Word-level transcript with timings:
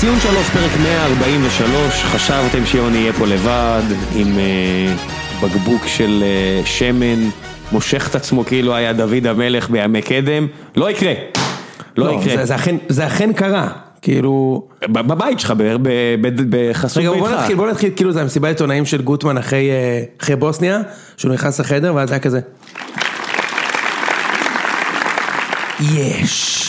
ציון 0.00 0.20
שלוש, 0.20 0.48
פרק 0.50 0.70
143, 0.82 2.02
חשבתם 2.04 2.66
שיוני 2.66 2.98
יהיה 2.98 3.12
פה 3.12 3.26
לבד, 3.26 3.82
עם 4.16 4.38
אה, 4.38 4.94
בקבוק 5.42 5.86
של 5.86 6.22
אה, 6.22 6.66
שמן, 6.66 7.28
מושך 7.72 8.08
את 8.10 8.14
עצמו 8.14 8.44
כאילו 8.44 8.74
היה 8.74 8.92
דוד 8.92 9.26
המלך 9.26 9.70
בימי 9.70 10.02
קדם, 10.02 10.46
לא 10.76 10.90
יקרה, 10.90 11.12
לא 11.96 12.06
לא, 12.06 12.10
יקרה. 12.20 12.36
זה- 12.36 12.44
זה 12.44 12.54
אכן- 12.54 12.76
זה 12.88 13.06
אכן 13.06 13.32
קרה, 13.32 13.68
כאילו... 14.02 14.62
בבית 14.88 15.40
שלך, 15.40 15.52
בחסות 16.50 16.98
רגע 17.02 17.10
בוא 17.10 17.28
ביתך. 17.28 17.40
נתחיל, 17.40 17.56
בוא 17.56 17.70
נתחיל, 17.70 17.90
כאילו 17.96 18.12
זה 18.12 18.20
המסיבת 18.22 18.48
עיתונאים 18.48 18.86
של 18.86 19.02
גוטמן 19.02 19.38
אחרי 19.38 19.70
אה, 19.70 20.02
אחרי 20.22 20.36
בוסניה, 20.36 20.80
שהוא 21.16 21.32
נכנס 21.32 21.60
לחדר 21.60 21.94
ואז 21.94 22.10
היה 22.10 22.20
כזה. 22.20 22.40
יש, 25.94 26.67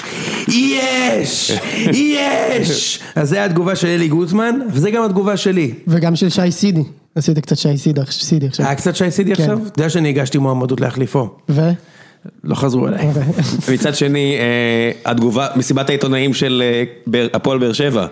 יש, 0.49 1.51
יש! 1.93 2.99
אז 3.15 3.29
זה 3.29 3.45
התגובה 3.45 3.75
של 3.75 3.87
אלי 3.87 4.07
גוטמן, 4.07 4.59
וזה 4.73 4.91
גם 4.91 5.03
התגובה 5.03 5.37
שלי. 5.37 5.73
וגם 5.87 6.15
של 6.15 6.29
שי 6.29 6.51
סידי, 6.51 6.83
עשיתי 7.15 7.41
קצת 7.41 7.57
שי 7.57 7.77
סידי 7.77 8.01
עכשיו. 8.47 8.65
היה 8.65 8.75
קצת 8.75 8.95
שי 8.95 9.11
סידי 9.11 9.35
כן. 9.35 9.43
עכשיו? 9.43 9.59
אתה 9.67 9.79
יודע 9.79 9.89
שאני 9.89 10.09
הגשתי 10.09 10.37
מועמדות 10.37 10.81
להחליפו. 10.81 11.29
ו? 11.49 11.61
לא 12.43 12.55
חזרו 12.55 12.87
אליי. 12.87 13.07
מצד 13.73 13.95
שני, 13.95 14.37
אה, 14.39 15.11
התגובה, 15.11 15.47
מסיבת 15.55 15.89
העיתונאים 15.89 16.33
של 16.33 16.63
אה, 17.13 17.25
הפועל 17.33 17.57
באר 17.57 17.73
שבע. 17.73 18.07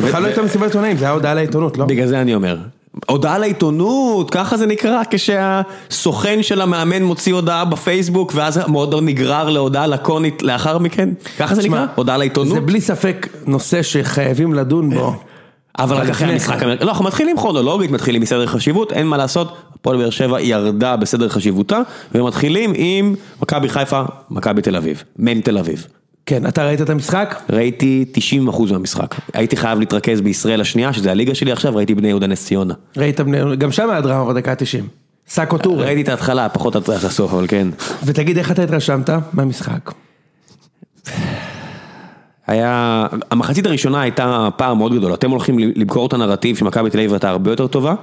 בכלל 0.00 0.22
לא 0.22 0.26
הייתה 0.26 0.42
מסיבת 0.42 0.66
עיתונאים, 0.66 0.96
זה 0.96 1.04
היה 1.04 1.14
הודעה 1.14 1.34
לעיתונות, 1.34 1.78
לא? 1.78 1.84
בגלל 1.84 2.06
זה 2.06 2.20
אני 2.20 2.34
אומר. 2.34 2.58
הודעה 3.06 3.38
לעיתונות, 3.38 4.30
ככה 4.30 4.56
זה 4.56 4.66
נקרא 4.66 5.02
כשהסוכן 5.10 6.42
של 6.42 6.60
המאמן 6.60 7.02
מוציא 7.02 7.34
הודעה 7.34 7.64
בפייסבוק 7.64 8.32
ואז 8.34 8.56
המועדון 8.56 9.06
נגרר 9.06 9.50
להודעה 9.50 9.86
לקונית 9.86 10.42
לאחר 10.42 10.78
מכן? 10.78 11.08
ככה 11.38 11.54
זה 11.54 11.62
נקרא? 11.62 11.86
הודעה 11.94 12.16
לעיתונות? 12.16 12.54
זה 12.54 12.60
בלי 12.60 12.80
ספק 12.80 13.26
נושא 13.46 13.82
שחייבים 13.82 14.54
לדון 14.54 14.90
בו. 14.90 15.14
אבל 15.78 15.96
רק 15.96 16.08
אחרי 16.08 16.32
המשחק, 16.32 16.60
כן. 16.60 16.68
לא, 16.68 16.90
אנחנו 16.90 17.04
מתחילים 17.04 17.36
כרונולוגית, 17.36 17.90
מתחילים 17.90 18.22
מסדר 18.22 18.46
חשיבות, 18.46 18.92
אין 18.92 19.06
מה 19.06 19.16
לעשות, 19.16 19.56
הפועל 19.74 19.96
באר 19.96 20.10
שבע 20.10 20.40
ירדה 20.40 20.96
בסדר 20.96 21.28
חשיבותה, 21.28 21.80
ומתחילים 22.14 22.72
עם 22.76 23.14
מכבי 23.42 23.68
חיפה, 23.68 24.02
מכבי 24.30 24.62
תל 24.62 24.76
אביב, 24.76 25.02
מ"ם 25.18 25.40
תל 25.40 25.58
אביב. 25.58 25.86
כן, 26.28 26.46
אתה 26.46 26.66
ראית 26.66 26.80
את 26.80 26.90
המשחק? 26.90 27.42
ראיתי 27.50 28.04
90% 28.48 28.72
מהמשחק, 28.72 29.14
הייתי 29.34 29.56
חייב 29.56 29.78
להתרכז 29.78 30.20
בישראל 30.20 30.60
השנייה, 30.60 30.92
שזה 30.92 31.10
הליגה 31.10 31.34
שלי 31.34 31.52
עכשיו, 31.52 31.76
ראיתי 31.76 31.94
בני 31.94 32.08
יהודה 32.08 32.26
נס 32.26 32.46
ציונה. 32.46 32.74
ראית 32.96 33.20
בני, 33.20 33.56
גם 33.56 33.72
שם 33.72 33.90
היה 33.90 34.00
דרמה 34.00 34.32
בדקה 34.32 34.50
ה-90. 34.50 34.84
סאקו 35.28 35.58
טורי. 35.58 35.84
ראיתי 35.84 36.02
את 36.02 36.08
ההתחלה, 36.08 36.48
פחות 36.48 36.76
את 36.76 36.88
הסוף, 36.88 37.32
אבל 37.32 37.46
כן. 37.48 37.68
ותגיד 38.04 38.38
איך 38.38 38.50
אתה 38.50 38.62
התרשמת 38.62 39.10
מהמשחק? 39.32 39.92
היה, 42.46 43.06
המחצית 43.30 43.66
הראשונה 43.66 44.00
הייתה 44.00 44.48
פער 44.56 44.74
מאוד 44.74 44.94
גדול, 44.94 45.14
אתם 45.14 45.30
הולכים 45.30 45.58
למכור 45.58 46.06
את 46.06 46.12
הנרטיב 46.12 46.56
שמכבי 46.56 46.90
תל 46.90 46.98
אביב 46.98 47.12
הייתה 47.12 47.30
הרבה 47.30 47.50
יותר 47.50 47.66
טובה, 47.66 47.94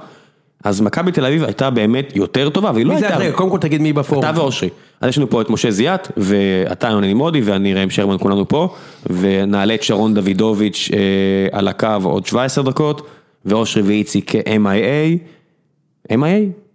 אז 0.64 0.80
מכבי 0.80 1.12
תל 1.12 1.26
אביב 1.26 1.44
הייתה 1.44 1.70
באמת 1.70 2.16
יותר 2.16 2.50
טובה, 2.50 2.70
והיא 2.74 2.86
לא 2.86 2.94
מי 2.94 3.00
זה, 3.00 3.06
הייתה... 3.06 3.20
רגע, 3.20 3.32
קודם 3.32 3.50
כל 3.50 3.58
תגיד 3.58 3.80
מי 3.80 3.92
בפורום. 3.92 4.24
אתה 4.24 4.40
ואושרי. 4.40 4.68
אז 5.00 5.08
יש 5.08 5.18
לנו 5.18 5.30
פה 5.30 5.40
את 5.40 5.50
משה 5.50 5.70
זיאת, 5.70 6.08
ואתה 6.16 6.88
יוני 6.88 7.14
מודי, 7.14 7.40
ואני 7.40 7.74
ראם 7.74 7.90
שרמן, 7.90 8.16
כולנו 8.18 8.48
פה, 8.48 8.74
ונעלה 9.10 9.74
את 9.74 9.82
שרון 9.82 10.14
דוידוביץ' 10.14 10.90
אה, 10.92 11.58
על 11.58 11.68
הקו 11.68 11.88
עוד 12.02 12.26
17 12.26 12.64
דקות, 12.64 13.06
ואושרי 13.44 13.82
ואיציק 13.82 14.32
MIA, 14.34 15.18
MIA? 16.12 16.14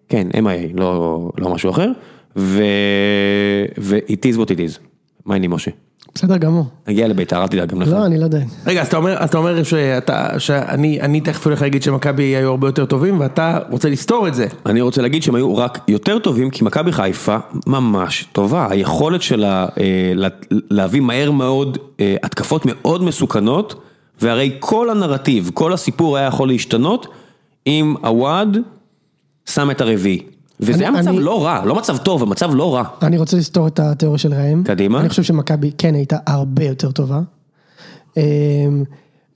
כן, 0.10 0.28
MIA, 0.34 0.74
לא, 0.74 1.30
לא 1.38 1.50
משהו 1.50 1.70
אחר, 1.70 1.92
ו... 2.36 2.64
ו-it 3.78 4.34
is 4.34 4.38
what 4.38 4.48
it 4.48 4.58
is. 4.58 4.80
מה 5.26 5.34
העניינים 5.34 5.52
משה? 5.52 5.72
בסדר 6.16 6.38
גמור. 6.38 6.66
נגיע 6.88 7.08
לביתר, 7.08 7.42
אל 7.42 7.48
תדאג 7.48 7.70
גם 7.70 7.82
לך. 7.82 7.88
לא, 7.88 8.06
אני 8.06 8.18
לא 8.20 8.24
יודע. 8.24 8.40
רגע, 8.68 8.82
אז 8.82 8.88
אתה 8.88 8.98
אומר, 8.98 9.24
אתה 9.24 9.38
אומר 9.38 9.64
שאתה, 9.64 10.40
שאני 10.40 11.02
אני 11.02 11.22
תכף 11.22 11.46
הולך 11.48 11.62
להגיד 11.62 11.84
שמכבי 11.84 12.24
היו 12.24 12.50
הרבה 12.50 12.68
יותר 12.68 12.86
טובים, 12.86 13.20
ואתה 13.20 13.60
רוצה 13.70 13.90
לסתור 13.90 14.28
את 14.28 14.36
זה. 14.36 14.48
אני 14.66 14.82
רוצה 14.82 15.02
להגיד 15.02 15.24
שהם 15.24 15.36
היו 15.36 15.58
רק 15.58 15.80
יותר 15.88 16.20
טובים, 16.20 16.50
כי 16.50 16.64
מכבי 16.64 16.92
חיפה 16.92 17.38
ממש 17.68 18.26
טובה. 18.32 18.68
היכולת 18.70 19.22
שלה 19.22 19.66
אה, 19.80 19.86
לה- 20.16 20.28
להביא 20.52 21.02
מהר 21.02 21.32
מאוד 21.32 21.78
אה, 22.00 22.16
התקפות 22.24 22.62
מאוד 22.66 23.04
מסוכנות, 23.04 23.76
והרי 24.22 24.56
כל 24.60 24.90
הנרטיב, 24.90 25.52
כל 25.54 25.74
הסיפור 25.74 26.18
היה 26.18 26.28
יכול 26.28 26.48
להשתנות, 26.48 27.08
אם 27.68 27.96
הוואד 28.04 28.58
שם 29.50 29.72
את 29.72 29.82
הרביעי. 29.82 30.22
וזה 30.62 30.84
היה 30.84 30.92
מצב 30.92 31.12
לא 31.12 31.46
רע, 31.46 31.66
לא 31.66 31.76
מצב 31.76 31.98
טוב, 31.98 32.24
המצב 32.24 32.56
לא 32.56 32.76
רע. 32.76 32.84
אני 33.02 33.18
רוצה 33.18 33.38
לסתור 33.38 33.68
את 33.68 33.80
התיאוריה 33.80 34.18
של 34.18 34.34
ראם. 34.34 34.64
קדימה. 34.64 35.00
אני 35.00 35.10
חושב 35.10 35.24
שמכבי 35.24 35.72
כן 35.78 35.96
הייתה 35.96 36.18
הרבה 36.28 36.64
יותר 36.64 36.92
טובה. 36.92 37.22
אמ, 38.18 38.84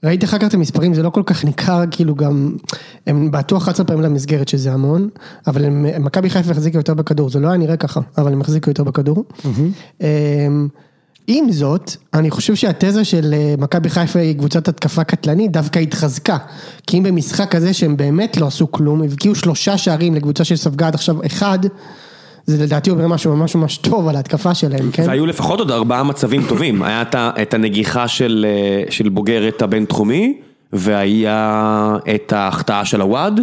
ראיתי 0.04 0.26
אחר 0.26 0.38
כך 0.38 0.48
את 0.48 0.54
המספרים, 0.54 0.94
זה 0.94 1.02
לא 1.02 1.10
כל 1.10 1.22
כך 1.26 1.44
ניכר, 1.44 1.82
כאילו 1.90 2.14
גם, 2.14 2.56
הם 3.06 3.30
בעטו 3.30 3.56
11 3.56 3.86
פעמים 3.86 4.02
למסגרת 4.02 4.48
שזה 4.48 4.72
המון, 4.72 5.08
אבל 5.46 5.68
מכבי 6.00 6.30
חיפה 6.30 6.50
החזיקה 6.50 6.78
יותר 6.78 6.94
בכדור, 6.94 7.30
זה 7.30 7.40
לא 7.40 7.48
היה 7.48 7.56
נראה 7.56 7.76
ככה, 7.76 8.00
אבל 8.18 8.32
הם 8.32 8.40
החזיקו 8.40 8.70
יותר 8.70 8.84
בכדור. 8.84 9.24
אמ, 10.00 10.68
עם 11.26 11.52
זאת, 11.52 11.90
אני 12.14 12.30
חושב 12.30 12.54
שהתזה 12.54 13.04
של 13.04 13.34
אה, 13.34 13.54
מכבי 13.58 13.90
חיפה 13.90 14.18
היא 14.18 14.36
קבוצת 14.38 14.68
התקפה 14.68 15.04
קטלנית, 15.04 15.52
דווקא 15.52 15.78
התחזקה. 15.78 16.36
כי 16.86 16.98
אם 16.98 17.02
במשחק 17.02 17.54
הזה 17.54 17.74
שהם 17.74 17.96
באמת 17.96 18.36
לא 18.36 18.46
עשו 18.46 18.72
כלום, 18.72 19.02
הבקיעו 19.02 19.34
שלושה 19.34 19.78
שערים 19.78 20.14
לקבוצה 20.14 20.44
שספגה 20.44 20.86
עד 20.86 20.94
עכשיו 20.94 21.16
אחד, 21.26 21.58
זה 22.46 22.64
לדעתי 22.64 22.90
אומר 22.90 23.06
משהו 23.06 23.36
ממש 23.36 23.54
ממש 23.54 23.76
טוב 23.76 24.08
על 24.08 24.16
ההתקפה 24.16 24.54
שלהם, 24.54 24.90
כן? 24.92 25.04
והיו 25.06 25.26
לפחות 25.26 25.58
עוד 25.58 25.70
ארבעה 25.70 26.02
מצבים 26.02 26.42
טובים, 26.48 26.82
היה 26.82 27.02
את 27.14 27.54
הנגיחה 27.54 28.08
של, 28.08 28.46
אה, 28.48 28.90
של 28.90 29.08
בוגרת 29.08 29.62
הבינתחומי, 29.62 30.38
והיה 30.72 31.96
את 32.14 32.32
ההחטאה 32.32 32.84
של 32.84 33.00
עוואד, 33.00 33.40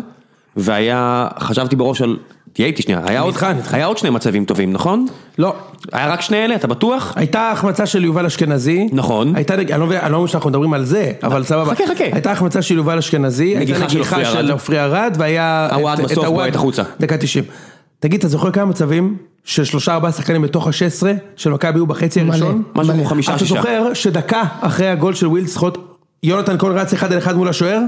והיה, 0.58 1.28
חשבתי 1.40 1.76
בראש 1.76 2.02
על, 2.02 2.18
תהיה 2.54 2.68
איתי 2.68 2.82
שנייה, 2.82 3.02
היה 3.06 3.22
עוד. 3.22 3.36
היה 3.72 3.86
עוד 3.86 3.98
שני 3.98 4.10
מצבים 4.10 4.46
טובים, 4.46 4.74
נכון? 4.74 5.06
לא. 5.38 5.56
היה 5.92 6.12
רק 6.14 6.22
שני 6.22 6.46
אלה, 6.46 6.56
אתה 6.56 6.68
בטוח? 6.68 7.14
הייתה 7.16 7.52
החמצה 7.52 7.86
של 7.86 8.04
יובל 8.04 8.26
אשכנזי. 8.26 8.90
נכון. 8.92 9.36
הייתה, 9.36 9.54
אני 9.54 9.80
לא 9.80 9.86
מבין, 9.86 9.98
אני 9.98 10.12
לא 10.12 10.18
אומר 10.18 10.28
שאנחנו 10.28 10.50
מדברים 10.50 10.74
על 10.74 10.86
זה, 10.86 11.12
אבל 11.24 11.44
סבבה. 11.44 11.76
חכה, 11.76 11.84
חכה. 11.88 12.04
הייתה 12.04 12.32
החמצה 12.32 12.62
של 12.62 12.76
יובל 12.76 12.98
אשכנזי. 12.98 13.58
הייתה 13.58 13.86
נגיחה. 13.86 14.26
של 14.26 14.52
עופרי 14.52 14.80
ארד, 14.80 15.16
והיה... 15.20 15.70
עוואד 15.72 16.02
בסוף 16.02 16.18
עוואד, 16.18 16.34
בועט 16.34 16.56
החוצה. 16.56 16.84
דקה 17.00 17.18
90. 17.18 17.44
תגיד, 18.00 18.20
אתה 18.20 18.28
זוכר 18.28 18.52
כמה 18.52 18.66
מצבים 18.66 19.18
של 19.44 19.64
שלושה 19.64 19.94
ארבעה 19.94 20.12
שחקנים 20.12 20.42
בתוך 20.42 20.68
ה-16 20.68 21.04
של 21.36 21.50
מכבי 21.50 21.80
היו 21.80 21.88
בחצי. 21.88 22.22
הראשון? 22.22 22.64
משהו 22.76 22.94
כמו. 22.94 23.06
חמישה, 23.06 23.32
אתה 23.32 23.40
שישה. 23.40 23.56
זוכר 23.56 23.94
שדקה 23.94 24.44
אחרי 24.62 24.88
הגול 24.88 25.14
של 25.14 25.28
ווילדסחוט, 25.28 25.78
יונתן 26.24 26.58
כהן 26.58 26.72
רץ 26.72 26.94
אחד 26.94 27.12
על 27.12 27.18
אחד 27.18 27.38
מול 27.38 27.48
השוער? 27.48 27.80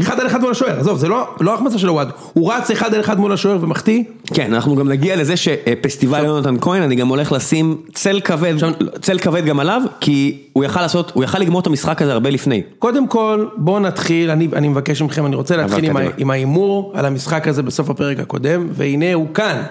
אחד 0.00 0.20
על 0.20 0.26
אחד 0.26 0.40
מול 0.40 0.50
השוער, 0.50 0.80
עזוב, 0.80 0.98
זה 0.98 1.08
לא 1.08 1.28
לא 1.40 1.54
החמצה 1.54 1.78
של 1.78 1.88
הוואד, 1.88 2.10
הוא 2.32 2.52
רץ 2.52 2.70
אחד 2.70 2.94
על 2.94 3.00
אחד 3.00 3.20
מול 3.20 3.32
השוער 3.32 3.58
ומחטיא, 3.60 4.02
כן, 4.34 4.54
אנחנו 4.54 4.76
גם 4.76 4.88
נגיע 4.88 5.16
לזה 5.16 5.36
שפסטיבל 5.36 6.24
יונתן 6.24 6.56
כהן, 6.60 6.82
אני 6.82 6.94
גם 6.94 7.08
הולך 7.08 7.32
לשים 7.32 7.82
צל 7.94 8.20
כבד, 8.20 8.54
צל 9.00 9.18
כבד 9.18 9.44
גם 9.44 9.60
עליו, 9.60 9.82
כי 10.00 10.42
הוא 10.52 10.64
יכל 10.64 10.80
לעשות, 10.80 11.12
הוא 11.14 11.24
יכל 11.24 11.38
לגמור 11.38 11.60
את 11.60 11.66
המשחק 11.66 12.02
הזה 12.02 12.12
הרבה 12.12 12.30
לפני. 12.30 12.62
קודם 12.78 13.08
כל, 13.08 13.46
בואו 13.56 13.80
נתחיל, 13.80 14.30
אני, 14.30 14.48
אני 14.52 14.68
מבקש 14.68 15.02
מכם, 15.02 15.26
אני 15.26 15.36
רוצה 15.36 15.56
להתחיל 15.56 15.90
עם, 16.16 16.30
ההימור 16.30 16.92
על 16.94 17.06
המשחק 17.06 17.48
הזה 17.48 17.62
בסוף 17.62 17.90
הפרק 17.90 18.18
הקודם, 18.18 18.66
והנה 18.70 19.14
הוא 19.14 19.34
כאן. 19.34 19.62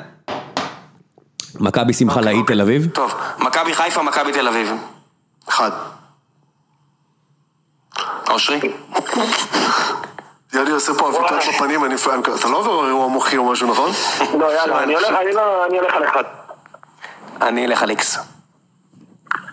מכבי 1.59 1.93
שמחה 1.93 2.21
לאי 2.21 2.43
תל 2.47 2.61
אביב. 2.61 2.87
טוב, 2.93 3.13
מכבי 3.39 3.73
חיפה, 3.73 4.03
מכבי 4.03 4.31
תל 4.31 4.47
אביב. 4.47 4.71
אחד. 5.49 5.71
אושרי? 8.29 8.59
יאללה 10.53 10.73
עושה 10.73 10.93
פה 10.93 11.09
אביקת 11.09 11.47
בפנים, 11.49 11.85
אני... 11.85 11.95
אתה 12.39 12.49
לא 12.49 12.57
עובר 12.57 12.87
אירוע 12.87 13.07
מוחי 13.07 13.37
או 13.37 13.51
משהו, 13.51 13.67
נכון? 13.71 13.91
לא, 14.39 14.53
יאללה, 14.55 14.83
אני 14.83 14.93
הולך, 14.93 15.07
אני 15.21 15.33
לא, 15.33 15.65
אני 15.65 15.79
הולך 15.79 15.93
על 15.95 16.03
אחד. 16.03 16.23
אני 17.41 17.65
אלך 17.65 17.83
על 17.83 17.89
איקס. 17.89 18.17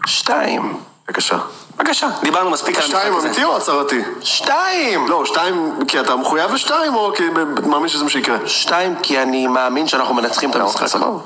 שתיים. 0.06 0.76
בבקשה. 1.08 1.38
בבקשה, 1.78 2.08
דיברנו 2.22 2.50
מספיק 2.50 2.76
על 2.76 2.82
המשחק 2.82 2.98
שתיים 2.98 3.16
הזה. 3.16 3.26
אמיתי 3.28 3.44
או 3.44 3.56
הצהרתי? 3.56 4.00
שתיים! 4.20 5.08
לא, 5.08 5.24
שתיים 5.24 5.72
כי 5.88 6.00
אתה 6.00 6.16
מחויב 6.16 6.52
לשתיים 6.52 6.94
או 6.94 7.12
כי 7.16 7.22
מאמין 7.66 7.88
שזה 7.88 8.04
מה 8.04 8.10
שיקרה? 8.10 8.38
שתיים, 8.46 8.94
כי 9.02 9.22
אני 9.22 9.46
מאמין 9.46 9.86
שאנחנו 9.88 10.14
מנצחים 10.14 10.50
את 10.50 10.56
המשחק. 10.56 10.86
סבבה. 10.86 11.18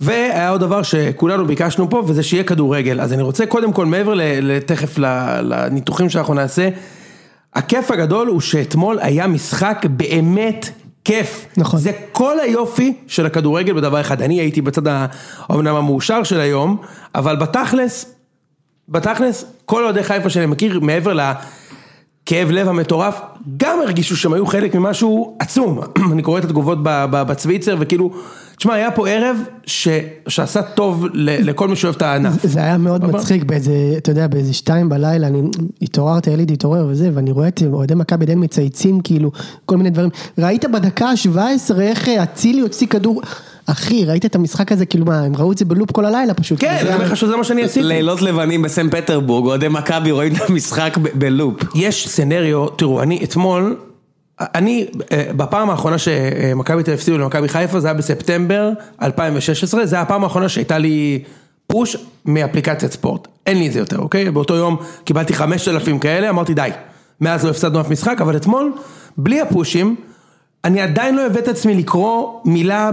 והיה 0.00 0.50
עוד 0.50 0.60
דבר 0.60 0.82
שכולנו 0.82 1.46
ביקשנו 1.46 1.90
פה, 1.90 2.02
וזה 2.06 2.22
שיהיה 2.22 2.44
כדורגל. 2.44 3.00
אז 3.00 3.12
אני 3.12 3.22
רוצה 3.22 3.46
קודם 3.46 3.72
כל, 3.72 3.86
מעבר 3.86 4.14
ל- 4.14 4.22
ל- 4.40 4.58
תכף 4.58 4.98
ל- 4.98 5.40
לניתוחים 5.42 6.10
שאנחנו 6.10 6.34
נעשה, 6.34 6.68
הכיף 7.54 7.90
הגדול 7.90 8.28
הוא 8.28 8.40
שאתמול 8.40 8.98
היה 9.00 9.26
משחק 9.26 9.86
באמת 9.90 10.70
כיף. 11.04 11.46
נכון. 11.56 11.80
זה 11.80 11.92
כל 12.12 12.40
היופי 12.40 12.94
של 13.06 13.26
הכדורגל 13.26 13.72
בדבר 13.72 14.00
אחד. 14.00 14.22
אני 14.22 14.40
הייתי 14.40 14.60
בצד 14.60 14.82
האומנם 14.86 15.74
המאושר 15.74 16.22
של 16.22 16.40
היום, 16.40 16.76
אבל 17.14 17.36
בתכלס, 17.36 18.14
בתכלס, 18.88 19.44
כל 19.64 19.84
אוהדי 19.84 20.02
חיפה 20.02 20.30
שאני 20.30 20.46
מכיר, 20.46 20.80
מעבר 20.80 21.12
לכאב 21.12 22.50
לב 22.50 22.68
המטורף, 22.68 23.20
גם 23.56 23.80
הרגישו 23.80 24.16
שהם 24.16 24.32
היו 24.32 24.46
חלק 24.46 24.74
ממשהו 24.74 25.36
עצום. 25.38 25.80
אני 26.12 26.22
קורא 26.22 26.38
את 26.38 26.44
התגובות 26.44 26.78
בצוויצר, 26.82 27.76
וכאילו, 27.80 28.10
תשמע, 28.60 28.74
היה 28.74 28.90
פה 28.90 29.08
ערב 29.08 29.36
ש... 29.66 29.88
שעשה 30.28 30.62
טוב 30.62 31.06
ל... 31.12 31.48
לכל 31.50 31.68
מי 31.68 31.76
שאוהב 31.76 31.94
את 31.96 32.02
הענף. 32.02 32.46
זה 32.46 32.60
היה 32.60 32.78
מאוד 32.78 33.04
אבל- 33.04 33.12
מצחיק 33.12 33.44
באיזה, 33.44 33.72
אתה 33.96 34.10
יודע, 34.10 34.26
באיזה 34.26 34.52
שתיים 34.52 34.88
בלילה, 34.88 35.26
אני 35.26 35.42
התעוררתי, 35.82 36.30
הילד 36.30 36.50
התעורר 36.50 36.86
וזה, 36.90 37.10
ואני 37.14 37.30
רואה 37.32 37.48
את 37.48 37.62
אוהדי 37.72 37.94
מכבי 37.94 38.24
עדיין 38.24 38.44
מצייצים, 38.44 39.00
כאילו, 39.00 39.30
כל 39.66 39.76
מיני 39.76 39.90
דברים. 39.90 40.10
ראית 40.38 40.64
בדקה 40.64 41.06
ה-17 41.06 41.38
איך 41.80 42.08
אה, 42.08 42.22
אצילי 42.22 42.60
הוציא 42.60 42.86
כדור, 42.86 43.22
אחי, 43.66 44.04
ראית 44.04 44.24
את 44.24 44.34
המשחק 44.34 44.72
הזה, 44.72 44.86
כאילו 44.86 45.04
מה, 45.06 45.20
הם 45.20 45.36
ראו 45.36 45.52
את 45.52 45.58
זה 45.58 45.64
בלופ 45.64 45.90
כל 45.92 46.04
הלילה 46.04 46.34
פשוט. 46.34 46.60
כן, 46.60 46.76
זה 46.82 46.86
אני 46.88 46.94
אומר 46.94 47.04
לך 47.06 47.16
שזה 47.16 47.36
מה 47.36 47.44
שאני 47.44 47.62
עשיתי. 47.62 47.86
לילות 47.86 48.22
לבנים 48.22 48.62
בסן 48.62 48.90
פטרבורג, 48.90 49.46
אוהדי 49.46 49.68
מכבי 49.68 50.10
רואים 50.10 50.32
את 50.36 50.50
המשחק 50.50 50.98
ב- 51.02 51.08
בלופ. 51.18 51.54
יש 51.74 52.08
סצנריו, 52.08 52.68
תראו, 52.68 53.02
אני 53.02 53.24
אתמול, 53.24 53.76
אני, 54.40 54.86
אה, 55.12 55.30
בפעם 55.36 55.70
האחרונה 55.70 55.98
שמכבי 55.98 56.82
תל 56.82 56.92
אביב 56.92 57.16
למכבי 57.16 57.48
חיפה, 57.48 57.80
זה 57.80 57.88
היה 57.88 57.94
בספטמבר 57.94 58.70
2016, 59.02 59.86
זה 59.86 59.96
היה 59.96 60.02
הפעם 60.02 60.24
האחרונה 60.24 60.48
שהייתה 60.48 60.78
לי 60.78 61.22
פוש 61.66 61.96
מאפליקציית 62.24 62.92
ספורט. 62.92 63.28
אין 63.46 63.58
לי 63.58 63.66
את 63.66 63.72
זה 63.72 63.78
יותר, 63.78 63.98
אוקיי? 63.98 64.30
באותו 64.30 64.54
יום 64.54 64.76
קיבלתי 65.04 65.34
5,000 65.34 65.98
כאלה, 65.98 66.30
אמרתי 66.30 66.54
די. 66.54 66.70
מאז 67.20 67.44
לא 67.44 67.50
הפסדנו 67.50 67.80
אף 67.80 67.90
משחק, 67.90 68.20
אבל 68.20 68.36
אתמול, 68.36 68.72
בלי 69.16 69.40
הפושים, 69.40 69.96
אני 70.64 70.80
עדיין 70.80 71.16
לא 71.16 71.26
הבאת 71.26 71.42
את 71.42 71.48
עצמי 71.48 71.74
לקרוא 71.74 72.40
מילה 72.44 72.90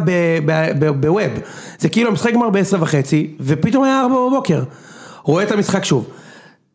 בווב. 0.80 1.18
זה 1.80 1.90
כאילו 1.90 2.10
המשחק 2.10 2.34
גמר 2.34 2.50
ב-10 2.50 2.78
וחצי, 2.80 3.36
ופתאום 3.40 3.84
היה 3.84 4.02
4 4.02 4.16
בבוקר. 4.16 4.64
רואה 5.24 5.44
את 5.44 5.52
המשחק 5.52 5.86
שוב. 5.86 6.08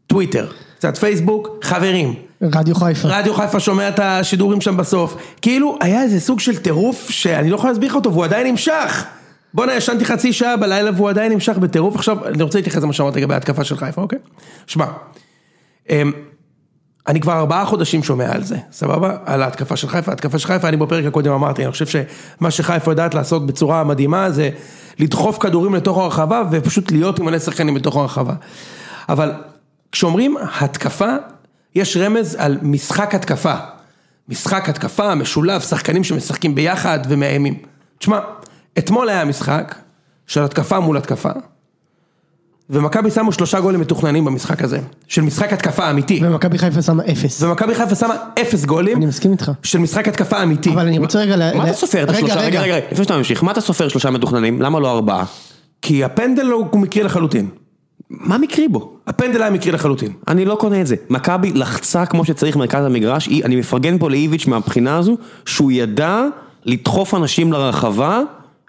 טוויטר, 0.06 0.46
קצת 0.78 0.96
פייסבוק, 0.96 1.48
חברים. 1.62 2.14
רדיו 2.42 2.74
חיפה. 2.74 3.08
רדיו 3.08 3.34
חיפה 3.34 3.60
שומע 3.60 3.88
את 3.88 3.98
השידורים 3.98 4.60
שם 4.60 4.76
בסוף. 4.76 5.16
כאילו, 5.42 5.78
היה 5.80 6.02
איזה 6.02 6.20
סוג 6.20 6.40
של 6.40 6.56
טירוף 6.56 7.10
שאני 7.10 7.50
לא 7.50 7.56
יכול 7.56 7.70
להסביר 7.70 7.88
לך 7.88 7.94
אותו, 7.94 8.12
והוא 8.12 8.24
עדיין 8.24 8.46
נמשך. 8.46 9.04
בואנה, 9.54 9.74
ישנתי 9.74 10.04
חצי 10.04 10.32
שעה 10.32 10.56
בלילה 10.56 10.90
והוא 10.94 11.10
עדיין 11.10 11.32
נמשך 11.32 11.58
בטירוף. 11.58 11.96
עכשיו, 11.96 12.26
אני 12.26 12.42
רוצה 12.42 12.58
להתייחס 12.58 12.82
למה 12.82 12.92
שאמרת 12.92 13.16
לגבי 13.16 13.34
ההתקפה 13.34 13.64
של 13.64 13.76
חיפה, 13.76 14.02
אוקיי? 14.02 14.18
שמע, 14.66 14.86
אמ, 15.90 16.12
אני 17.08 17.20
כבר 17.20 17.32
ארבעה 17.32 17.64
חודשים 17.64 18.02
שומע 18.02 18.32
על 18.32 18.42
זה, 18.42 18.56
סבבה? 18.72 19.16
על 19.24 19.42
ההתקפה 19.42 19.76
של 19.76 19.88
חיפה. 19.88 20.10
ההתקפה 20.10 20.38
של 20.38 20.46
חיפה, 20.46 20.68
אני 20.68 20.76
בפרק 20.76 21.04
הקודם 21.04 21.32
אמרתי, 21.32 21.64
אני 21.64 21.72
חושב 21.72 21.86
שמה 21.86 22.50
שחיפה 22.50 22.90
יודעת 22.90 23.14
לעשות 23.14 23.46
בצורה 23.46 23.84
מדהימה 23.84 24.30
זה 24.30 24.50
לדחוף 24.98 25.38
כדורים 25.38 25.74
לתוך 25.74 25.98
הרחבה 25.98 26.42
ופשוט 26.50 26.92
להיות 26.92 27.18
עם 27.18 27.24
מלא 27.24 27.38
שחקנים 27.38 27.74
בתוך 27.74 27.96
הרחבה. 27.96 28.34
אבל 29.08 29.32
כשאומרים 29.92 30.36
התקפה, 30.60 31.16
יש 31.74 31.96
רמז 31.96 32.36
על 32.38 32.58
משחק 32.62 33.14
התקפה. 33.14 33.54
משחק 34.28 34.69
התקפה, 34.69 35.14
משולב, 35.14 35.60
שחקנים 35.60 36.04
שמשחקים 36.04 36.54
ביחד 36.54 36.98
ומאיימים. 37.08 37.54
תשמע, 37.98 38.19
אתמול 38.78 39.08
היה 39.08 39.24
משחק 39.24 39.74
של 40.26 40.42
התקפה 40.42 40.80
מול 40.80 40.96
התקפה, 40.96 41.30
ומכבי 42.70 43.10
שמו 43.10 43.32
שלושה 43.32 43.60
גולים 43.60 43.80
מתוכננים 43.80 44.24
במשחק 44.24 44.62
הזה, 44.62 44.78
של 45.08 45.22
משחק 45.22 45.52
התקפה 45.52 45.90
אמיתי. 45.90 46.20
ומכבי 46.22 46.58
חיפה 46.58 46.82
שמה 46.82 47.02
אפס. 47.12 47.42
ומכבי 47.42 47.75
חיפה 47.75 47.94
שמה 47.94 48.14
אפס 48.40 48.64
גולים, 48.64 48.96
אני 48.96 49.06
מסכים 49.06 49.32
איתך. 49.32 49.52
של 49.62 49.78
משחק 49.78 50.08
התקפה 50.08 50.42
אמיתי. 50.42 50.70
אבל 50.70 50.86
אני 50.86 50.98
רוצה 50.98 51.18
רגע... 51.18 51.36
מה 51.54 51.64
אתה 51.64 51.72
סופר 51.72 52.04
את 52.04 52.08
השלושה? 52.10 52.34
רגע, 52.34 52.60
רגע, 52.60 52.76
רגע, 52.76 52.86
לפני 52.92 53.04
שאתה 53.04 53.16
ממשיך, 53.16 53.42
מה 53.42 53.52
אתה 53.52 53.60
סופר 53.60 53.88
שלושה 53.88 54.10
מתוכננים? 54.10 54.62
למה 54.62 54.80
לא 54.80 54.92
ארבעה? 54.92 55.25
כי 55.82 56.04
הפנדל 56.04 56.46
הוא 56.46 56.80
מקרי 56.80 57.02
לחלוטין. 57.02 57.48
מה 58.12 58.38
מקרי 58.38 58.69
בו? 58.69 58.97
הפנדל 59.06 59.43
היה 59.43 59.50
מקרי 59.50 59.73
לחלוטין. 59.73 60.12
אני 60.29 60.44
לא 60.44 60.55
קונה 60.55 60.81
את 60.81 60.87
זה. 60.87 60.97
מכבי 61.11 61.53
לחצה 61.53 62.06
כמו 62.06 62.25
שצריך 62.25 62.56
מרכז 62.56 62.85
המגרש, 62.85 63.29
אני 63.44 63.56
מפרגן 63.56 63.99
פה 63.99 64.11
לאיביץ' 64.11 64.47
מהבחינה 64.47 64.97
הזו, 64.97 65.17
שהוא 65.47 65.73
ידע 65.73 66.25
לדחוף 66.64 67.14
אנשים 67.14 67.53
לרחבה 67.53 68.20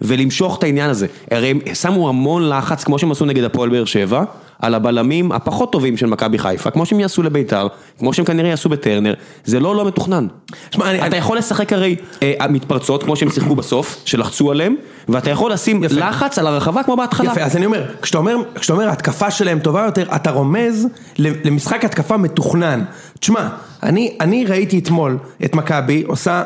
ולמשוך 0.01 0.57
את 0.57 0.63
העניין 0.63 0.89
הזה. 0.89 1.07
הרי 1.31 1.47
הם 1.51 1.59
שמו 1.73 2.09
המון 2.09 2.49
לחץ, 2.49 2.83
כמו 2.83 2.99
שהם 2.99 3.11
עשו 3.11 3.25
נגד 3.25 3.43
הפועל 3.43 3.69
באר 3.69 3.85
שבע, 3.85 4.23
על 4.61 4.75
הבלמים 4.75 5.31
הפחות 5.31 5.71
טובים 5.71 5.97
של 5.97 6.05
מכבי 6.05 6.37
חיפה, 6.37 6.71
כמו 6.71 6.85
שהם 6.85 6.99
יעשו 6.99 7.23
לביתר, 7.23 7.67
כמו 7.99 8.13
שהם 8.13 8.25
כנראה 8.25 8.49
יעשו 8.49 8.69
בטרנר, 8.69 9.13
זה 9.45 9.59
לא 9.59 9.75
לא 9.75 9.85
מתוכנן. 9.85 10.27
שמע, 10.71 10.89
אני- 10.91 11.07
אתה 11.07 11.17
יכול 11.17 11.37
לשחק 11.37 11.73
הרי 11.73 11.95
אה, 12.23 12.47
מתפרצות, 12.49 13.03
כמו 13.03 13.15
שהם 13.15 13.29
שיחקו 13.29 13.55
בסוף, 13.55 14.01
שלחצו 14.05 14.51
עליהם, 14.51 14.75
ואתה 15.09 15.29
יכול 15.29 15.51
לשים 15.51 15.83
יפה. 15.83 15.95
לחץ 15.95 16.39
על 16.39 16.47
הרחבה 16.47 16.83
כמו 16.83 16.95
בהתחלה. 16.95 17.31
יפה, 17.31 17.41
אז 17.41 17.55
אני 17.55 17.65
אומר, 17.65 17.83
כשאתה 18.01 18.17
אומר, 18.17 18.35
כשאתה 18.55 18.73
אומר 18.73 18.87
ההתקפה 18.89 19.31
שלהם 19.31 19.59
טובה 19.59 19.85
יותר, 19.85 20.05
אתה 20.15 20.31
רומז 20.31 20.87
למשחק 21.19 21.85
התקפה 21.85 22.17
מתוכנן. 22.17 22.83
תשמע, 23.19 23.47
אני, 23.83 24.17
אני 24.21 24.45
ראיתי 24.45 24.79
אתמול 24.79 25.17
את 25.45 25.55
מכבי 25.55 26.03
עושה 26.07 26.43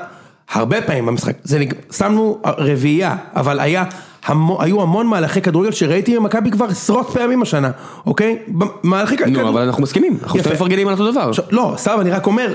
הרבה 0.51 0.81
פעמים 0.81 1.05
במשחק, 1.05 1.33
זה 1.43 1.59
נג... 1.59 1.73
שמנו 1.91 2.37
רביעייה, 2.45 3.15
אבל 3.35 3.59
היה, 3.59 3.83
המו, 4.25 4.61
היו 4.61 4.81
המון 4.81 5.07
מהלכי 5.07 5.41
כדורגל 5.41 5.71
שראיתי 5.71 6.15
במכבי 6.15 6.51
כבר 6.51 6.65
עשרות 6.65 7.09
פעמים 7.13 7.41
השנה, 7.41 7.71
אוקיי? 8.05 8.37
מהלכי 8.83 9.17
כדורגל. 9.17 9.41
נו, 9.41 9.49
אבל 9.49 9.61
אנחנו 9.61 9.83
מסכימים, 9.83 10.17
אנחנו. 10.23 10.39
שתי 10.39 10.49
מפרגנים 10.49 10.87
על 10.87 10.93
אותו 10.93 11.11
דבר. 11.11 11.29
עכשיו, 11.29 11.45
לא, 11.51 11.73
סתם, 11.77 11.97
אני 12.01 12.09
רק 12.11 12.25
אומר, 12.27 12.53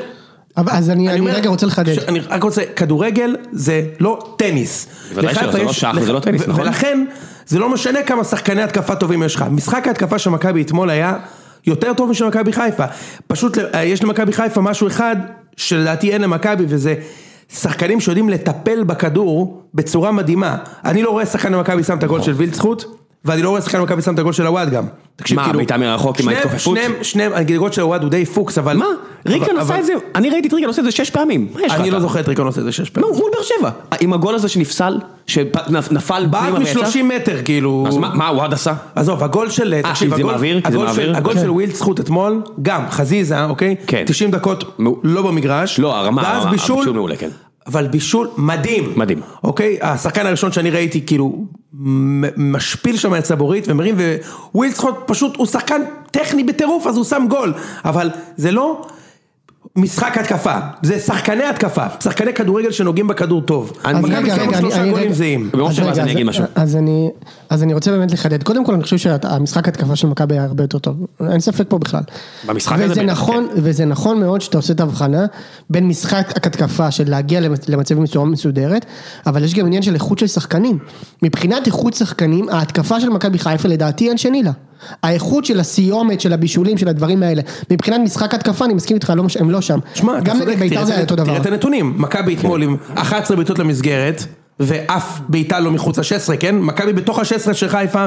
אבל- 0.57 0.73
אז 0.73 0.91
אני 0.91 1.09
אני 1.09 1.21
אומר, 1.21 1.31
רגע 1.31 1.49
רוצה 1.49 1.67
לחדד. 1.67 1.95
ש- 1.95 1.99
אני 1.99 2.21
רק 2.21 2.43
רוצה, 2.43 2.63
כדורגל 2.77 3.37
זה 3.53 3.83
לא 4.01 4.35
טניס. 4.37 4.87
בוודאי 5.15 5.35
שלא, 5.35 5.53
זה 5.53 5.63
לא 5.63 5.73
שח 5.73 5.93
וזה 5.97 6.07
לח- 6.07 6.15
לא 6.15 6.21
טניס, 6.21 6.43
ו- 6.43 6.51
נכון? 6.51 6.65
ולכן, 6.65 7.05
זה 7.47 7.59
לא 7.59 7.69
משנה 7.69 8.03
כמה 8.03 8.25
שחקני 8.25 8.63
התקפה 8.63 8.95
טובים 8.95 9.23
יש 9.23 9.35
לך. 9.37 9.45
משחק 9.51 9.87
ההתקפה 9.89 10.19
של 10.19 10.31
מכבי 10.31 10.63
אתמול 10.63 10.91
היה 10.91 11.17
יותר 11.67 11.93
טוב 11.95 12.11
משל 12.11 12.25
מכבי 12.29 12.53
חיפה. 12.53 12.85
פשוט 13.27 13.57
ל- 13.59 13.83
יש 13.85 14.03
למכבי 14.05 14.33
חיפה 14.33 14.61
משהו 14.61 14.87
אחד 14.87 15.17
שלדעתי 15.57 16.13
אין 16.13 16.23
למכבי 16.23 16.65
וזה 16.69 16.95
שחקנים 17.55 18.01
שיודעים 18.01 18.29
לטפל 18.29 18.85
בכדור 18.85 19.63
בצורה 19.75 20.13
מדהימה. 20.13 20.57
אני 20.85 21.03
לא 21.03 21.11
רואה 21.11 21.27
שחקן 21.27 21.53
במכבי 21.53 21.85
שם 21.85 21.99
את 21.99 22.03
הגול 22.03 22.23
של 22.23 22.33
וילצחוט. 22.33 22.85
ואני 23.25 23.43
לא 23.43 23.49
רואה 23.49 23.61
שחקן 23.61 23.79
במכבי 23.81 24.03
שם 24.03 24.15
את 24.15 24.19
הגול 24.19 24.33
של 24.33 24.47
הוואד 24.47 24.71
גם. 24.71 24.85
תקשיב, 25.17 25.37
מה, 25.37 25.45
כאילו, 25.45 25.59
בעיטה 25.59 25.77
מרחוק 25.77 26.21
עם 26.21 26.29
ההתכופפות? 26.29 26.61
שניהם, 26.77 26.93
שניהם, 27.03 27.33
אני 27.33 27.41
אגיד, 27.41 27.57
הגול 27.57 27.73
של 27.73 27.83
הוואד 27.83 28.03
הוא 28.03 28.11
די 28.11 28.25
פוקס, 28.27 28.59
אבל... 28.59 28.77
מה? 28.77 28.87
ריקן 29.27 29.57
עשה 29.59 29.79
את 29.81 29.87
זה, 29.87 29.93
אני 30.15 30.31
ראיתי 30.31 30.49
את 30.49 30.53
ריקן 30.55 30.67
עושה 30.67 30.81
את 30.81 30.85
זה 30.85 30.91
שש 30.93 31.11
פעמים. 31.11 31.49
אני? 31.71 31.91
לא 31.91 32.01
זוכר 32.01 32.21
את 32.21 32.29
ריקון 32.29 32.47
עושה 32.47 32.61
את 32.61 32.65
זה 32.65 32.73
שש 32.73 32.91
פעמים. 32.91 33.11
מול 33.11 33.31
באר 33.35 33.43
שבע. 33.43 33.71
עם 34.01 34.13
הגול 34.13 34.35
הזה 34.35 34.49
שנפסל, 34.49 34.99
שנפל 35.27 36.27
פנימה 36.31 36.59
ויצא. 36.59 36.81
מ-30 36.81 37.03
מטר, 37.03 37.43
כאילו... 37.45 37.85
אז 37.89 37.97
מה, 37.97 38.29
הוואד 38.29 38.53
עשה? 38.53 38.73
עזוב, 38.95 39.25
הגול 39.25 39.51
של... 39.51 39.75
תקשיב, 39.83 40.11
כי 40.11 40.17
זה 40.17 40.25
מעביר? 40.25 40.61
כי 40.61 40.71
זה 40.73 40.77
הגול 40.77 40.87
של- 40.87 40.93
מעביר? 40.93 41.17
הגול 41.17 41.35
כן. 41.35 41.41
של 41.41 41.51
ווילד 41.51 41.75
זכות 41.75 42.01
אתמול, 42.01 42.43
גם, 42.63 42.83
חזיזה, 42.91 43.45
אוקיי? 43.45 43.77
כן. 43.87 44.03
90 44.07 44.31
דקות 44.31 44.75
מו- 44.79 45.01
לא 45.03 45.23
במגרש. 45.23 45.79
לא, 45.79 45.97
הרמה, 45.97 46.23
הבישול 46.29 46.91
מעולה, 46.91 47.17
כן. 47.17 47.29
אבל 47.67 47.87
בישול 47.87 48.29
מדהים. 48.37 48.93
מדהים. 48.97 49.21
אוקיי? 49.45 49.79
השחקן 49.81 50.27
הראשון 50.27 50.53
שאני 50.53 50.71
ראיתי, 50.71 51.07
כאילו, 51.07 51.45
משפיל 52.37 52.97
שם 52.97 53.15
את 53.15 53.25
סבורית 53.25 53.65
ומרים, 53.69 53.95
ווילדסחוט 54.55 55.03
פשוט, 55.07 55.37
הוא 55.37 55.47
שחקן 55.47 55.83
טכני 56.11 56.45
בטירוף, 56.45 56.87
אז 56.87 56.97
הוא 56.97 57.05
שם 57.05 57.27
גול. 57.29 57.55
אבל 57.85 58.11
זה 58.37 58.51
לא... 58.51 58.87
משחק 59.77 60.19
התקפה, 60.19 60.55
זה 60.83 60.99
שחקני 60.99 61.45
התקפה, 61.45 61.85
שחקני 62.01 62.35
כדורגל 62.35 62.71
שנוגעים 62.71 63.07
בכדור 63.09 63.41
טוב. 63.43 63.73
אני- 63.85 64.01
מכבי 64.01 64.15
רגע, 64.15 64.35
שמו 64.37 64.49
רגע, 64.49 64.59
שלושה 64.59 64.81
אני- 64.83 64.91
גולים 64.91 65.07
רגע. 65.07 65.15
זהים. 65.15 65.51
אז 65.55 65.99
אני. 65.99 66.19
אז 66.55 66.77
אני, 66.77 67.11
אז 67.51 67.63
אני 67.63 67.75
רוצה 67.75 67.91
באמת 67.91 68.13
לחדד, 68.13 68.43
קודם 68.43 68.65
כל 68.67 68.75
אני 68.75 68.83
חושב 68.83 68.97
שהמשחק 68.99 69.69
התקפה 69.69 69.97
של 69.97 70.07
מכבי 70.09 70.35
היה 70.35 70.45
הרבה 70.45 70.65
יותר 70.65 70.79
טוב, 70.79 70.97
אין 71.31 71.41
ספק 71.41 71.65
פה 71.69 71.79
בכלל. 71.79 72.01
במשחק 72.49 72.77
הזה 72.77 72.91
וזה 72.93 73.03
בטח, 73.03 73.13
נכון, 73.13 73.49
וזה 73.55 73.85
נכון 73.85 74.21
מאוד 74.21 74.41
שאתה 74.41 74.59
עושה 74.59 74.73
את 74.73 74.81
ההבחנה 74.81 75.27
בין 75.71 75.89
משחק 75.89 76.33
התקפה 76.47 76.91
של 76.91 77.11
להגיע 77.11 77.41
למצ- 77.41 77.65
למצבים 77.69 78.03
בצורה 78.03 78.27
מסודרת, 78.27 78.87
אבל 79.27 79.45
יש 79.45 79.55
גם 79.55 79.67
עניין 79.67 79.83
של 79.83 79.95
איכות 79.95 80.19
של 80.19 80.27
שחקנים. 80.27 80.79
מבחינת 81.23 81.67
איכות 81.67 81.95
שחקנים, 81.95 82.49
ההתקפה 82.49 83.01
של 83.01 83.09
מכבי 83.09 83.39
חיפה 83.39 83.69
לדעתי 83.69 84.09
אין 84.09 84.19
שני 84.19 84.43
לה. 84.43 84.51
האיכות 85.03 85.45
של 85.45 85.61
הסיומת, 85.61 86.21
של 86.21 86.33
הבישולים, 86.33 86.79
של 86.79 86.89
הדברים 86.89 87.23
האלה. 87.23 87.43
מבחינת 87.71 88.01
משחק 88.01 88.35
התקפה, 88.35 88.65
אני 88.65 88.75
מסכים 88.75 88.95
איתך, 88.95 89.13
לא 89.17 89.25
הם 89.41 89.51
לא 89.51 89.61
שם. 89.61 89.79
שמע, 89.95 90.21
גם 90.21 90.39
נגד 90.39 90.59
בית"ר 90.59 90.85
זה 90.85 90.93
את 90.93 90.97
היה 90.97 91.01
אותו 91.01 91.17
דבר. 91.17 91.25
תראה 91.25 91.37
את 91.37 91.47
הנתונים, 91.47 91.95
מכבי 91.99 92.35
אתמול 92.35 92.63
עם 92.63 92.77
11 92.95 93.37
בעיטות 93.37 93.59
למסגרת, 93.59 94.25
ואף 94.61 95.21
בעיטה 95.29 95.61
לא 95.61 95.71
מחוץ 95.71 95.99
ל-16, 95.99 96.37
כן? 96.41 96.59
מכבי 96.59 96.93
בתוך 96.93 97.19
ה-16 97.19 97.53
של 97.53 97.69
חיפה, 97.69 98.05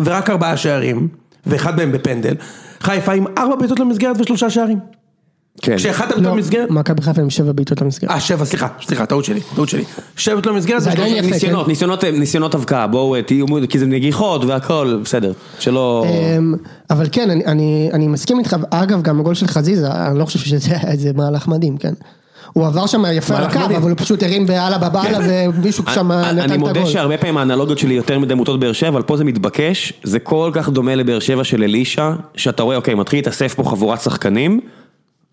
ורק 0.00 0.30
ארבעה 0.30 0.56
שערים, 0.56 1.08
ואחד 1.46 1.76
מהם 1.76 1.92
בפנדל. 1.92 2.34
חיפה 2.80 3.12
עם 3.12 3.24
ארבע 3.38 3.56
בעיטות 3.56 3.80
למסגרת 3.80 4.20
ושלושה 4.20 4.50
שערים. 4.50 4.78
כן. 5.62 5.76
כשאחת 5.76 6.04
הבעיטות 6.04 6.24
לא, 6.24 6.30
למסגרת... 6.36 6.70
מכבי 6.70 7.02
חיפה 7.02 7.22
עם 7.22 7.30
שבע 7.30 7.52
בעיטות 7.52 7.80
למסגרת. 7.82 8.10
אה, 8.10 8.20
שבע, 8.20 8.44
סליחה, 8.44 8.68
סליחה, 8.86 9.06
טעות 9.06 9.24
שלי, 9.24 9.40
טעות 9.54 9.68
שלי. 9.68 9.84
שבע 10.16 10.34
בעיטות 10.34 10.52
למסגרת 10.52 10.82
זה 10.82 10.90
ניסיונות, 11.22 11.68
ניסיונות, 11.68 12.04
ניסיונות 12.04 12.54
אבקה, 12.54 12.86
בואו 12.86 13.22
תהיו 13.22 13.46
מודעים, 13.46 13.66
כי 13.70 13.78
זה 13.78 13.86
נגיחות 13.86 14.44
והכל, 14.44 14.98
בסדר, 15.04 15.32
שלא... 15.58 16.06
אמ, 16.38 16.54
אבל 16.90 17.06
כן, 17.12 17.30
אני, 17.30 17.44
אני, 17.46 17.90
אני 17.92 18.08
מסכים 18.08 18.38
איתך, 18.38 18.56
אגב 18.70 19.02
גם 19.02 19.20
הגול 19.20 19.34
של 19.34 19.46
חזיזה, 19.46 19.86
אני 19.92 20.18
לא 20.18 20.24
חושב 20.24 20.38
שזה 20.38 20.70
היה 20.70 20.90
איזה 20.90 21.10
מהלך 21.14 21.48
מדהים, 21.48 21.76
כן. 21.76 21.92
הוא 22.52 22.66
עבר 22.66 22.86
שם 22.86 23.02
יפה 23.12 23.36
על 23.36 23.44
הקו. 23.44 23.58
אבל 23.76 23.90
הוא 23.90 23.98
פשוט 23.98 24.22
הרים 24.22 24.46
באללה 24.46 24.78
בבאללה 24.78 25.18
ומישהו 25.54 25.84
שם 25.94 26.12
אני- 26.12 26.22
נתן 26.32 26.38
את 26.38 26.44
אני 26.44 26.54
הגול. 26.54 26.68
מודה 26.68 26.86
שהרבה 26.86 27.18
פעמים 27.18 27.36
האנלוגיות 27.38 27.78
שלי 27.78 27.94
יותר 27.94 28.18
מדי 28.18 28.34
מוטות 28.34 28.60
באר 28.60 28.72
שבע, 28.72 28.88
אבל 28.88 29.02
פה 29.02 29.16
זה 29.16 29.24
מתבקש, 29.24 29.92
זה 30.02 30.18
כל 30.18 30.50
כך 30.54 30.68
דומה 30.68 30.94
לבאר 30.94 31.18
שבע 31.18 31.44
של 31.44 31.62
אלישע, 31.62 32.10
שאתה 32.36 32.62
רואה, 32.62 32.76
אוקיי, 32.76 32.94
מתחיל 32.94 33.18
להתאסף 33.18 33.54
פה 33.54 33.64
חבורת 33.64 34.00
שחקנים, 34.00 34.60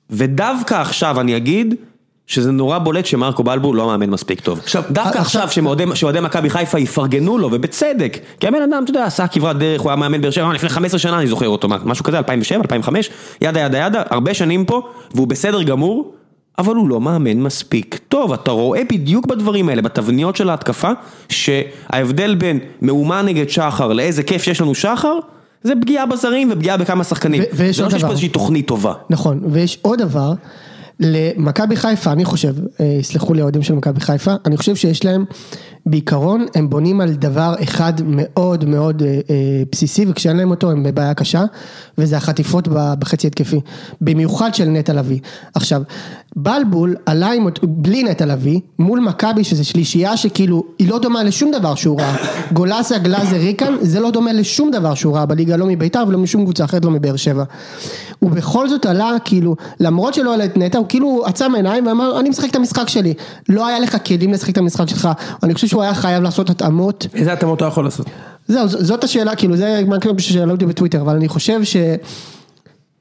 ודווקא 0.09 0.75
עכשיו 0.75 1.19
אני 1.21 1.37
אגיד, 1.37 1.75
שזה 2.27 2.51
נורא 2.51 2.77
בולט 2.77 3.05
שמרקו 3.05 3.43
בלבול 3.43 3.77
לא 3.77 3.87
מאמן 3.87 4.09
מספיק 4.09 4.39
טוב. 4.39 4.59
עכשיו, 4.59 4.83
דווקא 4.91 5.17
עכשיו- 5.17 5.49
שאוהדי 5.93 6.19
מכבי 6.21 6.49
חיפה 6.49 6.79
יפרגנו 6.79 7.37
לו, 7.37 7.49
ובצדק, 7.51 8.17
כי 8.39 8.47
הבן 8.47 8.61
אדם, 8.61 8.83
אתה 8.83 8.91
יודע, 8.91 9.05
עשה 9.05 9.27
כברת 9.27 9.57
דרך, 9.57 9.81
הוא 9.81 9.89
היה 9.89 9.95
מאמן 9.95 10.21
באר 10.21 10.31
שבע 10.31 10.53
לפני 10.53 10.69
15 10.69 10.99
שנה, 10.99 11.19
אני 11.19 11.27
זוכר 11.27 11.47
אותו, 11.47 11.67
משהו 11.85 12.05
כזה, 12.05 12.17
2007, 12.17 12.61
2005, 12.61 13.09
ידה 13.41 13.59
ידה 13.59 13.77
ידה, 13.77 14.03
הרבה 14.09 14.33
שנים 14.33 14.65
פה, 14.65 14.81
והוא 15.15 15.27
בסדר 15.27 15.63
גמור, 15.63 16.13
אבל 16.57 16.75
הוא 16.75 16.89
לא 16.89 17.01
מאמן 17.01 17.39
מספיק 17.41 17.99
טוב, 18.07 18.33
אתה 18.33 18.51
רואה 18.51 18.81
בדיוק 18.91 19.25
בדברים 19.25 19.69
האלה, 19.69 19.81
בתבניות 19.81 20.35
של 20.35 20.49
ההתקפה, 20.49 20.89
שההבדל 21.29 22.35
בין 22.35 22.59
מהומה 22.81 23.21
נגד 23.21 23.49
שחר 23.49 23.93
לאיזה 23.93 24.23
כיף 24.23 24.43
שיש 24.43 24.61
לנו 24.61 24.75
שחר, 24.75 25.19
זה 25.63 25.73
פגיעה 25.81 26.05
בזרים 26.05 26.49
ופגיעה 26.51 26.77
בכמה 26.77 27.03
שחקנים. 27.03 27.41
ו- 27.41 27.45
ויש 27.57 27.75
זה 27.75 27.81
לא 27.81 27.87
עוד 27.87 27.91
שיש 27.91 28.01
פה 28.01 28.07
דבר. 28.07 28.11
איזושהי 28.11 28.29
תוכנית 28.29 28.67
טובה. 28.67 28.93
נכון, 29.09 29.39
ויש 29.51 29.79
עוד 29.81 29.99
דבר, 29.99 30.33
למכבי 30.99 31.75
חיפה, 31.75 32.11
אני 32.11 32.25
חושב, 32.25 32.55
אה, 32.79 32.85
יסלחו 32.99 33.33
לי 33.33 33.41
האוהדים 33.41 33.63
של 33.63 33.73
מכבי 33.73 33.99
חיפה, 33.99 34.33
אני 34.45 34.57
חושב 34.57 34.75
שיש 34.75 35.05
להם, 35.05 35.25
בעיקרון, 35.85 36.45
הם 36.55 36.69
בונים 36.69 37.01
על 37.01 37.13
דבר 37.13 37.55
אחד 37.63 37.93
מאוד 38.05 38.65
מאוד 38.65 39.01
אה, 39.01 39.07
אה, 39.07 39.63
בסיסי, 39.71 40.05
וכשאין 40.09 40.37
להם 40.37 40.51
אותו 40.51 40.71
הם 40.71 40.83
בבעיה 40.83 41.13
קשה, 41.13 41.43
וזה 41.97 42.17
החטיפות 42.17 42.67
בחצי 42.99 43.27
התקפי, 43.27 43.59
במיוחד 44.01 44.55
של 44.55 44.65
נטע 44.65 44.93
לביא. 44.93 45.19
עכשיו, 45.55 45.81
בלבול 46.35 46.95
עלה 47.05 47.31
עם, 47.31 47.47
בלי 47.63 48.03
נטע 48.03 48.25
לביא, 48.25 48.59
מול 48.79 48.99
מכבי, 48.99 49.43
שזה 49.43 49.63
שלישייה 49.63 50.17
שכאילו, 50.17 50.63
היא 50.79 50.89
לא 50.89 50.99
דומה 50.99 51.23
לשום 51.23 51.51
דבר 51.51 51.75
שהוא 51.75 51.99
ראה. 51.99 52.15
גולסיה, 52.51 52.97
גלאזר, 52.97 53.35
ריקן, 53.35 53.73
זה 53.81 53.99
לא 53.99 54.11
דומה 54.11 54.33
לשום 54.33 54.71
דבר 54.71 54.93
שהוא 54.93 55.15
ראה 55.15 55.25
בליגה, 55.25 55.57
לא 55.57 55.65
מביתר 55.65 56.03
ולא 56.07 56.17
משום 56.17 56.43
קבוצה 56.43 56.63
אחרת, 56.63 56.85
לא 56.85 56.91
מבאר 56.91 57.15
שבע. 57.15 57.43
הוא 58.19 58.31
בכל 58.31 58.69
זאת 58.69 58.85
עלה, 58.85 59.11
כאילו, 59.25 59.55
למרות 59.79 60.13
שלא 60.13 60.33
עלה 60.33 60.45
את 60.45 60.57
נטע, 60.57 60.77
הוא 60.77 60.85
כאילו 60.89 61.21
עצם 61.25 61.55
עיניים 61.55 61.87
ואמר, 61.87 62.19
אני 62.19 62.29
משחק 62.29 62.49
את 62.49 62.55
המשחק 62.55 62.89
שלי. 62.89 63.13
לא 63.49 63.67
היה 63.67 63.79
לך 63.79 63.97
כלים 64.05 64.33
לשחק 64.33 64.49
את 64.49 64.57
המשחק 64.57 64.87
שלך, 64.87 65.09
אני 65.43 65.53
חושב 65.53 65.67
שהוא 65.67 65.81
היה 65.81 65.93
חייב 65.93 66.23
לעשות 66.23 66.49
התאמות. 66.49 67.07
איזה 67.13 67.33
התאמות 67.33 67.61
הוא 67.61 67.67
יכול 67.67 67.83
לעשות? 67.83 68.05
זהו, 68.47 68.67
זאת 68.67 69.03
השאלה, 69.03 69.35
כאילו, 69.35 69.57
זה 69.57 69.81
מה 69.87 69.95
ששאלו 70.17 70.51
אותי 70.51 70.65
בטוויטר, 70.65 71.01
אבל 71.01 71.15
אני 71.15 71.27
חושב 71.27 71.63
ש... 71.63 71.77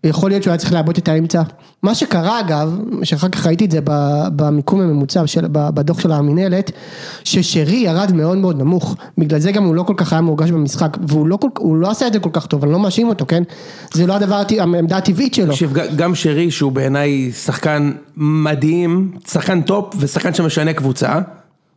יכול 0.04 0.30
להיות 0.30 0.42
שהוא 0.42 0.50
היה 0.50 0.58
צריך 0.58 0.72
לעבוד 0.72 0.96
את 0.96 1.08
האמצע. 1.08 1.42
מה 1.82 1.94
שקרה 1.94 2.40
אגב, 2.40 2.78
שאחר 3.02 3.28
כך 3.28 3.46
ראיתי 3.46 3.64
את 3.64 3.70
זה 3.70 3.78
במיקום 4.36 4.80
הממוצע, 4.80 5.26
של, 5.26 5.46
בדוח 5.50 6.00
של 6.00 6.12
המינהלת, 6.12 6.70
ששרי 7.24 7.76
ירד 7.76 8.12
מאוד 8.12 8.38
מאוד 8.38 8.58
נמוך, 8.58 8.96
בגלל 9.18 9.38
זה 9.38 9.52
גם 9.52 9.64
הוא 9.64 9.74
לא 9.74 9.82
כל 9.82 9.94
כך 9.96 10.12
היה 10.12 10.22
מורגש 10.22 10.50
במשחק, 10.50 10.96
והוא 11.08 11.26
לא, 11.26 11.36
כל, 11.36 11.78
לא 11.80 11.90
עשה 11.90 12.06
את 12.06 12.12
זה 12.12 12.18
כל 12.18 12.30
כך 12.32 12.46
טוב, 12.46 12.64
אני 12.64 12.72
לא 12.72 12.78
מאשים 12.78 13.08
אותו, 13.08 13.26
כן? 13.28 13.42
זה 13.94 14.06
לא 14.06 14.14
הדבר, 14.14 14.42
העמדה 14.58 14.96
הטבעית 14.96 15.34
שלו. 15.34 15.52
תקשיב, 15.52 15.72
גם 15.96 16.14
שרי 16.14 16.50
שהוא 16.50 16.72
בעיניי 16.72 17.32
שחקן 17.32 17.92
מדהים, 18.16 19.12
שחקן 19.28 19.62
טופ 19.62 19.94
ושחקן 19.98 20.34
שמשנה 20.34 20.72
קבוצה, 20.72 21.20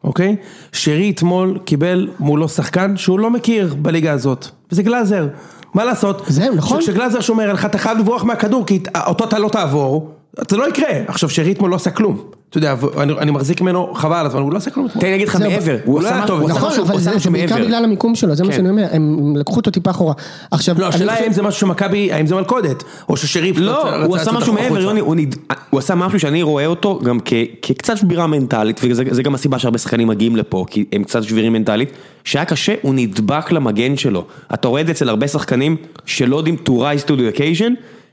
אוקיי? 0.04 0.36
שרי 0.72 1.10
אתמול 1.10 1.60
קיבל 1.66 2.08
מולו 2.20 2.50
שחקן 2.50 2.98
שהוא 2.98 3.20
לא 3.20 3.30
מכיר 3.30 3.76
בליגה 3.82 4.12
הזאת, 4.12 4.48
וזה 4.72 4.84
גלאזר. 4.84 5.28
מה 5.76 5.86
לעשות? 5.86 6.22
זהו, 6.28 6.56
נכון. 6.56 6.80
כשגלאזר 6.80 7.22
שומר 7.22 7.50
עליך 7.50 7.66
אתה 7.66 7.78
חייב 7.78 7.98
לברוח 7.98 8.24
מהכדור 8.24 8.66
כי 8.66 8.84
אותו 9.08 9.24
אתה 9.24 9.40
לא 9.40 9.50
תעבור, 9.50 10.15
זה 10.50 10.58
לא 10.58 10.70
יקרה. 10.70 10.90
עכשיו 11.08 11.30
שרי 11.30 11.52
אתמול 11.52 11.72
לא 11.72 11.76
עשה 11.76 11.90
כלום. 11.90 12.22
אתה 12.50 12.58
יודע, 12.58 12.76
אני, 12.98 13.14
אני 13.14 13.32
מחזיק 13.32 13.62
ממנו 13.62 13.94
חבל 13.94 14.16
על 14.16 14.26
הזמן, 14.26 14.42
הוא 14.42 14.52
לא 14.52 14.58
עשה 14.58 14.72
כלום 14.72 14.86
אתמול. 14.86 15.02
תן 15.02 15.08
לי 15.08 15.12
להגיד 15.12 15.28
לך 15.28 15.38
זהו, 15.38 15.52
מעבר, 15.52 15.78
הוא 15.86 15.94
הוא 15.96 16.02
לא 16.04 16.08
עשה 16.08 16.16
משהו- 16.18 16.28
טוב, 16.28 16.40
הוא 16.40 16.50
עשה 16.50 16.58
נכון, 16.60 16.70
משהו 16.72 16.84
אבל 16.84 17.00
זה, 17.00 17.30
בעיקר 17.32 17.56
מעבר. 17.56 17.66
בגלל 17.68 17.84
המיקום 17.84 18.16
שלו, 18.16 18.36
זה 18.36 18.44
מה 18.44 18.50
כן. 18.50 18.56
שאני 18.56 18.70
אומר, 18.70 18.86
הם 18.92 19.36
לקחו 19.38 19.56
אותו 19.56 19.72
טיפה 19.72 19.90
אחורה. 19.92 20.14
עכשיו, 20.52 20.76
לא, 20.80 20.86
השאלה 20.88 21.14
חושב- 21.14 21.26
אם 21.26 21.34
זה 21.34 21.42
משהו 21.42 21.60
שמכבי, 21.60 22.12
האם 22.14 22.28
זה 22.28 22.36
מלכודת, 22.36 22.84
או 23.10 23.18
ששרי 23.18 23.54
פשוט 23.54 23.64
לא, 23.66 24.04
הוא 24.06 24.16
עשה 24.16 24.32
משהו. 24.32 24.54
מעבר, 24.54 24.80
יוני, 24.82 25.00
הוא 25.00 25.16
נד- 25.16 25.36
הוא 25.70 25.80
עשה 25.80 25.96
משהו 25.96 26.20
שאני 26.20 26.44
רואה 26.44 26.66
אותו 26.66 27.00
גם 27.04 27.18
כ- 27.26 27.34
כקצת 27.62 27.98
שבירה 27.98 28.28
מנטלית, 28.28 28.80
וזה 28.84 29.04
זה 29.12 29.24
גם 29.24 29.36
הסיבה 29.36 29.60
שהרבה 29.60 29.78
שחקנים 29.78 30.08
מגיעים 30.08 30.36
לפה, 30.36 30.66
כי 30.70 30.86
הם 30.94 31.04
קצת 31.04 31.24
שבירים 31.24 31.54
מנטלית, 31.54 31.90
שהיה 32.24 32.46
קשה, 32.46 32.74
הוא 32.82 32.94
נדבק 32.96 33.52
למגן 33.52 33.98
שלו. 33.98 34.24
אתה 34.54 34.68
רואה 34.68 34.82
את 34.82 34.86
זה 34.86 34.92
אצל 34.92 35.10
הרבה 35.10 35.28
שחקנים 35.28 35.76
שלא 36.06 36.38
יודעים 36.38 36.56
to 36.66 36.72
rise 36.72 37.06
to 37.08 37.12
the 37.12 37.38
occasion, 37.38 37.72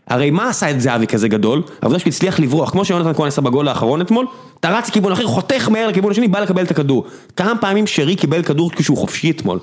הרי 0.09 0.31
מה 0.31 0.49
עשה 0.49 0.71
את 0.71 0.81
זהבי 0.81 1.07
כזה 1.07 1.29
גדול? 1.29 1.63
העובדה 1.83 1.99
שהוא 1.99 2.09
הצליח 2.11 2.41
לברוח, 2.41 2.71
כמו 2.71 2.85
שיונתן 2.85 3.13
כהן 3.15 3.29
עשה 3.29 3.41
בגול 3.41 3.69
האחרון 3.69 4.01
אתמול, 4.01 4.27
אתה 4.61 4.71
רץ 4.71 4.89
לכיוון 4.89 5.13
אחר, 5.13 5.27
חותך 5.27 5.69
מהר 5.69 5.89
לכיוון 5.89 6.11
השני, 6.11 6.29
בא 6.29 6.41
לקבל 6.41 6.63
את 6.63 6.71
הכדור. 6.71 7.05
כמה 7.37 7.53
פעמים 7.61 7.87
שרי 7.87 8.17
קיבל 8.17 8.43
כדור 8.43 8.71
כשהוא 8.77 8.97
חופשי 8.97 9.31
אתמול? 9.31 9.59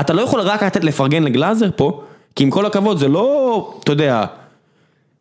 אתה 0.00 0.12
לא 0.12 0.22
יכול 0.22 0.40
רק 0.40 0.62
לתת 0.62 0.84
לפרגן 0.84 1.22
לגלאזר 1.22 1.68
פה, 1.76 2.00
כי 2.36 2.44
עם 2.44 2.50
כל 2.50 2.66
הכבוד 2.66 2.98
זה 2.98 3.08
לא, 3.08 3.74
אתה 3.84 3.92
יודע, 3.92 4.24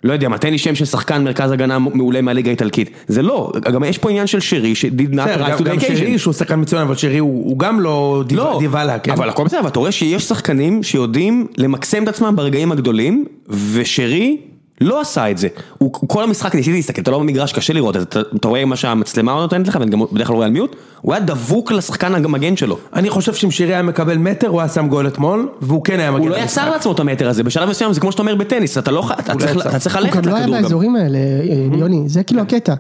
לא 0.04 0.14
יודע 0.14 0.30
מה, 0.30 0.38
תן 0.38 0.50
לי 0.52 0.58
שם 0.58 0.76
של 0.76 0.86
שחקן 0.86 1.24
מרכז 1.24 1.52
הגנה 1.52 1.80
מעולה 1.80 2.22
מהליגה 2.22 2.50
האיטלקית. 2.50 2.90
זה 3.08 3.22
לא, 3.22 3.52
גם 3.74 3.84
יש 3.84 3.98
פה 3.98 4.10
עניין 4.10 4.28
של 4.28 4.40
שרי 4.40 4.76
ש- 4.76 4.86
did 4.86 4.88
not 5.14 5.16
בסדר, 5.16 5.46
rise 5.46 5.50
גם- 5.64 5.64
גם 5.64 5.80
שרי. 5.80 6.20
שהוא 6.20 6.34
שחקן 6.34 6.60
מצוין, 6.62 6.82
אבל 6.82 6.96
שרי 6.96 7.18
הוא 7.18 7.46
הוא 7.50 7.60
גם 7.60 7.80
לא 7.80 8.24
לא, 8.32 8.56
דיבלה, 8.60 9.00
כן? 9.00 9.12
אבל 9.12 9.30
הכל 9.30 9.44
בסדר, 9.44 9.60
אבל 9.60 9.68
אתה 9.68 9.80
רואה 9.80 9.92
שיש 9.92 10.24
שחקנים 10.24 10.84
שיודעים 10.84 11.48
למקסם 11.58 12.04
את 12.04 12.08
עצמם 12.08 12.36
ברגעים 12.36 12.72
הגדולים, 12.72 13.26
ושרי 13.74 14.38
לא 14.82 15.02
עשה 15.02 15.32
את 15.32 15.38
זה. 15.38 15.48
הוא 15.78 15.92
כל 16.08 16.24
המשחק, 16.24 16.56
ניסיתי 16.56 16.76
להסתכל, 16.76 17.02
אתה 17.02 17.12
לא 17.12 17.20
במגרש, 17.20 17.54
קשה 17.54 17.74
לראות 17.74 17.96
את 17.98 18.14
זה, 18.14 18.22
אתה 18.36 18.48
רואה 18.48 18.66
מה 18.66 18.76
שהמצלמה 18.76 19.34
נותנת 19.34 19.68
לך, 19.68 19.78
ואני 19.80 19.92
גם 19.92 20.02
בדרך 20.12 20.28
כלל 20.28 20.36
רואה 20.36 20.46
על 20.48 20.52
מיוט, 20.52 20.76
הוא 21.02 21.14
היה 21.14 21.24
דבוק 21.24 21.72
לשחקן 21.72 22.16
המגן 22.16 22.58
שלו. 22.58 22.78
אני 22.94 23.10
חושב 23.10 23.34
שאם 23.34 23.52
שירי 23.52 23.74
היה 23.74 23.82
מקבל 23.84 24.18
מטר, 24.18 24.48
הוא 24.48 24.60
היה 24.62 24.70
שם 24.70 24.88
גול 24.88 25.08
אתמול, 25.08 25.50
והוא 25.62 25.84
כן 25.84 26.00
היה 26.00 26.12
מגיע 26.12 26.30
הוא 26.30 26.38
לא. 26.38 26.44
יצר 26.44 26.70
לעצמו 26.70 26.92
את 26.92 27.00
המטר 27.00 27.30
הזה, 27.30 27.44
בשלב 27.44 27.70
מסוים 27.70 27.94
זה 27.94 28.00
כמו 28.00 28.12
שאתה 28.12 28.22
אומר 28.22 28.36
בטניס, 28.36 28.78
אתה 28.78 28.92
לא 28.92 29.04
לא 29.30 29.34
צריך- 29.40 29.56
יצר. 29.56 29.70
אתה 29.70 29.80
צריך 29.80 29.96
הוא 29.96 30.04
ללכת 30.06 30.18
גם 30.24 30.30
לא 30.30 30.36
היה 30.36 30.40
לכדור 30.46 30.56
גם. 30.58 30.64
באזורים 30.64 30.96
האלה, 30.96 31.18
אה, 31.18 31.78
יוני, 31.78 32.04
זה 32.10 32.24
כאילו 32.24 32.42
הקטע. 32.42 32.74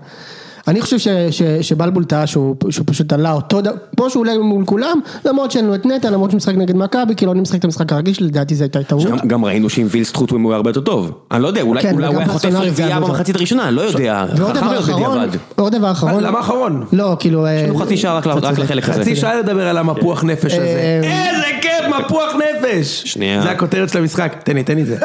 אני 0.67 0.81
חושב 0.81 0.97
ש- 0.99 1.07
ש- 1.31 1.41
שבלבול 1.61 2.03
טעה 2.03 2.27
שהוא 2.27 2.55
שהוא 2.69 2.85
פשוט 2.87 3.13
עלה 3.13 3.31
אותו, 3.31 3.61
ד- 3.61 3.67
פה 3.97 4.09
שהוא 4.09 4.21
עולה 4.21 4.37
מול 4.37 4.65
כולם, 4.65 4.99
למרות 5.25 5.51
שאין 5.51 5.65
לו 5.65 5.75
את 5.75 5.85
נטע, 5.85 6.09
למרות 6.09 6.29
שהוא 6.31 6.37
משחק 6.37 6.55
נגד 6.55 6.75
מכבי, 6.75 7.15
כאילו 7.15 7.31
אני 7.31 7.41
משחק 7.41 7.59
את 7.59 7.65
המשחק 7.65 7.93
הרגיל 7.93 8.13
שלי, 8.13 8.27
לדעתי 8.27 8.55
זו 8.55 8.63
הייתה 8.63 8.83
טעות. 8.83 9.05
גם- 9.05 9.17
גם 9.27 9.45
ראינו 9.45 9.69
שעם 9.69 9.87
וילסטרוט 9.89 10.31
הוא 10.31 10.49
היה 10.49 10.55
הרבה 10.55 10.69
יותר 10.69 10.81
טוב. 10.81 11.11
אני 11.31 11.41
לא 11.41 11.47
יודע, 11.47 11.61
אולי 11.61 11.81
כן, 11.81 11.93
אולי 11.93 12.07
הוא 12.07 12.17
היה 12.17 12.27
חוטף 12.27 12.49
זה 12.49 12.57
רביעייה. 12.59 12.99
במחצית 12.99 13.35
הראשונה, 13.35 13.67
אני 13.67 13.75
לא 13.75 13.81
יודע. 13.81 14.25
ועוד 14.37 14.57
חכם 14.57 14.65
דבר 14.67 14.79
אחרון. 14.79 15.29
עוד 15.55 15.75
דבר 15.75 15.91
אחרון. 15.91 16.23
למה 16.23 16.39
אחרון? 16.39 16.85
לא, 16.93 17.15
כאילו... 17.19 17.47
יש 17.47 17.69
לנו 17.69 17.79
חצי 17.79 17.97
שעה 17.97 18.17
רק. 18.17 18.27
לחלק 18.59 18.89
הזה. 18.89 19.01
חצי 19.01 19.15
שעה 19.15 19.35
לדבר 19.35 19.67
על 19.67 19.77
המפוח 19.77 20.23
נפש 20.23 20.53
הזה. 20.53 20.65
אה, 21.03 21.29
איזה 21.29 21.45
כיף, 21.61 21.71
מפוח 21.99 22.31
נפש! 22.35 23.03
שנייה. 23.05 23.41
זה 23.41 23.51
הכותרת 23.51 23.89
של 23.89 23.97
המשחק. 23.99 24.35
תן 24.43 24.55
לי, 24.55 24.63
תן 24.63 24.75
לי 24.75 24.81
את 24.81 24.87
זה. 24.87 24.97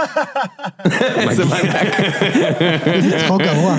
איזה 2.87 3.19
צחוק 3.25 3.43
גרוע. 3.43 3.77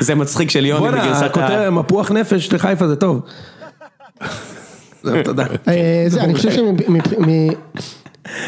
זה 0.00 0.14
מצחיק 0.14 0.50
של 0.50 0.66
יוני 0.66 0.88
בגרסת 0.88 1.22
ה... 1.22 1.26
הכותרת, 1.26 1.72
מפוח 1.72 2.10
נפש 2.10 2.52
לחיפה 2.52 2.88
זה 2.88 2.96
טוב. 2.96 3.20
זהו, 5.02 5.22
תודה. 5.24 5.46
אה, 5.68 6.06
אני 6.20 6.34
חושב 6.34 6.50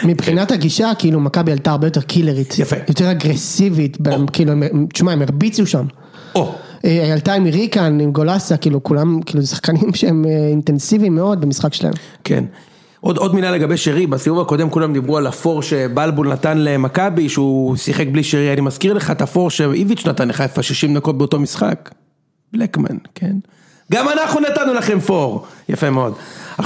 שמבחינת 0.03 0.51
הגישה, 0.51 0.93
כאילו 0.99 1.21
מכבי 1.21 1.53
עלתה 1.53 1.71
הרבה 1.71 1.87
יותר 1.87 2.01
קילרית. 2.01 2.59
יפה. 2.59 2.77
יותר 2.89 3.11
אגרסיבית, 3.11 3.99
כאילו, 4.33 4.53
תשמע, 4.93 5.13
הם 5.13 5.23
הרביצו 5.23 5.67
שם. 5.67 5.87
או, 6.35 6.55
אה, 6.85 7.05
היא 7.05 7.13
עלתה 7.13 7.33
עם 7.33 7.47
ריקן, 7.47 8.01
עם 8.01 8.13
גולסה, 8.13 8.57
כאילו 8.57 8.83
כולם, 8.83 9.21
כאילו 9.27 9.43
זה 9.43 9.49
שחקנים 9.49 9.95
שהם 9.95 10.25
אה, 10.25 10.49
אינטנסיביים 10.49 11.15
מאוד 11.15 11.41
במשחק 11.41 11.75
שלהם. 11.75 11.95
כן. 12.25 12.45
עוד, 13.01 13.17
עוד 13.17 13.35
מילה 13.35 13.51
לגבי 13.51 13.77
שרי, 13.77 14.07
בסיבוב 14.07 14.41
הקודם 14.41 14.71
כולם 14.71 14.93
דיברו 14.93 15.17
על 15.17 15.27
הפור 15.27 15.63
שבלבול 15.63 16.33
נתן 16.33 16.59
למכבי, 16.59 17.29
שהוא 17.29 17.77
שיחק 17.77 18.07
בלי 18.13 18.25
שרי, 18.25 18.53
אני 18.53 18.61
מזכיר 18.61 18.93
לך 18.93 19.11
את 19.11 19.23
הפור 19.23 19.51
שאיביץ' 19.51 20.07
נתן 20.07 20.29
לחיפה 20.29 20.63
60 20.63 20.95
דקות 20.95 21.19
באותו 21.19 21.39
משחק. 21.41 21.91
בלקמן, 22.53 22.97
כן. 23.15 23.37
גם 23.93 24.09
אנחנו 24.09 24.41
נתנו 24.41 24.75
לכם 24.75 25.01
פור. 25.01 25.47
יפה 25.69 25.91
מאוד. 25.91 26.15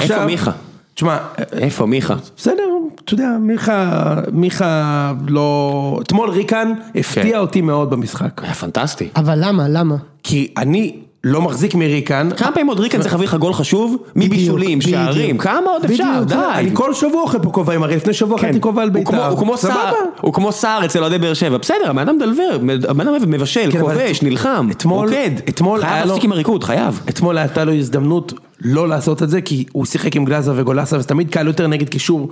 איפה 0.01 0.25
מיכה? 0.25 0.51
תשמע, 0.95 1.19
איפה 1.53 1.87
מיכה? 1.87 2.15
בסדר, 2.37 2.63
אתה 3.05 3.15
יודע, 3.15 3.29
מיכה, 3.41 4.15
מיכה 4.33 5.13
לא... 5.29 5.99
אתמול 6.03 6.31
ריקן 6.31 6.73
הפתיע 6.95 7.23
כן. 7.23 7.39
אותי 7.39 7.61
מאוד 7.61 7.91
במשחק. 7.91 8.43
היה 8.45 8.55
פנטסטי. 8.55 9.09
אבל 9.17 9.39
למה, 9.45 9.69
למה? 9.69 9.97
כי 10.23 10.53
אני 10.57 10.97
לא 11.25 11.43
מחזיק 11.43 11.75
מריקן. 11.75 12.29
כמה 12.37 12.51
פעמים 12.53 12.67
עוד 12.67 12.81
ריקן 12.81 13.01
צריך 13.01 13.13
להביא 13.13 13.27
לך 13.27 13.35
גול 13.35 13.53
חשוב? 13.55 13.97
מבישולים. 14.17 14.81
שערים, 14.81 15.39
כמה 15.39 15.71
עוד 15.71 15.85
אפשר? 15.85 16.23
די. 16.27 16.35
אני 16.55 16.71
כל 16.75 16.95
שבוע 16.95 17.23
אוכל 17.23 17.39
פה 17.39 17.51
כובעים, 17.51 17.83
הרי 17.83 17.97
לפני 17.97 18.13
שבוע 18.13 18.39
כן. 18.39 18.45
אכלתי 18.45 18.61
כובע 18.61 18.83
על 18.83 18.91
בית"ר. 18.91 19.27
הוא 19.29 19.39
כמו. 19.39 19.57
סער, 19.57 19.93
הוא 20.21 20.33
כמו 20.35 20.53
סער 20.53 20.85
אצל 20.85 21.01
אוהדי 21.01 21.19
באר 21.19 21.35
שבע, 21.35 21.57
בסדר, 21.57 21.91
הבן 21.91 21.99
אדם 22.03 22.17
מדלבר, 22.17 22.59
הבן 22.89 23.09
אדם 23.09 23.31
מבשל, 23.31 23.69
כן, 23.73 23.81
כובש, 23.81 24.23
נלחם, 24.23 24.69
רוקד, 24.85 25.31
אתמול 25.49 25.81
היה 25.83 25.89
חייב 25.91 26.03
לו- 26.03 26.09
להפסיק 26.09 26.25
עם 26.25 26.33
הריקוד, 26.33 26.65
חייב. 26.65 27.01
אתמול 27.09 27.39
הייתה 27.39 27.65
לו 27.65 27.73
הזדמנות 27.73 28.33
לא 28.61 28.89
לעשות 28.89 29.23
את 29.23 29.31
זה, 29.31 29.41
כי 29.41 29.65
הוא 29.73 29.85
שיחק 29.85 30.17
עם 30.17 30.25
גלאזר 30.25 30.53
וגולסה, 30.57 30.97
וזה 30.97 31.09
תמיד 31.09 31.31
קל 31.31 31.47
יותר 31.47 31.67
נגד 31.67 31.89
קישור 31.89 32.29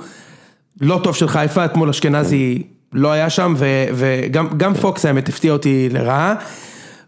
לא 0.81 1.01
טוב 1.05 1.15
של 1.17 1.29
חיפה, 1.29 1.65
אתמול 1.65 1.89
אשכנזי 1.89 2.63
לא 2.93 3.13
היה 3.13 3.31
שם, 3.31 3.55
ו- 3.57 3.65
וגם 3.95 4.49
גם 4.57 4.75
פוקס 4.75 5.05
האמת 5.07 5.29
הפתיע 5.29 5.53
אותי 5.53 5.89
לרעה. 5.93 6.35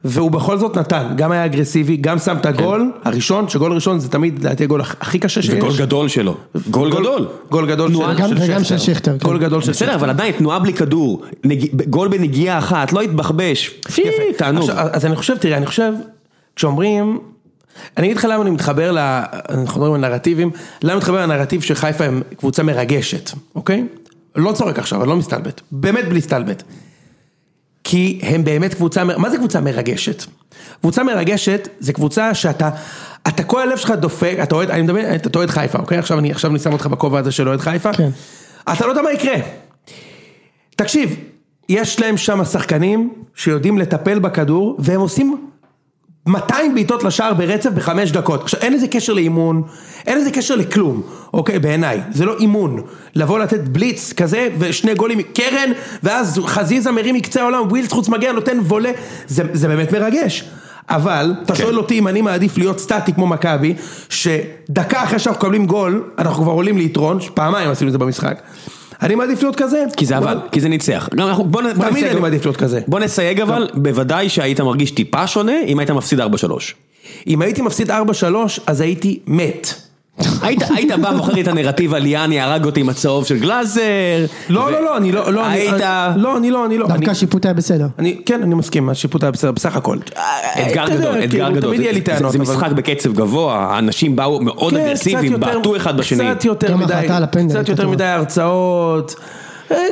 והוא 0.05 0.31
בכל 0.31 0.59
זאת 0.59 0.77
נתן, 0.79 1.07
גם 1.17 1.33
היה 1.33 1.45
אגרסיבי, 1.45 1.97
גם 1.97 2.19
שם 2.19 2.37
את 2.37 2.47
הגול 2.47 2.93
הראשון, 3.05 3.49
שגול 3.49 3.73
ראשון 3.73 3.99
זה 3.99 4.09
תמיד 4.09 4.39
לדעתי 4.39 4.65
הגול 4.65 4.81
הכ- 4.81 4.95
הכי 5.01 5.19
קשה 5.19 5.43
שיש. 5.43 5.55
וגול 5.55 5.77
גדול 5.79 6.09
שלו. 6.09 6.37
גול 6.71 6.91
גדול. 6.91 7.29
גול 7.51 7.67
גדול 7.67 7.93
של 8.65 8.79
שכטר, 8.79 9.19
כן. 9.19 9.27
גול 9.27 9.39
גדול 9.39 9.63
של 9.63 9.71
בסדר, 9.73 9.95
אבל 9.95 10.11
עדיין 10.11 10.33
תנועה 10.33 10.59
בלי 10.59 10.73
כדור, 10.75 11.25
נג- 11.45 11.83
גול 11.91 12.09
בנגיעה 12.09 12.59
אחת, 12.59 12.93
לא 12.93 13.01
התבחבש. 13.01 13.69
פי, 13.95 14.03
תענוג. 14.37 14.71
אז 14.71 15.07
אני 15.07 15.17
חושב, 15.17 15.37
תראה, 15.37 15.57
אני 15.57 15.67
חושב, 15.67 15.93
כשאומרים, 16.57 17.19
אני 17.97 18.07
אגיד 18.07 18.17
לך 18.17 18.25
למה 18.31 18.43
אני 18.43 18.51
מתחבר, 18.51 18.93
ל- 18.93 18.99
אנחנו 18.99 19.81
מדברים 19.81 19.93
על 20.05 20.11
נרטיבים, 20.11 20.51
למה 20.83 20.93
אני 20.93 20.99
מתחבר 20.99 21.27
לנרטיב 21.27 21.61
שחיפה 21.63 22.05
הם 22.05 22.23
קבוצה 22.37 22.63
מרגשת, 22.63 23.31
אוקיי? 23.55 23.85
לא 24.37 24.53
צוחק 24.53 24.79
עכשיו, 24.79 25.01
אני 25.01 25.09
לא 25.09 25.17
מסתלבט, 25.17 25.61
באמת 25.73 26.09
בלי 26.09 26.21
סתלבט. 26.21 26.63
כי 27.91 28.19
הם 28.23 28.45
באמת 28.45 28.75
קבוצה, 28.75 29.05
מה 29.05 29.31
זה 29.31 29.37
קבוצה 29.37 29.61
מרגשת? 29.61 30.25
קבוצה 30.81 31.05
מרגשת 31.05 31.69
זה 31.81 31.93
קבוצה 31.93 32.35
שאתה, 32.35 32.71
אתה 33.29 33.43
כל 33.43 33.63
הלב 33.63 33.77
שלך 33.77 33.91
דופק, 33.91 34.37
אתה 34.43 34.55
אוהד, 34.55 34.71
אני 34.71 34.83
מדבר, 34.83 35.15
אתה 35.15 35.39
אוהד 35.39 35.51
חיפה, 35.51 35.79
אוקיי? 35.79 35.99
עכשיו 35.99 36.19
אני, 36.19 36.31
עכשיו 36.31 36.51
אני 36.51 36.59
שם 36.59 36.73
אותך 36.73 36.87
בכובע 36.87 37.19
הזה 37.19 37.33
של 37.33 37.49
אוהד 37.49 37.61
חיפה. 37.61 37.93
כן. 37.93 38.09
אתה 38.73 38.87
לא 38.87 38.91
יודע 38.91 39.03
מה 39.03 39.13
יקרה. 39.13 39.35
תקשיב, 40.77 41.17
יש 41.69 42.01
להם 42.01 42.17
שם 42.17 42.45
שחקנים 42.45 43.13
שיודעים 43.35 43.79
לטפל 43.79 44.19
בכדור, 44.19 44.77
והם 44.79 45.01
עושים 45.01 45.50
200 46.27 46.75
בעיטות 46.75 47.05
לשער 47.05 47.35
ברצף 47.35 47.71
בחמש 47.71 48.13
דקות. 48.13 48.43
עכשיו, 48.43 48.61
אין 48.61 48.73
לזה 48.73 48.89
קשר 48.89 49.13
לאימון, 49.13 49.63
אין 50.07 50.19
לזה 50.19 50.31
קשר 50.31 50.57
לכלום, 50.57 51.03
אוקיי, 51.35 51.59
בעיניי. 51.59 52.01
זה 52.13 52.25
לא 52.25 52.37
אימון. 52.39 52.83
לבוא 53.15 53.39
לתת 53.39 53.61
בליץ 53.61 54.13
כזה, 54.13 54.49
ושני 54.59 54.95
גולים 54.95 55.19
מקרן, 55.19 55.71
ואז 56.03 56.41
חזיזה 56.47 56.91
מרים 56.91 57.15
מקצה 57.15 57.43
העולם, 57.43 57.63
ווילס 57.69 57.93
חוץ 57.93 58.09
מגיע, 58.09 58.33
נותן 58.33 58.59
וולה, 58.59 58.91
זה, 59.27 59.43
זה 59.53 59.69
באמת 59.69 59.93
מרגש. 59.93 60.45
אבל, 60.89 61.35
אתה 61.45 61.55
שואל 61.55 61.79
אותי 61.79 61.99
אם 61.99 62.09
אני 62.09 62.23
מעדיף 62.23 62.59
להיות 62.59 62.79
סטטי 62.79 63.13
כמו 63.13 63.27
מכבי, 63.27 63.75
שדקה 64.09 65.05
אחרי 65.05 65.19
שאנחנו 65.19 65.41
מקבלים 65.41 65.67
גול, 65.67 66.05
אנחנו 66.19 66.43
כבר 66.43 66.53
עולים 66.53 66.79
ליתרון, 66.79 67.19
פעמיים 67.35 67.71
עשינו 67.71 67.89
את 67.89 67.93
זה 67.93 67.99
במשחק. 67.99 68.41
אני 69.03 69.15
מעדיף 69.15 69.43
להיות 69.43 69.57
כזה. 69.57 69.85
כי 69.97 70.07
זה 70.07 70.17
עבד, 70.17 70.37
כי 70.53 70.61
זה 70.61 70.69
ניצח. 70.69 71.09
בוא 71.39 71.63
תמיד 71.91 72.05
אני 72.05 72.21
מעדיף 72.21 72.45
להיות 72.45 72.57
כזה. 72.57 72.81
בוא 72.87 73.01
נסייג 73.01 73.41
אבל, 73.41 73.69
בוודאי 73.75 74.29
שהיית 74.29 74.61
מרגיש 74.61 74.91
טיפה 74.91 75.27
שונה 75.27 75.63
אם 75.67 75.79
היית 75.79 75.91
מפסיד 75.91 76.21
4-3. 76.21 76.25
אם 77.27 77.43
הייתי 77.43 77.63
מפסיד 77.63 77.91
4-3, 77.91 77.95
אז 78.67 78.81
הייתי 78.81 79.19
מת. 79.27 79.75
היית 80.43 80.63
היית 80.77 80.93
בא 80.93 81.11
מוכר 81.17 81.33
לי 81.33 81.41
את 81.43 81.49
הנרטיב 81.49 81.95
על 81.95 82.03
ליאני 82.03 82.41
הרג 82.41 82.65
אותי 82.65 82.81
עם 82.81 82.89
הצהוב 82.89 83.25
של 83.27 83.39
גלאזר. 83.39 83.81
לא, 84.49 84.61
ו- 84.61 84.71
לא, 84.71 84.85
לא, 84.85 84.97
אני 84.97 85.13
לא, 85.13 85.33
לא, 85.33 85.47
היית... 85.47 85.73
אני- 85.75 86.23
לא, 86.23 86.37
אני 86.37 86.51
לא, 86.51 86.67
אני 86.67 86.79
לא. 86.79 86.87
דווקא 86.89 87.11
השיפוט 87.11 87.45
היה 87.45 87.55
בסדר. 87.55 87.87
אני, 87.99 88.17
כן, 88.27 88.43
אני 88.43 88.55
מסכים, 88.55 88.89
השיפוט 88.89 89.23
היה 89.23 89.31
בסדר, 89.31 89.51
בסך 89.53 89.77
הכל. 89.77 89.99
אתגר 90.67 90.85
גדול, 90.89 91.15
אתגר 91.25 91.29
כאילו, 91.29 91.53
גדול. 91.55 91.71
תמיד 91.71 91.81
יהיה 91.81 91.93
לי 91.93 91.99
זה- 91.99 92.05
טענות, 92.05 92.33
זה 92.33 92.39
משחק 92.39 92.71
בקצב 92.73 93.13
גבוה, 93.13 93.55
האנשים 93.71 94.17
באו 94.17 94.41
מאוד 94.41 94.73
כן, 94.75 94.81
אגרסיביים, 94.81 95.41
בעטו 95.41 95.77
אחד 95.77 95.97
בשני. 95.97 96.25
קצת 96.35 96.45
יותר 96.45 96.77
מדי, 96.77 97.07
קצת 97.49 97.69
יותר. 97.69 97.89
מדי 97.89 98.05
הרצאות, 98.05 99.15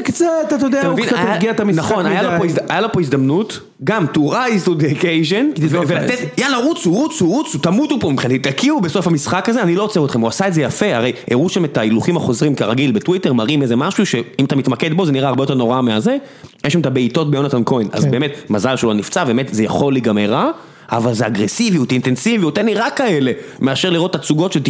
קצת, 0.05 0.27
אתה 0.57 0.67
יודע, 0.67 0.87
הוא 0.87 1.01
קצת 1.01 1.17
הרגיע 1.17 1.51
את 1.51 1.61
המשחק 1.61 1.93
נכון, 1.93 2.07
היה 2.07 2.81
לו 2.81 2.93
פה 2.93 3.01
הזדמנות, 3.01 3.61
גם 3.85 4.07
to 4.15 4.19
rise 4.19 4.67
to 4.67 4.69
the 4.69 5.01
occasion, 5.01 5.61
ולתת. 5.71 6.39
יאללה 6.39 6.57
רוצו, 6.57 6.93
רוצו, 6.93 7.27
רוצו, 7.27 7.59
תמותו 7.59 8.01
פה 8.01 8.11
מבחינתי, 8.11 8.39
תקיעו 8.39 8.81
בסוף 8.81 9.07
המשחק 9.07 9.49
הזה, 9.49 9.63
אני 9.63 9.77
לא 9.77 9.83
עוצר 9.83 10.05
אתכם, 10.05 10.21
הוא 10.21 10.29
עשה 10.29 10.49
את 10.49 10.55
זה 10.55 10.63
יפה, 10.63 10.95
הרי 10.95 11.13
הראו 11.31 11.49
שם 11.49 11.65
את 11.65 11.77
ההילוכים 11.77 12.17
החוזרים 12.17 12.55
כרגיל 12.55 12.93
בטוויטר, 12.93 13.33
מראים 13.33 13.63
איזה 13.63 13.77
משהו 13.77 14.07
שאם 14.07 14.45
אתה 14.45 14.57
מתמקד 14.57 14.93
בו 14.93 15.07
זה 15.07 15.13
נראה 15.13 15.29
הרבה 15.29 15.43
יותר 15.43 15.55
נורא 15.55 15.81
מהזה, 15.81 16.17
יש 16.65 16.73
שם 16.73 16.81
את 16.81 16.87
הבעיטות 16.87 17.31
ביונתן 17.31 17.63
כהן, 17.67 17.89
אז 17.93 18.05
כן. 18.05 18.11
באמת, 18.11 18.51
מזל 18.51 18.77
שהוא 18.77 18.89
לא 18.89 18.95
נפצע, 18.95 19.25
באמת 19.25 19.49
זה 19.53 19.63
יכול 19.63 19.93
להיגמר 19.93 20.31
רע. 20.31 20.51
אבל 20.93 21.15
זה 21.15 21.27
אגרסיביות, 21.27 21.93
אינטנסיביות, 21.93 22.55
תן 22.55 22.67
לי 22.67 22.75
רק 22.75 22.97
כאלה, 22.97 23.33
מאשר 23.61 23.91
לראות 23.91 24.13
תצוגות 24.13 24.53
של 24.53 24.61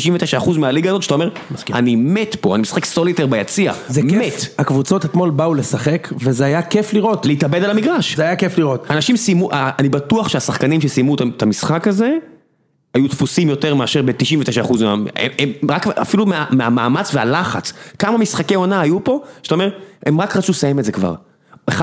99% 0.41 0.59
מהליגה 0.59 0.91
הזאת, 0.91 1.03
שאתה 1.03 1.15
אומר, 1.15 1.29
אני 1.73 1.97
מת 1.97 2.37
פה, 2.41 2.55
אני 2.55 2.63
משחק 2.63 2.85
סוליטר 2.85 3.27
ביציע, 3.27 3.73
זה 3.89 4.03
מת, 4.03 4.11
כיף, 4.11 4.49
הקבוצות 4.59 5.05
אתמול 5.05 5.31
באו 5.31 5.55
לשחק, 5.55 6.09
וזה 6.21 6.45
היה 6.45 6.63
כיף 6.63 6.93
לראות. 6.93 7.27
להתאבד 7.27 7.65
על 7.65 7.71
המגרש. 7.71 8.17
זה 8.17 8.23
היה 8.23 8.37
כיף 8.37 8.59
לראות. 8.59 8.87
אנשים 8.91 9.17
סיימו, 9.17 9.53
אה, 9.53 9.71
אני 9.79 9.89
בטוח 9.89 10.29
שהשחקנים 10.29 10.81
שסיימו 10.81 11.15
את- 11.15 11.43
המשחק 11.43 11.89
הזה, 11.89 12.11
היו 12.95 13.09
דפוסים 13.09 13.49
יותר 13.49 13.75
מאשר 13.75 14.03
ב-99% 14.03 14.73
מה... 14.85 14.93
הם, 14.93 15.05
הם, 15.39 15.53
רק 15.71 15.87
אפילו 15.87 16.27
מה, 16.27 16.45
מהמאמץ 16.51 17.11
והלחץ. 17.15 17.73
כמה 17.99 18.19
משחקי 18.19 18.55
עונה 18.55 18.81
היו 18.81 19.05
פה, 19.05 19.21
שאתה 19.43 19.55
אומר, 19.55 19.69
הם 20.07 20.21
רק 20.21 20.37
רצו 20.37 20.53
לסיים 20.53 20.79
את 20.79 20.85
זה 20.85 20.93
כבר. 20.93 21.15
1-1, 21.69 21.73
0-0, 21.73 21.75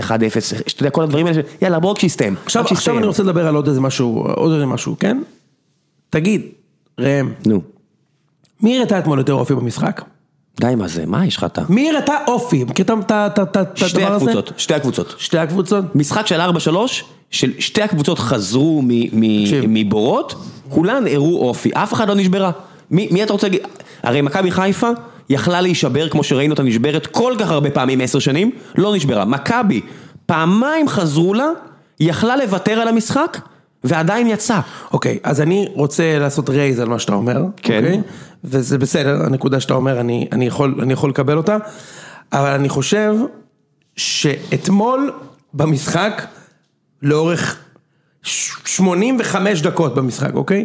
1-0, 0.00 0.08
שאתה 0.40 0.82
יודע, 0.82 0.90
כל 0.90 1.02
הדברים 1.02 1.26
האלה, 1.26 1.42
יאללה, 1.62 1.80
בואו. 1.80 1.92
עכשיו, 1.92 2.08
רק 2.28 2.36
עכשיו 2.42 2.66
שיסתיים. 2.68 2.98
אני 2.98 3.06
רוצה 3.06 3.22
לדבר 3.22 3.46
על 3.46 3.54
עוד 3.54 3.68
איזה 3.68 3.80
משהו, 3.80 4.26
עוד 4.36 4.52
איזה 4.52 4.66
משהו, 4.66 4.96
כן? 5.00 5.22
תגיד, 6.10 6.42
ראם, 7.00 7.32
נו, 7.46 7.62
מי 8.60 8.78
הראתה 8.78 8.98
אתמול 8.98 9.18
יותר 9.18 9.32
אופי 9.32 9.54
במשחק? 9.54 10.02
די 10.60 10.74
מה 10.74 10.88
זה, 10.88 11.06
מה 11.06 11.26
יש 11.26 11.36
לך 11.36 11.44
אתה? 11.44 11.62
מי 11.68 11.90
הראתה 11.90 12.14
אופי? 12.26 12.64
מכיר 12.64 12.84
את 12.84 12.90
שתי 13.74 14.02
הדבר 14.04 14.14
הזה? 14.14 14.30
הקבוצות, 14.30 14.52
שתי 14.56 14.74
הקבוצות. 14.74 15.14
שתי 15.18 15.38
הקבוצות? 15.38 15.96
משחק 15.96 16.26
של 16.26 16.40
4-3, 16.40 16.44
של 17.30 17.52
שתי 17.58 17.82
הקבוצות 17.82 18.18
חזרו. 18.18 18.82
מבורות, 19.68 20.34
כולן 20.68 21.04
הראו 21.06 21.48
אופי, 21.48 21.70
אף 21.74 21.92
אחד 21.92 22.08
לא 22.08 22.14
נשברה. 22.14 22.50
מי 22.90 23.22
אתה 23.22 23.32
רוצה 23.32 23.46
להגיד? 23.46 23.60
הרי 24.02 24.20
מכבי 24.20 24.50
חיפה 24.50 24.90
יכלה 25.30 25.60
להישבר 25.60 26.08
כמו 26.08 26.24
שראינו 26.24 26.52
אותה 26.52 26.62
נשברת 26.62 27.06
כל 27.06 27.34
כך 27.38 27.50
הרבה 27.50 27.70
פעמים 27.70 28.00
עשר 28.00 28.18
שנים, 28.18 28.50
לא 28.78 28.96
נשברה. 28.96 29.24
מכבי, 29.24 29.80
פעמיים 30.26 30.88
חזרו 30.88 31.34
לה, 31.34 31.46
יכלה 32.00 32.36
לוותר 32.36 32.72
על 32.72 32.88
המשחק, 32.88 33.38
ועדיין 33.84 34.26
יצא. 34.26 34.60
אוקיי, 34.92 35.18
אז 35.22 35.40
אני 35.40 35.68
רוצה 35.74 36.18
לעשות 36.18 36.50
רייז 36.50 36.78
על 36.80 36.88
מה 36.88 36.98
שאתה 36.98 37.12
אומר, 37.14 37.42
כן. 37.56 37.84
אוקיי? 37.84 38.00
וזה 38.44 38.78
בסדר, 38.78 39.22
הנקודה 39.26 39.60
שאתה 39.60 39.74
אומר, 39.74 40.00
אני, 40.00 40.28
אני, 40.32 40.46
יכול, 40.46 40.74
אני 40.82 40.92
יכול 40.92 41.10
לקבל 41.10 41.36
אותה, 41.36 41.56
אבל 42.32 42.50
אני 42.50 42.68
חושב 42.68 43.14
שאתמול 43.96 45.12
במשחק, 45.54 46.26
לאורך 47.02 47.56
ש- 48.22 48.52
85 48.64 49.62
דקות 49.62 49.94
במשחק, 49.94 50.34
אוקיי? 50.34 50.64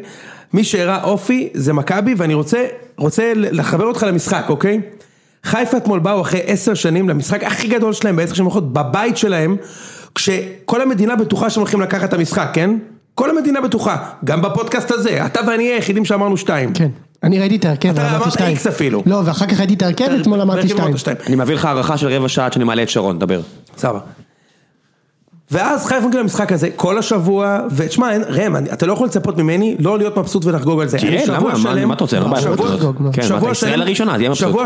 מי 0.54 0.64
שהראה 0.64 1.04
אופי 1.04 1.50
זה 1.54 1.74
מכבי, 1.74 2.14
ואני 2.18 2.34
רוצה, 2.34 2.66
רוצה 2.98 3.32
לחבר 3.36 3.86
אותך 3.86 4.04
למשחק, 4.04 4.46
אוקיי? 4.50 4.82
חיפה 5.44 5.78
אתמול 5.78 6.00
באו 6.00 6.22
אחרי 6.22 6.40
עשר 6.46 6.74
שנים 6.74 7.10
למשחק 7.10 7.44
הכי 7.44 7.68
גדול 7.68 7.94
שלהם 7.94 8.16
בעשר 8.16 8.34
שנים 8.34 8.48
האחרונות, 8.48 8.74
בבית 8.74 9.18
שלהם, 9.18 9.58
כשכל 10.16 10.82
המדינה 10.82 11.16
בטוחה 11.16 11.50
שהם 11.50 11.62
הולכים 11.62 11.82
לקחת 11.82 12.10
את 12.10 12.14
המשחק, 12.14 12.50
כן? 12.54 12.78
כל 13.16 13.30
המדינה 13.30 13.62
בטוחה, 13.62 13.98
גם 14.26 14.42
בפודקאסט 14.42 14.92
הזה, 14.92 15.26
אתה 15.26 15.40
ואני 15.48 15.64
היחידים 15.64 16.06
שאמרנו 16.06 16.38
שתיים. 16.38 16.74
כן. 16.74 16.90
אני 17.24 17.40
ראיתי 17.40 17.56
את 17.56 17.66
ההרכב 17.66 17.90
אתה 17.90 18.02
ואמרתי 18.02 18.16
אמרת 18.16 18.32
שתיים. 18.32 18.50
איקס 18.50 18.68
אפילו. 18.68 19.04
לא, 19.06 19.22
ואחר 19.26 19.46
כך 19.46 19.60
ראיתי 19.60 19.74
את 19.74 19.82
ההרכב, 19.82 20.10
אתמול 20.22 20.42
אמרתי 20.42 20.68
שתיים. 20.68 20.84
אמרת 20.84 20.98
שתיים. 20.98 21.18
אני 21.28 21.36
מעביר 21.36 21.56
לך 21.56 21.66
הערכה 21.66 21.98
של 21.98 22.08
רבע 22.08 22.30
שעה 22.30 22.46
עד 22.46 22.54
שאני 22.54 22.66
מעלה 22.66 22.84
את 22.84 22.90
שרון, 22.90 23.20
דבר. 23.20 23.42
סבבה. 23.78 24.00
ואז 25.52 25.86
חיפה 25.86 26.08
מגיע 26.08 26.20
למשחק 26.22 26.52
הזה 26.52 26.70
כל 26.76 26.98
השבוע, 26.98 27.60
ותשמע, 27.76 28.10
ראם, 28.30 28.56
אתה 28.58 28.86
לא 28.86 28.94
יכול 28.94 29.08
לצפות 29.08 29.38
ממני 29.38 29.76
לא 29.80 29.98
להיות 29.98 30.18
מבסוט 30.18 30.46
ולחגוג 30.46 30.82
על 30.82 30.88
זה. 30.88 30.98
שבוע 31.26 31.52
למה? 31.52 31.86
מה- 32.28 32.38
אתה 32.38 32.50
רוצה? 32.50 32.58
שבוע-? 32.58 32.68
כן, 33.14 33.22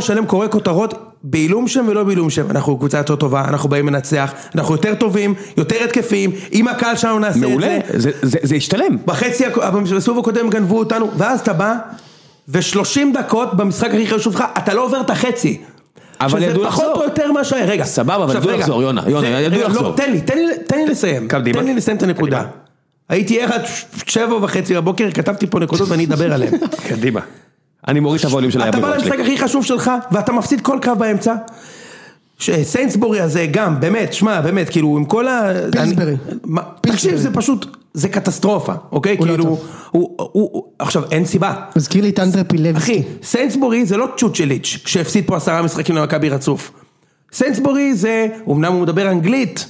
שלם- 0.01 0.25
קורא 0.25 0.47
כותרות 0.47 0.93
בעילום 1.23 1.67
שם 1.67 1.85
ולא 1.87 2.03
בעילום 2.03 2.29
שם. 2.29 2.45
אנחנו 2.51 2.77
קבוצה 2.77 2.97
יותר 2.97 3.15
טובה, 3.15 3.45
אנחנו 3.47 3.69
באים 3.69 3.87
לנצח, 3.87 4.31
אנחנו 4.55 4.73
יותר 4.73 4.95
טובים, 4.95 5.33
יותר 5.57 5.75
התקפיים, 5.83 6.31
עם 6.51 6.67
הקהל 6.67 6.95
שלנו 6.95 7.19
נעשה 7.19 7.35
את 7.37 7.41
זה. 7.41 7.47
מעולה, 7.47 7.79
זה- 8.43 8.55
השתלם. 8.55 8.97
בחצי, 9.05 9.43
בסיבוב 9.95 10.19
הקודם 10.19 10.49
גנבו 10.49 10.79
אותנו, 10.79 11.11
ואז 11.17 11.39
אתה 11.39 11.53
בא, 11.53 11.75
ו-30 12.47 12.83
דקות 13.19 13.57
במשחק 13.57 13.89
הכי 13.89 14.07
חשוב 14.07 14.33
שלך, 14.33 14.43
אתה 14.57 14.73
לא 14.73 14.85
עובר 14.85 15.01
את 15.01 15.09
החצי. 15.09 15.61
אבל 16.25 16.43
ידעו 16.43 16.55
שזה 16.61 16.69
פחות 16.71 16.83
לחזור. 16.85 16.97
או 17.03 17.09
יותר 17.09 17.31
מה 17.31 17.43
שהיה, 17.43 17.65
רגע. 17.65 17.83
סבבה, 17.83 18.15
אבל 18.23 18.35
ידעו. 18.35 18.51
לחזור, 18.51 18.81
יונה, 18.81 19.01
יונה, 19.07 19.27
ידעו 19.27 19.57
רגע, 19.59 19.67
לחזור. 19.67 19.83
לא, 19.83 19.93
תן 19.97 20.11
לי, 20.11 20.21
תן 20.21 20.37
לי, 20.37 20.43
תן 20.67 20.77
לי 20.77 20.85
לסיים. 20.85 21.27
קדימה. 21.27 21.59
תן 21.59 21.65
לי 21.65 21.73
לסיים 21.73 21.97
את 21.97 22.03
הנקודה. 22.03 22.43
הייתי 23.09 23.41
ער 23.41 23.53
עד 23.53 23.61
שבע 24.05 24.35
וחצי 24.35 24.75
בבוקר, 24.75 25.11
כתבתי 25.13 25.47
פה 25.47 25.59
נקודות 25.59 25.89
ואני 25.89 26.05
אדבר 26.05 26.33
עליהן. 26.33 26.53
קדימה. 26.89 27.19
אני 27.87 27.99
מוריד 27.99 28.19
את 28.19 28.25
הווליום 28.25 28.51
של 28.51 28.61
אתה 28.61 28.79
בא 28.79 28.95
למשחק 28.95 29.13
שלי. 29.13 29.21
הכי 29.21 29.37
חשוב 29.37 29.65
שלך, 29.65 29.91
ואתה 30.11 30.31
מפסיד 30.31 30.61
כל 30.61 30.77
קו 30.83 30.95
באמצע. 30.95 31.33
ש- 32.39 32.49
סיינסבורי 32.63 33.19
הזה 33.21 33.45
גם, 33.51 33.79
באמת, 33.79 34.13
שמע, 34.13 34.41
באמת, 34.41 34.69
כאילו, 34.69 34.97
עם 34.97 35.05
כל 35.05 35.27
ה... 35.27 35.51
פילסברי. 35.71 36.15
תקשיב, 36.81 37.15
זה 37.15 37.33
פשוט, 37.33 37.77
זה 37.93 38.09
קטסטרופה, 38.09 38.73
אוקיי? 38.91 39.17
הוא 39.17 39.27
לא 39.27 39.31
כאילו, 39.31 39.43
טוב. 39.43 39.67
הוא, 39.91 40.15
הוא, 40.17 40.29
הוא, 40.31 40.63
עכשיו, 40.79 41.03
אין 41.11 41.25
סיבה. 41.25 41.53
מזכיר 41.75 42.03
לי 42.03 42.09
את 42.09 42.19
אנדרה 42.19 42.43
פילבסקי. 42.43 42.77
אחי, 42.77 43.03
סיינסבורי 43.23 43.85
זה 43.85 43.97
לא 43.97 44.07
צ'וצ'ליץ' 44.17 44.77
שהפסיד 44.85 45.27
פה 45.27 45.37
עשרה 45.37 45.61
משחקים 45.61 45.95
למכבי 45.95 46.29
רצוף. 46.29 46.71
סיינסבורי 47.33 47.93
זה, 47.95 48.27
אמנם 48.49 48.73
הוא 48.73 48.81
מדבר 48.81 49.11
אנגלית, 49.11 49.65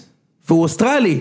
והוא 0.49 0.61
אוסטרלי, 0.61 1.19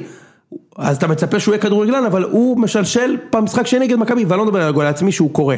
אז 0.77 0.97
אתה 0.97 1.07
מצפה 1.07 1.41
שהוא 1.41 1.55
יהיה 1.55 1.63
כדורגלן, 1.63 2.05
אבל 2.05 2.25
הוא 2.25 2.59
משלשל 2.59 3.17
במשחק 3.33 3.67
שני 3.67 3.79
נגד 3.79 3.97
מכבי, 3.97 4.25
ואני 4.25 4.39
לא 4.39 4.45
מדבר 4.45 4.63
על 4.63 4.69
הגול 4.69 4.87
העצמי 4.87 5.13
שהוא 5.13 5.31
קורא. 5.31 5.57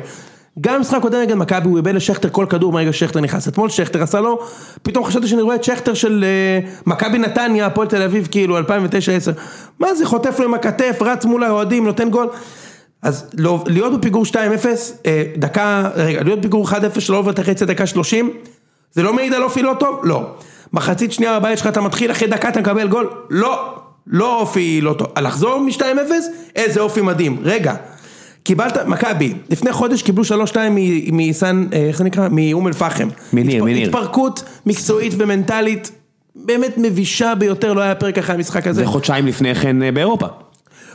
גם 0.60 0.76
במשחק 0.76 0.96
הקודם 0.96 1.20
נגד 1.20 1.34
מכבי 1.34 1.68
הוא 1.68 1.76
איבד 1.76 1.94
לשכטר 1.94 2.28
כל 2.32 2.46
כדור 2.48 2.72
מהרגע 2.72 2.92
ששכטר 2.92 3.20
נכנס. 3.20 3.48
אתמול 3.48 3.68
שכטר 3.68 4.02
עשה 4.02 4.20
לו, 4.20 4.38
פתאום 4.82 5.04
חשבתי 5.04 5.26
שאני 5.26 5.42
רואה 5.42 5.56
את 5.56 5.64
שכטר 5.64 5.94
של 5.94 6.24
אה, 6.24 6.68
מכבי 6.86 7.18
נתניה, 7.18 7.66
הפועל 7.66 7.88
תל 7.88 8.02
אביב, 8.02 8.28
כאילו 8.30 8.58
2009-2010. 8.58 8.62
מה 9.80 9.94
זה, 9.94 10.06
חוטף 10.06 10.38
לו 10.38 10.44
עם 10.44 10.54
הכתף, 10.54 10.98
רץ 11.00 11.24
מול 11.24 11.44
האוהדים, 11.44 11.86
נותן 11.86 12.10
גול. 12.10 12.28
אז 13.02 13.30
לא, 13.38 13.64
להיות 13.66 14.00
בפיגור 14.00 14.24
2-0, 14.24 14.34
אה, 15.06 15.22
דקה, 15.36 15.90
רגע, 15.94 16.22
להיות 16.22 16.38
בפיגור 16.38 16.68
1-0 16.68 17.00
שלא 17.00 17.16
עובר 17.16 17.30
את 17.30 17.38
החצי 17.38 17.66
דקה 17.66 17.86
30, 17.86 18.30
זה 18.92 19.02
לא 19.02 19.12
מעיד 19.12 19.34
על 19.34 19.42
אופי 19.42 19.62
לא 19.62 19.76
טוב? 19.80 20.00
לא. 20.02 20.34
מחצית 20.72 21.12
שנייה 21.12 21.40
בבית 21.40 21.58
שלך 21.58 21.66
אתה 21.66 21.80
מתחיל, 21.80 22.10
אחרי 22.10 22.28
דקה 22.28 22.48
אתה 22.48 22.60
מקבל 22.60 22.88
גול? 22.88 23.10
לא. 23.30 23.74
לא 24.06 24.40
אופי 24.40 24.80
לא 24.80 24.92
טוב. 24.92 25.06
לחזור 25.18 25.60
מ-2-0? 25.60 25.82
איזה 26.56 26.80
אופי 26.80 27.00
מדהים. 27.00 27.38
רגע. 27.42 27.74
קיבלת, 28.42 28.76
מכבי, 28.87 29.35
לפני 29.50 29.72
חודש 29.72 30.02
קיבלו 30.02 30.24
3-2 30.24 30.57
מ- 30.70 31.16
מסן, 31.16 31.66
אה, 31.72 31.78
איך 31.78 31.98
זה 31.98 32.05
נקרא? 32.05 32.28
מאום 32.31 32.68
אל 32.68 32.72
פחם. 32.72 33.09
מניר, 33.33 33.64
מניר. 33.64 33.87
התפרקות 33.88 34.44
מקצועית 34.66 35.12
ומנטלית 35.18 35.90
באמת 36.37 36.74
מבישה 36.78 37.35
ביותר, 37.35 37.72
לא 37.72 37.81
היה 37.81 37.94
פרק 37.94 38.18
אחרי 38.18 38.35
המשחק 38.35 38.66
הזה. 38.66 38.81
זה 38.81 38.87
חודשיים 38.87 39.26
לפני 39.26 39.55
כן 39.55 39.83
אה, 39.83 39.92
באירופה. 39.92 40.26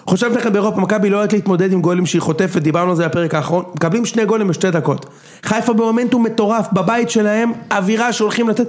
חושב 0.07 0.31
לכם 0.37 0.53
באירופה, 0.53 0.81
מכבי 0.81 1.09
לא 1.09 1.17
יודעת 1.17 1.33
להתמודד 1.33 1.73
עם 1.73 1.81
גולים 1.81 2.05
שהיא 2.05 2.21
חוטפת, 2.21 2.61
דיברנו 2.61 2.89
על 2.89 2.95
זה 2.95 3.07
בפרק 3.07 3.33
האחרון, 3.35 3.63
מקבלים 3.75 4.05
שני 4.05 4.25
גולים 4.25 4.47
בשתי 4.47 4.71
דקות. 4.71 5.05
חיפה 5.43 5.73
במומנטום 5.73 6.23
מטורף, 6.23 6.67
בבית 6.73 7.09
שלהם, 7.09 7.51
אווירה 7.71 8.13
שהולכים 8.13 8.49
לתת, 8.49 8.67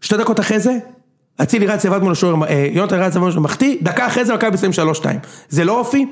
שתי 0.00 0.16
דקות 0.16 0.40
אחרי 0.40 0.60
זה, 0.60 0.72
אצילי 1.42 1.66
רץ 1.66 1.86
לבד 1.86 2.02
מול 2.02 2.12
השוער, 2.12 2.34
אה, 2.48 2.68
יונתן 2.72 2.96
רץ 2.96 3.12
לבד 3.12 3.18
מול 3.20 3.28
השוער, 3.28 3.44
מחטיא, 3.44 3.76
דקה 3.82 4.06
אחרי 4.06 4.24
זה 4.24 4.34
מכבי 4.34 4.72
שלוש 4.72 4.98
שתיים. 4.98 5.18
זה 5.48 5.64
לא 5.64 5.78
אופי? 5.78 6.06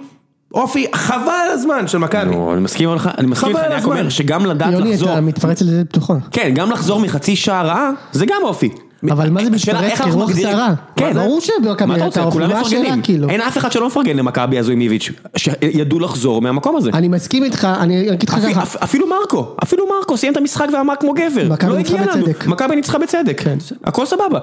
אופי 0.55 0.87
חבל 0.95 1.19
על 1.47 1.53
הזמן 1.53 1.89
של 1.89 1.99
מכבי. 1.99 2.31
נו, 2.31 2.53
אני 2.53 2.61
מסכים 2.61 2.89
איתך, 2.93 3.11
אני 3.19 3.27
מסכים 3.27 3.49
איתך, 3.49 3.61
אני 3.67 3.75
רק 3.75 3.85
אומר 3.85 3.97
הזמן. 3.99 4.11
שגם 4.11 4.47
לדעת 4.47 4.73
יוני, 4.73 4.91
לחזור, 4.93 5.13
אתה 5.13 5.21
מתפרץ 5.21 5.63
לדלת 5.63 5.89
פתוחה. 5.91 6.15
כן, 6.31 6.51
גם 6.55 6.71
לחזור 6.71 7.01
מחצי 7.01 7.37
שעה 7.37 7.63
רעה, 7.63 7.91
זה 8.13 8.27
גם 8.27 8.37
אופי. 8.43 8.69
אבל 9.11 9.31
מה 9.31 9.45
זה 9.45 9.51
מתפרץ 9.51 9.99
כרוח 10.01 10.33
סערה? 10.33 10.75
כן, 10.97 11.13
ברור 11.15 11.39
אתה 11.73 11.85
הייתה 11.93 12.05
רוצה, 12.05 12.23
אופי, 12.25 12.33
כולם 12.39 12.51
מה 12.51 12.61
השאלה, 12.61 12.81
מפרגנים. 12.81 13.03
כאילו? 13.03 13.29
אין 13.29 13.41
אף 13.41 13.59
אחד 13.59 13.73
שלא 13.73 13.87
מפרגן 13.87 14.17
למכבי 14.17 14.59
הזו 14.59 14.73
עם 14.73 14.81
איביץ', 14.81 15.11
שידעו 15.37 16.01
לחזור 16.01 16.43
מהמקום 16.43 16.77
הזה. 16.77 16.91
אני 16.95 17.09
מסכים 17.09 17.45
איתך, 17.45 17.69
אני 17.81 18.13
אגיד 18.13 18.29
לך 18.29 18.35
אפילו- 18.35 18.53
ככה. 18.55 18.63
אפ- 18.63 18.77
אפילו 18.83 19.07
מרקו, 19.09 19.47
אפילו 19.63 19.85
מרקו 19.99 20.17
סיים 20.17 20.33
את 20.33 20.39
המשחק 20.39 20.67
ואמר 20.73 20.95
כמו 21.01 21.13
גבר, 21.15 21.49
מכבי 21.53 21.71
לא 21.71 21.77
ניצחה 21.79 21.97
בצדק. 21.97 22.47
מכבי 22.47 22.77
ניצחה 22.77 22.99
בצדק, 22.99 23.41
כן. 23.45 23.57
הכל 23.85 24.07
סבבה, 24.07 24.39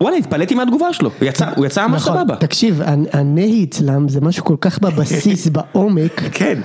וואלה 0.00 0.16
התפלאתי 0.16 0.54
מהתגובה 0.54 0.92
שלו, 0.92 1.10
הוא 1.56 1.66
יצא- 1.66 1.86
ממש 1.86 2.02
נכון, 2.02 2.12
סבבה, 2.18 2.36
תקשיב, 2.36 2.82
הנ- 2.82 3.06
הנהי 3.12 3.64
אצלם 3.64 4.08
זה 4.08 4.20
משהו 4.20 4.44
כל 4.44 4.56
כך 4.60 4.78
בבסיס, 4.78 5.46
בעומק. 5.54 6.20
כן, 6.32 6.60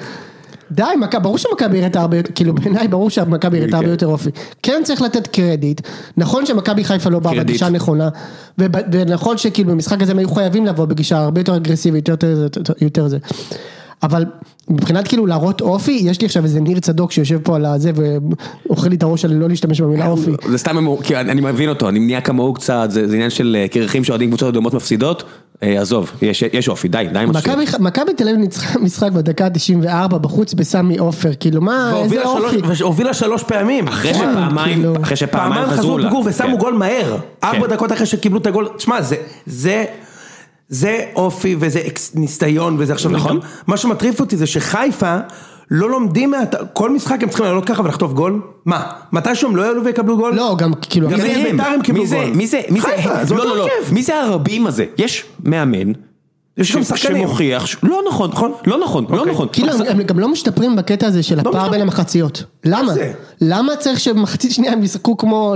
די, 0.72 0.84
ברור 1.22 1.38
שמכבי 1.38 1.82
הראתה 1.82 2.02
הרבה 2.02 2.17
יותר, 2.17 2.32
כאילו 2.36 2.54
בעיניי 2.56 2.88
ברור 2.88 3.10
שמכבי 3.10 3.60
הראתה 3.62 3.76
הרבה 3.76 3.88
כן. 3.88 3.91
יותר 3.91 4.08
אופי. 4.08 4.30
כן 4.63 4.82
צריך 4.84 5.02
לתת 5.02 5.28
קרדיט, 5.28 5.82
נכון 6.17 6.46
שמכבי 6.46 6.84
חיפה 6.84 7.10
לא 7.10 7.19
באה. 7.19 7.34
בגישה 7.43 7.65
הנכונה, 7.67 8.10
וב- 8.58 8.67
ונכון 8.91 9.38
שכאילו 9.38 9.72
במשחק 9.72 10.02
הזה 10.02 10.12
הם 10.12 10.19
היו 10.19 10.30
חייבים 10.30 10.65
לבוא 10.65 10.86
בגישה 10.86 11.17
הרבה 11.17 11.39
יותר 11.41 11.56
אגרסיבית, 11.56 12.10
יותר 12.82 13.08
זה. 13.08 13.17
אבל 14.03 14.25
מבחינת 14.69 15.07
כאילו 15.07 15.25
להראות 15.25 15.61
אופי, 15.61 16.01
יש 16.03 16.21
לי 16.21 16.25
עכשיו 16.25 16.43
איזה 16.43 16.59
ניר 16.59 16.79
צדוק 16.79 17.11
שיושב 17.11 17.39
פה 17.43 17.55
על 17.55 17.65
הזה 17.65 17.91
ואוכל 17.95 18.87
לי 18.89 18.95
את 18.95 19.03
הראש 19.03 19.25
על 19.25 19.33
לא 19.33 19.49
להשתמש 19.49 19.81
במילה 19.81 20.07
אופי. 20.07 20.31
זה 20.49 20.57
סתם, 20.57 20.77
אמור- 20.77 21.01
כי 21.03 21.15
אני 21.17 21.41
מבין 21.41 21.69
אותו, 21.69 21.89
אני 21.89 21.99
נהיה 21.99 22.21
כמוהו 22.21 22.53
קצת, 22.53 22.87
זה 22.91 23.07
זה 23.07 23.15
עניין 23.15 23.29
של 23.29 23.57
אה, 23.59 23.67
קרחים 23.67 24.03
שאוהדים 24.03 24.29
קבוצות 24.29 24.53
דומות 24.53 24.73
מפסידות, 24.73 25.23
אה, 25.63 25.81
עזוב, 25.81 26.11
יש 26.21 26.43
יש 26.53 26.69
אופי, 26.69 26.87
די, 26.87 27.05
די 27.13 27.19
השטויות. 27.19 27.79
מכבי 27.79 28.13
תל 28.13 28.23
אביב 28.29 28.39
ניצחה 28.39 28.79
משחק 28.79 29.11
בדקה 29.11 29.45
ה-94 29.45 30.17
בחוץ 30.17 30.53
בסמי 30.53 30.97
עופר, 30.97 31.31
כאילו 31.39 31.61
מה, 31.61 31.93
איזה 32.03 32.23
אופי. 32.23 32.57
והובילה 32.79 33.13
שלוש 33.13 33.43
פעמים. 33.43 33.87
אחרי 33.87 34.13
כן, 34.13 34.19
שפעמיים, 34.19 34.73
כאילו, 34.75 34.93
אחרי 35.03 35.15
שפעמיים 35.15 35.53
פעמיים 35.53 35.69
חזרו 35.69 35.77
חזרו 35.79 35.97
לה, 35.97 36.03
פיגור 36.07 36.23
ושמו 36.25 36.47
כן. 36.47 36.57
גול 36.57 36.73
מהר. 36.73 37.17
ארבע 37.43 37.67
דקות 37.67 37.91
אחרי 37.91 38.05
שקיבלו 38.05 38.39
את 38.39 38.47
הגול. 38.47 38.67
תשמע, 38.77 39.01
זה, 39.45 39.85
זה, 40.69 41.06
אופי 41.15 41.56
וזה 41.60 41.82
ניסיון 42.15 42.76
וזה 42.80 42.93
עכשיו... 42.93 43.12
נכון. 43.12 43.39
מה 43.67 43.78
שמטריף 43.78 44.19
אותי 44.19 44.38
זה 44.38 44.45
שחיפה 44.47 45.17
לא 45.71 45.89
לומדים 45.89 46.32
מה... 46.32 46.38
כל 46.73 46.89
משחק 46.89 47.23
הם 47.23 47.30
צריכים 47.30 47.45
לעלות 47.45 47.65
ככה 47.65 47.82
ולחטוף 47.82 48.13
גול? 48.13 48.41
מה? 48.65 48.91
מתישהו 49.12 49.49
הם 49.49 49.56
לא 49.56 49.62
יעלו 49.62 49.86
ויקבלו 49.86 50.17
גול? 50.17 50.36
לא, 50.36 50.56
גם 50.58 50.71
כאילו, 50.82 51.10
גם? 51.10 51.17
בית"ר 51.17 51.63
הם 51.63 51.82
קיבלו 51.82 52.02
מי 52.02 52.08
זה, 52.08 52.15
גול. 52.15 52.26
מי 52.36 52.47
זה, 52.47 52.62
מי 52.69 52.82
זה, 52.82 52.88
חיפה, 52.88 53.26
זה 53.26 53.36
לא, 53.36 53.39
אותו 53.39 53.56
לא, 53.56 53.58
לא, 53.58 53.63
הרכב. 53.63 53.93
מי 53.93 54.04
זה 54.04 54.19
הרבים 54.19 54.67
הזה? 54.67 54.86
יש 54.97 55.26
מאמן, 55.43 55.91
יש 56.57 56.75
גם 56.75 56.83
שחקנים. 56.83 57.27
שמוכיח, 57.27 57.65
ש- 57.65 57.75
לא 57.83 58.01
נכון, 58.09 58.29
לא 58.67 58.77
נכון, 58.83 59.05
לא 59.09 59.25
נכון, 59.25 59.47
כאילו 59.51 59.71
הם- 59.71 59.81
הם 59.87 60.03
גם 60.03 60.19
לא 60.19 60.27
משתפרים 60.29 60.75
בקטע 60.75 61.07
הזה 61.07 61.23
של 61.23 61.39
הפער 61.39 61.51
משתפרים. 61.51 61.71
בין 61.71 61.81
המחציות. 61.81 62.43
למה? 62.65 62.93
זה? 62.93 63.13
למה 63.41 63.75
צריך 63.75 63.99
שמחצית 63.99 64.51
שנייה 64.51 64.73
הם 64.73 64.83
ישחקו 64.83 65.17
כמו, 65.17 65.55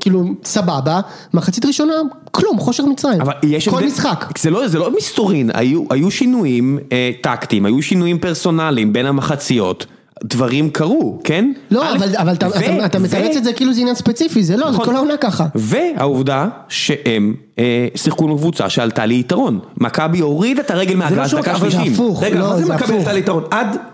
כאילו, 0.00 0.24
סבבה, 0.44 1.00
מחצית 1.34 1.64
ראשונה, 1.64 1.92
כלום, 2.30 2.58
חושך 2.58 2.84
מצרים. 2.90 3.20
אבל 3.20 3.32
יש 3.42 3.68
כל 3.68 3.82
משחק. 3.84 4.24
זה 4.38 4.50
לא, 4.50 4.68
זה 4.68 4.78
לא 4.78 4.96
מסתורין, 4.96 5.50
היו, 5.54 5.84
היו 5.90 6.10
שינויים 6.10 6.78
אה, 6.92 7.10
טקטיים, 7.20 7.66
היו 7.66 7.82
שינויים 7.82 8.18
פרסונליים 8.18 8.92
בין 8.92 9.06
המחציות, 9.06 9.86
דברים 10.24 10.70
קרו, 10.70 11.18
כן? 11.24 11.52
לא, 11.70 11.92
אבל 11.96 12.16
אבל 12.16 12.32
אתה- 12.32 12.46
ו- 12.46 12.50
אתה- 12.50 12.86
אתה 12.86 12.98
ו- 12.98 13.02
מתרץ 13.02 13.36
את 13.36 13.44
זה 13.44 13.52
כאילו 13.52 13.72
זה 13.72 13.80
עניין 13.80 13.96
ספציפי, 13.96 14.42
זה 14.42 14.56
לא, 14.56 14.66
זה 14.66 14.72
נכון. 14.72 14.84
כל 14.86 14.96
העונה 14.96 15.16
ככה. 15.16 15.46
והעובדה 15.54 16.46
שהם 16.68 17.34
אה, 17.58 17.64
שיחקו 17.94 18.24
עם 18.30 18.36
קבוצה 18.36 18.68
שעלתה 18.68 19.06
ליתרון, 19.06 19.58
מכבי 19.76 20.18
הוריד 20.20 20.58
את 20.58 20.70
הרגל 20.70 20.90
זה 20.92 21.14
לא 21.16 21.16
מהגז 21.16 21.34
דקה 21.34 21.50
אבל 21.54 21.70
זה 21.70 21.76
שלישים. 21.76 21.92
הפוך. 21.92 22.22
רגע, 22.22 22.38
לא, 22.40 22.48
מה 22.48 22.56
זה 22.56 22.64
זה 22.64 22.74
מכבי. 22.74 22.96
עלתה 22.96 23.12
ליתרון? 23.12 23.42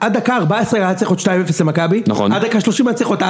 עד 0.01 0.13
דקה 0.17 0.37
14 0.37 0.81
היה 0.81 0.95
צריך 0.95 1.11
להיות 1.11 1.21
2-0 1.21 1.61
למכבי, 1.61 2.03
נכון. 2.09 2.33
עד 2.33 2.45
דקה 2.45 2.61
30 2.61 2.87
היה 2.89 2.95
צריך 2.97 3.11
להיות 3.11 3.23
4-0, 3.23 3.25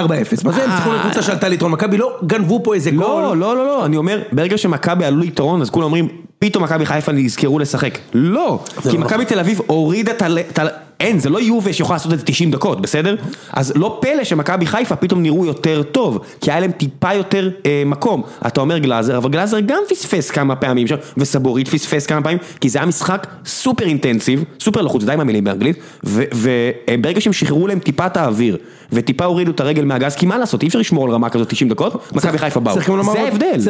מה 0.44 0.52
זה 0.52 0.64
הם 0.64 0.70
צריכים 0.70 0.92
להיות 0.92 1.02
קבוצה 1.04 1.22
שעלתה 1.22 1.48
ליתרון? 1.48 1.72
מכבי 1.72 1.96
לא 1.96 2.16
גנבו 2.26 2.60
פה 2.64 2.74
איזה 2.74 2.90
גול. 2.90 3.06
לא, 3.06 3.36
לא, 3.36 3.56
לא, 3.56 3.66
לא, 3.66 3.84
אני 3.86 3.96
אומר, 3.96 4.22
ברגע 4.32 4.58
שמכבי 4.58 5.04
עלו 5.04 5.20
ליתרון, 5.20 5.60
אז 5.62 5.70
כולם 5.70 5.84
אומרים, 5.84 6.08
פתאום 6.44 6.64
מכבי 6.64 6.86
חיפה 6.86 7.12
נזכרו 7.12 7.58
לשחק. 7.58 7.98
לא, 8.14 8.58
כי 8.90 8.96
מכבי 8.96 9.24
תל 9.24 9.38
אביב 9.38 9.60
הורידה 9.66 10.12
את 10.12 10.58
ה... 10.58 10.66
אין, 11.00 11.18
זה 11.18 11.30
לא 11.30 11.40
יובה 11.40 11.72
שיכולה 11.72 11.96
לעשות 11.96 12.12
את 12.12 12.18
זה 12.18 12.24
90 12.24 12.50
דקות, 12.50 12.80
בסדר? 12.80 13.16
אז 13.52 13.72
לא 13.76 13.98
פלא 14.00 14.24
שמכבי 14.24 14.66
חיפה 14.66 14.96
פתאום 14.96 15.22
נראו 15.22 15.46
יותר 15.46 15.82
טוב, 15.82 16.18
כי 16.40 16.50
היה 16.50 16.60
להם 16.60 16.72
טיפה 16.72 17.14
יותר 17.14 17.50
אה, 17.66 17.82
מקום. 17.86 18.22
אתה 18.46 18.60
אומר 18.60 18.78
גלאזר, 18.78 19.16
אבל 19.16 19.30
גלאזר 19.30 19.60
גם 19.60 19.82
פספס 19.88 20.30
כמה 20.30 20.56
פעמים 20.56 20.86
שם, 20.86 20.96
וסבורית 21.16 21.68
פספס 21.68 22.06
כמה 22.06 22.22
פעמים, 22.22 22.38
כי 22.60 22.68
זה 22.68 22.78
היה 22.78 22.86
משחק 22.86 23.26
סופר 23.46 23.84
אינטנסיב, 23.84 24.44
סופר 24.60 24.82
לחוץ, 24.82 25.04
די 25.04 25.12
עם 25.12 25.20
המילים 25.20 25.44
באנגלית, 25.44 25.76
וברגע 26.04 27.20
שהם 27.20 27.32
שחררו 27.32 27.66
להם 27.66 27.78
טיפה 27.78 28.06
את 28.06 28.16
האוויר, 28.16 28.56
וטיפה 28.94 29.24
הורידו 29.24 29.50
את 29.50 29.60
הרגל 29.60 29.84
מהגז, 29.84 30.14
כי 30.14 30.26
מה 30.26 30.38
לעשות, 30.38 30.62
אי 30.62 30.68
אפשר 30.68 30.78
לשמור 30.78 31.04
על 31.04 31.10
רמה 31.10 31.28
כזאת 31.28 31.48
90 31.48 31.70
דקות, 31.70 32.12
מכבי 32.12 32.38
חיפה 32.38 32.60
באו. 32.60 32.74
זה 33.12 33.20
ההבדל. 33.20 33.60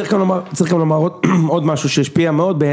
צריך 0.53 0.71
גם 0.71 0.79
לומר, 0.79 0.95
עוד, 1.47 1.65
משהו 1.65 1.89
שהשפיע 1.89 2.31
מאוד, 2.31 2.63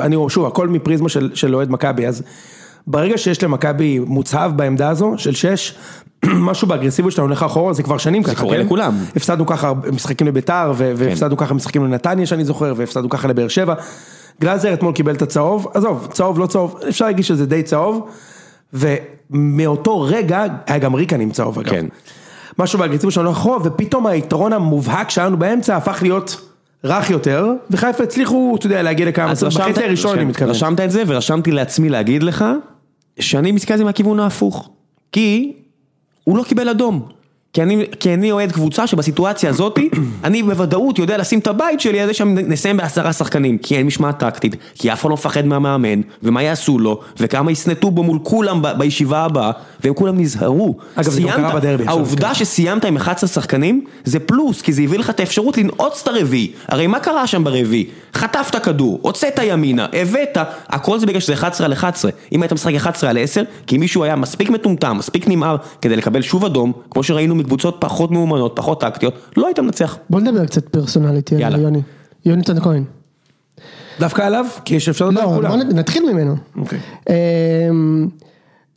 אני 0.00 0.16
שוב, 0.28 0.46
הכל 0.46 0.68
מפריזמה 0.68 1.08
של, 1.08 1.54
אוהד 1.54 1.70
מכבי, 1.70 2.06
אז 2.06 2.22
ברגע 2.86 3.18
שיש 3.18 3.42
למכבי 3.42 3.98
מוצהב 3.98 4.56
בעמדה 4.56 4.88
הזו, 4.88 5.14
של 5.16 5.34
שש, 5.34 5.74
משהו 6.48 6.68
באגרסיביות 6.68 7.14
שלנו 7.14 7.28
הולך 7.28 7.42
אחורה, 7.42 7.72
זה 7.72 7.82
כבר 7.82 7.98
שנים 7.98 8.22
ככה, 8.22 8.42
קורה 8.42 8.56
כן? 8.56 8.62
לכולם. 8.62 8.94
הפסדנו 9.16 9.46
ככה 9.46 9.72
משחקים 9.92 10.26
לביתר, 10.26 10.72
ו- 10.76 10.92
והפסדנו 10.96 11.36
ככה 11.36 11.54
משחקים 11.54 11.84
לנתניה 11.84 12.26
שאני 12.26 12.44
זוכר, 12.44 12.74
והפסדנו 12.76 13.08
ככה 13.08 13.28
לבאר 13.28 13.48
שבע. 13.48 13.74
גלאזר 14.40 14.74
אתמול 14.74 14.92
קיבל 14.92 15.14
את 15.14 15.22
הצהוב, 15.22 15.66
עזוב, 15.74 16.08
צהוב 16.12 16.38
לא 16.38 16.46
צהוב, 16.46 16.80
אפשר 16.88 17.04
להגיד 17.04 17.24
שזה 17.24 17.46
די 17.46 17.62
צהוב, 17.62 18.08
ומאותו 18.72 20.00
רגע, 20.00 20.44
היה 20.66 20.78
גם 20.78 20.94
ריקן 20.94 21.20
עם 21.20 21.30
צהוב 21.30 21.58
אגב. 21.58 21.70
כן. 21.70 21.86
משהו 22.58 22.78
באגרסיביות 22.78 23.12
שלנו 23.12 23.30
אחורה, 23.30 23.58
ופתאום 23.64 24.06
היתרון 24.06 24.52
המובהק 24.52 25.10
שהיה 25.10 25.26
לנו 25.26 25.36
באמצע 25.36 25.76
הפך 25.76 25.98
להיות 26.02 26.40
רך 26.84 27.10
יותר, 27.10 27.52
וחיפה 27.70 28.02
הצליחו, 28.02 28.54
אתה 28.58 28.66
יודע, 28.66 28.82
להגיע 28.82 29.06
לכמה, 29.06 29.32
בחצי 29.32 29.84
הראשון 29.84 30.12
אני 30.12 30.20
כן, 30.20 30.28
מתכוון. 30.28 30.50
רשמת 30.50 30.80
את 30.80 30.90
זה 30.90 31.02
ורשמתי 31.06 31.50
לעצמי 31.50 31.88
להגיד 31.88 32.22
לך 32.22 32.44
שאני 33.20 33.52
מסתכל 33.52 33.72
על 33.72 33.78
זה 33.78 33.84
מהכיוון 33.84 34.20
ההפוך. 34.20 34.70
כי 35.12 35.52
הוא 36.24 36.36
לא 36.36 36.42
קיבל 36.42 36.68
אדום. 36.68 37.08
כי 37.52 37.62
אני, 37.62 37.84
כי 38.00 38.14
אני 38.14 38.32
אוהד 38.32 38.52
קבוצה 38.52 38.86
שבסיטואציה 38.86 39.50
הזאתי, 39.50 39.90
אני 40.24 40.42
בוודאות 40.42 40.98
יודע 40.98 41.18
לשים 41.18 41.38
את 41.38 41.46
הבית 41.46 41.80
שלי 41.80 42.00
על 42.00 42.06
זה 42.06 42.14
שם 42.14 42.34
נסיים 42.34 42.76
בעשרה 42.76 43.12
שחקנים, 43.12 43.58
כי 43.58 43.76
אין 43.76 43.86
משמעת 43.86 44.18
טקטית, 44.18 44.56
כי 44.74 44.92
אף 44.92 45.00
אחד 45.00 45.08
לא 45.08 45.14
מפחד 45.14 45.46
מהמאמן, 45.46 46.00
ומה 46.22 46.42
יעשו 46.42 46.78
לו, 46.78 47.00
וכמה 47.18 47.52
יסנטו 47.52 47.90
בו 47.90 48.02
מול 48.02 48.18
כולם 48.22 48.62
בישיבה 48.78 49.24
הבאה, 49.24 49.50
והם 49.84 49.94
כולם 49.94 50.20
נזהרו. 50.20 50.76
אגב, 50.94 51.10
זה 51.10 51.22
גם 51.22 51.28
קרה 51.28 51.54
בדרבי 51.54 51.84
העובדה 51.86 52.34
שסיימת 52.34 52.84
עם 52.84 52.96
11 52.96 53.28
שחקנים, 53.28 53.84
זה 54.04 54.18
פלוס, 54.18 54.62
כי 54.62 54.72
זה 54.72 54.82
הביא 54.82 54.98
לך 54.98 55.10
את 55.10 55.20
האפשרות 55.20 55.58
לנעוץ 55.58 56.02
את 56.02 56.08
הרביעי. 56.08 56.52
הרי 56.68 56.86
מה 56.86 57.00
קרה 57.00 57.26
שם 57.26 57.44
ברביעי? 57.44 57.86
חטפת 58.14 58.62
כדור, 58.62 58.98
הוצאת 59.02 59.40
ימינה, 59.42 59.86
הבאת, 59.92 60.38
הכל 60.68 60.98
זה 60.98 61.06
בגלל 61.06 61.20
שזה 61.20 61.34
11 61.34 61.66
על 61.66 61.72
11. 61.72 62.10
אם 62.32 62.42
היית 62.42 62.52
משחק 62.52 62.74
11 62.74 63.10
על 63.10 63.18
10, 63.18 63.42
כי 63.66 63.78
מישהו 63.78 64.04
היה 64.04 64.16
מספיק 64.16 64.50
מטומטם, 64.50 64.96
מספיק 64.98 65.28
נמהר, 65.28 65.56
כדי 65.80 65.96
לקבל 65.96 66.22
שוב 66.22 66.44
אדום, 66.44 66.72
כמו 66.90 67.02
שראינו 67.02 67.41
מקבוצות 67.42 67.76
פחות 67.80 68.10
מאומנות, 68.10 68.52
פחות 68.56 68.80
טקטיות, 68.80 69.14
לא 69.36 69.46
היית 69.46 69.58
מנצח. 69.58 69.98
בוא 70.10 70.20
נדבר 70.20 70.46
קצת 70.46 70.68
פרסונליטי 70.68 71.34
על 71.34 71.40
יאללה. 71.40 71.58
יוני. 71.58 71.80
יוניתן 72.26 72.60
כהן. 72.60 72.84
דווקא 74.00 74.22
עליו? 74.22 74.46
כי 74.64 74.74
יש 74.74 74.88
אפשר 74.88 75.08
לדבר 75.08 75.24
לא, 75.24 75.28
על 75.30 75.34
כולם. 75.36 75.48
בוא 75.48 75.56
נ- 75.56 75.78
נתחיל 75.78 76.12
ממנו. 76.12 76.36
אוקיי. 76.56 76.78
אמ, 77.10 78.08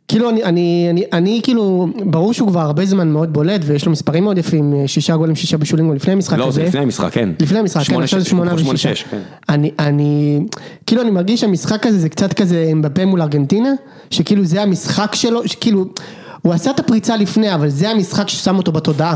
כאילו 0.08 0.30
אני, 0.30 0.44
אני, 0.44 0.86
אני, 0.90 1.04
אני 1.12 1.40
כאילו, 1.42 1.86
ברור 2.04 2.32
שהוא 2.32 2.48
כבר 2.48 2.60
הרבה 2.60 2.86
זמן 2.86 3.08
מאוד 3.08 3.32
בולט 3.32 3.60
ויש 3.64 3.86
לו 3.86 3.92
מספרים 3.92 4.24
מאוד 4.24 4.38
יפים, 4.38 4.74
שישה 4.86 5.16
גולים, 5.16 5.36
שישה 5.36 5.58
בישולים 5.58 5.94
לפני 5.94 6.12
המשחק 6.12 6.38
לא, 6.38 6.48
הזה. 6.48 6.60
זה 6.60 6.66
לפני 6.66 6.80
המשחק, 6.80 7.12
כן. 7.12 7.28
לפני 7.40 7.58
המשחק, 7.58 7.82
כן, 7.86 8.02
עכשיו 8.02 8.20
זה 8.20 8.26
שמונה 8.28 8.54
ושישה. 8.54 8.94
כן. 8.94 9.20
אני, 9.48 9.70
אני, 9.78 10.40
כאילו 10.86 11.02
אני 11.02 11.10
מרגיש 11.10 11.40
שהמשחק 11.40 11.86
הזה 11.86 11.98
זה 11.98 12.08
קצת 12.08 12.32
כזה 12.32 12.68
אמבפה 12.72 13.04
מול 13.04 13.22
ארגנטינה, 13.22 13.70
שכאילו 14.10 14.44
זה 14.44 14.62
המשחק 14.62 15.14
שלו, 15.14 15.48
שכאילו, 15.48 15.84
הוא 16.42 16.52
עשה 16.52 16.70
את 16.70 16.80
הפריצה 16.80 17.16
לפני, 17.16 17.54
אבל 17.54 17.68
זה 17.68 17.90
המשחק 17.90 18.28
ששם 18.28 18.56
אותו 18.56 18.72
בתודעה. 18.72 19.14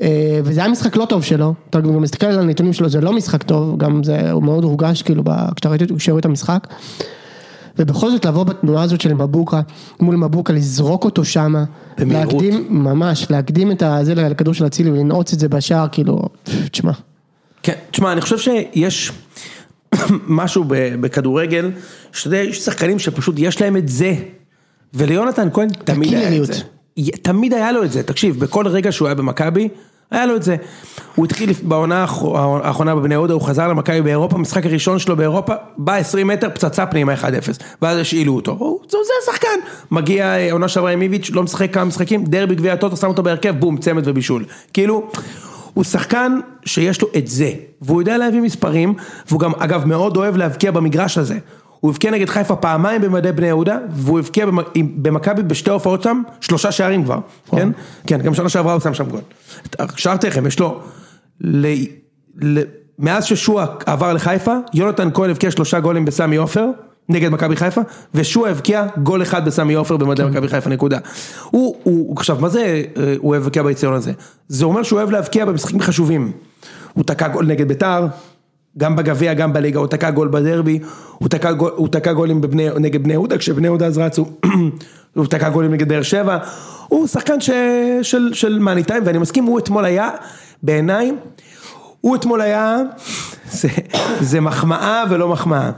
אה, 0.00 0.40
וזה 0.44 0.60
היה 0.60 0.68
משחק 0.68 0.96
לא 0.96 1.04
טוב 1.04 1.24
שלו, 1.24 1.54
אתה 1.70 1.80
גם 1.80 2.02
מסתכל 2.02 2.26
על 2.26 2.38
הנתונים 2.38 2.72
שלו, 2.72 2.88
זה 2.88 3.00
לא 3.00 3.12
משחק 3.12 3.42
טוב, 3.42 3.78
גם 3.78 4.04
זה, 4.04 4.30
הוא 4.30 4.42
מאוד 4.42 4.64
הורגש 4.64 5.02
כאילו, 5.02 5.22
כשראו 5.98 6.18
את 6.18 6.24
המשחק. 6.24 6.66
ובכל 7.78 8.10
זאת 8.10 8.24
לבוא 8.24 8.44
בתנועה 8.44 8.82
הזאת 8.82 9.00
של 9.00 9.14
מבוקה, 9.14 9.60
מול 10.00 10.16
מבוקה, 10.16 10.52
לזרוק 10.52 11.04
אותו 11.04 11.24
שמה, 11.24 11.64
במהירות. 11.98 12.32
להקדים, 12.32 12.66
ממש, 12.70 13.26
להקדים 13.30 13.72
את 13.72 13.82
הזה 13.82 14.14
לכדור 14.14 14.54
של 14.54 14.66
אצילי 14.66 14.90
ולנעוץ 14.90 15.32
את 15.32 15.38
זה 15.40 15.48
בשער, 15.48 15.86
כאילו, 15.92 16.22
תשמע. 16.70 16.92
כן, 17.62 17.74
תשמע, 17.90 18.12
אני 18.12 18.20
חושב 18.20 18.38
שיש 18.38 19.12
משהו 20.40 20.64
בכדורגל, 21.00 21.70
שאתה 22.12 22.26
יודע, 22.28 22.38
יש 22.38 22.60
שחקנים 22.60 22.98
שפשוט 22.98 23.34
יש 23.38 23.60
להם 23.60 23.76
את 23.76 23.88
זה, 23.88 24.14
וליונתן 24.94 25.48
כהן 25.52 25.68
תמיד 25.84 26.14
היה 26.14 26.28
את. 26.42 26.46
זה. 26.46 26.52
תמיד 27.22 27.54
היה 27.54 27.72
לו 27.72 27.82
את 27.84 27.92
זה, 27.92 28.02
תקשיב, 28.02 28.40
בכל 28.40 28.66
רגע 28.68 28.92
שהוא 28.92 29.08
היה 29.08 29.14
במכבי, 29.14 29.68
היה 30.10 30.26
לו 30.26 30.36
את 30.36 30.42
זה. 30.42 30.56
הוא 31.14 31.24
התחיל 31.26 31.50
בעונה 31.62 32.02
האחר- 32.02 32.36
האחרונה 32.62 32.94
בבני 32.94 33.14
יהודה, 33.14 33.34
הוא 33.34 33.42
חזר 33.42 33.68
למכבי 33.68 34.02
באירופה, 34.02 34.36
המשחק 34.36 34.66
הראשון 34.66 34.98
שלו 34.98 35.16
באירופה, 35.16 35.52
בא 35.78 35.94
20 35.94 36.26
מטר, 36.26 36.48
פצצה 36.54 36.86
פנימה 36.86 37.14
1-0, 37.14 37.24
ואז 37.82 37.98
השאילו 37.98 38.34
אותו, 38.34 38.56
הוא, 38.58 38.80
זה, 38.88 38.98
זה 39.06 39.30
השחקן. 39.30 39.48
מגיע 39.90 40.24
אה, 40.36 40.52
עונה 40.52 40.68
שעברה 40.68 40.90
עם 40.90 41.02
איביץ', 41.02 41.30
לא 41.34 41.42
משחק 41.42 41.74
כמה 41.74 41.84
משחקים, 41.84 42.24
דרבי 42.24 42.54
גביע 42.54 42.72
הטוטו, 42.72 42.96
שם 42.96 43.06
אותו 43.08 43.22
בהרכב, 43.22 43.54
בום, 43.58 43.76
צמד 43.76 44.08
ובישול. 44.08 44.44
כאילו, 44.72 45.08
הוא 45.74 45.84
שחקן 45.84 46.38
שיש 46.64 47.02
לו 47.02 47.08
את 47.16 47.26
זה, 47.26 47.50
והוא 47.82 48.02
יודע 48.02 48.18
להביא 48.18 48.40
מספרים, 48.40 48.94
והוא 49.28 49.40
גם, 49.40 49.52
אגב, 49.58 49.84
מאוד 49.84 50.16
אוהב 50.16 50.36
להבקיע 50.36 50.70
במגרש 50.70 51.18
הזה. 51.18 51.38
הוא 51.80 51.90
הבקיע 51.90 52.10
נגד 52.10 52.28
חיפה 52.28 52.56
פעמיים 52.56 53.00
במדי 53.00 53.32
בני 53.32 53.46
יהודה, 53.46 53.78
והוא 53.90 54.18
הבקיע 54.18 54.46
במכבי 54.74 55.42
בשתי 55.42 55.70
הופעות 55.70 56.02
שם, 56.02 56.22
שלושה 56.40 56.72
שערים 56.72 57.04
כבר, 57.04 57.18
כן? 57.50 57.68
כן, 58.06 58.20
גם 58.22 58.34
שנה 58.34 58.48
שעברה 58.48 58.72
הוא 58.72 58.80
שם 58.80 58.94
שם 58.94 59.08
גול. 59.08 59.20
שער 59.96 60.16
תכף, 60.16 60.42
יש 60.46 60.60
לו. 60.60 60.80
מאז 62.98 63.24
ששועה 63.24 63.66
עבר 63.86 64.12
לחיפה, 64.12 64.54
יונתן 64.74 65.08
כהן 65.14 65.30
הבקיע 65.30 65.50
שלושה 65.50 65.80
גולים 65.80 66.04
בסמי 66.04 66.36
עופר, 66.36 66.66
נגד 67.08 67.28
מכבי 67.28 67.56
חיפה, 67.56 67.80
ושועה 68.14 68.50
הבקיע 68.50 68.86
גול 69.02 69.22
אחד 69.22 69.44
בסמי 69.44 69.74
עופר 69.74 69.96
במדי 69.96 70.24
מכבי 70.24 70.48
חיפה, 70.48 70.70
נקודה. 70.70 70.98
הוא, 71.44 71.76
הוא, 71.82 72.16
עכשיו, 72.16 72.36
מה 72.40 72.48
זה 72.48 72.82
אה, 72.96 73.14
הוא 73.18 73.30
אוהב 73.30 73.42
להבקיע 73.42 73.62
ביציון 73.62 73.94
הזה? 73.94 74.12
זה 74.48 74.64
אומר 74.64 74.82
שהוא 74.82 74.98
אוהב 74.98 75.10
להבקיע 75.10 75.44
במשחקים 75.44 75.80
חשובים. 75.80 76.32
הוא 76.92 77.04
תקע 77.04 77.28
גול 77.28 77.46
נגד 77.46 77.68
ביתר, 77.68 78.06
גם 78.78 78.96
בגביע, 78.96 79.34
גם 79.34 79.52
בליגה, 79.52 79.78
הוא 79.78 79.86
תקע 79.86 80.10
גול 80.10 80.28
בדרבי, 80.28 80.78
הוא 81.18 81.28
תקע, 81.28 81.52
גול, 81.52 81.70
הוא 81.76 81.88
תקע 81.88 82.12
גולים 82.12 82.40
בבני, 82.40 82.68
נגד 82.80 83.02
בני 83.02 83.12
יהודה, 83.12 83.38
כשבני 83.38 83.66
יהודה 83.66 83.86
אז 83.86 83.98
רצו, 83.98 84.26
הוא 85.14 85.26
תקע 85.26 85.48
גולים 85.48 85.72
נגד 85.72 85.88
באר 85.88 86.02
שבע, 86.02 86.38
הוא 86.88 87.06
שחקן 87.06 87.40
ש, 87.40 87.50
של, 88.32 88.58
money 88.58 88.84
time, 88.84 89.02
ואני 89.06 89.18
מסכים, 89.18 89.44
הוא 89.44 89.58
אתמול 89.58 89.84
היה, 89.84 90.10
בעיניי, 90.62 91.12
הוא 92.00 92.16
אתמול 92.16 92.40
היה, 92.40 92.76
זה, 93.50 93.68
זה 94.20 94.40
מחמאה 94.40 95.04
ולא 95.10 95.28
מחמאה. 95.28 95.70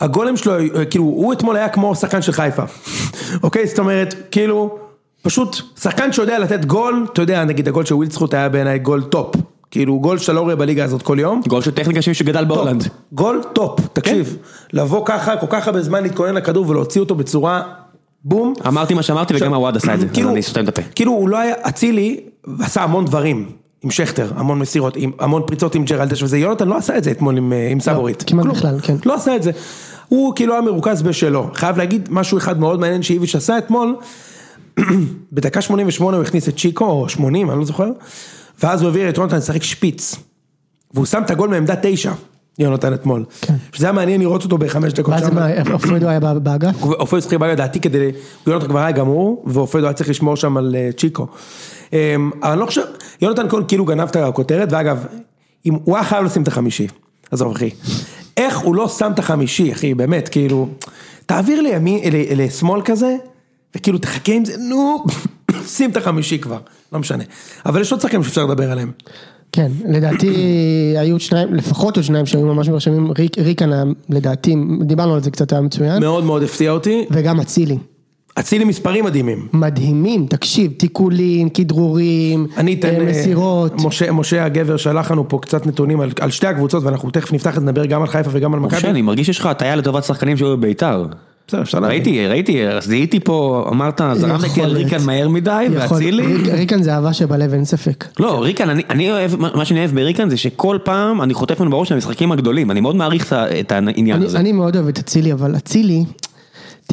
הגול 0.00 0.36
שלו, 0.36 0.54
כאילו, 0.90 1.04
הוא 1.04 1.32
אתמול 1.32 1.56
היה 1.56 1.68
כמו 1.68 1.94
שחקן 1.94 2.22
של 2.22 2.32
חיפה, 2.32 2.62
אוקיי? 3.42 3.66
זאת 3.66 3.78
אומרת, 3.78 4.14
כאילו, 4.30 4.78
פשוט 5.22 5.56
שחקן 5.80 6.12
שיודע 6.12 6.38
לתת 6.38 6.64
גול, 6.64 7.06
אתה 7.12 7.22
יודע, 7.22 7.44
נגיד 7.44 7.68
הגול 7.68 7.84
של 7.84 7.94
ווילדסחוט 7.94 8.34
היה 8.34 8.48
בעיניי 8.48 8.78
גול 8.78 9.02
top, 9.02 9.36
כאילו 9.72 10.00
גול 10.00 10.18
שאתה 10.18 10.32
לא 10.32 10.40
רואה 10.40 10.56
בליגה 10.56 10.84
הזאת 10.84 11.02
כל 11.02 11.16
יום. 11.20 11.40
גול 11.48 11.62
של 11.62 11.70
טכניקה 11.70 12.02
של 12.02 12.10
מישהו 12.10 12.24
שגדל 12.24 12.44
בהולנד. 12.44 12.88
גול 13.12 13.42
top, 13.52 13.80
תקשיב, 13.92 14.36
לבוא 14.72 15.02
ככה, 15.06 15.36
כל 15.36 15.46
כך 15.50 15.66
הרבה 15.66 15.82
זמן 15.82 16.02
להתכונן 16.02 16.34
לכדור 16.34 16.68
ולהוציא 16.68 17.00
אותו 17.00 17.14
בצורה 17.14 17.62
בום. 18.24 18.54
אמרתי 18.66 18.94
מה 18.94 19.02
שאמרתי 19.02 19.34
וגם 19.36 19.54
הוואד 19.54 19.76
עשה 19.76 19.94
את 19.94 20.00
זה, 20.00 20.06
אז 20.06 20.12
כאילו- 20.12 20.30
אני 20.30 20.42
סותם 20.42 20.64
את 20.64 20.68
הפה. 20.68 20.82
כאילו 20.94 21.12
הוא 21.12 21.28
לא 21.28 21.38
היה, 21.38 21.54
אצילי 21.62 22.20
עשה 22.60 22.82
המון 22.82 23.04
דברים. 23.04 23.48
עם 23.84 23.90
שכטר, 23.90 24.30
המון 24.36 24.58
מסירות, 24.58 24.96
עם, 24.96 25.10
המון 25.18 25.42
פריצות 25.46 25.74
עם 25.74 25.84
ג'רלדש 25.84 26.22
וזה, 26.22 26.38
יונתן 26.38 26.68
לא 26.68 26.76
עשה 26.76 26.98
את 26.98 27.04
זה 27.04 27.10
אתמול 27.10 27.36
עם, 27.36 27.52
אה, 27.52 27.68
עם 27.70 27.80
סבורית. 27.80 28.24
כמעט 28.26 28.44
כלום. 28.44 28.56
בכלל, 28.56 28.80
כן. 28.82 28.96
לא 29.06 29.14
עשה 29.14 29.36
את 29.36 29.42
זה. 29.42 29.50
הוא 30.08 30.34
כאילו 30.36 30.52
היה 30.52 30.62
מרוכז 30.62 31.02
בשלו. 31.02 31.50
חייב 31.54 31.78
להגיד 31.78 32.08
משהו 32.10 32.38
אחד 32.38 32.60
מאוד 32.60 32.80
מעניין 32.80 33.02
שאיביץ' 33.02 33.34
עשה 33.34 33.58
אתמול, 33.58 33.96
בדקה 35.32 35.60
88 35.60 36.16
הוא 36.16 36.24
הכניס 36.24 36.48
את 36.48 36.56
צ'יקו, 36.56 36.84
או 36.84 37.08
80, 37.08 37.50
אני 37.50 37.58
לא 37.58 37.64
זוכר, 37.64 37.88
ואז 38.62 38.82
הוא 38.82 38.88
העביר 38.88 39.08
את 39.08 39.16
יונתן 39.16 39.36
לשחק 39.36 39.62
שפיץ. 39.62 40.16
והוא 40.94 41.06
שם 41.06 41.22
את 41.22 41.30
הגול 41.30 41.48
מעמדה 41.48 41.74
תשע, 41.82 42.12
יונתן 42.58 42.94
אתמול. 42.94 43.24
כן. 43.40 43.54
שזה 43.72 43.86
היה 43.86 43.92
מעניין 43.92 44.20
לראות 44.20 44.44
אותו 44.44 44.58
בחמש 44.58 44.92
דקות 44.92 45.14
ואז 45.14 45.22
שם. 45.64 45.72
אופרדו 45.72 46.08
היה 46.08 46.20
באגף? 46.20 46.82
אופיר 46.82 47.20
שיחק 47.20 47.34
ברגע 47.34 47.52
לדעתי 47.52 47.80
כדי, 47.80 48.10
יונתן 48.46 48.68
כבר 48.68 48.78
היה 48.78 48.92
גמור, 48.92 49.44
ואופיר 49.46 49.84
היה 49.84 49.92
צריך 49.92 50.10
לשמור 50.10 50.36
שם 50.36 50.56
על 50.56 50.76
אה, 50.78 50.90
צ'יקו. 50.96 51.26
אמ, 51.92 52.30
אבל 52.42 52.50
אני 52.50 52.60
לא 52.60 52.66
חושב, 52.66 52.82
יונתן 53.22 53.48
כהן 53.48 53.62
כאילו 53.68 53.84
גנב 53.84 54.08
את 54.08 54.16
הכותרת, 54.16 54.72
ואגב, 54.72 55.06
אם 55.66 55.74
הוא 55.84 55.96
היה 55.96 56.04
חייב 56.04 56.24
לשים 56.24 56.42
את 56.42 56.48
החמישי, 56.48 56.86
עזוב 57.30 57.52
אחי, 57.52 57.70
איך 58.36 58.58
הוא 58.58 58.74
לא 58.74 58.88
שם 58.88 59.12
את 59.14 59.18
החמישי 59.18 59.72
אחי, 59.72 59.94
באמת, 59.94 60.28
כאילו, 60.28 60.68
תעביר 61.26 61.60
לימין, 61.60 62.00
לשמאל 62.36 62.82
כזה, 62.82 63.16
וכאילו 63.76 63.98
תחכה 63.98 64.32
עם 64.32 64.44
זה, 64.44 64.56
נו, 64.58 65.04
שים 65.76 65.90
את 65.90 65.96
החמישי 65.96 66.38
כבר, 66.38 66.58
לא 66.92 66.98
משנה. 66.98 67.24
אבל 67.66 67.80
יש 67.80 67.92
עוד 67.92 68.00
שחקנים 68.00 68.24
שאפשר 68.24 68.44
לדבר 68.44 68.72
עליהם. 68.72 68.90
כן, 69.52 69.72
לדעתי 69.88 70.34
היו 70.98 71.20
שניים, 71.20 71.54
לפחות 71.54 71.96
עוד 71.96 72.04
שניים 72.04 72.26
שהיו 72.26 72.46
ממש 72.46 72.68
מרשמים, 72.68 73.12
ריק, 73.18 73.38
ריקן 73.38 73.72
היה, 73.72 73.84
לדעתי, 74.08 74.56
דיברנו 74.80 75.14
על 75.14 75.22
זה 75.22 75.30
קצת, 75.30 75.52
היה 75.52 75.60
מצוין, 75.60 76.00
מאוד 76.00 76.24
מאוד 76.24 76.42
הפתיע 76.42 76.70
אותי, 76.70 77.04
וגם 77.10 77.40
אצילי, 77.40 77.78
אצילי 78.38 78.64
מספרים 78.64 79.04
מדהימים. 79.04 79.46
מדהימים, 79.52 80.26
תקשיב, 80.26 80.72
תיקולים, 80.76 81.48
כדרורים, 81.48 82.46
אני 82.56 82.74
אתן, 82.74 82.88
אה, 82.88 83.00
אה, 83.00 83.04
מסירות, 83.10 83.72
משה, 83.84 84.12
משה 84.12 84.44
הגבר 84.44 84.76
שלח 84.76 85.10
לנו 85.10 85.28
פה 85.28 85.38
קצת 85.42 85.66
נתונים 85.66 86.00
על, 86.00 86.10
על 86.20 86.30
שתי 86.30 86.46
הקבוצות 86.46 86.84
ואנחנו 86.84 87.10
תכף 87.10 87.32
נפתח 87.32 87.58
לדבר 87.58 87.86
גם 87.86 88.00
על 88.00 88.06
חיפה 88.08 88.30
וגם 88.32 88.54
על 88.54 88.60
משה, 88.60 88.76
מכבי. 88.76 88.90
אני 88.90 89.02
מרגיש 89.02 89.26
שיש 89.26 89.38
לך 89.40 89.46
הטיה 89.46 89.76
לטובת 89.76 90.04
שחקנים 90.04 90.36
שהיו 90.36 90.56
בביתר. 90.56 91.06
בסדר, 91.48 91.62
אפשר 91.62 91.80
להבין. 91.80 91.92
ראיתי, 91.96 92.26
ראיתי, 92.26 92.58
זיהיתי 92.80 93.20
פה, 93.20 93.66
אמרת, 93.72 94.00
זרמת 94.14 94.58
על 94.62 94.72
ריקן. 94.72 95.02
מהר 95.06 95.28
מדי, 95.28 95.66
ואצילי. 95.72 96.26
ריק- 96.36 96.48
ריקן 96.52 96.82
זה 96.82 96.94
אהבה 96.94 97.12
שבלב, 97.12 97.52
אין 97.54 97.64
ספק. 97.64 98.04
לא, 98.20 98.42
ריקן, 98.42 98.70
אני, 98.70 98.82
אני 98.90 99.10
אוהב, 99.12 99.36
מה 99.36 99.64
שאני 99.64 99.80
אוהב 99.80 99.90
בריקן 99.94 100.30
זה 100.30 100.36
שכל 100.36 100.78
פעם 100.84 101.22
אני 101.22 101.34
חוטף 101.34 101.60
ממנו 101.60 101.70
בראש 101.70 101.88
של 101.88 101.94
המשחקים 101.94 102.32
הגדולים, 102.32 102.70
אני 102.70 102.80
מאוד 102.80 102.96
מעריך 102.96 103.32
את 103.32 103.32
את 103.60 103.72
העניין 103.72 104.16
אני, 104.16 104.26
הזה. 104.26 104.38
אני 104.38 104.52
מאוד 104.52 104.76
אוהב 104.76 104.88
את 104.88 104.98
אצילי, 104.98 105.32
אבל 105.32 105.56
אצילי, 105.56 106.04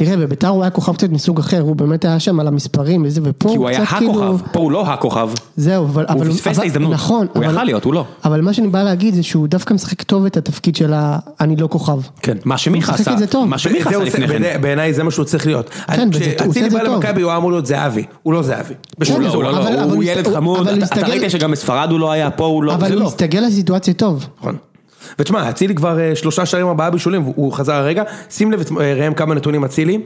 תראה, 0.04 0.16
בביתר 0.16 0.48
הוא 0.48 0.62
היה 0.62 0.70
כוכב 0.70 0.94
קצת 0.94 1.10
מסוג 1.10 1.38
אחר, 1.38 1.60
הוא 1.60 1.76
באמת 1.76 2.04
היה 2.04 2.20
שם 2.20 2.40
על 2.40 2.48
המספרים 2.48 3.02
וזה, 3.06 3.20
ופה 3.24 3.48
כי 3.48 3.56
הוא 3.56 3.68
הוא 3.68 3.76
קצת 3.76 3.78
היה 3.92 3.98
כאילו... 3.98 4.12
הכוכב, 4.34 4.46
פה 4.52 4.60
הוא 4.60 4.72
לא 4.72 4.86
הכוכב. 4.86 5.28
זהו, 5.56 5.84
אבל... 5.84 6.04
הוא 6.08 6.20
אבל- 6.22 6.30
פספס 6.32 6.58
את 6.58 6.62
ההזדמנות. 6.62 6.92
נכון. 6.92 7.26
הוא 7.34 7.44
אבל- 7.44 7.52
יכל 7.54 7.64
להיות, 7.64 7.84
הוא 7.84 7.94
לא. 7.94 8.04
אבל 8.24 8.40
מה 8.40 8.52
שאני 8.52 8.68
בא 8.68 8.82
להגיד 8.82 9.14
זה 9.14 9.22
שהוא 9.22 9.48
דווקא 9.48 9.74
משחק 9.74 10.02
טוב 10.02 10.24
את 10.26 10.36
התפקיד 10.36 10.76
של 10.76 10.92
ה... 10.92 11.18
אני 11.40 11.56
לא 11.56 11.66
כוכב. 11.70 11.98
כן. 12.22 12.36
מה 12.44 12.58
שמיכה 12.58 12.92
משחק 12.92 13.00
עשה, 13.00 13.12
את 13.12 13.18
זה 13.18 13.26
טוב. 13.26 13.48
מה 13.48 13.58
שמיכה 13.58 13.88
עשה 13.90 13.98
הוא 13.98 14.04
לפני 14.04 14.28
כן. 14.28 14.32
בעיני- 14.42 14.58
בעיניי 14.62 14.94
זה 14.94 15.02
מה 15.02 15.10
שהוא 15.10 15.24
צריך 15.24 15.46
להיות. 15.46 15.70
כן, 15.70 16.08
וזה- 16.12 16.24
הוא 16.24 16.32
עושה 16.32 16.44
כשאצילי 16.44 16.66
את 16.66 16.70
זה 16.70 16.78
בא 16.78 16.84
טוב. 16.84 16.94
למכבי 16.94 17.22
הוא 17.22 17.30
היה 17.30 17.38
אמור 17.38 17.50
להיות 17.50 17.66
זהבי, 17.66 18.04
הוא 18.22 18.32
לא 18.34 18.42
זהבי. 18.42 18.74
לא, 18.98 19.04
אזור. 19.26 19.42
לא, 19.42 19.52
לא, 19.52 19.58
אבל- 19.58 19.66
אבל 19.78 19.84
הוא 19.88 19.94
הוא 19.94 20.02
ילד 20.04 20.26
חמוד, 20.34 20.60
אבל 20.68 20.76
הוא 20.78 20.84
אתה- 20.84 21.06
ראית 21.06 21.30
שגם 21.30 21.50
בספרד 21.50 21.90
הוא 21.90 22.00
לא 22.00 22.10
היה, 22.12 22.30
פה 22.30 22.44
הוא 22.46 22.62
לא, 22.64 22.74
אבל 22.74 22.92
הוא 22.92 23.00
לא. 23.00 23.06
הסתגל 23.06 23.40
לסיטואציה 23.40 23.94
טוב. 23.94 24.26
נכון. 24.40 24.56
ותשמע, 25.18 25.50
אצילי 25.50 25.74
כבר 25.74 26.00
אה, 26.00 26.16
שלושה 26.16 26.46
שערים 26.46 26.66
ארבעה 26.68 26.90
בישולים, 26.90 27.22
הוא- 27.22 27.52
חזר 27.52 27.74
הרגע, 27.74 28.02
שים 28.30 28.52
לב, 28.52 28.64
אה, 28.80 28.94
ראם 28.94 29.14
כמה 29.14 29.34
נתונים 29.34 29.64
אצילי. 29.64 29.98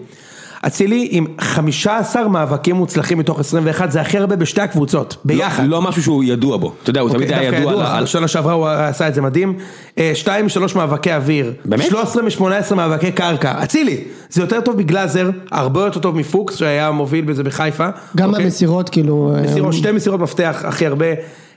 אצילי 0.67 1.09
עם 1.11 1.27
15 1.41 2.29
מאבקים 2.29 2.77
מוצלחים 2.77 3.19
מתוך 3.19 3.41
21, 3.41 3.91
זה 3.91 4.01
הכי 4.01 4.19
הרבה 4.19 4.37
בשתי 4.37 4.61
הקבוצות, 4.61 5.17
ביחד. 5.25 5.65
לא 5.67 5.83
משהו 5.83 6.03
שהוא 6.03 6.25
ידוע 6.25 6.57
בו, 6.57 6.73
אתה 6.83 6.91
יודע, 6.91 7.01
הוא 7.01 7.11
תמיד 7.11 7.23
אוקיי, 7.23 7.39
היה 7.49 7.59
ידוע 7.59 7.73
ידוע, 7.73 7.97
על-. 7.97 8.05
בשנה 8.05 8.29
שעברה 8.29 8.53
הוא 8.53 8.69
עשה 8.69 9.09
את 9.09 9.15
זה 9.15 9.21
מדהים. 9.23 9.55
אה, 9.99 10.11
שתיים 10.15 10.47
משלוש 10.47 10.75
מאבקי 10.75 11.15
אוויר. 11.15 11.53
באמת? 11.65 11.85
13 11.85 12.23
מ-18 12.23 12.75
מאבקי 12.75 13.13
קרקע. 13.13 13.63
אצילי, 13.65 14.01
זה 14.31 14.41
יותר 14.43 14.61
טוב 14.61 14.77
מגלאזר, 14.77 15.31
הרבה 15.51 15.81
יותר 15.85 16.01
טוב 16.01 16.17
מפוקס 16.17 16.57
שהיה 16.57 16.91
מוביל 16.91 17.25
בזה 17.25 17.43
בחיפה. 17.43 17.89
גם 18.17 18.29
אוקיי? 18.31 18.45
במסירות, 18.45 18.89
כאילו... 18.89 19.33
אה, 19.37 19.43
מסירות, 19.43 19.75
שתי 19.75 19.93
מסירות 19.93 20.21
מפתח 20.21 20.63
הכי 20.65 20.87
הרבה, 20.87 21.07
אה, 21.07 21.15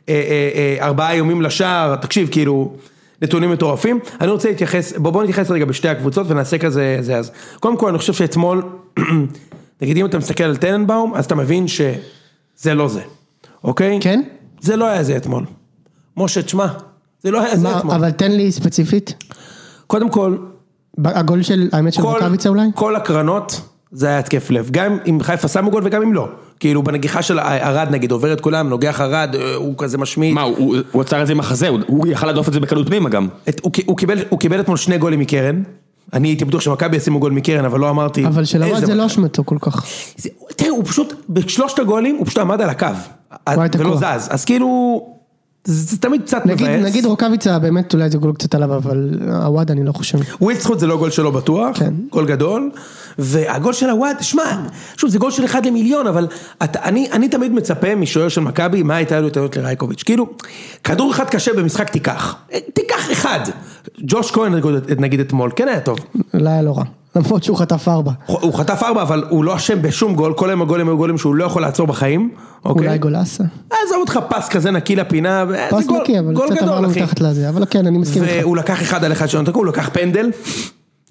אה, 0.10 0.16
אה, 0.80 0.86
ארבעה 0.86 1.12
איומים 1.12 1.42
לשער, 1.42 1.96
תקשיב, 1.96 2.28
כאילו, 2.32 2.74
נתונים 3.22 3.52
מטורפים. 3.52 4.00
אני 4.22 4.32
רוצה 4.32 4.50
להתייחס, 4.50 4.94
בוא, 4.98 5.12
בוא 5.12 5.24
נתייחס 5.24 5.52
רגע 5.52 5.66
בשתי 5.66 5.88
הקבוצות 5.90 6.28
ונעשה 6.30 6.58
כזה, 6.58 6.98
זה 7.02 7.18
אז. 7.18 7.32
קודם 7.60 7.78
כל, 7.78 7.90
אני 7.90 7.98
חושב 7.98 8.14
שאתמול, 8.14 8.64
נגיד 9.82 9.98
אם 9.98 10.06
אתה 10.06 10.18
מסתכל 10.18 10.44
על 10.44 10.58
טננבאום, 10.58 11.14
אז 11.16 11.26
אתה 11.26 11.36
מבין 11.36 11.68
שזה 11.68 12.74
לא 12.74 12.88
זה, 12.88 13.02
אוקיי? 13.64 14.00
כן? 14.02 14.22
זה 14.62 14.76
לא 14.76 14.86
היה 14.86 15.04
זה 15.04 15.18
אתמול. 15.18 15.46
משה, 16.18 16.42
תשמע, 16.42 16.68
זה 17.24 17.32
לא 17.32 17.42
היה 17.42 17.58
זה 17.58 17.64
מה, 17.64 17.80
אתמול. 17.80 17.96
אבל 17.96 18.12
תן 18.12 18.32
לי 18.32 18.52
ספציפית. 18.52 19.24
קודם 19.88 20.10
כל, 20.10 20.38
הגול 21.06 21.44
של, 21.44 21.70
האמת 21.72 21.94
של 21.94 22.02
רוקאביצה 22.02 22.50
אולי? 22.50 22.68
כל 22.76 22.96
הקרנות 22.96 23.62
זה 23.92 24.08
היה 24.08 24.20
התקף 24.20 24.50
לב, 24.50 24.70
גם 24.72 24.98
אם 25.10 25.18
חיפה 25.22 25.48
שמו 25.48 25.72
גול 25.72 25.82
וגם 25.86 26.02
אם 26.02 26.14
לא. 26.14 26.28
כאילו 26.60 26.84
בנגיחה 26.84 27.22
של 27.22 27.40
ארד 27.40 27.88
נגיד, 27.92 28.12
עובר 28.12 28.34
את 28.34 28.42
כולם, 28.42 28.70
נוגח 28.70 29.02
ארד, 29.02 29.36
אה, 29.36 29.56
הוא 29.56 29.74
כזה 29.78 29.98
משמיד. 29.98 30.34
מה, 30.34 30.42
הוא 30.92 31.02
עצר 31.02 31.22
את 31.22 31.28
זה 31.28 31.34
עם 31.34 31.40
החזה, 31.40 31.68
הוא- 31.68 32.08
יכל 32.08 32.28
להדוף 32.28 32.48
את 32.48 32.54
זה 32.54 32.60
בקלות 32.60 32.88
פנימה 32.88 33.10
גם. 33.10 33.28
הוא, 33.86 33.98
קיבל, 34.40 34.60
אתמול 34.60 34.78
שני 34.78 34.98
גולים 34.98 35.20
מקרן. 35.20 35.64
אני 36.14 36.28
הייתי 36.28 36.46
בטוח 36.46 36.62
שמכבי 36.62 36.98
ישימו 36.98 37.20
גול 37.20 37.32
מקרן, 37.32 37.66
אבל 37.66 37.80
לא 37.80 37.90
אמרתי... 37.90 38.26
אבל 38.26 38.46
של 38.46 38.64
איזה 38.64 38.86
זה 38.86 38.96
לא. 38.96 39.06
אשמתו 39.06 39.44
כל 39.46 39.58
כך. 39.62 39.86
תראה, 40.56 40.72
הוא 40.72 40.86
פשוט, 40.86 41.14
בשלושת 41.30 41.80
הגולים, 41.80 42.16
הוא 42.16 42.26
פשוט 42.26 42.38
עמד 42.38 42.62
על 42.62 42.70
הקו. 42.70 42.88
ולא. 43.78 43.98
זז, 43.98 44.28
אז 44.32 44.46
כאילו, 44.46 45.02
זה, 45.66 45.98
תמיד 45.98 46.22
קצת 46.22 46.46
נגיד, 46.46 46.68
מבאס. 46.68 46.86
נגיד 46.86 47.06
רוקאביצה 47.06 47.60
באמת 47.60 47.94
אולי 47.94 48.10
זה 48.10 48.18
גול 48.18 48.34
קצת 48.34 48.56
עליו, 48.56 48.76
אבל 48.76 49.10
הוואנה 49.44 49.72
אני 49.72 49.84
לא 49.84 49.92
חושב. 49.92 50.18
ווילדסחוט 50.42 50.80
זה 50.80 50.88
לא 50.88 50.98
גול 50.98 51.10
שלו 51.12 51.32
בטוח, 51.32 51.80
כן. 51.80 51.94
גול 52.12 52.26
גדול, 52.26 52.70
והגול 53.20 53.74
של 53.74 53.90
הוואנה, 53.90 54.16
שמע, 54.22 54.44
שוב 54.98 55.10
זה 55.10 55.20
גול 55.20 55.32
של 55.32 55.46
אחד 55.46 55.66
למיליון, 55.66 56.08
אבל 56.08 56.28
אתה, 56.64 56.80
אני, 56.84 57.08
אני 57.12 57.30
תמיד 57.30 57.52
מצפה 57.52 57.96
משוער 57.96 58.28
של 58.30 58.42
מכבי, 58.42 58.84
מה 58.84 58.96
הייתה 58.96 59.20
לו 59.20 59.30
טענות 59.30 59.58
לרייקוביץ', 59.58 60.04
כאילו, 60.04 60.28
כדור 60.84 61.12
אחד 61.12 61.26
קשה 61.30 61.54
במשחק 61.54 61.90
תיקח, 61.90 62.36
תיקח 62.74 63.12
אחד, 63.12 63.40
ג'וש 64.00 64.32
כהן 64.32 64.54
נגיד- 64.98 65.20
אתמול, 65.20 65.52
כן 65.56 65.68
היה 65.68 65.80
טוב, 65.80 65.98
לא 66.34 66.50
היה 66.50 66.62
לא 66.62 66.78
רע. 66.78 66.84
למרות 67.16 67.44
שהוא 67.44 67.58
חטף 67.58 67.88
ארבע. 67.88 68.12
הוא 68.26 68.54
חטף 68.54 68.84
ארבע, 68.84 69.02
אבל 69.02 69.24
הוא 69.30 69.44
לא 69.44 69.56
אשם 69.56 69.82
בשום 69.82 70.16
גול, 70.16 70.34
כל 70.34 70.50
היום 70.50 70.62
הגולים 70.62 70.88
היו 70.88 70.98
גולים 70.98 71.18
שהוא 71.18 71.36
לא 71.36 71.46
יכול 71.46 71.62
לעצור 71.62 71.88
בחיים, 71.88 72.30
אוקיי? 72.66 72.88
אולי 72.88 72.98
גולאסה. 72.98 73.44
עזוב 73.70 73.98
אותך 74.00 74.20
פס 74.30 74.50
כזה 74.50 74.72
נקי 74.72 74.96
לפינה, 74.96 75.46
זה 75.50 75.68
פס 75.72 75.86
גול- 75.86 76.02
נקי, 76.02 76.20
אבל 76.20 76.36
קצת 76.36 76.58
עברנו. 76.62 76.90
מתחת 76.90 77.20
לזה, 77.20 77.50
אבל 77.50 77.64
כן, 77.70 77.88
אני 77.88 77.98
מסכים 77.98 78.24
איתך. 78.24 78.34
והוא 78.42 78.58
לקח 78.58 78.82
אחד 78.82 79.04
על 79.04 79.12
אחד 79.12 79.30
שלא 79.30 79.42
נתקו, 79.42 79.60
הוא 79.60 79.68
לקח 79.68 79.90
פנדל, 79.94 80.30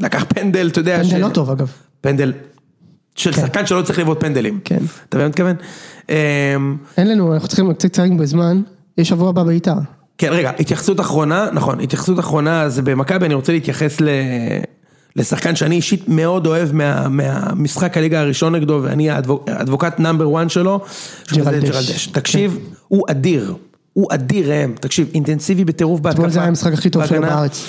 לקח 0.00 0.24
פנדל, 0.28 0.68
אתה 0.72 0.78
יודע, 0.80 1.02
פנדל 1.02 1.18
לא 1.18 1.28
טוב 1.28 1.50
אגב. 1.50 1.70
פנדל 2.06 2.32
של 3.14 3.32
שחקן 3.32 3.66
שלא 3.66 3.82
צריך 3.82 3.98
לבעוט 3.98 4.20
פנדלים. 4.20 4.60
כן. 4.64 4.78
אתה 5.08 5.16
מבין 5.16 5.24
מה 5.24 5.28
מתכוון? 5.28 5.56
אמ, 6.08 6.76
אין 6.98 7.08
לנו, 7.10 7.34
אנחנו 7.34 7.48
צריכים 7.48 7.72
קצת 7.72 7.88
קצרים 7.88 8.16
בזמן, 8.16 8.62
יש 8.98 9.08
שבוע 9.08 9.28
הבא 9.28 9.42
בית"ר. 9.42 9.72
כן, 10.18 10.28
רגע, 10.32 10.50
התייחסות 10.58 11.00
אחרונה, 11.00 11.48
נכון, 11.52 11.80
התייחסות 11.80 12.18
אחרונה 12.18 12.68
זה 12.68 12.82
במכבי, 12.82 13.26
אני 13.26 13.34
רוצה 13.34 13.52
להתייחס 13.52 14.00
ל... 14.00 14.08
לשחקן 15.16 15.56
שאני 15.56 15.74
אישית 15.74 16.08
מאוד 16.08 16.46
אוהב 16.46 16.72
מה, 16.72 17.08
מהמשחק 17.08 17.96
הליגה 17.96 18.20
הראשון 18.20 18.54
נגדו, 18.54 18.80
ואני 18.82 19.10
האדבוק- 19.10 19.48
האדבוקט 19.48 20.00
נאמבר 20.00 20.40
1 20.42 20.50
שלו, 20.50 20.80
ג'רלדש. 21.34 21.68
ג'רלדש. 21.68 22.06
תקשיב, 22.06 22.58
הוא 22.88 23.04
אדיר, 23.10 23.54
הוא 23.92 24.06
אדיר 24.10 24.50
ראם, 24.52 24.74
תקשיב, 24.80 25.08
אינטנסיבי 25.14 25.64
בטירוף 25.64 26.00
בהתקפה. 26.00 26.18
אתמול 26.22 26.30
זה 26.30 26.38
היה 26.38 26.48
המשחק 26.48 26.72
הכי 26.72 26.90
טוב 26.90 27.06
שלו. 27.06 27.20
בארץ. 27.22 27.66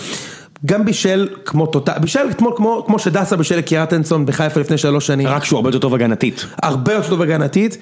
גם 0.65 0.85
בישל 0.85 1.27
כמו 1.45 1.65
תותח, 1.65 1.93
בישל 2.01 2.27
אתמול 2.31 2.53
כמו, 2.55 2.83
כמו 2.87 2.99
שדסה 2.99 3.35
בישל 3.35 3.57
לקיארטנסון 3.57 4.25
בחיפה 4.25 4.59
לפני 4.59 4.77
שלוש 4.77 5.07
שנים. 5.07 5.27
רק 5.27 5.43
שהוא 5.45 5.57
הרבה 5.57 5.69
יותר 5.69 5.79
טוב 5.79 5.93
הגנתית. 5.93 6.45
הרבה 6.63 6.93
יותר 6.93 7.09
טוב 7.09 7.21
הגנתית, 7.21 7.77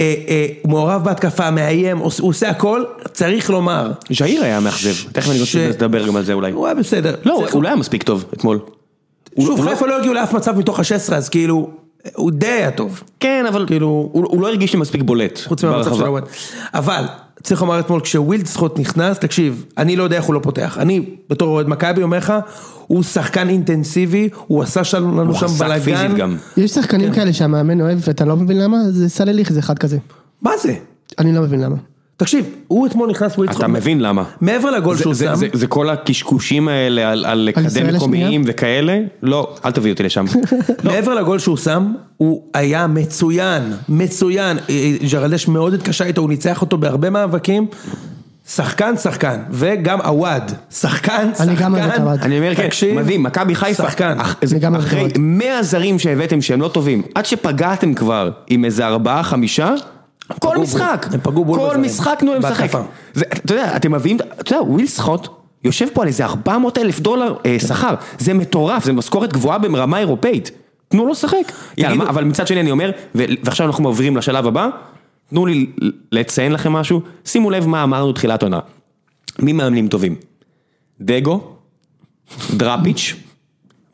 אה, 0.00 0.14
אה, 0.28 0.46
הוא 0.62 0.70
מעורב 0.70 1.04
בהתקפה, 1.04 1.50
מאיים, 1.50 1.98
עוש- 1.98 2.18
הוא 2.20 2.28
עושה 2.30 2.48
הכל, 2.50 2.84
צריך 3.12 3.50
לומר. 3.50 3.92
ז'איר 4.18 4.42
היה 4.44 4.60
מאכזב, 4.60 5.10
תכף 5.12 5.30
אני 5.30 5.38
ש- 5.38 5.56
רוצה 5.56 5.68
לדבר 5.68 6.06
גם 6.06 6.16
על 6.16 6.24
זה 6.24 6.32
אולי. 6.32 6.52
הוא 6.52 6.66
היה 6.66 6.74
בסדר. 6.74 7.14
לא, 7.24 7.42
הוא 7.52 7.62
לא 7.62 7.68
היה 7.68 7.76
מספיק 7.76 8.02
טוב 8.02 8.24
אתמול. 8.32 8.58
הוא- 9.34 9.46
שוב, 9.46 9.58
הוא 9.58 9.66
לא- 9.66 9.70
חיפה 9.70 9.86
לא 9.86 9.98
הגיעו 9.98 10.14
לאף 10.14 10.32
מצב 10.32 10.58
מתוך 10.58 10.80
ה-16, 10.80 11.14
אז 11.14 11.28
כאילו, 11.28 11.70
הוא 12.14 12.30
די 12.30 12.46
היה 12.46 12.70
טוב, 12.70 13.02
כן, 13.20 13.44
אבל 13.48 13.66
כאילו- 13.66 13.86
הוא 14.12 14.26
הוא 14.30 14.42
לא 14.42 14.48
הרגיש 14.48 14.72
לי 14.72 14.78
מספיק 14.80 15.02
בולט. 15.02 15.40
חוץ 15.46 15.64
מהמצב. 15.64 15.94
של 15.94 16.02
הוואט. 16.06 16.24
אבל, 16.74 17.04
צריך 17.42 17.60
לומר 17.60 17.80
אתמול, 17.80 18.00
כשווילדסחוט 18.00 18.78
נכנס, 18.78 19.18
תקשיב, 19.18 19.64
אני 19.78 19.96
לא 19.96 20.04
יודע 20.04 20.16
איך 20.16 20.24
הוא 20.24 20.34
לא 20.34 20.40
פותח. 20.42 20.78
אני, 20.80 21.00
בתור 21.30 21.48
אוהד 21.48 21.68
מכבי 21.68 22.02
אומר 22.02 22.18
לך, 22.18 22.32
הוא 22.86 23.02
שחקן 23.02 23.48
אינטנסיבי, 23.48 24.28
הוא 24.46 24.62
עשה 24.62 24.84
שם- 24.84 25.20
לנו 25.20 25.30
הוא 25.30 25.38
שם 25.38 25.46
בלאגן. 25.46 25.84
פיזית 25.84 26.14
גם. 26.16 26.36
יש 26.56 26.74
כן. 26.74 26.82
שחקנים 26.82 27.12
כאלה 27.12 27.32
שהמאמן 27.32 27.80
אוהב 27.80 27.98
ואתה 28.08 28.24
לא 28.24 28.36
מבין 28.36 28.58
למה, 28.58 28.76
זה 28.90 29.08
סלליך 29.08 29.52
זה 29.52 29.60
אחד 29.60 29.78
כזה. 29.78 29.98
מה 30.42 30.50
זה? 30.62 30.74
אני 31.18 31.32
לא 31.32 31.40
מבין 31.42 31.60
למה. 31.60 31.76
תקשיב, 32.20 32.44
הוא 32.68 32.86
אתמול 32.86 33.10
נכנס 33.10 33.36
ווילדסחוט. 33.38 33.64
אתה 33.64 33.72
מבין 33.72 34.00
למה. 34.00 34.22
מעבר 34.40 34.70
לגול 34.70 34.96
שהוא 34.96 35.14
זה- 35.14 35.24
שם, 35.24 35.34
זה- 35.52 35.66
כל 35.66 35.90
הקשקושים 35.90 36.68
האלה 36.68 37.10
על- 37.10 37.38
לקדם 37.38 37.94
מקומיים? 37.94 38.42
וכאלה, 38.46 38.98
לא, 39.22 39.54
אל 39.64 39.70
תביא 39.70 39.92
אותי 39.92 40.02
לשם. 40.02 40.24
מעבר 40.84 41.14
לגול 41.14 41.38
שהוא 41.38 41.56
שם, 41.56 41.92
הוא 42.16 42.42
היה 42.54 42.86
מצוין, 42.86 43.62
מצוין, 43.88 44.58
אה, 44.70 44.92
ג'רלדש 45.12 45.48
מאוד 45.48 45.74
התקשה 45.74 46.04
איתו, 46.04 46.20
הוא 46.20 46.28
ניצח 46.28 46.60
אותו 46.62 46.78
בהרבה 46.78 47.10
מאבקים, 47.10 47.66
שחקן 48.48 48.96
שחקן, 48.96 49.36
וגם 49.50 49.98
עווד, 50.00 50.42
שחקן 50.70 51.30
שחקן, 51.34 51.48
אני 51.50 51.56
גם 51.56 51.74
אוהב 51.74 51.90
את 51.90 51.98
עווד. 52.00 52.20
אני 52.22 52.38
אומר 52.38 52.54
כן, 52.54 52.68
מדהים, 52.96 53.22
מכבי 53.22 53.54
חיפה, 53.54 53.82
שחקן. 53.82 54.18
אחרי 54.20 55.00
מאוד. 55.00 55.12
100 55.18 55.62
זרים 55.62 55.98
שהבאתם 55.98 56.40
שהם 56.42 56.60
לא 56.60 56.68
טובים, 56.68 57.02
עד 57.14 57.26
שפגעתם 57.26 57.94
כבר 57.94 58.30
עם 58.46 58.64
איזה 58.64 58.86
ארבעה 58.86 59.22
חמישה, 59.22 59.74
כל 60.38 60.58
משחק, 60.58 61.06
בול, 61.06 61.14
הם 61.14 61.20
פגעו 61.22 61.44
בול 61.44 61.58
כל. 61.58 61.76
משחק 61.76 62.16
תנו 62.18 62.32
להם 62.32 62.42
לשחק. 62.42 62.70
אתה 63.20 63.54
יודע, 63.54 63.76
אתם 63.76 63.92
מביאים, 63.92 64.16
אתה 64.40 64.54
יודע, 64.54 64.64
וויל 64.64 64.86
סחוט 64.86 65.28
יושב 65.64 65.86
פה 65.92 66.02
על 66.02 66.08
איזה 66.08 66.24
400 66.24 66.78
אלף 66.78 67.00
דולר 67.00 67.34
אה, 67.46 67.56
שכר, 67.58 67.94
זה 68.18 68.34
מטורף, 68.34 68.84
זה 68.84 68.92
משכורת 68.92 69.32
גבוהה 69.32 69.58
ברמה 69.58 69.98
אירופאית, 69.98 70.50
תנו 70.88 71.06
לו 71.06 71.12
לשחק. 71.12 71.52
אבל 72.08 72.24
מצד 72.24 72.46
שני 72.46 72.60
אני 72.60 72.70
אומר, 72.70 72.90
ו- 73.14 73.24
ועכשיו 73.44 73.66
אנחנו 73.66 73.88
עוברים 73.88 74.16
לשלב 74.16 74.46
הבא, 74.46 74.68
תנו 75.30 75.46
לי 75.46 75.66
לציין 76.12 76.52
לכם 76.52 76.72
משהו, 76.72 77.00
שימו 77.24 77.50
לב 77.50 77.66
מה 77.66 77.82
אמרנו 77.82 78.12
תחילת 78.12 78.42
עונה. 78.42 78.58
מי 79.38 79.52
מאמנים 79.52 79.88
טובים? 79.88 80.16
דגו, 81.00 81.40
דראפיץ', 82.50 83.14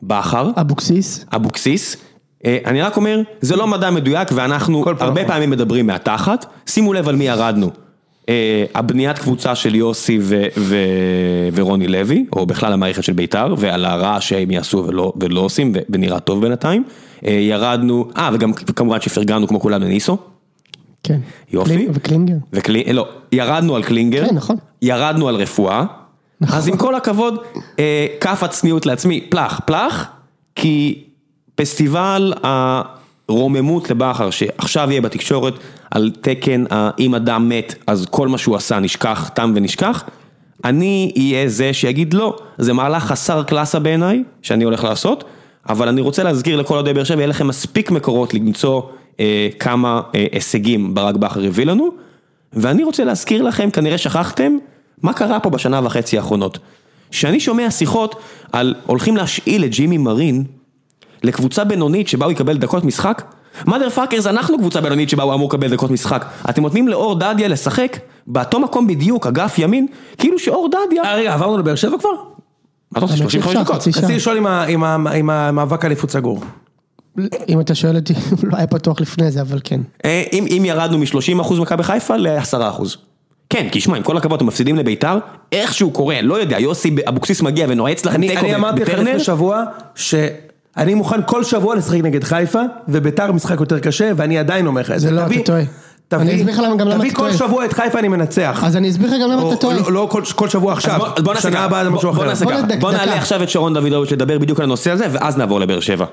בכר, 0.03 0.51
אבוקסיס, 0.55 1.25
אבוקסיס. 1.35 1.97
אה, 2.47 2.57
אני 2.65 2.81
רק 2.81 2.97
אומר, 2.97 3.19
זה 3.41 3.55
לא 3.55 3.67
מדע 3.67 3.89
מדויק 3.91 4.27
ואנחנו 4.35 4.83
פעם 4.83 4.95
הרבה 4.99 5.21
נכון. 5.21 5.33
פעמים 5.33 5.49
מדברים 5.49 5.87
מהתחת, 5.87 6.45
שימו 6.65 6.93
לב 6.93 7.09
על 7.09 7.15
מי 7.15 7.27
ירדנו. 7.27 7.71
אה, 8.29 8.65
הבניית 8.75 9.19
קבוצה 9.19 9.55
של 9.55 9.75
יוסי 9.75 10.19
ו- 10.21 10.43
ו- 10.57 11.49
ורוני 11.55 11.87
לוי, 11.87 12.25
או 12.35 12.45
בכלל 12.45 12.73
המערכת 12.73 13.03
של 13.03 13.13
בית"ר, 13.13 13.55
ועל 13.57 13.85
הרעש 13.85 14.29
שהם 14.29 14.51
יעשו 14.51 14.83
ולא, 14.87 15.13
ולא 15.21 15.39
עושים, 15.41 15.71
ו- 15.75 15.79
ונראה 15.89 16.19
טוב 16.19 16.41
בינתיים. 16.41 16.83
אה, 17.25 17.31
ירדנו, 17.31 18.07
אה 18.17 18.29
וגם 18.33 18.53
כמובן 18.53 19.01
שפרגנו 19.01 19.47
כמו 19.47 19.59
כולם 19.59 19.81
לניסו, 19.83 20.17
כן. 21.03 21.19
יופי. 21.53 21.75
קלינ- 21.75 21.89
וקלינגר. 21.93 22.35
וקלינגר, 22.53 22.91
לא, 22.91 23.07
ירדנו 23.31 23.75
על 23.75 23.83
קלינגר, 23.83 24.27
כן, 24.27 24.35
נכון. 24.35 24.55
ירדנו 24.81 25.27
על 25.27 25.35
רפואה, 25.35 25.83
אז 26.53 26.67
עם 26.67 26.77
כל 26.77 26.95
הכבוד, 26.95 27.39
כף 28.19 28.43
הצניעות 28.43 28.85
לעצמי, 28.85 29.21
פלח, 29.29 29.59
פלח, 29.65 30.05
כי 30.55 31.03
פסטיבל 31.57 32.33
הרוממות 32.43 33.89
לבכר 33.89 34.29
שעכשיו 34.29 34.91
יהיה 34.91 35.01
בתקשורת 35.01 35.53
על 35.91 36.11
תקן 36.21 36.63
האם 36.69 37.15
אדם 37.15 37.49
מת 37.49 37.75
אז 37.87 38.05
כל 38.09 38.27
מה 38.27 38.37
שהוא 38.37 38.55
עשה 38.55 38.79
נשכח, 38.79 39.29
תם 39.33 39.51
ונשכח, 39.55 40.03
אני 40.65 41.13
אהיה 41.17 41.49
זה 41.49 41.73
שיגיד 41.73 42.13
לא, 42.13 42.37
זה 42.57 42.73
מהלך 42.73 43.03
חסר 43.03 43.43
קלאסה 43.43 43.79
בעיניי, 43.79 44.23
שאני 44.41 44.63
הולך 44.63 44.83
לעשות, 44.83 45.23
אבל 45.69 45.87
אני 45.87 46.01
רוצה 46.01 46.23
להזכיר 46.23 46.55
לכל 46.55 46.73
אוהדי 46.73 46.93
באר 46.93 47.03
שבע, 47.03 47.17
יהיה 47.17 47.27
לכם 47.27 47.47
מספיק 47.47 47.91
מקורות 47.91 48.33
למצוא 48.33 48.81
אה, 49.19 49.47
כמה 49.59 50.01
אה, 50.15 50.25
הישגים 50.31 50.93
ברק 50.93 51.15
בכר 51.15 51.43
הביא 51.43 51.65
לנו, 51.65 51.89
ואני 52.53 52.83
רוצה 52.83 53.03
להזכיר 53.03 53.41
לכם, 53.41 53.69
כנראה 53.71 53.97
שכחתם, 53.97 54.57
מה 55.03 55.13
קרה 55.13 55.39
פה 55.39 55.49
בשנה 55.49 55.81
וחצי 55.83 56.17
האחרונות. 56.17 56.59
שאני 57.11 57.39
שומע 57.39 57.71
שיחות 57.71 58.15
על 58.51 58.75
הולכים 58.85 59.17
להשאיל 59.17 59.65
את 59.65 59.69
ג'ימי 59.69 59.97
מרין 59.97 60.43
לקבוצה 61.23 61.63
בינונית 61.63 62.07
שבה 62.07 62.25
הוא 62.25 62.31
יקבל 62.31 62.57
דקות 62.57 62.83
משחק, 62.83 63.23
mother 63.65 63.97
fuckers 63.97 64.29
אנחנו 64.29 64.57
קבוצה 64.57 64.81
בינונית 64.81 65.09
שבה 65.09 65.23
הוא 65.23 65.33
אמור 65.33 65.49
לקבל 65.49 65.69
דקות 65.69 65.91
משחק. 65.91 66.25
אתם 66.49 66.61
נותנים 66.61 66.87
לאור 66.87 67.19
דדיה 67.19 67.47
לשחק 67.47 67.97
באותו 68.27 68.59
מקום 68.59 68.87
בדיוק, 68.87 69.27
אגף 69.27 69.59
ימין, 69.59 69.87
כאילו 70.17 70.39
שאור 70.39 70.69
דדיה... 70.69 71.03
אה 71.03 71.15
רגע, 71.15 71.33
עברנו 71.33 71.57
לבאר 71.57 71.75
שבע 71.75 71.97
כבר? 71.97 72.09
מה 72.09 72.97
אתה 72.97 72.99
רוצה, 72.99 73.13
האמת 73.13 73.31
35 73.31 73.53
שאפשר, 73.53 73.63
דקות? 73.63 73.75
רציתי 73.75 74.15
לשאול 74.15 74.37
עם 75.13 75.29
המאבק 75.29 75.85
אליפות 75.85 76.11
סגור. 76.11 76.41
אם 77.49 77.59
אתה 77.59 77.75
שואל 77.75 77.95
אותי, 77.95 78.13
הוא 78.41 78.49
לא 78.51 78.57
היה 78.57 78.67
פתוח 78.67 79.01
לפני 79.01 79.31
זה, 79.31 79.41
אבל 79.41 79.59
כן. 79.63 79.81
אה, 80.05 80.23
אם, 80.33 80.45
אם 80.57 80.65
ירדנו 80.65 80.97
מ-30% 80.97 81.61
מכבי 81.61 81.83
חיפה 81.83 82.17
ל-10%. 82.17 82.83
כן, 83.49 83.67
כי 83.71 83.81
שמע, 83.81 83.97
עם 83.97 84.03
כל 84.03 84.17
הכבוד, 84.17 84.35
אתם 84.35 84.45
מפסידים 84.45 84.75
לביתר, 84.75 85.17
איכשהו 85.51 85.91
קורה, 85.91 86.21
לא 86.21 86.41
יודע, 86.41 86.59
יוסי 86.59 86.95
אבוקסיס 87.09 87.41
מגיע 87.41 87.65
ונועץ 87.69 88.05
לכם 88.05 88.15
אני 88.15 88.27
תיקו 88.27 88.39
אני 88.39 88.55
אמרתי 88.55 88.81
לך 88.81 88.89
בטרנר, 88.89 89.09
לפני 89.09 89.23
שבוע, 89.23 89.63
שאני 90.79 90.93
מוכן 90.93 91.19
כל 91.25 91.43
שבוע 91.43 91.75
לשחק 91.75 91.97
נגד 92.03 92.23
חיפה, 92.23 92.59
וביתר 92.87 93.31
משחק 93.31 93.59
יותר 93.59 93.79
קשה, 93.79 94.11
ואני 94.15 94.37
עדיין 94.37 94.67
אומר 94.67 94.81
לך 94.81 94.91
את 94.91 94.99
זה. 94.99 95.07
זה 95.07 95.13
לא, 95.15 95.21
תביא- 95.25 95.37
אתה 95.37 95.45
טועה. 95.45 95.61
תביא- 96.07 96.21
אני 96.21 96.35
אסביר 96.35 96.53
לך 96.53 96.59
למה- 96.59 96.75
גם 96.75 96.87
למה 96.87 96.97
תביא 96.99 97.11
כל. 97.13 97.31
שבוע 97.33 97.65
את 97.65 97.73
חיפה 97.73 97.99
אני 97.99 98.07
מנצח. 98.07 98.61
אז 98.65 98.75
אני 98.77 98.89
אסביר 98.89 99.07
לך 99.15 99.21
גם 99.23 99.29
למה 99.31 99.47
אתה 99.47 99.55
טועה. 99.55 99.75
לא- 99.79 99.91
לא 99.91 100.07
כל- 100.11 100.21
כל 100.35 100.49
שבוע 100.49 100.73
עכשיו, 100.73 100.99
שנה 101.39 101.59
הבאה 101.59 101.83
זה 101.83 101.89
בוא- 101.89 101.97
משהו 101.97 102.13
בוא 102.13 102.23
אחר. 102.33 102.75
בוא. 102.79 102.91
נעלה 102.91 103.15
עכשיו 103.15 103.43
את 103.43 103.49
שרון 103.49 103.73
דוידוביץ' 103.73 104.11
לדבר 104.11 104.37
בדיוק 104.39 104.59
על 104.59 104.63
הנושא 104.63 104.91
הזה, 104.91 105.05
ואז 105.11 105.37
נעבור 105.37 105.59
לבאר 105.59 105.79
שבע. 105.79 106.05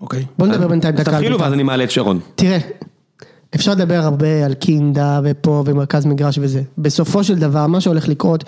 אוקיי. 0.00 0.24
בוא 0.38 0.46
נדבר 0.46 0.68
בינתיים 0.68 0.94
דקה. 0.94 1.10
על 1.10 1.16
תתחילו 1.16 1.30
בית"ר. 1.36 1.44
ואז 1.44 1.52
אני 1.52 1.62
מעלה 1.62 1.84
את 1.84 1.90
שרון. 1.90 2.20
תראה, 2.34 2.58
אפשר 3.54 3.72
לדבר 3.72 3.94
הרבה 3.94 4.46
על 4.46 4.54
קינדה 4.54 5.20
ופה 5.24 5.62
ומרכז 5.66 6.06
מגרש 6.06 6.38
וזה. 6.38 6.62
בסופו 6.78 7.24
של 7.24 7.34
דבר, 7.34 7.66
מה 7.66 7.80
שהולך 7.80 8.08
לקרות, 8.08 8.44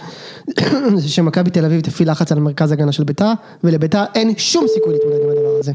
זה 0.97 1.09
שמכבי 1.09 1.51
תל 1.51 1.65
אביב 1.65 1.81
תפעיל 1.81 2.11
לחץ 2.11 2.33
על 2.33 2.39
מרכז 2.39 2.73
הגנה 2.73 2.93
של 2.93 3.05
ביתר, 3.05 3.33
ולביתר 3.65 4.05
אין 4.15 4.35
שום 4.39 4.67
סיכוי 4.69 4.93
להתמודד 4.93 5.19
עם 5.25 5.31
הדבר 5.31 5.59
הזה. 5.59 5.73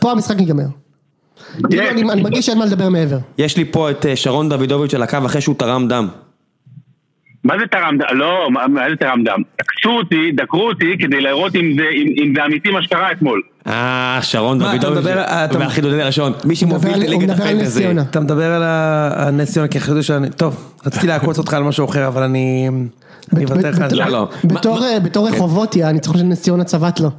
פה 0.00 0.12
המשחק 0.12 0.40
ייגמר. 0.40 0.66
כאילו, 1.70 1.88
אני 1.88 2.02
מרגיש 2.02 2.46
שאין 2.46 2.58
מה 2.58 2.66
לדבר 2.66 2.88
מעבר. 2.88 3.18
יש 3.38 3.56
לי 3.56 3.64
פה 3.64 3.90
את 3.90 4.06
אה, 4.06 4.16
שרון 4.16 4.48
דוידוביץ' 4.48 4.94
על 4.94 5.02
הקו 5.02 5.18
אחרי 5.26 5.40
שהוא 5.40 5.54
תרם 5.58 5.88
דם. 5.88 6.08
מה 7.44 7.54
זה 7.58 7.66
תרם 7.70 7.98
דם? 7.98 8.16
לא, 8.18 8.48
מה 8.50 8.82
זה 8.90 8.96
תרם 8.96 9.24
דם? 9.24 9.42
תקסו 9.56 9.90
אותי, 9.90 10.32
דקרו 10.32 10.68
אותי 10.68 10.96
כדי 10.98 11.20
לראות 11.20 11.54
אם 11.56 11.76
זה 12.36 12.44
אמיתי 12.46 12.70
מה 12.70 12.82
שקרה 12.82 13.12
אתמול. 13.12 13.42
אה, 13.68 14.18
שרון 14.22 14.58
דוידוביץ', 14.58 14.98
מדבר- 14.98 15.22
אתה- 15.22 15.58
והחידודי 15.58 15.98
לשון, 15.98 16.32
מי 16.44 16.56
שמוביל 16.56 16.92
את 17.02 17.08
ליגת 17.08 17.30
הפנטזי. 17.30 17.86
אתה 18.00 18.20
מדבר 18.20 18.52
על 18.52 18.62
הנס 19.26 19.52
ציונה 19.52 19.68
כי 19.68 19.80
חשבתי 19.80 20.02
שאני... 20.02 20.30
טוב, 20.30 20.72
רציתי 20.86 21.06
לעקוץ 21.06 21.38
אותך 21.38 21.54
על 21.54 21.62
משהו 21.62 21.84
אחר, 21.84 22.06
אבל 22.06 22.22
אני... 22.22 22.68
אני 23.36 23.44
אוותר 23.44 23.70
לך 23.70 23.80
על 23.80 23.90
זה. 23.90 23.96
לא, 23.96 24.06
לא. 24.08 24.28
בתור, 24.44 24.84
אה, 24.84 25.00
בתור 25.00 25.28
רחובות, 25.28 25.76
יא, 25.76 25.86
הניצחון 25.86 26.18
של 26.18 26.24
נס 26.24 26.42
ציונה 26.42 26.64
צבט 26.64 27.00
לו. 27.00 27.10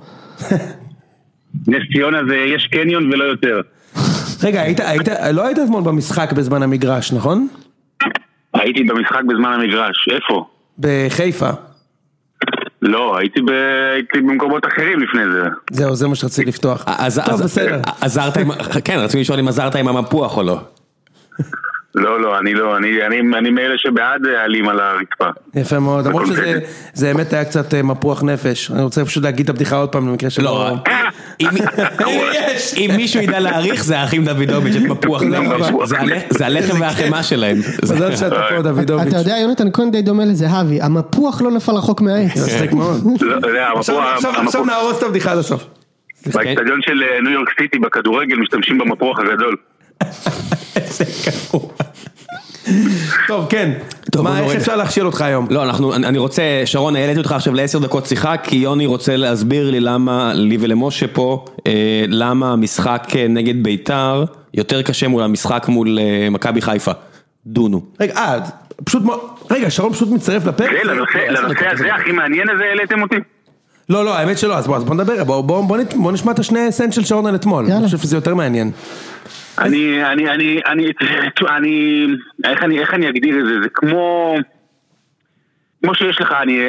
נס 1.67 1.81
ציונה 1.93 2.17
זה, 2.29 2.35
יש 2.55 2.67
קניון 2.71 3.13
ולא 3.13 3.23
יותר. 3.23 3.61
רגע, 4.43 4.61
היית, 4.61 4.79
היית, 4.79 5.07
לא 5.33 5.45
היית 5.45 5.59
אתמול 5.59 5.83
במשחק 5.83 6.31
בזמן 6.33 6.63
המגרש, 6.63 7.13
נכון? 7.13 7.47
הייתי 8.53 8.83
במשחק 8.83 9.21
בזמן 9.29 9.53
המגרש, 9.53 10.07
איפה? 10.15 10.45
בחיפה. 10.79 11.49
לא, 12.87 13.17
הייתי, 13.17 13.41
ב... 13.41 13.49
הייתי 13.93 14.21
במקומות 14.21 14.65
אחרים 14.65 14.99
לפני 14.99 15.21
זה. 15.31 15.43
זהו, 15.71 15.95
זה 15.95 16.07
מה 16.07 16.15
שרציתי 16.15 16.49
לפתוח. 16.49 16.83
אז- 16.87 17.21
טוב, 17.25 17.33
אז- 17.33 17.41
בסדר. 17.41 17.79
עזרת 18.01 18.37
עם, 18.37 18.51
כן, 18.85 18.97
רציתי 18.99 19.21
לשאול 19.21 19.39
אם 19.39 19.47
עזרת 19.47 19.75
עם 19.75 19.87
המפוח 19.87 20.37
או 20.37 20.43
לא. 20.43 20.59
לא, 21.97 22.21
לא, 22.21 22.39
אני 22.39 22.53
לא, 22.53 22.77
אני, 22.77 23.05
אני, 23.05 23.37
אני 23.37 23.49
מאלה 23.49 23.73
שבעד 23.77 24.25
העלים 24.25 24.69
על 24.69 24.79
הרצפה. 24.79 25.25
יפה 25.55 25.79
מאוד, 25.79 26.07
למרות 26.07 26.27
שזה 26.27 26.59
זה 26.93 27.13
באמת 27.13 27.33
היה 27.33 27.45
קצת 27.45 27.73
אה, 27.73 27.83
מפוח 27.83 28.23
נפש. 28.23 28.71
אני 28.71 28.81
רוצה 28.81 29.05
פשוט 29.05 29.23
להגיד 29.23 29.43
את 29.43 29.49
הבדיחה 29.49 29.75
עוד 29.75 29.89
פעם 29.89 30.05
במקרה 30.07 30.29
שלא... 30.29 30.43
לא, 30.43 30.73
אם 31.39 31.47
אם 32.77 32.91
מישהו 32.95 33.21
ידע 33.21 33.39
להעריך 33.39 33.83
זה 33.83 33.99
האחים 33.99 34.25
דוידוביץ', 34.25 34.75
את 34.75 34.81
מפוח 34.81 35.23
נפש. 35.23 35.71
זה 35.89 35.99
הלח- 35.99 36.23
זה 36.29 36.45
הלחם 36.45 36.81
והחמאה 36.81 37.23
שלהם. 37.23 37.57
מזל 37.83 38.15
שאתה 38.15 38.41
פה, 38.49 38.61
דוידוביץ'. 38.61 39.07
אתה 39.07 39.17
יודע, 39.17 39.37
יונתן 39.37 39.67
כהן 39.73 39.91
די 39.91 40.01
דומה 40.01 40.25
לזהבי, 40.25 40.81
המפוח 40.81 41.41
לא 41.41 41.51
נפל 41.51 41.71
רחוק 41.71 42.01
מהעץ. 42.01 42.37
זה 42.37 42.53
מצחיק 42.53 42.73
מאוד. 42.73 43.03
לא, 43.21 43.79
עכשיו 44.43 44.65
נהרוס 44.65 44.97
את 44.97 45.03
הבדיחה 45.03 45.31
עד 45.31 45.37
הסוף. 45.37 45.63
באצטדיון 46.25 46.79
של 46.81 47.03
אה, 47.03 47.21
ניו 47.21 47.31
יורק 47.31 47.49
סיטי 47.61 47.79
בכדורגל 47.79 48.35
משתמשים 48.35 48.77
במפוח 48.77 49.19
הגדול. 49.19 49.55
איזה 50.77 51.03
גרוע. 51.51 51.69
טוב, 53.27 53.45
כן. 53.49 53.71
טוב, 54.11 54.23
מה, 54.23 54.41
בוא 54.41 54.51
איך. 54.51 54.59
אפשר 54.61 54.75
להכשיל 54.75 55.05
אותך 55.05 55.21
היום? 55.21 55.47
לא, 55.49 55.63
אנחנו, 55.63 55.95
אני 55.95 56.07
אני 56.07 56.17
רוצה, 56.17 56.41
שרון, 56.65 56.95
העליתי 56.95 57.19
אותך 57.19 57.31
עכשיו 57.31 57.53
לעשר 57.53 57.79
דקות 57.79 58.05
שיחה, 58.05 58.37
כי 58.37 58.55
יוני 58.55 58.85
רוצה 58.85 59.15
להסביר 59.17 59.71
לי 59.71 59.79
למה, 59.79 60.31
לי 60.33 60.57
ולמשה 60.59 61.07
פה, 61.07 61.45
אה, 61.67 61.71
למה 62.07 62.51
המשחק 62.53 63.07
אה, 63.15 63.27
נגד 63.27 63.63
ביתר 63.63 64.23
יותר 64.53 64.81
קשה 64.81 65.07
מול 65.07 65.23
המשחק 65.23 65.65
מול 65.69 65.99
אה, 66.01 66.29
מכבי 66.29 66.61
חיפה. 66.61 66.91
דונו. 67.45 67.81
רגע, 67.99 68.15
אה, 68.15 68.37
פשוט. 68.83 69.03
רגע, 69.51 69.69
שרון 69.69 69.93
פשוט 69.93 70.09
מצטרף 70.09 70.45
לפרק? 70.45 70.69
זה, 70.83 70.91
לנושא 70.93 71.17
לנושא 71.17 71.67
הזה 71.71 71.95
הכי 71.95 72.11
מעניין 72.11 72.47
הזה 72.55 72.63
העליתם 72.63 73.01
אותי? 73.01 73.15
לא, 73.89 74.05
לא, 74.05 74.17
האמת 74.17 74.37
שלא, 74.37 74.57
אז 74.57 74.67
בוא 74.67 74.75
אז 74.77 74.83
בוא 74.83 74.95
נדבר, 74.95 75.23
בוא- 75.23 75.41
בוא 75.41 75.63
בוא 75.63 75.77
נת- 75.77 75.93
בוא 75.93 76.11
נשמע 76.11 76.31
את 76.31 76.39
השני 76.39 76.71
סנט 76.71 76.93
של 76.93 77.05
שרון 77.05 77.25
על 77.25 77.35
אתמול. 77.35 77.63
יאללה. 77.63 77.77
אני 77.77 77.85
חושב 77.85 77.97
שזה 77.97 78.17
יותר 78.17 78.35
מעניין. 78.35 78.71
אני, 79.59 80.05
אני, 80.05 80.29
אני, 80.29 80.61
אני, 80.65 80.91
אני, 81.57 82.07
איך 82.43 82.63
אני, 82.63 82.79
איך 82.79 82.93
אני 82.93 83.09
אגדיר 83.09 83.39
את 83.39 83.45
זה? 83.45 83.61
זה 83.61 83.69
כמו, 83.69 84.35
כמו 85.83 85.95
שיש 85.95 86.21
לך, 86.21 86.31
אני, 86.31 86.59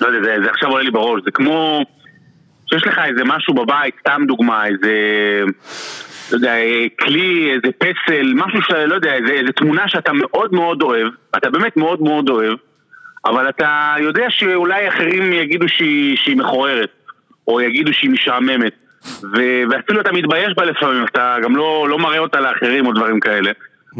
לא 0.00 0.06
יודע, 0.06 0.40
זה, 0.44 0.50
עכשיו 0.50 0.70
עולה 0.70 0.82
לי 0.82 0.90
בראש, 0.90 1.22
זה 1.24 1.30
כמו 1.30 1.84
שיש 2.66 2.86
לך 2.86 3.00
איזה 3.04 3.24
משהו 3.24 3.54
בבית, 3.54 3.94
סתם 4.00 4.22
דוגמה, 4.26 4.66
איזה, 4.66 4.92
לא 6.30 6.36
יודע, 6.36 6.54
כלי, 7.00 7.50
איזה 7.50 7.72
פסל, 7.78 8.32
משהו 8.34 8.62
שלא 8.62 8.94
יודע, 8.94 9.14
איזה, 9.14 9.32
איזה 9.32 9.52
תמונה 9.52 9.88
שאתה 9.88 10.12
מאוד 10.12 10.54
מאוד 10.54 10.82
אוהב, 10.82 11.08
אתה 11.36 11.50
באמת 11.50 11.76
מאוד 11.76 12.02
מאוד 12.02 12.28
אוהב, 12.28 12.54
אבל 13.24 13.48
אתה 13.48 13.94
יודע 13.98 14.26
שאולי 14.28 14.88
אחרים 14.88 15.32
יגידו 15.32 15.68
שהיא, 15.68 16.16
שהיא 16.16 16.36
מכוערת, 16.36 16.90
או 17.48 17.60
יגידו 17.60 17.92
שהיא 17.92 18.10
משעממת, 18.10 18.72
ו- 19.06 19.62
ואפילו 19.70 20.00
אתה 20.00 20.12
מתבייש 20.12 20.54
בה 20.56 20.64
לפעמים, 20.64 21.04
אתה 21.04 21.36
גם 21.42 21.56
לא, 21.56 21.86
לא 21.88 21.98
מראה 21.98 22.18
אותה 22.18 22.40
לאחרים 22.40 22.86
או 22.86 22.92
דברים 22.92 23.20
כאלה. 23.20 23.50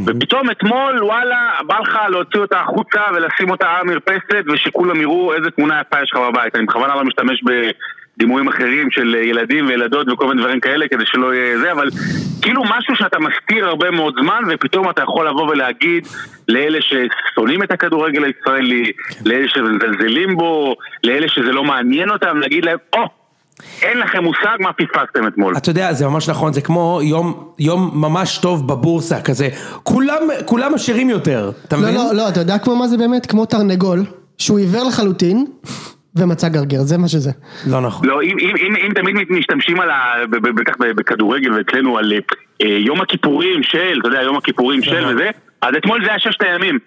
ופתאום 0.07 0.51
אתמול, 0.51 1.03
וואלה, 1.03 1.51
בא 1.67 1.79
לך 1.79 1.99
להוציא 2.09 2.41
אותה 2.41 2.61
החוצה 2.61 3.01
ולשים 3.15 3.51
אותה 3.51 3.71
על 3.71 3.81
המרפסת 3.81 4.45
ושכולם 4.53 5.01
יראו 5.01 5.35
איזה 5.35 5.51
תמונה 5.51 5.81
יפה 5.81 6.03
יש 6.03 6.11
לך 6.13 6.19
בבית. 6.19 6.57
אני 6.57 6.67
בכוונה 6.67 6.95
לא 6.95 7.05
משתמש 7.05 7.43
בדימויים 7.45 8.49
אחרים 8.49 8.91
של 8.91 9.15
ילדים 9.15 9.67
וילדות 9.67 10.09
וכל 10.09 10.27
מיני 10.27 10.43
דברים 10.43 10.61
כאלה 10.61 10.89
כדי 10.89 11.05
שלא 11.07 11.35
יהיה 11.35 11.59
זה, 11.59 11.73
אבל 11.73 11.89
כאילו 12.43 12.63
משהו 12.65 12.97
שאתה 12.97 13.19
מסתיר 13.19 13.67
הרבה 13.67 13.91
מאוד 13.91 14.15
זמן 14.23 14.43
ופתאום 14.49 14.91
אתה 14.91 15.03
יכול 15.03 15.29
לבוא 15.29 15.49
ולהגיד 15.51 16.07
לאלה 16.49 16.79
ששונאים 16.81 17.63
את 17.63 17.71
הכדורגל 17.71 18.25
הישראלי, 18.25 18.93
לאלה 19.27 19.49
שמזלזלים 19.49 20.37
בו, 20.37 20.77
לאלה 21.05 21.29
שזה 21.29 21.53
לא 21.53 21.65
מעניין 21.65 22.11
אותם, 22.11 22.39
להגיד 22.39 22.65
להם, 22.65 22.79
או! 22.93 23.22
אין 23.83 23.99
לכם 23.99 24.25
מושג 24.25 24.57
מה 24.61 24.73
פספסתם 24.73 25.27
אתמול. 25.27 25.57
אתה 25.57 25.71
יודע, 25.71 25.93
זה 25.93 26.07
ממש 26.07 26.29
נכון, 26.29 26.53
זה 26.53 26.61
כמו 26.61 27.01
יום, 27.03 27.53
יום 27.59 27.91
ממש 27.95 28.39
טוב 28.39 28.69
בבורסה, 28.69 29.21
כזה, 29.21 29.49
כולם, 29.83 30.23
כולם 30.47 30.75
עשירים 30.75 31.11
יותר, 31.11 31.51
אתה 31.69 31.77
לא, 31.77 31.83
מבין? 31.83 31.95
לא, 31.95 32.15
לא, 32.15 32.29
אתה 32.29 32.41
יודע 32.41 32.59
כמו 32.59 32.77
מה 32.77 32.89
זה 32.89 32.97
באמת? 32.97 33.27
כמו 33.27 33.47
תרנגול, 33.47 34.05
שהוא 34.39 34.59
עיוור 34.59 34.85
לחלוטין, 34.89 35.47
ומצא 36.17 36.49
גרגר, 36.49 36.83
זה 36.83 36.99
מה 36.99 37.09
שזה. 37.09 37.31
לא 37.67 37.81
נכון. 37.81 38.09
לא, 38.09 38.23
אם, 38.23 38.37
אם, 38.41 38.55
אם, 38.57 38.77
אם 38.77 38.93
תמיד 38.95 39.17
משתמשים 39.31 39.81
על 39.81 39.91
ה... 39.91 40.13
בטח 40.31 40.73
בכדורגל 40.97 41.53
ואצלנו 41.53 41.99
על 41.99 42.13
אה, 42.63 42.67
יום 42.67 43.01
הכיפורים 43.01 43.63
של, 43.63 43.99
אתה 44.01 44.09
יודע, 44.09 44.23
יום 44.23 44.37
הכיפורים 44.37 44.83
של 44.83 45.07
וזה, 45.07 45.31
אז 45.63 45.75
אתמול 45.79 46.05
זה 46.05 46.11
היה 46.11 46.19
ששת 46.19 46.43
הימים. 46.43 46.79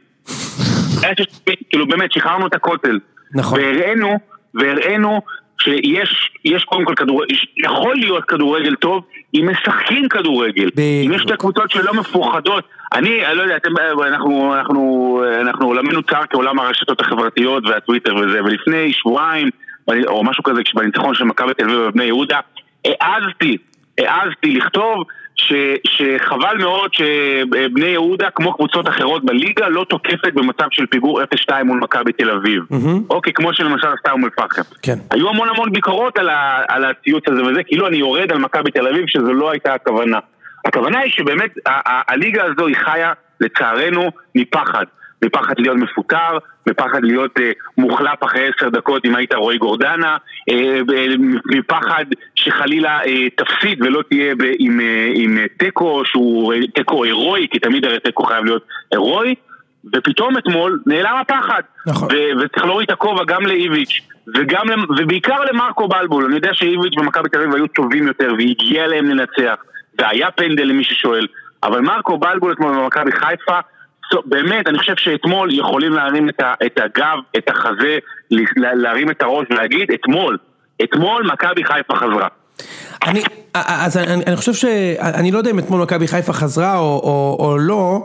היה 1.04 1.14
ששת 1.20 1.48
הימים, 1.48 1.64
כאילו 1.70 1.88
באמת, 1.88 2.12
שחררנו 2.12 2.48
את 2.48 2.54
הכותל. 2.54 3.00
נכון. 3.36 3.60
והראינו, 3.60 4.20
והראינו 4.54 5.22
שיש 5.62 6.32
יש 6.46 6.64
קודם 6.64 6.86
כל 6.86 6.96
כדורגל, 6.96 7.36
יכול 7.58 7.96
להיות 7.96 8.26
כדורגל 8.26 8.76
טוב 8.76 9.04
אם 9.34 9.50
משחקים 9.52 10.10
כדורגל. 10.10 10.70
אם 11.06 11.12
יש 11.16 11.22
שתי 11.22 11.38
קבוצות 11.38 11.72
שלא 11.72 11.94
מפוחדות. 11.94 12.64
אני, 12.94 13.26
אני 13.26 13.38
לא 13.38 13.42
יודע, 13.42 13.56
אתם, 13.56 13.72
אנחנו, 14.08 14.56
אנחנו, 14.56 15.22
אנחנו 15.42 15.66
עולמנו 15.66 16.04
צר 16.04 16.22
כעולם 16.30 16.60
הרשתות 16.60 17.02
החברתיות 17.02 17.64
והטוויטר 17.68 18.16
וזה, 18.16 18.44
ולפני 18.44 18.94
שבועיים, 18.94 19.50
או 20.08 20.24
משהו 20.24 20.44
כזה, 20.44 20.62
בניצחון 20.74 21.16
של 21.16 21.24
מכבי 21.24 21.54
תל 21.54 21.64
אביב 21.64 21.80
ובני 21.88 22.04
יהודה, 22.04 22.40
העזתי, 22.86 23.58
העזתי 23.98 24.52
לכתוב 24.52 25.04
ש, 25.36 25.54
שחבל 25.88 26.58
מאוד 26.60 26.94
שבני 26.94 27.86
יהודה, 27.86 28.30
כמו 28.30 28.54
קבוצות 28.54 28.88
אחרות 28.90 29.26
בליגה, 29.26 29.70
לא 29.70 29.86
תוקפת 29.90 30.34
במצב 30.34 30.66
של 30.72 30.86
פיגור 30.86 31.22
0-2 31.22 31.24
מול 31.64 31.80
מכבי 31.80 32.14
תל 32.14 32.30
אביב. 32.32 32.64
אוקיי, 33.10 33.34
כמו 33.34 33.54
שלמשל 33.54 33.88
עשתה 33.98 34.12
אום 34.12 34.24
אל-פחם. 34.26 34.62
כן. 34.82 34.96
היו 35.12 35.30
המון 35.30 35.50
המון 35.50 35.72
ביקורות 35.72 36.18
על, 36.18 36.30
ה, 36.30 36.62
על 36.68 36.86
הציוץ 36.86 37.24
הזה 37.28 37.44
וזה, 37.44 37.64
כאילו 37.64 37.88
אני 37.88 37.98
יורד 37.98 38.32
על 38.32 38.38
מכבי 38.38 38.72
תל 38.72 38.88
אביב, 38.88 39.04
שזו 39.08 39.34
לא 39.34 39.52
הייתה 39.52 39.74
הכוונה. 39.74 40.20
הכוונה 40.66 41.00
היא 41.00 41.12
שבאמת 41.12 41.52
ה- 41.66 41.90
ה- 41.90 42.14
הליגה 42.14 42.44
הזו 42.44 42.68
היא 42.68 42.76
חיה, 42.76 43.14
לצערנו, 43.42 44.10
מפחד. 44.36 44.86
מפחד 45.26 45.54
להיות 45.58 45.78
מפוטר, 45.78 46.38
מפחד 46.68 47.04
להיות 47.04 47.40
אה, 47.40 47.52
מוחלף 47.78 48.24
אחרי 48.24 48.48
עשר 48.48 48.70
דקות 48.70 49.06
אם 49.06 49.16
היית 49.16 49.34
רועי 49.34 49.58
גורדנה, 49.58 50.18
אה, 50.50 50.80
ב- 50.88 51.16
מפחד 51.46 52.06
שחלילה 52.36 53.00
אה, 53.06 53.30
תפסיד 53.30 53.82
ולא 53.82 54.02
תהיה 54.10 54.36
ב, 54.36 54.42
עם, 54.60 54.80
אה, 54.80 55.12
עם 55.16 55.38
אה, 55.38 55.46
תיקו 55.58 56.02
שהוא 56.06 56.54
אה, 56.54 56.60
תיקו 56.76 57.04
הירואי, 57.04 57.48
כי 57.52 57.60
תמיד 57.60 57.86
הרי 57.86 58.00
תיקו 58.00 58.24
חייב 58.24 58.46
להיות 58.46 58.66
הירואי, 58.92 59.36
ופתאום 59.94 60.38
אתמול 60.38 60.80
נעלם 60.86 61.16
הפחד. 61.16 61.62
נכון. 61.88 62.08
ו- 62.12 62.44
וצריך 62.44 62.66
להוריד 62.66 62.88
את 62.90 62.94
הכובע 62.94 63.24
גם 63.28 63.46
לאיביץ' 63.46 64.02
וגם, 64.36 64.68
ובעיקר 64.98 65.44
למרקו 65.44 65.88
בלבול, 65.88 66.26
אני 66.26 66.36
יודע 66.36 66.50
שאיביץ' 66.54 66.98
ומכבי 66.98 67.30
תל 67.30 67.38
אביב 67.38 67.56
היו 67.56 67.68
טובים 67.68 68.08
יותר 68.08 68.34
והגיע 68.38 68.88
להם 68.88 69.06
לנצח, 69.06 69.56
והיה 70.00 70.32
פנדל 70.32 70.64
למי 70.64 70.84
ששואל, 70.84 71.28
אבל 71.64 71.82
מרקו 71.82 72.18
בלבול 72.18 72.52
אתמול 72.54 72.76
במכבי 72.76 73.12
חיפה, 73.12 73.60
באמת, 74.26 74.68
אני 74.68 74.80
חושב 74.80 74.94
שאתמול 74.98 75.54
יכולים 75.60 75.94
להרים 75.94 76.30
את, 76.30 76.42
את 76.66 76.80
הגב, 76.84 77.18
את 77.38 77.50
החזה, 77.50 77.98
לה- 78.32 78.76
להרים 78.76 79.10
את 79.10 79.22
הראש 79.22 79.46
ולהגיד, 79.50 79.92
אתמול, 79.92 80.38
אתמול 80.84 81.32
מכבי 81.34 81.64
חיפה 81.64 81.96
חזרה. 81.96 82.28
אני, 83.08 83.24
אז 83.54 83.98
אני, 83.98 84.24
אני 84.28 84.36
חושב 84.36 84.54
ש... 84.54 84.66
אני 85.00 85.32
לא 85.32 85.38
יודע 85.38 85.52
אם 85.52 85.60
אתמול 85.60 85.82
מכבי 85.82 86.08
חיפה 86.08 86.34
חזרה 86.34 86.78
או, 86.78 86.84
או, 86.84 87.38
או 87.40 87.58
לא, 87.58 88.04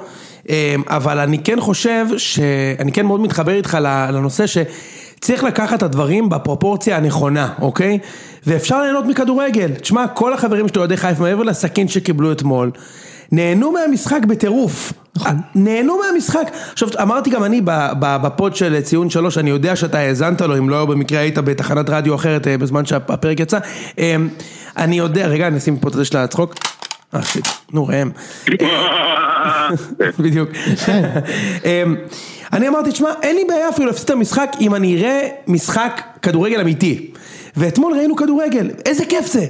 אמ, 0.49 0.55
אבל 0.87 1.19
אני 1.19 1.39
כן 1.45 1.61
חושב 1.61 2.07
שאני 2.17 2.93
כן 2.93 3.07
מאוד 3.07 3.21
מתחבר 3.21 3.53
איתך 3.53 3.79
לנושא 4.13 4.45
שצריך 4.47 5.45
לקחת 5.45 5.79
את 5.79 5.83
הדברים 5.83 6.29
בפרופורציה 6.29 6.97
הנכונה, 6.97 7.49
אוקיי? 7.63 7.99
ואפשר 8.47 8.83
ליהנות 8.83 9.05
מכדורגל. 9.07 9.69
תשמע, 9.75 10.09
כל 10.09 10.33
החברים 10.33 10.69
שלי 10.69 10.79
אוהדי 10.79 10.97
חיפה, 10.97 11.23
מעבר 11.23 11.43
לסכין 11.43 11.89
שקיבלו 11.89 12.33
אתמול, 12.33 12.71
נהנו 13.33 13.73
מהמשחק 13.73 14.21
בטירוף. 14.29 14.93
נהנו 15.55 15.99
מהמשחק. 15.99 16.51
עכשיו, 16.73 16.89
אמרתי 17.03 17.31
גם 17.31 17.45
אני 17.45 17.61
ב- 17.65 17.91
ב- 17.99 18.17
בפוד 18.23 18.57
של 18.57 18.81
ציון 18.81 19.11
שלוש, 19.11 19.39
אני 19.39 19.51
יודע 19.51 19.77
שאתה 19.77 19.99
האזנת 19.99 20.41
לו, 20.41 20.59
אם 20.59 20.71
לא 20.71 20.87
במקרה 20.87 21.21
היית 21.21 21.39
בתחנת 21.39 21.91
רדיו 21.91 22.15
אחרת 22.15 22.47
אה, 22.47 22.59
בזמן 22.59 22.85
שהפרק 22.85 23.41
יצא. 23.41 23.59
אמ, 23.99 24.29
אני 24.77 24.99
יודע, 24.99 25.27
רגע, 25.27 25.47
אני 25.47 25.59
אשים 25.59 25.79
פה 25.79 25.89
את 25.89 25.93
זה 25.93 26.05
של 26.05 26.17
הצחוק. 26.17 26.55
אה, 27.15 27.23
שיט, 27.23 27.49
נו 27.73 27.87
ראם. 27.87 28.11
בדיוק. 30.19 30.49
אמ, 31.65 31.97
אני 32.53 32.69
אמרתי, 32.69 32.91
תשמע, 32.91 33.11
אין 33.23 33.37
לי 33.37 33.45
בעיה 33.45 33.69
אפילו 33.69 33.87
להפסיד 33.87 34.05
את 34.05 34.11
המשחק 34.11 34.57
אם 34.61 34.75
אני 34.75 34.97
אראה 34.97 35.29
משחק 35.47 36.03
כדורגל 36.23 36.61
אמיתי. 36.61 37.11
ואתמול 37.57 37.93
ראינו 37.93 38.17
כדורגל, 38.17 38.71
איזה 38.87 39.05
כיף 39.05 39.27
זה. 39.27 39.47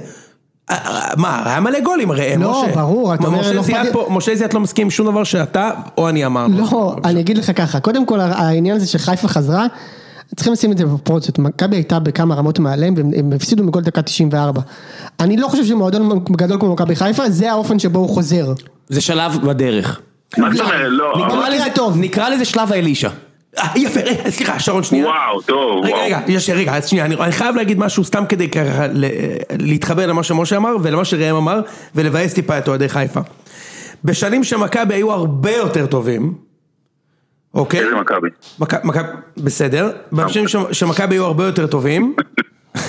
אה, 0.71 0.77
אה, 0.87 1.13
מה, 1.17 1.41
היה 1.45 1.59
מלא 1.59 1.79
גולים 1.79 2.11
הרי, 2.11 2.37
לא, 2.37 2.63
משה. 2.63 2.75
ברור, 2.75 3.13
אתה 3.13 3.27
אומר, 3.27 3.39
משה 3.39 3.53
לא 3.53 3.61
זיאת 3.61 3.85
לי- 3.85 3.93
פה- 3.93 4.07
משה 4.09 4.35
זיאת 4.35 4.53
לא 4.53 4.59
מסכים 4.59 4.87
עם 4.87 4.91
שום 4.91 5.07
דבר 5.11 5.23
שאתה 5.23 5.69
או 5.97 6.09
אני 6.09 6.25
אמרנו. 6.25 6.57
לא, 6.71 6.95
אני 7.05 7.19
אגיד 7.19 7.37
לך 7.37 7.51
ככה, 7.55 7.79
קודם 7.79 8.05
כל 8.05 8.19
העניין 8.19 8.75
הזה 8.75 8.87
שחיפה 8.87 9.27
חזרה, 9.27 9.65
צריכים 10.35 10.53
לשים 10.53 10.71
את 10.71 10.77
זה 10.77 10.85
בפרופורציות, 10.85 11.39
מכבי 11.39 11.75
הייתה 11.75 11.99
בכמה 11.99 12.35
רמות 12.35 12.59
מעליהם 12.59 12.93
והם 12.97 13.11
הם 13.17 13.31
הפסידו 13.35 13.63
מגול 13.63 13.83
דקה 13.83 14.01
94. 14.01 14.61
אני 15.19 15.37
לא 15.37 15.47
חושב 15.47 15.65
שמועדון 15.65 16.19
גדול 16.31 16.59
כמו 16.59 16.73
מכבי 16.73 16.95
חיפה, 16.95 17.29
זה 17.29 17.51
האופן 17.51 17.79
שבו 17.79 17.99
הוא 17.99 18.09
חוזר. 18.09 18.53
זה 18.89 19.01
שלב 19.01 19.47
בדרך. 19.47 19.99
מה 20.37 20.47
זאת 20.51 20.59
אומרת? 20.61 20.75
לא. 20.87 21.13
נקרא 21.27 21.49
לזה- 21.49 21.63
טוב. 21.75 21.97
נקרא 21.97 22.29
לזה 22.29 22.45
שלב 22.45 22.71
האלישע. 22.71 23.09
אה, 23.57 23.67
יפה, 23.75 23.99
רגע, 23.99 24.29
סליחה, 24.29 24.59
שרון 24.59 24.83
שנייה. 24.83 25.05
וואו, 25.05 25.41
טוב, 25.41 25.85
רגע, 25.85 25.93
וואו. 25.95 26.05
רגע, 26.05 26.19
יש, 26.27 26.49
רגע, 26.49 26.81
שנייה, 26.81 27.05
אני, 27.05 27.15
אני 27.15 27.31
חייב 27.31 27.55
להגיד 27.55 27.79
משהו 27.79 28.03
סתם 28.03 28.23
כדי 28.29 28.49
ככה 28.49 28.85
להתחבר 29.59 30.05
למה 30.07 30.23
שמשה 30.23 30.57
אמר 30.57 30.75
ולמה 30.83 31.05
שראם 31.05 31.35
אמר 31.35 31.59
ולבאס 31.95 32.33
טיפה 32.33 32.57
את 32.57 32.67
אוהדי 32.67 32.89
חיפה. 32.89 33.19
בשנים 34.03 34.43
שמכבי 34.43 34.93
היו 34.93 35.11
הרבה 35.11 35.51
יותר 35.51 35.85
טובים, 35.85 36.33
אוקיי? 37.53 37.79
איזה 37.79 37.95
מכבי? 37.95 38.27
מכ- 38.59 38.83
מכבי, 38.85 39.07
בסדר, 39.37 39.91
בשנים 40.13 40.45
שמכבי 40.71 41.15
היו 41.15 41.25
הרבה 41.25 41.45
יותר 41.45 41.67
טובים, 41.67 42.15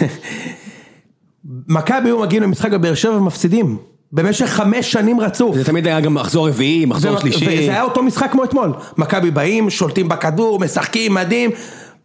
מכבי 1.68 2.08
היו 2.08 2.18
מגיעים 2.20 2.42
למשחק 2.42 2.70
בבאר 2.70 2.94
שבע 2.94 3.16
ומפסידים, 3.16 3.78
במשך 4.12 4.46
חמש 4.46 4.92
שנים 4.92 5.20
רצוף. 5.20 5.56
זה 5.56 5.64
תמיד 5.64 5.86
היה 5.86 6.00
גם 6.00 6.14
מחזור 6.14 6.48
רביעי, 6.48 6.84
מחזור 6.84 7.14
ו- 7.16 7.20
שלישי. 7.20 7.44
וזה 7.44 7.70
היה 7.72 7.82
אותו 7.82 8.02
משחק 8.02 8.28
כמו 8.32 8.44
אתמול. 8.44 8.72
מכבי 8.98 9.30
באים, 9.30 9.70
שולטים 9.70 10.08
בכדור, 10.08 10.60
משחקים, 10.60 11.14
מדהים. 11.14 11.50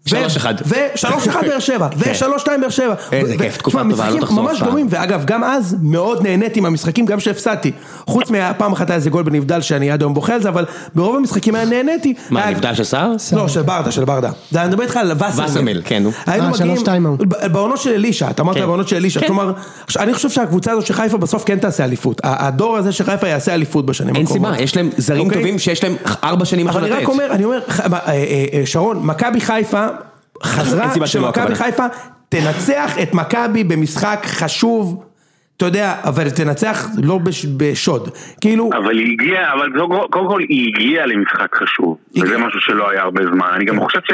שלוש 0.07 0.37
אחד. 0.37 0.53
ושלוש 0.65 1.27
אחד 1.27 1.47
באר 1.47 1.59
שבע, 1.59 1.87
ושלוש 1.97 2.41
שתיים 2.41 2.61
באר 2.61 2.69
שבע. 2.69 2.93
איזה 3.11 3.37
כיף, 3.37 3.55
ו- 3.55 3.57
תקופה 3.57 3.77
טובה, 3.77 3.89
לא 3.89 4.03
משחקים 4.03 4.21
תחזור 4.21 4.43
ממש 4.43 4.53
אף 4.53 4.59
פעם. 4.59 4.69
דומים, 4.69 4.87
ואגב, 4.89 5.25
גם 5.25 5.43
אז 5.43 5.75
מאוד 5.81 6.23
נהניתי 6.23 6.59
מהמשחקים, 6.59 7.05
גם 7.05 7.19
שהפסדתי. 7.19 7.71
חוץ 8.07 8.29
מהפעם 8.29 8.73
אחת 8.73 8.89
היה 8.89 8.95
איזה 8.95 9.09
גול 9.09 9.23
בנבדל 9.23 9.61
שאני 9.61 9.91
עד 9.91 10.01
היום 10.01 10.13
בוכה 10.13 10.33
על 10.33 10.41
זה, 10.41 10.49
אבל 10.49 10.65
ברוב 10.95 11.15
המשחקים 11.15 11.55
היה 11.55 11.65
נהניתי. 11.65 12.13
מה, 12.29 12.49
נבדל 12.49 12.73
של 12.73 12.83
סער? 12.83 13.11
לא, 13.33 13.47
של 13.47 13.61
ברדה, 13.61 13.91
של 13.91 14.05
ברדה. 14.05 14.31
זה, 14.51 14.61
אני 14.61 14.69
מדבר 14.69 14.83
איתך 14.83 14.97
על 14.97 15.11
וסרמיל. 15.45 15.81
כן, 15.85 16.03
נו. 16.03 16.11
היינו 16.25 16.45
אה, 16.45 16.51
מגיעים, 16.51 17.17
בעונות 17.51 17.77
של 17.77 17.89
אלישע, 17.89 18.29
אתה 18.29 18.41
אמרת 18.41 18.55
כן. 18.55 18.65
בעונות 18.65 18.87
של 18.87 18.95
אלישע, 18.95 19.19
כן. 19.19 19.27
כלומר, 19.27 19.51
אני 19.99 20.13
חושב 20.13 20.29
שהקבוצה 20.29 20.71
הזאת 20.71 20.85
של 20.85 20.93
חיפה 20.93 21.17
בסוף 21.17 21.43
כן 21.45 21.59
תעשה 21.59 21.83
אליפות. 21.83 22.21
הדור 22.23 22.77
הזה 22.77 22.91
של 22.91 23.03
חיפה 23.03 23.27
יעשה 23.27 23.53
אליפות 23.53 23.85
בשנים 23.85 24.15
אין 24.15 24.25
הקרובות. 24.25 24.51
סיבה, 24.51 24.63
יש 24.63 24.77
להם 24.77 24.89
זרים 24.97 25.25
אוקיי? 25.25 25.37
טובים 25.37 25.59
שיש 25.59 25.83
להם 25.83 25.95
ארבע 26.23 26.45
שנים 26.45 26.67
אבל 26.67 26.83
אני 26.83 26.91
רק. 26.91 27.07
אומר, 27.07 27.31
אני 27.31 27.45
אומר, 27.45 27.59
אה, 27.93 28.07
אה, 28.07 28.61
שרון, 28.65 28.99
מכבי 29.05 29.41
חיפה 29.41 29.85
אין 29.85 29.96
חזרה, 30.43 31.07
שמכבי. 31.07 31.55
חיפה 31.55 31.83
תנצח 32.29 32.91
את 33.03 33.13
מכבי 33.13 33.63
במשחק 33.63 34.19
חשוב, 34.25 35.03
אתה 35.57 35.65
יודע, 35.65 35.95
אבל 36.03 36.29
תנצח 36.29 36.87
לא 37.03 37.17
בש- 37.17 37.45
בשוד. 37.57 38.09
כאילו, 38.41 38.69
אבל 38.77 38.97
היא 38.97 39.13
הגיעה, 39.13 39.53
אבל 39.53 39.69
קודם- 39.79 40.07
קודם 40.09 40.27
כל 40.27 40.39
היא 40.49 40.73
הגיעה 40.75 41.05
למשחק 41.05 41.55
חשוב, 41.55 41.97
וזה 42.15 42.25
הגיעה. 42.25 42.47
משהו 42.47 42.59
שלא 42.61 42.89
היה 42.89 43.01
הרבה 43.01 43.23
זמן. 43.25 43.47
אני 43.53 43.65
גם 43.65 43.79
חושב 43.79 43.99
ש... 44.03 44.11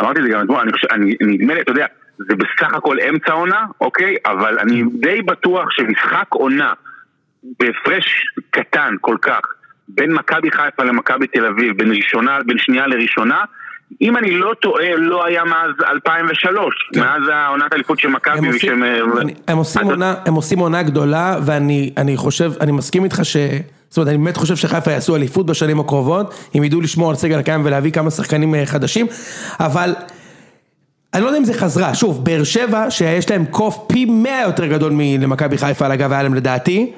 אמרתי 0.00 0.18
את 0.20 0.24
זה 0.24 0.30
גם 0.30 0.40
אתמול, 0.44 0.60
אני 0.60 0.72
חושב, 0.72 0.86
אני- 0.92 1.14
נדמה 1.20 1.54
לי, 1.54 1.60
אתה 1.60 1.70
יודע, 1.70 1.86
זה 2.18 2.34
בסך 2.36 2.74
הכל 2.74 2.96
אמצע 3.08 3.32
עונה, 3.32 3.64
אוקיי? 3.80 4.14
אבל 4.26 4.58
אני 4.58 4.82
די 5.00 5.22
בטוח 5.22 5.64
שמשחק 5.70 6.24
עונה 6.28 6.72
בהפרש 7.60 8.06
קטן 8.50 8.94
כל 9.00 9.16
כך, 9.22 9.40
בין 9.88 10.12
מכבי 10.12 10.50
חיפה 10.50 10.84
למכבי 10.84 11.26
תל 11.26 11.46
אביב, 11.46 11.76
בין 11.78 11.92
ראשונה, 11.92 12.38
בין 12.46 12.58
שנייה 12.58 12.86
לראשונה, 12.86 13.38
אם 14.00 14.16
אני 14.16 14.30
לא 14.30 14.52
טועה, 14.62 14.96
לא 14.96 15.24
היה 15.24 15.44
מאז 15.44 15.70
2003, 15.90 16.74
מאז 16.96 17.22
העונת 17.32 17.72
האליפות 17.72 17.98
של 17.98 18.08
הם 18.08 18.14
מכבי, 18.14 18.36
עושים- 18.46 18.50
ושהם... 18.56 18.82
אני- 19.20 19.34
הם 19.48 19.58
עושים 19.58 19.84
עונה, 19.84 20.14
הם 20.26 20.34
עושים 20.34 20.58
עונה 20.58 20.82
גדולה, 20.82 21.36
ואני 21.44 21.90
אני 21.96 22.16
חושב, 22.16 22.52
אני 22.60 22.72
מסכים 22.72 23.04
איתך 23.04 23.20
ש... 23.22 23.36
זאת 23.88 23.96
אומרת, 23.98 24.08
אני 24.08 24.18
באמת 24.18 24.36
חושב 24.36 24.56
שחיפה 24.56 24.90
יעשו 24.92 25.16
אליפות 25.16 25.46
בשנים 25.46 25.80
הקרובות, 25.80 26.34
אם 26.58 26.64
ידעו 26.64 26.80
לשמור 26.80 27.10
על 27.10 27.16
סגל 27.16 27.38
הקיים 27.38 27.60
ולהביא 27.64 27.90
כמה 27.92 28.10
שחקנים 28.10 28.54
אה, 28.54 28.66
חדשים, 28.66 29.06
אבל... 29.60 29.94
אני 31.14 31.22
לא 31.22 31.26
יודע 31.26 31.38
אם 31.38 31.44
זה 31.44 31.54
חזרה, 31.54 31.94
שוב, 31.94 32.24
באר 32.24 32.44
שבע, 32.44 32.90
שיש 32.90 33.30
להם 33.30 33.44
קוף 33.44 33.78
פי 33.88 34.04
מאה 34.04 34.42
יותר 34.46 34.66
גדול 34.66 34.92
מלמכבי 34.94 35.58
חיפה 35.58 35.84
על 35.86 35.92
הגב 35.92 36.12
היה 36.12 36.22
להם 36.22 36.34
לדעתי, 36.34 36.92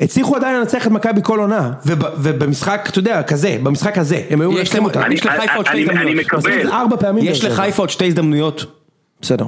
הצליחו 0.00 0.36
עדיין 0.36 0.56
לנצח 0.56 0.86
את 0.86 0.92
מכבי 0.92 1.20
כל 1.24 1.38
עונה, 1.38 1.70
וב, 1.86 1.98
ובמשחק, 2.24 2.80
אתה 2.90 2.98
יודע, 2.98 3.22
כזה, 3.22 3.56
במשחק 3.62 3.98
הזה, 3.98 4.16
הם 4.30 4.40
היו 4.40 4.52
מנצחים 4.52 4.84
אותה. 4.84 5.00
יש 5.10 5.26
לחיפה 5.26 5.54
עוד 5.54 5.66
שתי 5.66 5.72
אני- 5.76 5.84
אני 5.84 5.92
הזדמנויות. 5.92 6.26
מקבל. 6.26 7.18
יש. 7.22 7.44
לחיפה 7.44 7.82
עוד 7.82 7.90
שתי 7.90 8.06
הזדמנויות. 8.06 8.64
בסדר. 9.20 9.44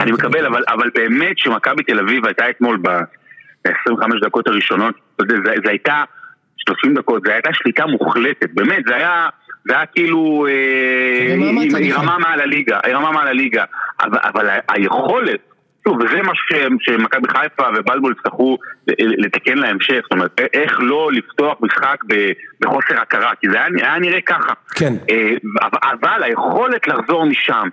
אני 0.00 0.12
מקבל, 0.12 0.46
אבל, 0.46 0.62
אבל 0.68 0.90
באמת 0.94 1.38
שמכבי 1.38 1.82
תל 1.82 1.98
אביב 1.98 2.26
הייתה 2.26 2.50
אתמול 2.50 2.78
ב-25 2.82 3.72
דקות 4.26 4.48
הראשונות, 4.48 4.94
זה, 5.28 5.34
זה 5.64 5.70
הייתה 5.70 6.02
30 6.56 6.94
דקות, 6.94 7.22
זה 7.26 7.32
הייתה 7.32 7.48
שליטה 7.52 7.86
מוחלטת, 7.86 8.48
באמת, 8.54 8.82
זה 8.88 8.96
היה, 8.96 9.28
זה 9.68 9.74
היה 9.76 9.86
כאילו, 9.86 10.46
אה, 10.48 11.34
היא. 11.78 11.94
רמה 11.94 12.18
מעל 12.18 12.40
הליגה, 12.40 12.78
היא 12.84 12.94
רמה 12.94 13.10
מעל 13.12 13.28
הליגה, 13.28 13.64
אבל, 14.00 14.48
היכולת, 14.68 15.40
שוב, 15.88 15.96
וזה 16.00 16.22
משהו 16.22 16.44
ש- 16.50 16.90
שמכבי 16.90 17.28
חיפה 17.28 17.62
ובלבול 17.76 18.12
יצטרכו 18.18 18.58
לתקן 18.98 19.58
להמשך, 19.58 20.00
זאת 20.02 20.12
אומרת, 20.12 20.40
איך 20.52 20.78
לא 20.80 21.12
לפתוח 21.12 21.58
משחק 21.60 21.96
בחוסר 22.60 23.00
הכרה, 23.02 23.32
כי 23.40 23.46
זה 23.50 23.56
היה, 23.56 23.66
היה 23.82 23.98
נראה 23.98 24.20
ככה. 24.20 24.52
כן. 24.74 24.92
אה, 25.10 25.32
אבל 25.82 26.22
היכולת 26.22 26.88
לחזור 26.88 27.26
משם, 27.26 27.68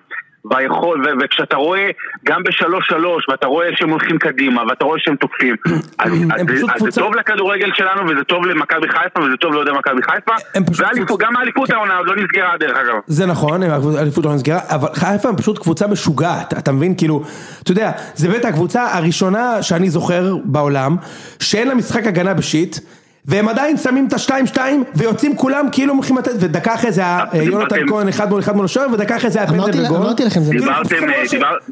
והיכול, 0.52 1.06
ו- 1.06 1.24
וכשאתה 1.24 1.56
רואה 1.56 1.90
גם 2.26 2.44
בשלוש 2.44 2.88
שלוש, 2.88 3.30
ואתה 3.30 3.48
רואה 3.48 3.68
שהם 3.76 3.90
הולכים 3.90 4.18
קדימה, 4.18 4.64
ואתה 4.70 4.86
רואה 4.86 5.00
שהם 5.00 5.16
תוקפים, 5.16 5.56
אז, 6.00 6.12
אז, 6.12 6.42
אז 6.42 6.48
קבוצה- 6.78 6.92
זה 6.92 7.02
טוב 7.02 7.16
לכדורגל 7.16 7.70
שלנו, 7.74 8.10
וזה 8.12 8.24
טוב 8.24 8.46
למכבי 8.46 8.88
חיפה, 8.90 9.20
וזה 9.22 9.38
טוב 9.42 9.54
לאוהדי 9.54 9.72
מכבי 9.72 10.02
חיפה, 10.04 10.32
קבוצה- 11.06 11.26
גם 11.26 11.36
האליפות 11.36 11.70
העונה 11.70 11.98
עוד 11.98 12.08
לא 12.08 12.16
נסגרה 12.16 12.58
דרך 12.60 12.78
אגב. 12.78 12.96
זה 13.08 13.26
נכון, 13.26 13.64
האליפות 13.98 14.26
לא 14.26 14.34
נסגרה, 14.34 14.60
אבל 14.70 14.88
חיפה 14.94 15.30
הם 15.30 15.36
פשוט 15.36 15.60
קבוצה 15.60 15.88
משוגעת, 15.88 16.54
אתה 16.58 16.72
מבין? 16.72 16.94
כאילו, 16.98 17.24
אתה 17.64 17.72
יודע, 17.72 17.92
זה 18.16 18.28
באמת 18.28 18.46
הקבוצה 18.46 18.98
הראשונה 18.98 19.64
שאני 19.64 19.90
זוכר 19.90 20.36
בעולם, 20.44 20.96
שאין 21.40 21.68
לה 21.68 21.76
משחק 21.76 22.08
הגנה 22.08 22.34
בשיט, 22.34 22.78
והם 23.28 23.48
עדיין 23.50 23.78
שמים 23.78 24.08
את 24.08 24.14
השתיים-שתיים, 24.14 24.84
ויוצאים 24.96 25.36
כולם 25.36 25.66
כאילו 25.72 25.94
הולכים 25.94 26.18
לתת, 26.18 26.32
ודקה 26.40 26.74
אחרי 26.76 26.92
זה 26.92 27.02
היה 27.02 27.24
אה, 27.34 27.44
יונתן 27.44 27.88
כהן 27.88 28.08
אחד 28.08 28.30
מול 28.30 28.40
אחד 28.40 28.56
מול 28.56 28.66
השוער, 28.66 28.88
ודקה 28.94 29.16
אחרי 29.18 29.30
זה 29.30 29.40
היה 29.40 29.48
פנדל 29.48 29.86
וגול. 29.86 29.98
אמרתי 29.98 30.26
לכם, 30.26 30.40
זה- 30.40 30.52
כאילו, 30.52 30.72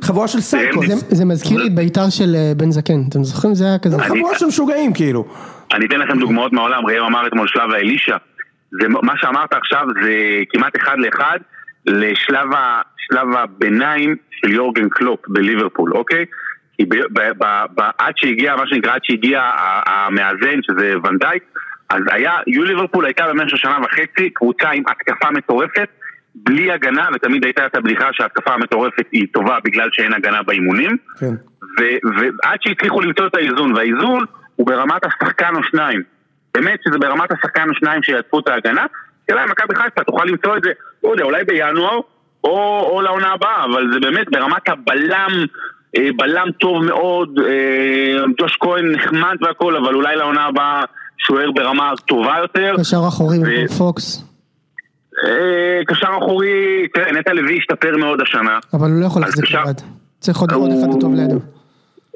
חבורה 0.04 0.24
אה, 0.24 0.28
של- 0.28 0.42
סייקוס, 0.42 0.86
זה- 1.10 1.26
מזכיר 1.26 1.64
לי 1.64 1.70
בית"ר 1.70 2.10
של 2.10 2.36
אה, 2.36 2.52
בן 2.58 2.72
זקן, 2.72 3.02
אתם 3.10 3.24
זוכרים? 3.24 3.54
זה 3.56 3.66
היה 3.66 3.78
כזה. 3.80 3.98
חבורה 4.04 4.40
של 4.40 4.46
משוגעים 4.46 4.94
כאילו. 4.94 5.26
אני 5.74 5.86
אתן 5.86 6.00
לכם 6.00 6.20
דוגמאות 6.20 6.54
מהעולם, 6.54 6.86
ראם 6.86 7.04
אמר 7.04 7.28
אתמול 7.28 7.48
שלב 7.48 7.72
האלישע, 7.72 8.18
זה, 8.82 8.88
מה 8.88 9.14
שאמרת 9.18 9.54
עכשיו 9.54 9.86
זה 10.04 10.12
כמעט 10.50 10.76
אחד 10.76 10.96
לאחד 10.98 11.38
לשלב 11.86 12.48
הביניים 13.38 14.16
של 14.32 14.52
יורגן 14.52 14.90
קלופ 14.90 15.20
בליברפול, 15.28 15.94
אוקיי? 15.98 16.26
עד 17.98 18.14
שהגיע, 18.18 18.56
מה 18.56 18.68
שנקרא, 18.68 18.94
עד 18.94 19.02
שהגיע 19.04 19.52
המאזן, 19.86 20.60
שזה 20.62 20.94
ונדייק, 21.04 21.44
אז 21.90 22.02
היה, 22.12 22.34
יו 22.48 22.64
ליברפול 22.64 23.06
הייתה 23.06 23.28
במשך 23.28 23.58
שנה 23.58 23.78
וחצי 23.84 24.30
קבוצה 24.30 24.70
עם 24.70 24.84
התקפה 24.88 25.32
מטורפת, 25.32 25.90
בלי 26.36 26.72
הגנה, 26.72 27.08
ותמיד 27.14 27.44
הייתה 27.44 27.66
את 27.66 27.76
הבדיחה 27.76 28.10
שההתקפה 28.12 28.54
המטורפת 28.54 29.06
היא 29.12 29.28
טובה 29.34 29.58
בגלל 29.64 29.90
שאין 29.92 30.14
הגנה 30.14 30.44
באימונים. 30.44 30.98
כן. 31.20 31.34
ועד 32.18 32.60
שהצליחו 32.62 33.02
למצוא 33.02 33.28
את 33.28 33.36
האיזון, 33.36 33.74
והאיזון 33.76 34.26
הוא 34.56 34.68
ברמת 34.68 35.06
השחקן 35.06 35.56
או 35.56 35.64
שניים. 35.64 36.04
באמת 36.56 36.80
שזה 36.88 36.98
ברמת 36.98 37.32
השחקן 37.32 37.70
או 37.70 37.76
שניים 37.76 38.04
שיעטפו 38.04 38.40
את 38.40 38.48
ההגנה, 38.48 38.86
השאלה 39.24 39.44
אם 39.44 39.50
מכבי 39.50 39.76
חיפה 39.76 40.04
תוכל 40.04 40.26
למצוא 40.26 40.58
את 40.58 40.64
זה, 40.64 40.72
לא 41.04 41.10
יודע, 41.10 41.24
אולי 41.24 41.44
בינואר, 41.44 42.00
או, 42.44 42.90
או 42.92 43.02
לעונה 43.02 43.32
הבאה, 43.32 43.66
אבל 43.66 43.94
זה 43.94 44.00
באמת 44.00 44.28
ברמת 44.32 44.70
הבלם, 44.70 45.32
בלם 46.18 46.48
טוב 46.60 46.84
מאוד, 46.84 47.30
אה, 47.40 48.24
ג'וש 48.42 48.58
כהן 48.60 48.92
נחמד 48.92 49.36
והכל, 49.42 49.76
אבל 49.76 49.96
אולי 49.96 50.16
לעונה 50.16 50.46
הבאה 50.46 50.84
שוער 51.18 51.52
ברמה 51.56 51.92
טובה 52.08 52.36
יותר. 52.42 52.76
קשר 52.80 53.02
אחורי 53.08 53.38
ו- 53.40 53.64
בפוקס, 53.66 54.24
אה, 55.26 55.30
קשר 55.88 56.08
אחורי, 56.24 56.48
תראה, 56.94 57.12
נטע 57.12 57.34
לוי 57.34 57.58
השתפר 57.58 57.98
מאוד 57.98 58.22
השנה. 58.22 58.60
אבל 58.74 58.92
הוא 58.92 59.02
לא 59.02 59.06
יכול 59.06 59.22
להחזיק 59.22 59.46
קשר- 59.46 59.62
לבד. 59.64 59.74
צריך 60.20 60.38
עוד 60.38 60.52
עוד 60.52 60.70
אחד 60.72 60.92
הוא- 60.92 61.02
טוב 61.02 61.14
לידו. 61.16 61.40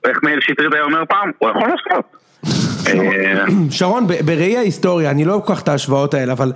איך 0.07 0.17
מאיר 0.23 0.39
שטרית 0.41 0.73
היה 0.73 0.83
אומר 0.83 1.03
פעם? 1.09 1.31
הוא 1.39 1.49
יכול 1.49 1.61
לעשות. 1.69 2.05
אה, 2.87 3.43
שרון, 3.71 4.07
בראי 4.25 4.57
ההיסטוריה, 4.57 5.11
אני 5.11 5.25
לא 5.25 5.41
כל 5.45 5.53
כך 5.55 5.61
את 5.63 5.67
ההשוואות 5.67 6.13
האלה, 6.13 6.33
אבל 6.33 6.51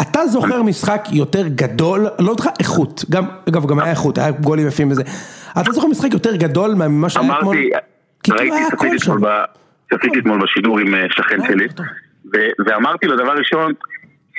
אתה 0.00 0.26
זוכר 0.26 0.62
משחק 0.62 1.04
יותר 1.12 1.48
גדול, 1.48 2.06
לא 2.18 2.30
אותך 2.30 2.48
איכות, 2.60 3.04
גם, 3.10 3.24
אגב, 3.48 3.66
גם 3.66 3.78
היה 3.80 3.90
איכות, 3.90 4.18
היה 4.18 4.30
גולים 4.30 4.66
יפים 4.66 4.90
וזה. 4.90 5.02
אתה 5.60 5.72
זוכר 5.72 5.88
משחק 5.88 6.12
יותר 6.12 6.36
גדול 6.36 6.74
ממה 6.74 7.08
שהיה 7.08 7.38
אתמול? 7.38 7.56
אמרתי, 7.56 7.70
כאילו 8.22 8.38
ראיתי, 8.38 8.76
צפיתי 8.76 8.98
שם. 8.98 9.12
אתמול 10.18 10.40
בשידור 10.42 10.78
עם 10.78 10.94
אה, 10.94 11.06
שכן 11.10 11.38
שלי, 11.46 11.66
ו- 12.34 12.64
ואמרתי 12.66 13.06
לו 13.06 13.16
דבר 13.16 13.32
ראשון, 13.32 13.72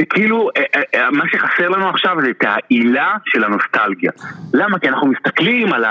שכאילו, 0.01 0.49
אה, 0.57 0.63
אה, 0.75 0.81
אה, 0.95 1.11
מה 1.11 1.23
שחסר 1.31 1.69
לנו 1.69 1.89
עכשיו 1.89 2.17
זה 2.21 2.29
את 2.29 2.43
העילה 2.43 3.15
של 3.25 3.43
הנוסטלגיה. 3.43 4.11
למה? 4.53 4.79
כי 4.79 4.89
אנחנו 4.89 5.07
מסתכלים 5.07 5.73
על. 5.73 5.85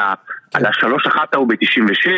על 0.54 0.66
השלוש 0.66 1.06
אחת 1.06 1.34
ההוא 1.34 1.48
ב-96, 1.48 2.08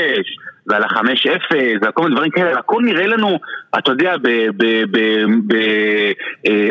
ועל 0.67 0.85
החמש 0.85 1.27
אפס, 1.27 1.79
ועל 1.83 1.93
כל 1.93 2.03
מיני 2.03 2.15
דברים 2.15 2.31
כאלה, 2.31 2.59
הכל 2.59 2.83
נראה 2.83 3.07
לנו, 3.07 3.39
אתה 3.79 3.91
יודע, 3.91 4.15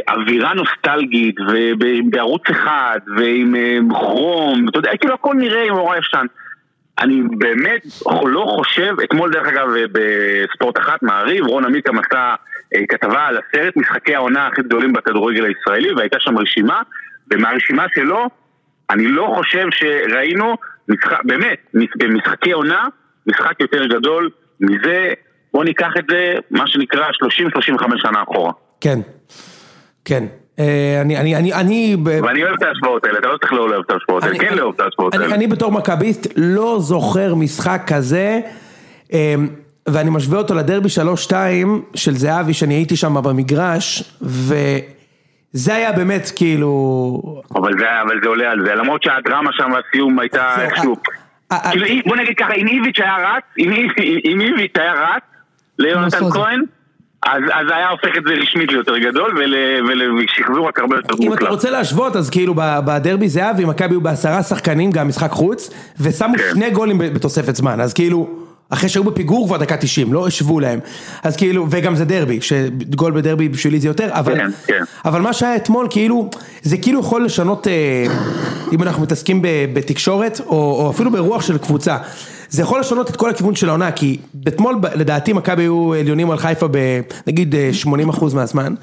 באווירה 0.06 0.54
נוסטלגית, 0.54 1.36
ובערוץ 1.40 2.50
אחד, 2.52 3.00
ועם 3.18 3.56
אה, 3.56 3.78
כרום, 3.90 4.70
אתה 4.70 4.80
יודע, 4.80 4.98
כאילו 4.98 5.14
הכל 5.14 5.34
נראה 5.34 5.68
נורא 5.68 5.98
ישן. 5.98 6.26
אני 7.00 7.22
באמת 7.38 7.82
לא 8.26 8.46
חושב, 8.56 8.96
אתמול 9.04 9.32
דרך 9.32 9.48
אגב 9.48 9.68
בספורט 9.92 10.80
אחת, 10.80 11.04
מעריב, 11.04 11.46
רון 11.46 11.66
עמיקם 11.66 12.00
עשה 12.00 12.36
אה, 12.76 12.82
כתבה 12.90 13.26
על 13.28 13.38
עשרת 13.38 13.78
משחקי 13.78 14.16
העונה 14.16 14.48
הכי 14.48 14.62
גדולים 14.62 14.94
בכדורגל 14.94 15.46
הישראלי, 15.46 15.94
והייתה 15.94 16.20
שם 16.20 16.38
רשימה, 16.38 16.82
ומהרשימה 17.32 17.86
שלו, 17.96 18.30
אני 18.90 19.08
לא 19.08 19.34
חושב 19.36 19.68
שראינו, 19.72 20.58
משחק, 20.90 21.24
באמת, 21.24 21.58
במשחקי 21.98 22.52
עונה, 22.52 22.88
משחק 23.28 23.60
יותר 23.60 23.86
גדול 23.86 24.30
מזה, 24.60 25.14
בוא 25.54 25.64
ניקח 25.64 25.92
את 26.00 26.04
זה, 26.10 26.34
מה 26.52 26.68
שנקרא 26.68 27.08
30-35 27.08 27.84
שנה 27.98 28.24
אחורה. 28.24 28.52
כן, 28.82 29.00
כן. 30.06 30.24
אה, 30.60 31.02
אני, 31.02 31.18
אני, 31.18 31.36
אני, 31.36 31.54
אני... 31.54 31.98
ואני 32.06 32.44
אוהב 32.44 32.54
את 32.54 32.64
ההשוואות 32.64 33.06
האלה, 33.06 33.20
אתה 33.20 33.28
לא 33.28 33.38
צריך 33.38 33.54
לא 33.54 33.70
לאהוב 33.70 33.84
את 33.86 33.92
ההשוואות 33.92 34.24
האלה, 34.24 34.40
כן 34.40 34.56
לאהוב 34.56 34.74
את 34.76 34.80
ההשוואות 34.80 35.14
האלה. 35.14 35.36
אני 35.36 35.48
בתור 35.48 35.72
מכביסט 35.72 36.34
לא 36.38 36.78
זוכר 36.80 37.36
משחק 37.36 37.82
כזה, 37.88 38.40
אמ, 39.14 39.48
ואני 39.88 40.10
משווה 40.10 40.38
אותו 40.38 40.56
לדרבי 40.56 40.90
3-2 41.30 41.34
של 41.96 42.12
זהבי, 42.12 42.54
שאני 42.54 42.74
הייתי 42.74 42.96
שם 42.96 43.24
במגרש, 43.24 44.18
וזה 44.22 45.76
היה 45.76 45.92
באמת 45.92 46.32
כאילו... 46.36 47.42
אבל 47.56 47.72
זה, 47.80 48.02
אבל 48.02 48.20
זה 48.24 48.30
עולה 48.30 48.52
על 48.52 48.66
זה, 48.66 48.76
למרות 48.76 49.04
שהדרמה 49.04 49.50
שם 49.54 49.72
בסיום 49.90 50.20
הייתה 50.20 50.62
איכשהו... 50.62 50.96
אה, 51.52 51.58
אה, 51.66 51.72
כאילו, 51.72 51.86
בוא 52.06 52.16
נגיד 52.16 52.34
ככה, 52.38 52.54
אם 52.54 52.68
איביץ' 52.68 53.00
היה 53.00 53.16
רץ, 53.18 53.44
אם 53.60 53.72
איב- 53.72 53.92
אם 54.26 54.42
איביץ' 54.42 54.72
היה 54.78 54.94
רץ 54.94 55.22
ליונתן. 55.80 56.30
כהן, 56.32 56.62
אז 57.26 57.42
אז 57.54 57.68
היה 57.76 57.90
הופך 57.90 58.18
את 58.18 58.24
זה 58.28 58.34
רשמית 58.34 58.72
ליותר 58.72 58.98
גדול 58.98 59.38
ול- 59.38 59.56
ולשחזור 59.90 60.68
רק 60.68 60.80
הרבה 60.80 60.96
יותר 60.96 61.16
אם 61.22 61.34
אתה. 61.34 61.50
רוצה 61.50 61.70
להשוות, 61.70 62.16
אז 62.16 62.30
כאילו 62.30 62.54
ב- 62.58 62.80
בדרבי 62.86 63.30
זהבי, 63.30 63.66
מכבי 63.66 63.94
היו 63.94 64.02
בעשרה 64.02 64.44
שחקנים, 64.44 64.92
גם 64.92 65.08
משחק 65.08 65.32
חוץ, 65.32 65.70
ושמו 66.00 66.34
כן. 66.38 66.44
שני 66.54 66.70
גולים 66.70 66.98
בתוספת 66.98 67.56
זמן, 67.56 67.82
אז 67.82 67.94
כאילו, 67.94 68.45
אחרי 68.70 68.90
שהיו 68.90 69.04
בפיגור 69.04 69.48
כבר 69.48 69.58
דקה 69.58 69.78
90, 69.78 70.14
לא 70.14 70.28
השוו 70.28 70.60
להם, 70.60 70.80
אז 71.24 71.36
כאילו, 71.36 71.68
וגם 71.70 71.96
זה 71.96 72.06
דרבי, 72.06 72.42
שגול 72.42 73.12
בדרבי 73.12 73.50
בשבילי 73.50 73.80
זה 73.80 73.88
יותר, 73.88 74.08
אבל, 74.12 74.36
כן, 74.36 74.52
כן. 74.68 74.84
אבל 75.06 75.22
מה 75.22 75.34
שהיה 75.34 75.56
אתמול, 75.56 75.88
כאילו, 75.90 76.30
זה 76.62 76.78
כאילו 76.78 77.00
יכול 77.00 77.26
לשנות, 77.26 77.68
אה, 77.68 78.06
אם 78.72 78.84
אנחנו 78.84 79.04
מתעסקים 79.04 79.40
בתקשורת, 79.74 80.42
או, 80.46 80.56
או 80.56 80.90
אפילו 80.90 81.12
ברוח 81.12 81.42
של 81.42 81.58
קבוצה. 81.58 81.98
זה 82.50 82.62
יכול 82.62 82.80
לשנות 82.80 83.10
את 83.10 83.16
כל 83.16 83.30
הכיוון 83.30 83.56
של 83.56 83.70
העונה, 83.70 83.92
כי 83.92 84.18
אתמול 84.48 84.80
לדעתי 84.96 85.34
מכבי 85.34 85.64
היו 85.64 85.94
עליונים 85.94 86.32
על 86.32 86.38
חיפה 86.38 86.68
בנגיד 86.68 87.56
אה, 87.56 87.70
80% 87.84 88.36
מהזמן. 88.36 88.76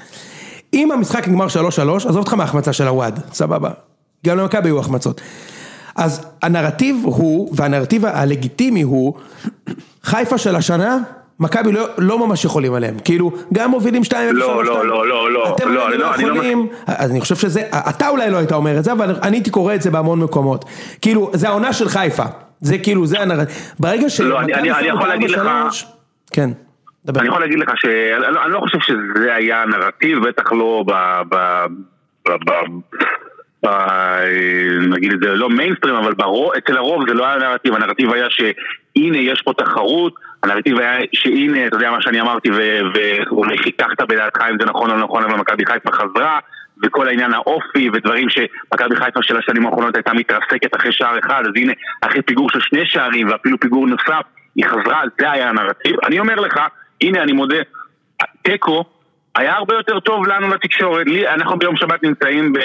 אם 0.73 0.91
המשחק 0.91 1.27
נגמר 1.27 1.47
3-3, 1.47 1.49
עזוב 1.95 2.17
אותך 2.17 2.33
מההחמצה 2.33 2.73
של 2.73 2.87
הוואד, 2.87 3.19
סבבה. 3.33 3.69
גם 4.25 4.37
למכבי 4.37 4.69
היו 4.69 4.79
החמצות. 4.79 5.21
אז 5.95 6.27
הנרטיב 6.41 7.01
הוא, 7.03 7.49
והנרטיב 7.55 8.05
הלגיטימי 8.05 8.81
הוא, 8.81 9.13
חיפה 10.03 10.37
של 10.37 10.55
השנה, 10.55 10.97
מכבי 11.39 11.71
לא, 11.71 11.85
לא 11.97 12.27
ממש 12.27 12.45
יכולים 12.45 12.73
עליהם. 12.73 12.95
כאילו, 13.05 13.31
גם 13.53 13.71
מובילים 13.71 14.01
2-0, 14.01 14.15
לא, 14.31 14.65
לא, 14.65 14.85
לא, 14.87 15.07
לא, 15.07 15.31
לא, 15.31 15.55
אתם 15.55 15.69
לא, 15.71 15.91
לא, 15.97 16.05
יכולים, 16.05 16.67
אז 16.87 17.11
אני 17.11 17.21
חושב 17.21 17.35
שזה, 17.35 17.61
אתה 17.89 18.09
אולי 18.09 18.29
לא 18.31 18.37
היית 18.37 18.51
אומר 18.51 18.77
את 18.77 18.83
זה, 18.83 18.91
אבל 18.91 19.15
אני 19.23 19.37
הייתי 19.37 19.49
קורא 19.49 19.75
את 19.75 19.81
זה 19.81 19.91
בהמון 19.91 20.19
מקומות. 20.19 20.65
כאילו, 21.01 21.31
זה 21.33 21.47
העונה 21.49 21.73
של 21.73 21.89
חיפה. 21.89 22.23
זה 22.61 22.77
כאילו, 22.77 23.05
זה 23.05 23.19
הנרטיב. 23.21 23.55
ברגע 23.79 24.09
ש... 24.09 24.21
לא, 24.21 24.39
אני- 24.39 24.53
אני- 24.53 24.87
יכול 24.87 25.07
להגיד 25.07 25.29
לך- 25.29 25.41
כן, 26.31 26.49
דבר. 27.05 27.19
אני 27.19 27.27
יכול 27.29 27.41
להגיד 27.41 27.59
לך 27.59 27.69
שאני 27.75 28.33
לא- 28.33 28.49
לא 28.49 28.59
חושב 28.59 28.77
שזה 28.79 29.33
היה 29.35 29.61
הנרטיב, 29.63 30.27
בטח 30.27 30.51
לא 30.51 30.83
ב... 30.87 30.91
ב... 31.29 31.35
ב... 32.29 32.51
ב... 33.65 33.67
נגיד 34.79 35.13
את 35.13 35.19
זה, 35.19 35.35
לא 35.35 35.49
מיינסטרים, 35.49 35.95
אבל 35.95 36.13
ברוב, 36.13 36.51
אצל 36.57 36.77
הרוב 36.77 37.07
זה 37.07 37.13
לא 37.13 37.25
היה 37.25 37.35
הנרטיב, 37.35 37.75
הנרטיב 37.75 38.13
היה 38.13 38.27
שהנה 38.29 39.17
יש 39.17 39.41
פה 39.41 39.53
תחרות, 39.57 40.13
הנרטיב 40.43 40.79
היה 40.79 40.99
שהנה, 41.13 41.67
אתה 41.67 41.75
יודע 41.75 41.91
מה 41.91 42.01
שאני 42.01 42.21
אמרתי, 42.21 42.49
ואולי 42.51 43.57
חיככת 43.57 44.01
בדעתך 44.01 44.41
אם 44.51 44.57
זה 44.59 44.65
נכון 44.65 44.91
או 44.91 44.95
לא 44.95 45.03
נכון, 45.03 45.23
אבל 45.23 45.35
מכבי 45.35 45.65
חיפה 45.65 45.91
חזרה, 45.91 46.39
וכל 46.83 47.07
העניין 47.07 47.33
האופי 47.33 47.89
ודברים 47.93 48.29
שמכבי 48.29 48.95
חיפה 48.95 49.19
של 49.23 49.37
השנים 49.37 49.65
האחרונות 49.65 49.95
הייתה 49.95 50.13
מתרסקת 50.13 50.75
אחרי 50.75 50.91
שער 50.91 51.19
אחד, 51.19 51.43
אז 51.45 51.51
הנה, 51.55 51.73
אחרי 52.01 52.21
פיגור 52.21 52.49
של 52.49 52.59
שני 52.59 52.85
שערים 52.85 53.29
ואפילו 53.29 53.59
פיגור 53.59 53.87
נוסף, 53.87 54.21
היא 54.55 54.65
חזרה, 54.65 55.01
זה 55.19 55.31
היה 55.31 55.49
הנרטיב. 55.49 55.95
אני 56.05 56.19
אומר 56.19 56.35
לך, 56.35 56.59
הנה 57.01 57.23
אני 57.23 57.31
מודה, 57.31 57.57
תיקו 58.41 58.83
היה 59.37 59.55
הרבה 59.55 59.75
יותר 59.75 59.99
טוב 59.99 60.27
לנו 60.27 60.47
לתקשורת, 60.47 61.07
לי, 61.07 61.27
אנחנו 61.27 61.57
ביום 61.57 61.75
שבת 61.75 62.03
נמצאים 62.03 62.53
ב, 62.53 62.59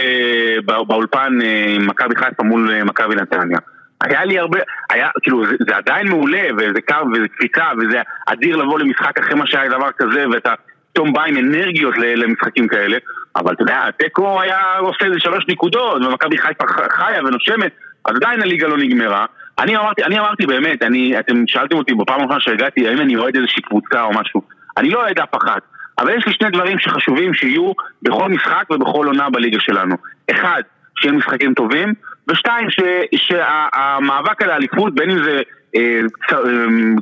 בא, 0.64 0.82
באולפן 0.82 1.38
אה, 1.42 1.64
עם 1.68 1.86
מכבי 1.86 2.16
חיפה 2.16 2.42
מול 2.42 2.70
אה, 2.72 2.84
מכבי 2.84 3.14
נתניה. 3.14 3.58
היה 4.00 4.24
לי 4.24 4.38
הרבה, 4.38 4.58
היה, 4.90 5.08
כאילו, 5.22 5.46
זה, 5.46 5.54
זה 5.68 5.76
עדיין 5.76 6.08
מעולה, 6.08 6.42
וזה 6.58 6.80
קו, 6.88 6.94
וזה 7.12 7.28
קפיצה, 7.28 7.64
וזה 7.78 8.00
אדיר 8.26 8.56
לבוא 8.56 8.78
למשחק 8.78 9.18
אחרי 9.18 9.34
מה 9.34 9.46
שהיה 9.46 9.70
דבר 9.70 9.88
כזה, 9.98 10.24
ואתה 10.32 10.54
פתאום 10.92 11.12
בא 11.12 11.24
עם 11.24 11.36
אנרגיות 11.36 11.94
למשחקים 11.98 12.68
כאלה, 12.68 12.98
אבל 13.36 13.52
אתה 13.54 13.62
יודע, 13.62 13.90
תיקו 13.98 14.40
היה 14.40 14.60
עושה 14.78 15.04
איזה 15.04 15.20
שלוש 15.20 15.44
נקודות, 15.48 16.04
ומכבי 16.04 16.38
חיפה 16.38 16.64
חיה 16.90 17.24
ונושמת, 17.24 17.72
אז 18.04 18.16
עדיין 18.16 18.42
הליגה 18.42 18.68
לא 18.68 18.76
נגמרה. 18.76 19.26
אני 19.58 19.76
אמרתי, 19.76 20.04
אני 20.04 20.18
אמרתי 20.18 20.46
באמת, 20.46 20.82
אני, 20.82 21.18
אתם 21.18 21.44
שאלתם 21.46 21.76
אותי 21.76 21.94
בפעם 21.94 22.20
האחרונה 22.20 22.40
שהגעתי, 22.40 22.88
האם 22.88 23.00
אני 23.00 23.16
אוהד 23.16 23.36
איזושהי 23.36 23.62
קבוצה 23.62 24.02
או 24.02 24.10
משהו, 24.12 24.42
אני 24.76 24.90
לא 24.90 25.00
אוהד 25.02 25.18
אף 25.18 25.34
אחת. 25.34 25.62
אבל 25.98 26.18
יש 26.18 26.26
לי 26.26 26.32
שני 26.32 26.50
דברים 26.50 26.78
שחשובים 26.78 27.34
שיהיו 27.34 27.72
בכל 28.02 28.28
משחק 28.28 28.64
ובכל 28.70 29.06
עונה 29.06 29.30
בליגה 29.30 29.58
שלנו. 29.60 29.94
אחד, 30.30 30.62
שיהיה 30.96 31.14
משחקים 31.14 31.54
טובים, 31.54 31.94
ושתיים, 32.30 32.70
ש- 32.70 32.80
שהמאבק 33.16 34.42
על 34.42 34.50
האליפות, 34.50 34.94
בין 34.94 35.10
אם 35.10 35.22
זה 35.24 35.42
אה, 35.76 36.00
צ- 36.30 36.32
אה, 36.32 36.38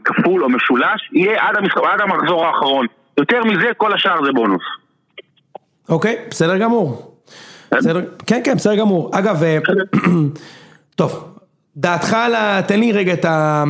כפול 0.05 0.45
או 0.45 0.49
משולש, 0.49 1.11
יהיה 1.13 1.49
עד, 1.49 1.57
המשחק, 1.57 1.81
עד 1.93 2.01
המחזור 2.01 2.47
האחרון. 2.47 2.87
יותר 3.19 3.45
מזה, 3.45 3.71
כל 3.77 3.93
השאר 3.95 4.25
זה 4.25 4.33
בונוס. 4.33 4.63
אוקיי, 5.89 6.17
בסדר 6.31 6.59
גמור. 6.59 7.17
בסדר, 7.75 8.01
כן, 8.27 8.41
כן, 8.45 8.55
בסדר 8.55 8.75
גמור. 8.77 9.11
אגב, 9.15 9.43
אה, 9.43 9.59
טוב, 10.97 11.35
דעתך 11.77 12.13
על 12.15 12.35
ה... 12.35 12.61
תן 12.69 12.81
לי 12.81 12.93
רגע 12.93 13.13
את 13.13 13.25
ה... 13.25 13.65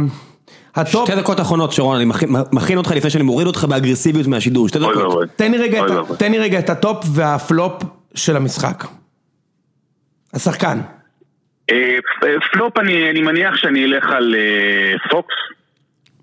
ה 0.76 0.83
top, 0.83 1.09
שתי 1.09 1.16
דקות 1.20 1.41
אחרונות 1.41 1.72
שרון, 1.72 1.97
אני 1.97 2.05
מכין- 2.05 2.29
מכין 2.53 2.79
אותך 2.79 2.91
לפני 2.91 3.11
שאני 3.11 3.24
מוריד 3.24 3.47
אותך 3.47 3.64
באגרסיביות 3.64 4.27
מהשידור, 4.27 4.68
שתי 4.68 4.79
אוי 4.79 4.89
דקות. 4.95 5.29
תן 5.37 5.51
לי 5.51 5.59
רגע 5.59 5.79
את 5.79 5.83
אוי 5.85 5.93
ה- 5.93 5.97
ואבוי. 6.01 6.16
תן 6.16 6.31
לי 6.33 6.39
רגע 6.39 6.59
את 6.59 6.70
ה 6.70 6.79
top 6.79 7.05
וה 7.14 7.37
flop 7.37 7.82
של 8.14 8.37
המשחק. 8.37 8.85
השחקן. 10.35 10.79
אה, 11.70 11.97
פלופ, 12.53 12.79
אני, 12.79 13.11
אני 13.11 13.20
מניח 13.22 13.57
שאני 13.57 13.85
אלך 13.85 14.05
על 14.11 14.35
אה, 14.35 15.09
פוקס 15.11 15.35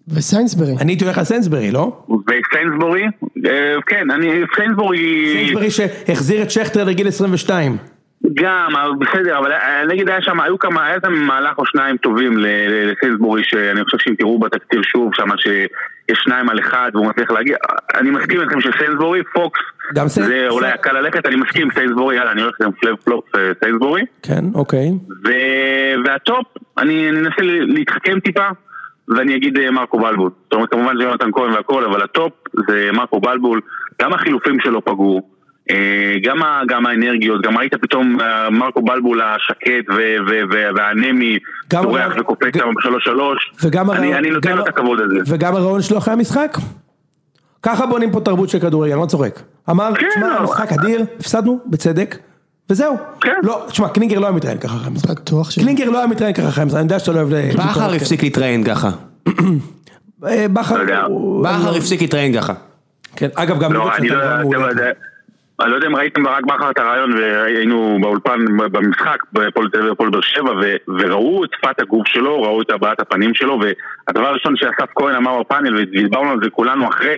וסיינסבורי. 0.08 0.76
אני 0.82 0.92
הייתי 0.92 1.04
הולך 1.06 1.18
על 1.18 1.24
סיינסבורי, 1.24 1.72
לא? 1.72 2.06
וסיינסבורי. 2.10 3.04
אה, 3.46 3.76
כן, 3.88 4.12
אני, 4.12 4.28
סיינסבורי... 4.56 5.34
סנסברי 5.46 5.72
שהחזיר 5.72 6.42
את 6.44 6.52
שכטר 6.52 6.84
לגיל 6.84 7.08
22. 7.08 7.78
גם, 8.34 8.72
בסדר, 9.00 9.38
אבל 9.38 9.52
אה, 9.52 9.86
נגיד 9.88 10.10
היה 10.10 10.22
שם, 10.22 10.40
היו 10.40 10.60
כמה, 10.60 10.86
היה 10.86 10.98
שם 11.06 11.14
מהלך 11.14 11.58
או 11.58 11.66
שניים 11.66 11.98
טובים 11.98 12.34
לסיינסבורי, 12.38 13.44
שאני 13.44 13.84
חושב 13.84 13.98
שאם 13.98 14.16
תראו 14.16 14.40
בתקציר 14.40 14.82
שוב 14.82 15.12
שם 15.14 15.28
שיש 15.38 16.20
שניים 16.24 16.50
על 16.50 16.60
אחד 16.60 16.92
והוא 16.94 17.08
מצליח 17.08 17.32
להגיע, 17.32 17.58
אני 17.96 18.10
מסכים 18.10 18.42
איתכם 18.42 18.62
שסיינסבורי, 18.62 19.22
פוקס, 19.34 19.60
זה 20.08 20.48
אולי 20.50 20.72
הקל 20.72 20.92
ללכת, 20.92 21.26
אני 21.26 21.36
מסכים, 21.36 21.68
סיינסבורי, 21.74 22.16
יאללה, 22.16 22.32
אני 22.32 22.42
הולך 22.42 22.56
עם 22.62 22.72
flop 22.72 23.00
flop 23.04 23.36
אה, 23.36 23.52
סיינסבורי. 23.64 24.02
כן, 24.22 24.46
אוקיי. 24.54 24.92
וה 26.06 26.19
top, 26.19 26.46
אני 26.78 27.10
אנסה 27.10 27.42
להתחכם 27.42 28.20
טיפה, 28.20 28.48
ואני 29.08 29.36
אגיד 29.36 29.58
אה, 29.58 29.72
מרקו 29.72 30.00
בלבול. 30.00 30.32
זאת 30.44 30.54
אומרת, 30.54 30.70
כמובן 30.70 30.98
זה 30.98 31.04
יונתן 31.04 31.32
כהן 31.32 31.54
והכל, 31.54 31.86
אבל 31.86 32.04
ה 32.04 32.11
top 32.11 32.34
זה 32.70 32.90
מרקו 32.94 33.20
בלבול, 33.20 33.62
גם 34.02 34.14
החילופים 34.14 34.60
שלו 34.60 34.86
פגעו. 34.86 35.33
אה, 35.72 35.76
גם, 36.24 36.44
ה- 36.44 36.62
גם 36.68 36.86
האנרגיות, 36.86 37.42
גם 37.42 37.58
ראית 37.58 37.74
פתאום 37.76 38.18
אה, 38.22 38.50
מרקו 38.50 38.82
בלבול 38.82 39.22
השקט 39.22 39.90
ו- 39.90 39.94
ו- 40.30 40.42
ו- 40.54 40.76
והאנמי, 40.76 41.38
צורח 41.72 42.14
וקופץ 42.20 42.58
שם 42.58 42.68
בשלוש 42.78 43.04
שלוש, 43.04 43.54
וגם 43.64 43.92
אני 43.92 44.30
נותן 44.30 44.50
גם- 44.50 44.58
לו 44.58 44.64
את 44.64 44.68
הכבוד 44.68 45.00
הזה. 45.00 45.16
וגם 45.28 45.56
הרעיון 45.56 45.82
שלו 45.82 45.98
אחרי 45.98 46.14
המשחק? 46.14 46.58
ככה 47.64 47.86
בונים 47.86 48.12
פה 48.12 48.20
תרבות 48.20 48.50
של 48.50 48.60
כדורגל, 48.60 48.92
אני 48.94 49.02
לא 49.02 49.06
צוחק. 49.06 49.40
אמר, 49.70 49.90
כן, 49.96 50.08
תשמע, 50.16 50.28
לא. 50.30 50.38
המשחק 50.40 50.72
אדיר, 50.72 51.06
הפסדנו, 51.20 51.60
בצדק, 51.68 52.18
וזהו. 52.70 52.98
כן. 53.22 53.34
לא, 53.44 53.66
תשמע, 53.68 53.90
קלינגר 53.90 54.20
לא 54.20 54.26
היה 54.26 54.36
מתראיין 54.36 54.60
ככה 54.60 54.76
אחרי 54.76 54.88
המשחק. 54.88 55.20
בטוח 55.20 55.52
ש... 55.52 55.60
קלינגר 55.60 55.90
לא 55.90 55.98
היה 55.98 56.08
מתראיין 56.08 56.34
ככה 56.36 56.48
אחרי 56.50 56.62
המשחק, 56.64 56.78
אני 56.78 56.86
יודע 56.86 57.00
שאתה 57.00 57.12
לא 57.12 57.18
אוהב... 57.18 57.34
ל- 57.34 57.52
בכר 57.58 57.94
הפסיק 57.94 58.24
להתראיין 58.24 58.64
ככה. 58.64 58.90
אה, 60.28 60.46
בכר, 60.54 61.76
הפסיק 61.78 62.02
להתראיין 62.02 62.34
ככה. 62.34 62.54
כן, 63.16 63.28
אגב 63.36 63.60
גם 63.60 63.74
לא, 63.74 63.96
אני 63.96 64.10
לא 64.10 64.66
יודע, 64.70 64.92
אני 65.64 65.72
לא 65.72 65.76
יודע 65.76 65.88
אם 65.88 65.96
ראיתם 65.96 66.24
ברק 66.24 66.44
בכר 66.46 66.72
את 66.72 66.78
הרעיון 66.80 67.14
והיינו 67.14 67.98
באולפן 68.02 68.46
במשחק 68.58 69.18
בפועל 69.34 69.70
תל 69.70 69.78
אביב 69.78 69.90
והפועל 69.90 70.10
באר 70.10 70.22
שבע 70.22 70.52
וראו 70.88 71.44
את 71.44 71.50
שפת 71.58 71.80
הגוף 71.82 72.08
שלו, 72.08 72.42
ראו 72.42 72.62
את 72.62 72.70
הבעת 72.72 73.00
הפנים 73.00 73.34
שלו 73.34 73.60
והדבר 73.62 74.26
הראשון 74.28 74.54
שאסף 74.58 74.90
כהן 74.96 75.16
אמר 75.16 75.40
בפאנל 75.40 75.76
ודיברנו 75.78 76.30
על 76.32 76.38
זה 76.44 76.50
כולנו 76.50 76.90
אחרי 76.90 77.16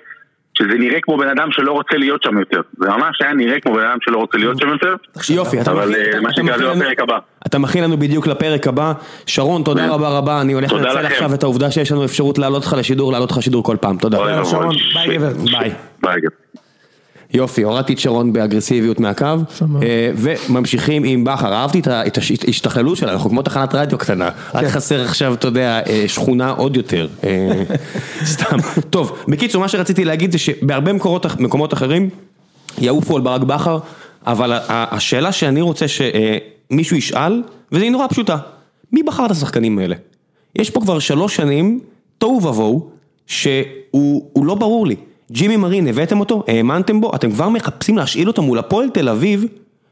שזה 0.57 0.77
נראה 0.79 0.97
כמו 1.01 1.17
בן 1.17 1.27
אדם 1.27 1.47
שלא 1.51 1.71
רוצה 1.71 1.97
להיות 1.97 2.23
שם 2.23 2.37
יותר 2.39 2.61
זה 2.79 2.89
ממש 2.89 3.17
היה 3.21 3.33
נראה 3.33 3.59
כמו 3.59 3.73
בן 3.73 3.85
אדם 3.85 3.97
שלא 4.01 4.17
רוצה 4.17 4.37
להיות 4.37 4.57
שם 4.59 4.69
יותר 4.69 4.95
יופי, 5.29 5.61
אתה 5.61 5.71
אבל 5.71 5.89
מכין- 5.89 6.01
אה, 6.01 6.09
אתה- 6.09 6.21
מה 6.21 6.29
אתה 6.29 6.35
שנקרא 6.35 6.55
מכין 6.55 6.65
זה 6.67 6.71
לנו- 6.71 6.81
בפרק 6.81 6.99
הבא 6.99 7.17
אתה 7.47 7.59
מכין 7.59 7.83
לנו 7.83 7.97
בדיוק 7.97 8.27
לפרק 8.27 8.67
הבא. 8.67 8.93
שרון, 9.25 9.63
תודה 9.63 9.87
רבה 9.87 10.09
רבה, 10.17 10.41
אני 10.41 10.53
הולך 10.53 10.69
תודה 10.69 10.93
לנצל. 10.93 11.05
עכשיו 11.05 11.33
את 11.33 11.43
העובדה 11.43 11.71
שיש 11.71 11.91
לנו 11.91 12.05
אפשרות 12.05 12.37
להעלות 12.37 12.63
אותך 12.63 12.75
לשידור, 12.79 13.11
להעלות 13.11 13.29
אותך 13.29 13.37
לשידור 13.37 13.63
כל 13.63 13.77
פעם, 13.81 13.97
תודה. 13.97 14.17
ביי, 14.93 15.17
גבר. 15.17 15.29
ביי. 16.01 16.21
יופי, 17.35 17.63
הורדתי 17.63 17.93
את 17.93 17.99
שרון 17.99 18.33
באגרסיביות 18.33 18.99
מהקו. 18.99 19.25
אה, 19.25 20.11
וממשיכים 20.15 21.03
עם 21.03 21.23
בכר, 21.23 21.53
אהבתי 21.53 21.79
את 21.79 22.17
ההשתכללות 22.17 22.97
שלה, 22.97 23.11
אנחנו 23.13 23.29
כמו 23.29 23.41
תחנת 23.41 23.75
רדיו 23.75 23.97
קטנה, 23.97 24.29
רק 24.53 24.65
חסר 24.67 25.01
עכשיו, 25.01 25.33
אתה 25.33 25.47
יודע, 25.47 25.81
אה, 25.87 26.03
שכונה 26.07 26.49
עוד 26.49 26.77
יותר, 26.77 27.07
אה, 27.23 27.63
סתם. 28.25 28.57
טוב, 28.89 29.17
בקיצור, 29.27 29.61
מה 29.61 29.67
שרציתי 29.67 30.05
להגיד 30.05 30.31
זה 30.31 30.37
שבהרבה 30.37 30.93
מקומות, 30.93 31.25
מקומות 31.39 31.73
אחרים 31.73 32.09
יעופו 32.77 33.15
על 33.15 33.21
ברק 33.21 33.41
בכר, 33.41 33.79
אבל 34.27 34.59
השאלה 34.69 35.31
שאני 35.31 35.61
רוצה 35.61 35.85
שמישהו 35.87 36.97
ישאל, 36.97 37.43
והיא 37.71 37.91
נורא 37.91 38.07
פשוטה, 38.07 38.37
מי 38.91 39.03
בחר 39.03 39.25
את 39.25 39.31
השחקנים 39.31 39.79
האלה? 39.79 39.95
יש 40.55 40.69
פה 40.69 40.81
כבר 40.81 40.99
שלוש 40.99 41.35
שנים, 41.35 41.79
תוהו 42.17 42.43
ובוהו, 42.43 42.89
שהוא 43.27 44.29
הוא 44.33 44.45
לא 44.45 44.55
ברור 44.55 44.87
לי. 44.87 44.95
ג'ימי 45.31 45.57
מרין, 45.57 45.87
הבאתם 45.87 46.19
אותו? 46.19 46.43
האמנתם 46.47 47.01
בו? 47.01 47.15
אתם 47.15 47.31
כבר 47.31 47.49
מחפשים 47.49 47.97
להשאיל 47.97 48.27
אותו 48.27 48.41
מול 48.41 48.59
הפועל 48.59 48.89
תל 48.89 49.09
אביב, 49.09 49.45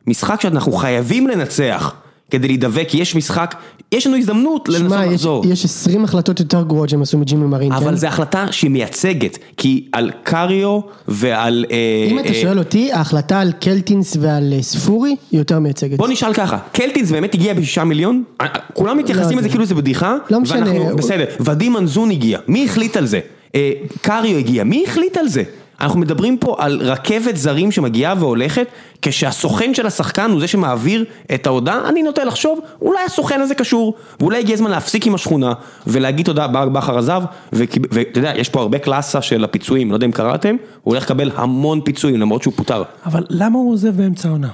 משחק 0.08 0.42
שאנחנו 0.42 0.72
חייבים 0.72 1.28
לנצח 1.28 1.94
כדי 2.32 2.48
להידבק, 2.48 2.86
כי 2.90 2.98
יש 2.98 3.16
משחק, 3.16 3.56
יש 3.92 4.08
לנו 4.08 4.18
הזדמנות 4.18 4.70
לנסות 4.70 4.98
לחזור. 5.12 5.46
יש 5.48 5.66
20 5.66 6.04
החלטות 6.04 6.40
יותר 6.40 6.64
גרועות 6.64 6.90
שהם 6.90 7.02
עשו 7.02 7.18
מג'ימי 7.18 7.46
מרין, 7.46 7.70
כן? 7.70 7.76
אבל 7.76 7.96
זו 7.96 8.08
החלטה 8.08 8.46
שהיא 8.52 8.72
מייצגת, 8.72 9.38
כי 9.58 9.88
על 9.92 10.12
קריו 10.24 10.80
ועל... 11.08 11.66
אה, 11.72 12.08
אם 12.12 12.20
אתה 12.20 12.28
אה, 12.30 12.34
שואל 12.34 12.60
אותי, 12.60 12.92
ההחלטה 12.92 13.40
על 13.40 13.52
קלטינס 13.52 14.18
ועל 14.20 14.54
אה, 14.58 14.62
ספורי 14.64 15.16
היא 15.32 15.40
יותר 15.40 15.60
מייצגת. 15.60 15.98
בוא 15.98 16.08
נשאל 16.08 16.34
ככה, 16.34 16.58
קלטינס 16.72 17.12
באמת 17.12 17.34
הגיע 17.34 17.54
בשישה 17.54 17.84
מיליון? 17.84 18.24
אה, 18.42 18.48
כולם 18.74 18.98
מתייחסים 18.98 19.28
יודע. 19.30 19.40
לזה 19.40 19.50
כאילו 19.50 19.66
זה 19.66 19.76
בדיחה? 19.76 20.16
לא 20.30 20.40
משנה. 20.40 20.60
ואנחנו- 20.72 20.96
בסדר, 20.98 21.26
ודים 21.40 21.74
מנזון 21.74 22.12
הגיע, 22.12 22.40
מי 22.48 22.66
החליט 22.66 22.98
על 22.98 23.06
זה? 23.06 23.20
אה, 23.56 23.72
קריו 24.01 24.38
הגיע, 24.38 24.64
מי 24.64 24.84
החליט 24.88 25.18
על 25.18 25.28
זה? 25.28 25.43
אנחנו 25.82 25.99
מדברים 25.99 26.38
פה 26.38 26.56
על 26.60 26.82
רכבת 26.82 27.38
זרים 27.38 27.72
שמגיעה 27.72 28.16
והולכת, 28.20 28.68
כשהסוכן 29.01 29.74
של 29.74 29.88
השחקן 29.88 30.32
הוא 30.32 30.39
זה 30.39 30.47
שמעביר 30.47 31.06
את 31.34 31.47
ההודעה, 31.47 31.89
אני 31.89 32.04
נוטה 32.04 32.24
לחשוב, 32.24 32.60
אולי 32.82 32.99
הסוכן 33.06 33.41
הזה 33.41 33.56
קשור, 33.56 33.93
ואולי 34.20 34.39
הגיע 34.39 34.54
הזמן 34.54 34.72
להפסיק 34.72 35.08
עם 35.08 35.16
השכונה, 35.16 35.54
ולהגיד 35.88 36.26
תודה, 36.26 36.47
ברק 36.47 36.68
בכר 36.68 36.97
עזב, 36.97 37.24
ואתה 37.54 38.20
יודע, 38.20 38.34
יש 38.36 38.49
פה 38.49 38.62
הרבה 38.62 38.80
קלאסה 38.80 39.22
של 39.22 39.43
הפיצויים, 39.43 39.89
לא 39.89 39.95
יודע 39.95 40.06
אם 40.08 40.12
קראתם, 40.12 40.56
הוא 40.84 40.93
הולך 40.93 41.04
לקבל 41.04 41.32
המון 41.36 41.82
פיצויים 41.82 42.20
למרות 42.20 42.43
שהוא 42.43 42.54
פוטר. 42.56 42.84
אבל 43.06 43.24
למה 43.30 43.60
הוא 43.60 43.74
עוזב 43.74 43.97
באמצע 43.97 44.30
העונה? 44.30 44.49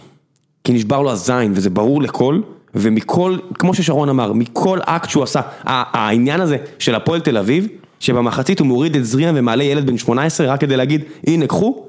כי 0.64 0.74
נשבר 0.74 1.02
לו 1.02 1.12
הזין, 1.12 1.52
וזה 1.56 1.70
ברור 1.70 2.02
לכל, 2.02 2.42
ומכל, 2.76 3.38
כמו 3.54 3.74
ששרון 3.74 4.10
אמר, 4.10 4.34
מכל 4.34 4.80
אקט 4.86 5.10
שהוא 5.10 5.24
עשה, 5.24 5.42
העניין 5.66 6.42
הזה 6.42 6.58
של 6.80 6.96
הפועל 6.96 7.20
תל 7.20 7.38
אביב, 7.38 7.68
שבמחצית 8.00 8.60
הוא 8.60 8.68
מוריד 8.68 8.96
את 8.96 9.06
זריאן 9.06 9.34
ומעלה 9.38 9.64
ילד 9.64 9.86
בן 9.88 9.98
18 9.98 10.48
רק 10.48 10.60
כדי 10.62 10.78
להגיד, 10.78 11.02
הנה 11.28 11.48
קחו, 11.48 11.86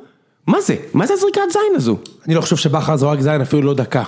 מה 0.47 0.61
זה? 0.61 0.75
מה 0.95 1.07
זה 1.07 1.15
הזריקת 1.15 1.41
זין 1.53 1.77
הזו? 1.77 1.97
אני 2.27 2.35
לא 2.35 2.41
חושב 2.41 2.57
שבכר 2.57 2.97
זרק 2.97 3.21
זין 3.21 3.41
אפילו 3.41 3.63
לא 3.63 3.75
דקה. 3.75 4.03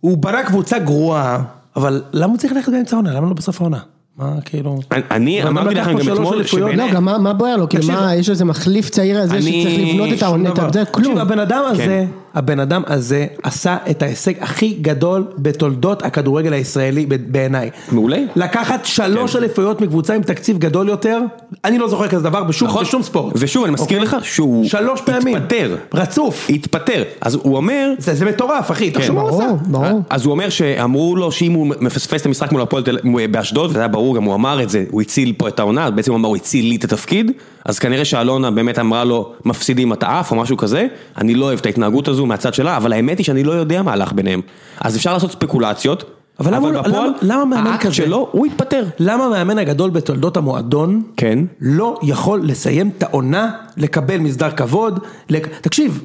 הוא 0.00 0.18
בנה 0.18 0.42
קבוצה 0.44 0.78
גרועה, 0.78 1.42
אבל 1.76 2.02
למה 2.12 2.32
הוא 2.32 2.38
צריך 2.38 2.52
ללכת 2.52 2.72
באמצע 2.72 2.96
העונה? 2.96 3.12
למה 3.14 3.26
לא 3.28 3.32
בסוף 3.34 3.60
העונה? 3.60 3.78
מה 4.18 4.32
כאילו... 4.44 4.80
אני- 5.10 5.44
אמרתי 5.44 5.74
לכם 5.74 5.92
גם 5.98 6.12
אתמול, 6.12 6.34
אליפויות. 6.34 6.48
שבעיני- 6.70 6.76
לא, 6.88 6.94
גם 6.94 7.04
מה 7.04 7.18
מה 7.18 7.30
הבעיה 7.30 7.56
לו? 7.56 7.68
כאילו. 7.68 7.86
מה, 7.86 8.14
יש 8.14 8.30
איזה 8.30 8.44
מחליף 8.44 8.88
צעיר 8.90 9.20
הזה 9.20 9.42
שצריך 9.42 9.78
לבנות 9.80 10.08
את 10.18 10.22
העונה, 10.22 10.50
כלום. 10.54 10.70
תקשיב, 10.70 11.18
הבן 11.18 11.38
אדם 11.38 11.62
הזה, 11.70 11.84
כן. 11.84 12.06
הבן 12.34 12.60
אדם 12.60 12.82
הזה 12.86 13.26
עשה 13.42 13.76
את 13.90 14.02
ההישג 14.02 14.32
הכי 14.40 14.76
גדול 14.80 15.24
בתולדות 15.38 16.02
הכדורגל 16.02 16.52
הישראלי 16.52 17.06
בעיניי. 17.06 17.70
מעולה. 17.92 18.18
לקחת 18.36 18.84
שלוש 18.84 19.32
כן. 19.32 19.38
אליפויות 19.38 19.80
מקבוצה 19.80 20.14
עם 20.14 20.22
תקציב 20.22 20.58
גדול 20.58 20.88
יותר, 20.88 21.20
אני 21.64 21.78
לא 21.78 21.88
זוכר 21.88 22.08
כזה 22.08 22.22
דבר 22.22 22.44
בשום 22.44 22.68
נכון. 22.68 22.84
בשום 22.84 23.02
ספורט. 23.02 23.32
ושוב, 23.36 23.64
אני 23.64 23.72
מזכיר 23.72 24.02
לך 24.02 24.16
שהוא 24.22 24.64
שלוש 24.64 25.00
פעמים. 25.00 25.36
התפטר. 25.36 25.76
רצוף. 25.94 26.46
התפטר. 26.50 27.02
אז 27.20 27.34
הוא 27.34 27.56
אומר... 27.56 27.92
זה 27.98 28.14
זה 28.14 28.24
מטורף, 28.24 28.70
אחי, 28.70 28.90
תחשוב 28.90 29.16
מה 29.16 29.22
הוא 29.22 29.28
עשה. 29.28 29.38
ברור, 29.38 29.58
ברור. 29.88 30.02
אז 30.10 30.24
הוא 30.24 30.32
אומר 30.32 30.48
שאמרו 30.48 31.16
לו 31.16 31.32
שאם 31.32 31.52
הוא 31.52 31.66
מפספס 31.80 32.20
את 32.20 32.26
המשחק 32.26 32.52
מול 32.52 32.62
הפועל 32.62 32.82
באשדוד, 33.30 33.70
וזה 33.70 33.78
היה 33.78 33.88
ברור, 33.88 34.16
גם 34.16 34.22
הוא 34.22 34.34
אמר 34.34 34.62
את 34.62 34.70
זה, 34.70 34.84
הוא 34.90 35.02
הציל 35.02 35.34
פה 35.38 35.48
את 35.48 35.60
העונה, 35.60 35.90
בעצם 35.90 36.12
הוא 36.12 36.18
אמר 36.18 36.28
הוא 36.28 36.36
הציל 36.36 36.64
לי 36.64 36.76
את 36.76 36.84
התפקיד, 36.84 37.32
אז 37.64 37.78
כנראה 37.78 38.04
שאלונה 38.04 38.50
באמת 38.50 38.78
אמרה 38.78 39.04
לו 39.04 39.32
מפסידים 39.44 39.92
אתה 39.92 40.18
עף 40.18 40.30
או 40.30 40.36
משהו 40.36 40.56
כזה, 40.56 40.86
אני 41.18 41.34
לא 41.34 41.44
אוהב 41.44 41.58
את 41.58 41.66
ההתנהגות 41.66 42.08
הזו 42.08 42.17
מהצד 42.26 42.54
שלה, 42.54 42.76
אבל 42.76 42.92
האמת 42.92 43.18
היא 43.18 43.24
שאני 43.24 43.44
לא 43.44 43.52
יודע 43.52 43.82
מה 43.82 43.92
הלך 43.92 44.12
ביניהם. 44.12 44.40
אז 44.80 44.96
אפשר 44.96 45.12
לעשות 45.12 45.30
ספקולציות, 45.32 46.04
אבל 46.40 46.54
למה 46.54 46.68
הוא- 46.68 46.78
בפועל, 46.80 46.94
למה- 47.06 47.16
למה 47.22 47.44
מאמן 47.44 47.76
כזה? 47.80 47.94
שלו, 47.94 48.28
הוא 48.32 48.46
התפטר. 48.46 48.84
למה 48.98 49.24
המאמן 49.24 49.58
הגדול 49.58 49.90
בתולדות 49.90 50.36
המועדון 50.36 51.02
כן. 51.16 51.38
לא 51.60 51.98
יכול 52.02 52.40
לסיים 52.44 52.90
את 52.98 53.02
העונה, 53.02 53.50
לקבל 53.76 54.18
מסדר 54.18 54.50
כבוד, 54.50 54.98
לק... 55.30 55.48
תקשיב, 55.60 56.02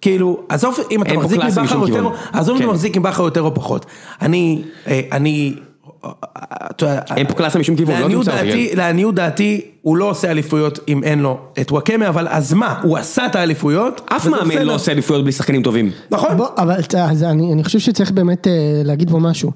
כאילו, 0.00 0.40
עזוב 0.48 0.78
אם 0.90 1.02
אתה 1.02 1.14
מחזיק 1.16 1.40
מבכר 1.44 1.62
משום 1.62 1.80
יותר. 1.86 2.08
עזוב 2.32 2.54
אם 2.54 2.62
כן. 2.62 2.64
אתה 2.64 2.72
מחזיק 2.74 2.96
עם 2.96 3.02
בכר 3.02 3.22
יותר 3.22 3.42
או 3.42 3.54
פחות. 3.54 3.86
אני, 4.22 4.62
אה, 4.86 5.00
אני, 5.12 5.54
אין 7.16 7.26
פה 7.26 7.34
קלאסה 7.34 7.58
משום 7.58 7.76
כיוון, 7.76 7.94
לא 7.94 8.00
לעניות 8.00 8.24
תמצא 8.24 8.38
אותי, 8.38 8.48
דעתי, 8.48 8.76
לעניות 8.76 9.14
דעתי, 9.14 9.60
הוא 9.82 9.96
לא 9.96 10.10
עושה 10.10 10.30
אליפויות 10.30 10.78
אם 10.88 11.04
אין 11.04 11.18
לו 11.18 11.38
את 11.60 11.72
וואקמה, 11.72 12.08
אבל 12.08 12.28
אז 12.28 12.52
מה, 12.52 12.80
הוא 12.82 12.98
עשה 12.98 13.26
את 13.26 13.36
האליפויות, 13.36 14.00
אף 14.16 14.26
מאמן. 14.26 14.62
לא 14.62 14.74
עושה 14.74 14.92
אליפויות 14.92 15.22
בלי 15.22 15.32
שחקנים 15.32 15.62
טובים. 15.62 15.90
נכון, 16.10 16.30
אבל 16.58 16.76
אני, 17.24 17.52
אני 17.52 17.64
חושב 17.64 17.78
שצריך 17.78 18.10
באמת 18.10 18.46
אה, 18.46 18.52
להגיד 18.84 19.10
פה 19.10 19.18
משהו. 19.18 19.52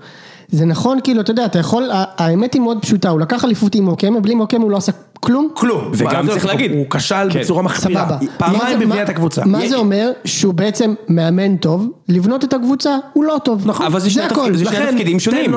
זה 0.49 0.65
נכון, 0.65 0.99
כאילו, 1.05 1.21
אתה 1.21 1.31
יודע, 1.31 1.45
אתה 1.45 1.59
יכול, 1.59 1.91
האמת 1.93 2.55
היא 2.55 2.63
מאוד 2.63 2.79
פשוטה, 2.83 3.09
הוא 3.09 3.21
לקח 3.21 3.45
אליפות 3.45 3.75
עם 3.75 3.85
מוקמה, 3.85 4.21
בלי 4.21 4.35
מוקמה 4.35 4.63
הוא 4.63 4.71
לא 4.71 4.77
עשה 4.77 4.93
כלום. 5.21 5.49
כלום. 5.55 5.91
וגם 5.95 6.29
צריך 6.29 6.47
להגיד. 6.47 6.71
הוא 6.73 6.87
כשל 6.91 7.29
כן. 7.33 7.41
בצורה 7.41 7.63
מחפירה, 7.63 8.19
פעמיים 8.39 8.79
בבניית 8.81 9.09
הקבוצה. 9.09 9.43
מה 9.45 9.69
זה 9.69 9.77
אומר? 9.77 10.11
שהוא 10.25 10.55
בעצם 10.55 10.95
מאמן 11.09 11.57
טוב, 11.57 11.87
לבנות 12.09 12.45
את 12.45 12.53
הקבוצה 12.53 12.91
הוא 13.13 13.25
לא 13.25 13.37
טוב. 13.45 13.63
נכון. 13.67 13.87
אבל 13.87 14.01
זה 14.01 14.11
שני 14.11 14.23
הכל. 14.23 14.35
תפקידים- 14.35 14.55
זה 14.55 14.65
שני 14.65 14.75
לכן, 14.79 14.91
תפקידים 14.93 15.21
שונים. 15.21 15.53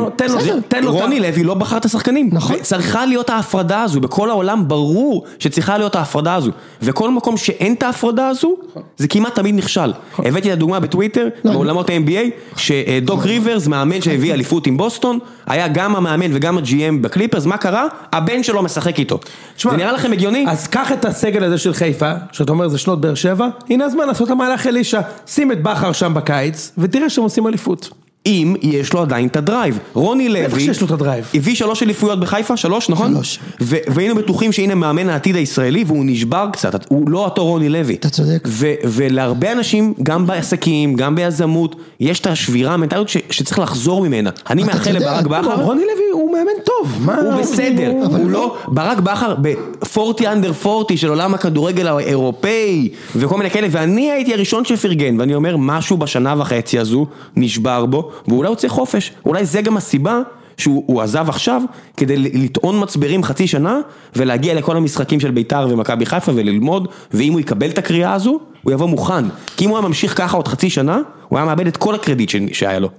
תן 0.67 0.83
לו- 0.83 0.91
רוני 0.91 1.19
לוי 1.19 1.43
לא 1.43 1.53
בחר 1.53 1.77
את 1.77 1.85
השחקנים. 1.85 2.29
נכון. 2.33 2.55
צריכה 2.61 3.05
להיות 3.05 3.29
ההפרדה 3.29 3.83
הזו, 3.83 3.99
בכל 4.01 4.29
העולם 4.29 4.67
ברור 4.67 5.23
שצריכה 5.39 5.77
להיות 5.77 5.95
ההפרדה 5.95 6.35
הזו. 6.35 6.51
וכל 6.81 7.09
מקום 7.11 7.37
שאין 7.37 7.73
את 7.73 7.83
ההפרדה 7.83 8.27
הזו, 8.27 8.55
זה 8.97 9.07
כמעט 9.07 9.35
תמיד 9.35 9.55
נכשל. 9.55 9.93
הבאתי 10.17 10.47
את 10.47 10.53
הדוגמה 10.53 10.79
בטוויטר, 10.79 11.27
לא, 11.45 11.51
בעולמות 11.51 11.89
ה-NBA, 11.89 12.29
שדוק 12.57 13.25
ריברס, 13.25 13.67
מאמן 13.67 14.01
שהביא 14.01 14.33
אליפות 14.33 14.67
עם 14.67 14.77
בוסטון, 14.77 15.19
היה 15.47 15.67
גם 15.67 15.95
המאמן 15.95 16.29
וגם 16.33 16.57
ה-GM 16.57 16.65
בקליפרס, 17.01 17.45
מה 17.45 17.57
קרה? 17.57 17.85
הבן 18.13 18.43
שלו 18.43 18.61
משחק 18.63 18.99
איתו. 18.99 19.19
זה 19.63 19.77
נראה 19.77 19.91
לכם 19.91 20.11
הגיוני? 20.11 20.45
אז 20.47 20.67
קח 20.67 20.91
את 20.91 21.05
הסגל 21.05 21.43
הזה 21.43 21.57
של 21.57 21.73
חיפה, 21.73 22.11
שאתה 22.31 22.51
אומר 22.51 22.67
זה 22.67 22.77
שנות 22.77 23.01
באר 23.01 23.15
שבע, 23.15 23.47
הנה 23.69 23.85
הזמן 23.85 24.07
לעשות 24.07 24.27
את 24.27 24.31
המהלך 24.31 24.67
אלישע, 24.67 25.01
שים 25.27 25.51
את 25.51 25.63
בכר 25.63 25.91
שם 25.91 26.13
בקיץ, 26.13 26.71
ותראה 26.77 27.09
שהם 27.09 27.23
עושים 27.23 27.47
אליפות. 27.47 27.89
אם 28.29 28.55
יש 28.61 28.93
לו 28.93 29.01
עדיין 29.01 29.27
את 29.27 29.35
ה 29.35 29.42
drive. 29.42 29.79
רוני 29.93 30.29
לוי... 30.29 30.59
שיש 30.59 30.81
לו 30.81 30.87
את 30.87 30.91
ה 30.91 30.96
drive? 30.96 31.25
הביא 31.33 31.55
שלוש 31.55 31.83
אליפויות 31.83 32.19
בחיפה, 32.19 32.57
שלוש, 32.57 32.89
נכון? 32.89 33.13
שלוש. 33.13 33.39
והיינו 33.59 34.15
בטוחים 34.15 34.51
שהנה 34.51 34.75
מאמן 34.75 35.09
העתיד 35.09 35.35
הישראלי, 35.35 35.83
והוא 35.87 36.03
נשבר 36.05 36.47
קצת, 36.51 36.85
הוא 36.89 37.09
לא 37.09 37.25
אותו 37.25 37.45
רוני 37.45 37.69
לוי. 37.69 37.95
אתה 37.95 38.09
צודק. 38.09 38.47
ולהרבה 38.83 39.51
אנשים, 39.51 39.93
גם 40.03 40.27
בעסקים, 40.27 40.95
גם 40.95 41.15
ביזמות, 41.15 41.75
יש 41.99 42.19
את 42.19 42.27
השבירה 42.27 42.73
המנטליות 42.73 43.09
שצריך 43.29 43.59
לחזור 43.59 44.01
ממנה. 44.01 44.29
אני 44.49 44.63
מאחל. 44.63 44.91
לברק 44.91 45.23
לא, 45.23 45.39
בכר... 45.39 45.61
רוני 45.63 45.81
לוי 45.81 46.09
הוא 46.11 46.31
מאמן 46.33 46.51
טוב, 46.63 46.97
מה... 47.05 47.15
הוא 47.15 47.41
בסדר, 47.41 47.91
הוא 47.91 48.29
לא, 48.29 48.55
ברק 48.67 48.99
בכר 48.99 49.35
ב-40 49.41 50.19
under 50.19 50.67
40 50.67 50.97
של 50.97 51.09
עולם 51.09 51.33
הכדורגל 51.33 51.87
האירופאי 51.87 52.89
וכל 53.15 53.37
מיני 53.37 53.49
כאלה, 53.49 53.67
ואני 53.71 54.11
הייתי 54.11 54.33
הראשון 54.33 54.65
שפרגן, 54.65 55.19
ואני 55.19 55.35
אומר, 55.35 55.57
משהו 55.57 55.97
בשנה 55.97 56.35
וחצי 56.37 56.79
הזו 56.79 57.05
נשבר 57.35 57.85
בו, 57.85 58.11
ואולי 58.27 58.47
הוא 58.47 58.55
צריך 58.55 58.73
חופש, 58.73 59.11
אולי 59.25 59.45
זה 59.45 59.61
גם 59.61 59.77
הסיבה 59.77 60.19
שהוא 60.57 60.83
הוא 60.87 61.01
עזב 61.01 61.29
עכשיו, 61.29 61.61
כדי 61.97 62.17
לטעון 62.17 62.83
מצברים 62.83 63.23
חצי 63.23 63.47
שנה, 63.47 63.79
ולהגיע 64.15 64.53
לכל 64.53 64.77
המשחקים 64.77 65.19
של 65.19 65.31
בית"ר 65.31 65.67
ומכבי 65.69 66.05
חיפה 66.05 66.31
וללמוד, 66.35 66.87
ואם 67.13 67.33
הוא 67.33 67.39
יקבל 67.39 67.69
את 67.69 67.77
הקריאה 67.77 68.13
הזו, 68.13 68.39
הוא 68.63 68.73
יבוא 68.73 68.87
מוכן, 68.87 69.25
כי 69.57 69.65
אם 69.65 69.69
הוא 69.69 69.77
היה 69.77 69.87
ממשיך 69.87 70.17
ככה 70.17 70.37
עוד 70.37 70.47
חצי 70.47 70.69
שנה, 70.69 70.99
הוא 71.29 71.37
היה 71.39 71.45
מאבד 71.45 71.67
את 71.67 71.77
כל 71.77 71.95
הקרדיט 71.95 72.29
שהיה 72.53 72.79
לו. 72.79 72.89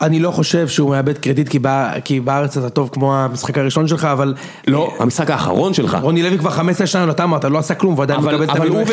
אני 0.00 0.20
לא 0.20 0.30
חושב 0.30 0.68
שהוא 0.68 0.90
מאבד 0.90 1.18
קרדיט 1.18 1.48
כי 1.48 1.58
בא- 1.58 1.92
כי 2.04 2.20
בארץ 2.20 2.56
אתה 2.56 2.70
טוב 2.70 2.90
כמו 2.92 3.16
המשחק 3.16 3.58
הראשון 3.58 3.88
שלך, 3.88 4.04
אבל... 4.04 4.34
לא, 4.66 4.92
המשחק 4.98 5.30
האחרון 5.30 5.74
שלך. 5.74 5.98
רוני 6.02 6.22
לוי 6.22 6.38
כבר 6.38 6.50
15 6.50 6.86
שנה, 6.86 7.10
אתה 7.10 7.24
אמרת, 7.24 7.44
לא 7.44 7.58
עשה 7.58 7.74
כלום, 7.74 7.94
הוא 7.94 8.02
עדיין 8.02 8.20
אבל, 8.20 8.32
מקבל 8.34 8.44
את 8.44 8.50
המינוי 8.60 8.82
הכי- 8.82 8.92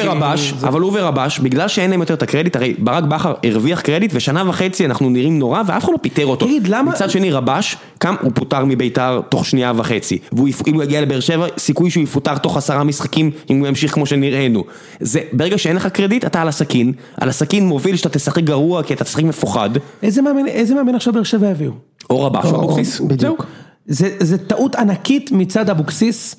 אבל 0.67 0.81
הוא 0.81 0.91
ורבש, 0.95 1.39
בגלל 1.39 1.67
שאין 1.67 1.91
להם 1.91 1.99
יותר 1.99 2.13
את 2.13 2.23
הקרדיט, 2.23 2.55
הרי 2.55 2.73
ברק 2.77 3.03
בכר 3.03 3.33
הרוויח 3.43 3.81
קרדיט 3.81 4.11
ושנה 4.13 4.49
וחצי 4.49 4.85
אנחנו 4.85 5.09
נראים 5.09 5.39
נורא 5.39 5.61
ואף 5.67 5.83
אחד 5.83 5.91
לא 5.93 5.97
פיטר 6.01 6.25
אותו. 6.25 6.45
תגיד, 6.45 6.67
למה- 6.67 6.91
מצד 6.91 7.09
שני 7.09 7.31
רבש, 7.31 7.77
קם, 7.97 8.15
הוא 8.21 8.31
פוטר 8.35 8.65
מבית"ר 8.65 9.21
תוך 9.29 9.45
שנייה 9.45 9.71
וחצי, 9.75 10.17
ואם 10.33 10.73
הוא 10.73 10.83
יגיע 10.83 11.01
לבאר 11.01 11.19
שבע, 11.19 11.45
סיכוי 11.57 11.89
שהוא 11.89 12.03
יפוטר 12.03 12.37
תוך 12.37 12.57
עשרה 12.57 12.83
משחקים 12.83 13.31
אם 13.49 13.59
הוא 13.59 13.67
ימשיך 13.67 13.93
כמו 13.93 14.05
שנראינו. 14.05 14.63
זה, 14.99 15.19
ברגע 15.33 15.57
שאין 15.57 15.75
לך 15.75 15.87
קרדיט, 15.87 16.25
אתה 16.25 16.41
על 16.41 16.47
הסכין, 16.47 16.91
על 17.21 17.29
הסכין 17.29 17.67
מוביל 17.67 17.95
שאתה 17.95 18.09
תשחק 18.09 18.43
גרוע 18.43 18.72
כי 18.85 18.93
אתה 18.93 19.03
תשחק 19.03 19.23
מפוחד, 19.23 19.69
איזה 20.03 20.21
מאמן- 20.21 20.47
איזה 20.47 20.75
מאמן 20.75 20.95
עכשיו 20.95 21.13
באר 21.13 21.23
שבע 21.23 21.47
הביאו? 21.49 21.71
או 22.09 22.21
רבש 22.25 22.45
או 22.45 22.55
אבוקסיס. 22.55 22.99
בדיוק. 22.99 23.45
זה, 23.85 24.09
זה 24.19 24.37
טעות 24.37 24.75
ענקית 24.75 25.31
מצד 25.31 25.69
אבוקסיס, 25.69 26.35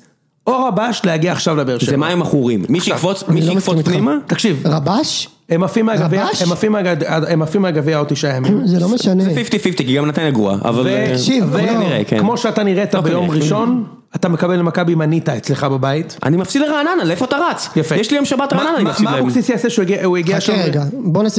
או 0.47 0.63
רבש 0.65 1.01
להגיע 1.03 1.31
עכשיו 1.31 1.55
לבאר 1.55 1.77
שבע. 1.77 1.91
זה 1.91 1.97
מים 1.97 2.21
עכורים, 2.21 2.65
מי 2.69 2.79
שיקפוץ 2.79 3.23
מי 3.27 3.41
לא 3.41 3.53
שיקפוץ. 3.53 3.85
פנימה, 3.85 4.17
תקשיב, 4.27 4.61
רבש? 4.65 5.29
הם 5.49 5.63
עפים 5.63 5.85
מהגביע? 5.85 6.25
הם 6.45 6.51
עפים 6.51 6.71
מהגד- 6.71 7.03
הם 7.27 7.41
עפים 7.41 7.61
מהגביע 7.61 7.97
עוד 7.97 8.07
תשעה 8.07 8.35
ימים. 8.35 8.61
זה 8.67 8.79
לא 8.79 8.89
משנה. 8.89 9.23
זה 9.23 9.31
50-50 9.31 9.77
כי 9.77 9.95
גם 9.95 10.05
נתניה 10.05 10.31
גרועה, 10.31 10.55
אבל... 10.65 10.87
אה, 10.87 11.11
תקשיב, 11.13 11.55
לא. 11.55 12.03
כן. 12.07 12.19
כמו 12.19 12.37
שאתה 12.37 12.63
נראית 12.63 12.93
לא 12.93 13.01
ביום 13.01 13.25
כנראה. 13.27 13.43
ראשון, 13.43 13.83
אתה 14.15 14.29
מקבל 14.29 14.55
למכבי, 14.59 14.95
מ-נטה 14.95 15.37
אצלך 15.37 15.63
בבית. 15.63 16.17
אני 16.23 16.37
מפסיד 16.37 16.61
לרעננה, 16.61 17.03
לאיפה 17.03 17.25
אתה 17.25 17.35
רץ? 17.51 17.69
יפה. 17.75 17.95
יש 17.95 18.11
לי 18.11 18.17
יום 18.17 18.25
שבת 18.25 18.53
מה- 18.53 18.59
רעננה, 18.59 18.75
אני 18.75 18.83
מה- 18.83 18.89
מפסיד 18.89 19.05
מה 19.05 19.11
להם. 19.11 19.19
אבוקסיס 19.23 19.49
יעשה 19.49 19.69
שהוא 19.69 19.83
הגיע- 20.17 20.41
שם? 20.41 20.53
חכה 20.53 20.63
רגע, 20.63 20.83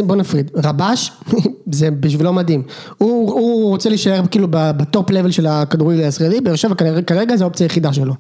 בוא, 0.04 0.16
נפריד, 0.16 0.50
רבש 0.64 1.12
זה 1.72 1.90
בשבילו 1.90 2.32
מדהים, 2.32 2.62
הוא, 2.98 3.30
רוצה 3.70 3.88
להישאר 3.88 4.20
כאילו 4.30 4.46
ב- 4.50 4.70
ב 4.76 4.85
top 4.85 5.10
level 5.10 5.30
של 5.30 5.46
הכדורגל 5.46 6.00
הישראלי, 6.00 6.40
באר 6.40 6.54
שבע 6.54 6.74
כרגע 7.06 7.36
זה 7.36 7.44
האופציה 7.44 7.64
היחידה 7.64 7.92
שלו, 7.92 8.14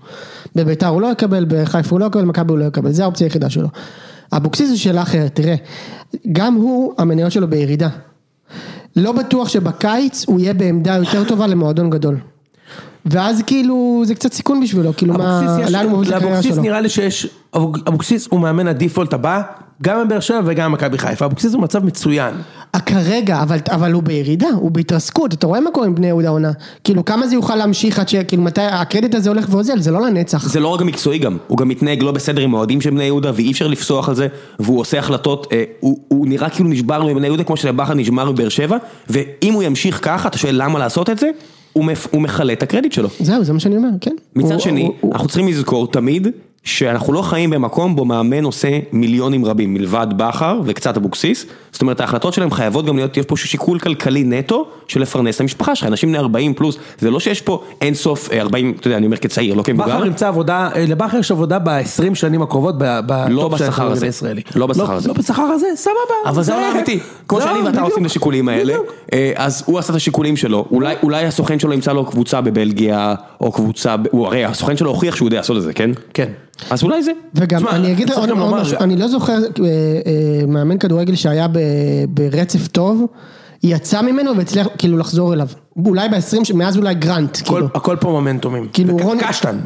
בבית"ר 0.54 0.86
הוא 0.88 1.00
לא 1.00 1.06
יקבל, 1.12 1.44
בחיפה 1.48 1.90
הוא 1.90 2.00
לא 2.00 2.06
יקבל, 2.06 2.22
במכבי 2.22 2.52
הוא 2.52 2.58
לא 2.58 2.64
יקבל, 2.64 2.92
זה 2.92 3.02
האופציה 3.02 3.26
היחידה 3.26 3.50
שלו. 3.50 3.68
אבוקסיס 4.32 4.70
זו 4.70 4.80
שאלה 4.82 5.02
אחרת, 5.02 5.34
תראה, 5.34 5.54
גם 6.32 6.54
הוא 6.54 6.94
המניות 6.98 7.32
שלו 7.32 7.48
בירידה, 7.50 7.88
לא 8.96 9.12
בטוח 9.12 9.48
שבקיץ 9.48 10.24
הוא 10.28 10.40
יהיה 10.40 10.54
בעמדה 10.54 10.94
יותר 10.96 11.24
טובה 11.24 11.46
למועדון 11.46 11.90
גדול. 11.90 12.16
ואז 13.06 13.42
כאילו 13.46 14.02
זה 14.06 14.14
קצת 14.14 14.32
סיכון 14.32 14.60
בשבילו, 14.60 14.96
כאילו 14.96 15.14
מה, 15.14 15.40
אבוקסיס 15.44 15.70
לאן 15.72 15.84
הוא 15.84 15.90
מוביל 15.92 16.08
את 16.08 16.14
הקריירה 16.14 16.30
לאבוקסיס 16.34 16.54
שלו. 16.54 16.62
נראה 16.62 16.80
לי 16.80 16.88
שיש, 16.88 17.26
אבוק- 17.56 17.78
אבוקסיס 17.88 18.28
הוא 18.30 18.40
מאמן 18.40 18.68
ה 18.68 18.74
default 18.74 19.12
הבא, 19.12 19.42
גם 19.82 20.06
בבאר 20.06 20.20
שבע 20.20 20.40
וגם 20.44 20.70
במכבי 20.72 20.98
חיפה, 20.98 21.24
אבוקסיס 21.24 21.54
הוא 21.54 21.62
מצב 21.62 21.84
מצוין. 21.84 22.34
אה, 22.74 22.80
כרגע, 22.80 23.42
אבל, 23.42 23.58
אבל 23.70 23.92
הוא 23.92 24.02
בירידה, 24.02 24.48
הוא 24.54 24.70
בהתרסקות, 24.70 25.34
אתה 25.34 25.46
רואה 25.46 25.60
מה 25.60 25.70
קורה 25.70 25.86
עם 25.86 25.94
בני 25.94 26.06
יהודה 26.06 26.28
עונה? 26.28 26.50
כאילו 26.84 27.04
כמה 27.04 27.26
זה 27.26 27.34
יוכל 27.34 27.54
להמשיך 27.56 27.98
עד 27.98 28.08
ש... 28.08 28.14
כאילו 28.14 28.42
מתי 28.42 28.60
הקרדיט 28.62 29.14
הזה 29.14 29.28
הולך 29.30 29.46
ואוזל, 29.50 29.80
זה 29.80 29.90
לא 29.90 30.00
לנצח. 30.00 30.48
זה 30.48 30.60
לא 30.60 30.68
רק 30.68 30.80
המקצועי 30.80 31.18
גם, 31.18 31.36
הוא 31.46 31.58
גם 31.58 31.68
מתנהג 31.68 32.02
לא 32.02 32.12
בסדר 32.12 32.42
עם 32.42 32.54
האוהדים 32.54 32.80
של 32.80 32.90
בני 32.90 33.04
יהודה 33.04 33.30
ואי 33.34 33.52
אפשר 33.52 33.66
לפסוח 33.66 34.08
על 34.08 34.14
זה 34.14 34.26
והוא 34.60 34.80
עושה 34.80 34.98
החלטות, 34.98 35.46
אה, 35.52 35.64
הוא, 35.80 35.98
הוא 36.08 36.26
נראה 36.26 36.50
כאילו 36.50 36.68
נשבר 36.68 37.02
מבני 37.04 37.26
יהודה 37.26 37.44
כמו 37.44 37.56
שבכר 37.56 37.94
נשבר 37.94 38.30
מבאר 38.30 38.48
שבע 38.48 38.76
ואם 39.10 39.52
הוא 39.52 39.62
ימשיך 39.62 39.98
ככה, 40.02 40.28
אתה 40.28 40.38
שואל 40.38 40.62
למה 40.62 40.78
לעשות 40.78 41.10
את 41.10 41.18
זה? 41.18 41.30
הוא, 42.12 42.22
מכלה 42.22 42.52
את 42.52 42.62
הקרדיט 42.62 42.92
שלו. 42.92 43.08
זהו, 43.20 43.44
זה 43.44 43.52
מה 43.52 43.60
שאני 43.60 43.76
אומר, 43.76 43.88
כן. 44.00 44.14
מצד 44.36 44.60
שני, 44.60 44.90
אנחנו 45.12 45.28
צריכים 45.28 45.48
לזכור 45.48 45.86
תמיד 45.86 46.28
שאנחנו 46.66 47.12
לא 47.12 47.22
חיים 47.22 47.50
במקום 47.50 47.96
בו 47.96 48.04
מאמן 48.04 48.44
עושה 48.44 48.68
מיליונים 48.92 49.44
רבים 49.44 49.74
מלבד 49.74 50.06
בכר 50.16 50.60
וקצת 50.64 50.96
אבוקסיס, 50.96 51.46
זאת 51.72 51.82
אומרת 51.82 52.00
ההחלטות 52.00 52.34
שלהם 52.34 52.50
חייבות 52.50 52.86
גם 52.86 52.96
להיות, 52.96 53.16
יש 53.16 53.26
פה 53.26 53.36
שיקול 53.36 53.78
כלכלי 53.78 54.24
נטו 54.24 54.66
של 54.88 55.00
לפרנס 55.00 55.36
את 55.36 55.40
המשפחה 55.40 55.74
שלך, 55.74 55.88
אנשים 55.88 56.08
בני 56.08 56.18
40 56.18 56.54
פלוס, 56.54 56.76
זה 56.98 57.10
לא 57.10 57.20
שיש 57.20 57.40
פה 57.40 57.62
אין 57.80 57.94
סוף 57.94 58.32
אה, 58.32 58.40
40, 58.40 58.74
אתה 58.80 58.86
יודע, 58.86 58.96
אני 58.96 59.06
אומר 59.06 59.16
כצעיר, 59.16 59.54
לא 59.54 59.62
כמבוגר, 59.62 59.96
בכר 59.96 60.06
ימצא 60.06 60.28
עבודה, 60.28 60.68
אה, 60.74 60.84
לבכר 60.88 61.18
יש 61.18 61.30
עבודה 61.30 61.58
ב-20 61.58 62.14
שנים 62.14 62.42
הקרובות 62.42 62.74
לא 63.28 63.50
של 63.58 63.64
בשכר 63.64 63.90
הזה. 63.90 64.06
לא 64.54 64.66
בשכר 64.66 64.92
הזה. 64.92 65.08
לא 65.08 65.14
בשכר 65.14 65.42
הזה, 65.42 65.66
סבבה. 65.74 65.96
אבל 66.26 66.42
זה 66.42 66.54
העולם 66.54 66.76
האמיתי, 66.76 66.98
כמו 67.28 67.40
שאני 67.40 67.58
ואתה. 67.58 67.80
עושים 67.80 68.02
את 68.02 68.10
השיקולים 68.10 68.48
האלה. 68.48 68.74
אה, 69.12 69.32
אז 69.36 69.62
הוא 69.66 69.78
עשה 69.78 69.90
את 69.90 69.96
השיקולים 69.96 70.36
שלו, 70.36 70.64
אולי, 71.02 71.26
הסוכן 71.26 71.58
שלו 71.58 71.72
ימצא 71.72 71.92
לו 71.92 72.06
קבוצה 72.06 72.40
בבלגיה, 72.40 73.14
או 73.40 73.52
קבוצה, 73.52 73.96
הרי 74.12 74.44
הסוכן 74.44 74.76
שלו 74.76 74.90
הוכיח 74.90 75.16
שהוא 75.16 75.26
יודע 75.26 75.36
לעשות 75.36 75.56
את 75.56 75.62
זה, 75.62 75.72
כן? 75.72 75.90
כן. 76.14 76.28
אז 76.70 76.82
אולי 76.82 77.02
זה. 77.02 77.12
וגם, 77.34 77.58
תשמע, 77.58 77.70
אני 77.76 77.92
אגיד 77.92 78.10
עוד 78.12 78.30
משהו, 78.32 78.76
אני 78.80 78.96
לא 78.96 79.08
זוכר 79.08 79.32
אה, 79.32 79.40
אה, 79.66 80.46
מאמן 80.46 80.78
כדורגל 80.78 81.14
שהיה 81.14 81.48
ב- 81.48 81.58
ברצף 82.08 82.66
טוב, 82.68 83.04
יצא 83.62 84.02
ממנו 84.02 84.36
והצליח 84.36 84.66
כאילו 84.78 84.98
לחזור 84.98 85.34
אליו. 85.34 85.48
אולי 85.86 86.08
ב-20, 86.08 86.54
מאז 86.54 86.76
אולי 86.76 86.94
גרנט, 86.94 87.36
הכל- 87.36 87.44
כאילו. 87.52 87.68
הכל 87.74 87.96
פה 88.00 88.08
מומנטומים. 88.10 88.68
כאילו, 88.72 88.96
רוני- 89.02 89.20
קשטן. 89.28 89.58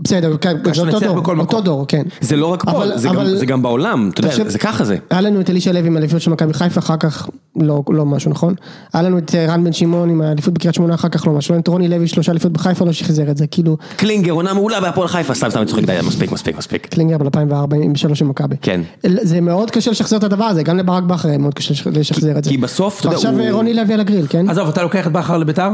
בסדר, 0.00 0.36
כן, 0.36 0.56
זה 0.74 0.80
אותו 0.82 1.00
דור. 1.00 1.36
אותו 1.38 1.60
דור, 1.60 1.84
כן. 1.88 2.02
זה 2.20 2.36
לא 2.36 2.46
רק 2.46 2.64
פה, 2.64 2.70
אבל- 2.70 2.92
זה, 2.98 3.08
גם, 3.08 3.16
אבל- 3.16 3.36
זה 3.36 3.46
גם 3.46 3.62
בעולם, 3.62 4.10
אתה 4.12 4.20
יודע, 4.20 4.30
תחשוב- 4.30 4.48
זה 4.48 4.58
ככה 4.58 4.84
זה. 4.84 4.96
היה 5.10 5.20
לנו 5.20 5.40
את 5.40 5.50
אלישע 5.50 5.72
לוי 5.72 5.86
עם 5.86 5.96
האליפות 5.96 6.20
של 6.20 6.30
מכבי 6.30 6.54
חיפה, 6.54 6.80
אחר 6.80 6.96
כך 6.96 7.28
לא, 7.56 7.82
לא 7.88 8.06
משהו 8.06 8.30
נכון. 8.30 8.54
היה 8.92 9.02
לנו 9.02 9.18
את 9.18 9.34
אה, 9.34 9.46
רן 9.48 9.64
בן 9.64 9.72
שמעון 9.72 10.10
עם 10.10 10.20
האליפות 10.20 10.54
בקריית 10.54 10.74
שמונה, 10.74 10.94
אחר 10.94 11.08
כך 11.08 11.26
לא 11.26 11.32
משהו. 11.32 11.58
את 11.58 11.68
רוני 11.68 11.88
לוי 11.88 12.08
שלושה 12.08 12.32
אליפות 12.32 12.52
בחיפה, 12.52 12.84
לא 12.84 12.92
שחזר 12.92 13.30
את 13.30 13.36
זה, 13.36 13.46
כאילו 13.46 13.76
קלינגר, 13.96 14.32
עונה 14.32 14.54
מעולה 14.54 14.80
בהפועל 14.80 15.08
חיפה, 15.08 15.34
סתם 15.34 15.50
סתם 15.50 15.64
צוחק, 15.64 15.84
די, 15.84 15.98
מספיק, 16.06 16.32
מספיק, 16.32 16.58
מספיק. 16.58 16.86
קלינגר 16.86 17.18
ב-2004 17.18 17.54
עם 17.82 17.94
שלוש 17.94 18.18
של 18.18 18.24
מכבי. 18.24 18.56
כן. 18.62 18.80
זה 19.22 19.40
מאוד 19.40 19.70
קשה 19.70 19.90
לשחזר 19.90 20.16
את 20.16 20.24
הדבר 20.24 20.44
הזה, 20.44 20.62
גם 20.62 20.76
לברק 20.78 21.02
בכר 21.02 21.28
היה 21.28 21.38
מאוד 21.38 21.54
קשה 21.54 21.74
לשח- 21.74 21.86
לשחזר 21.86 22.38
את 22.38 22.44
זה. 22.44 22.50
כי 22.50 22.56
בסוף, 22.56 23.00
אתה 23.00 23.06
יודע, 23.06 23.16
ועכשיו 23.16 23.32
הוא- 23.32 23.40
אה, 23.40 23.52
רוני 23.52 23.74
לוי 23.74 23.94
על 23.94 24.00
הגריל, 24.00 24.26
כן? 24.28 24.48
עזוב, 24.50 24.68
אתה 24.68 24.82
לוקח 24.82 25.06
את 25.06 25.12
בכר 25.12 25.38
לביתר? 25.38 25.68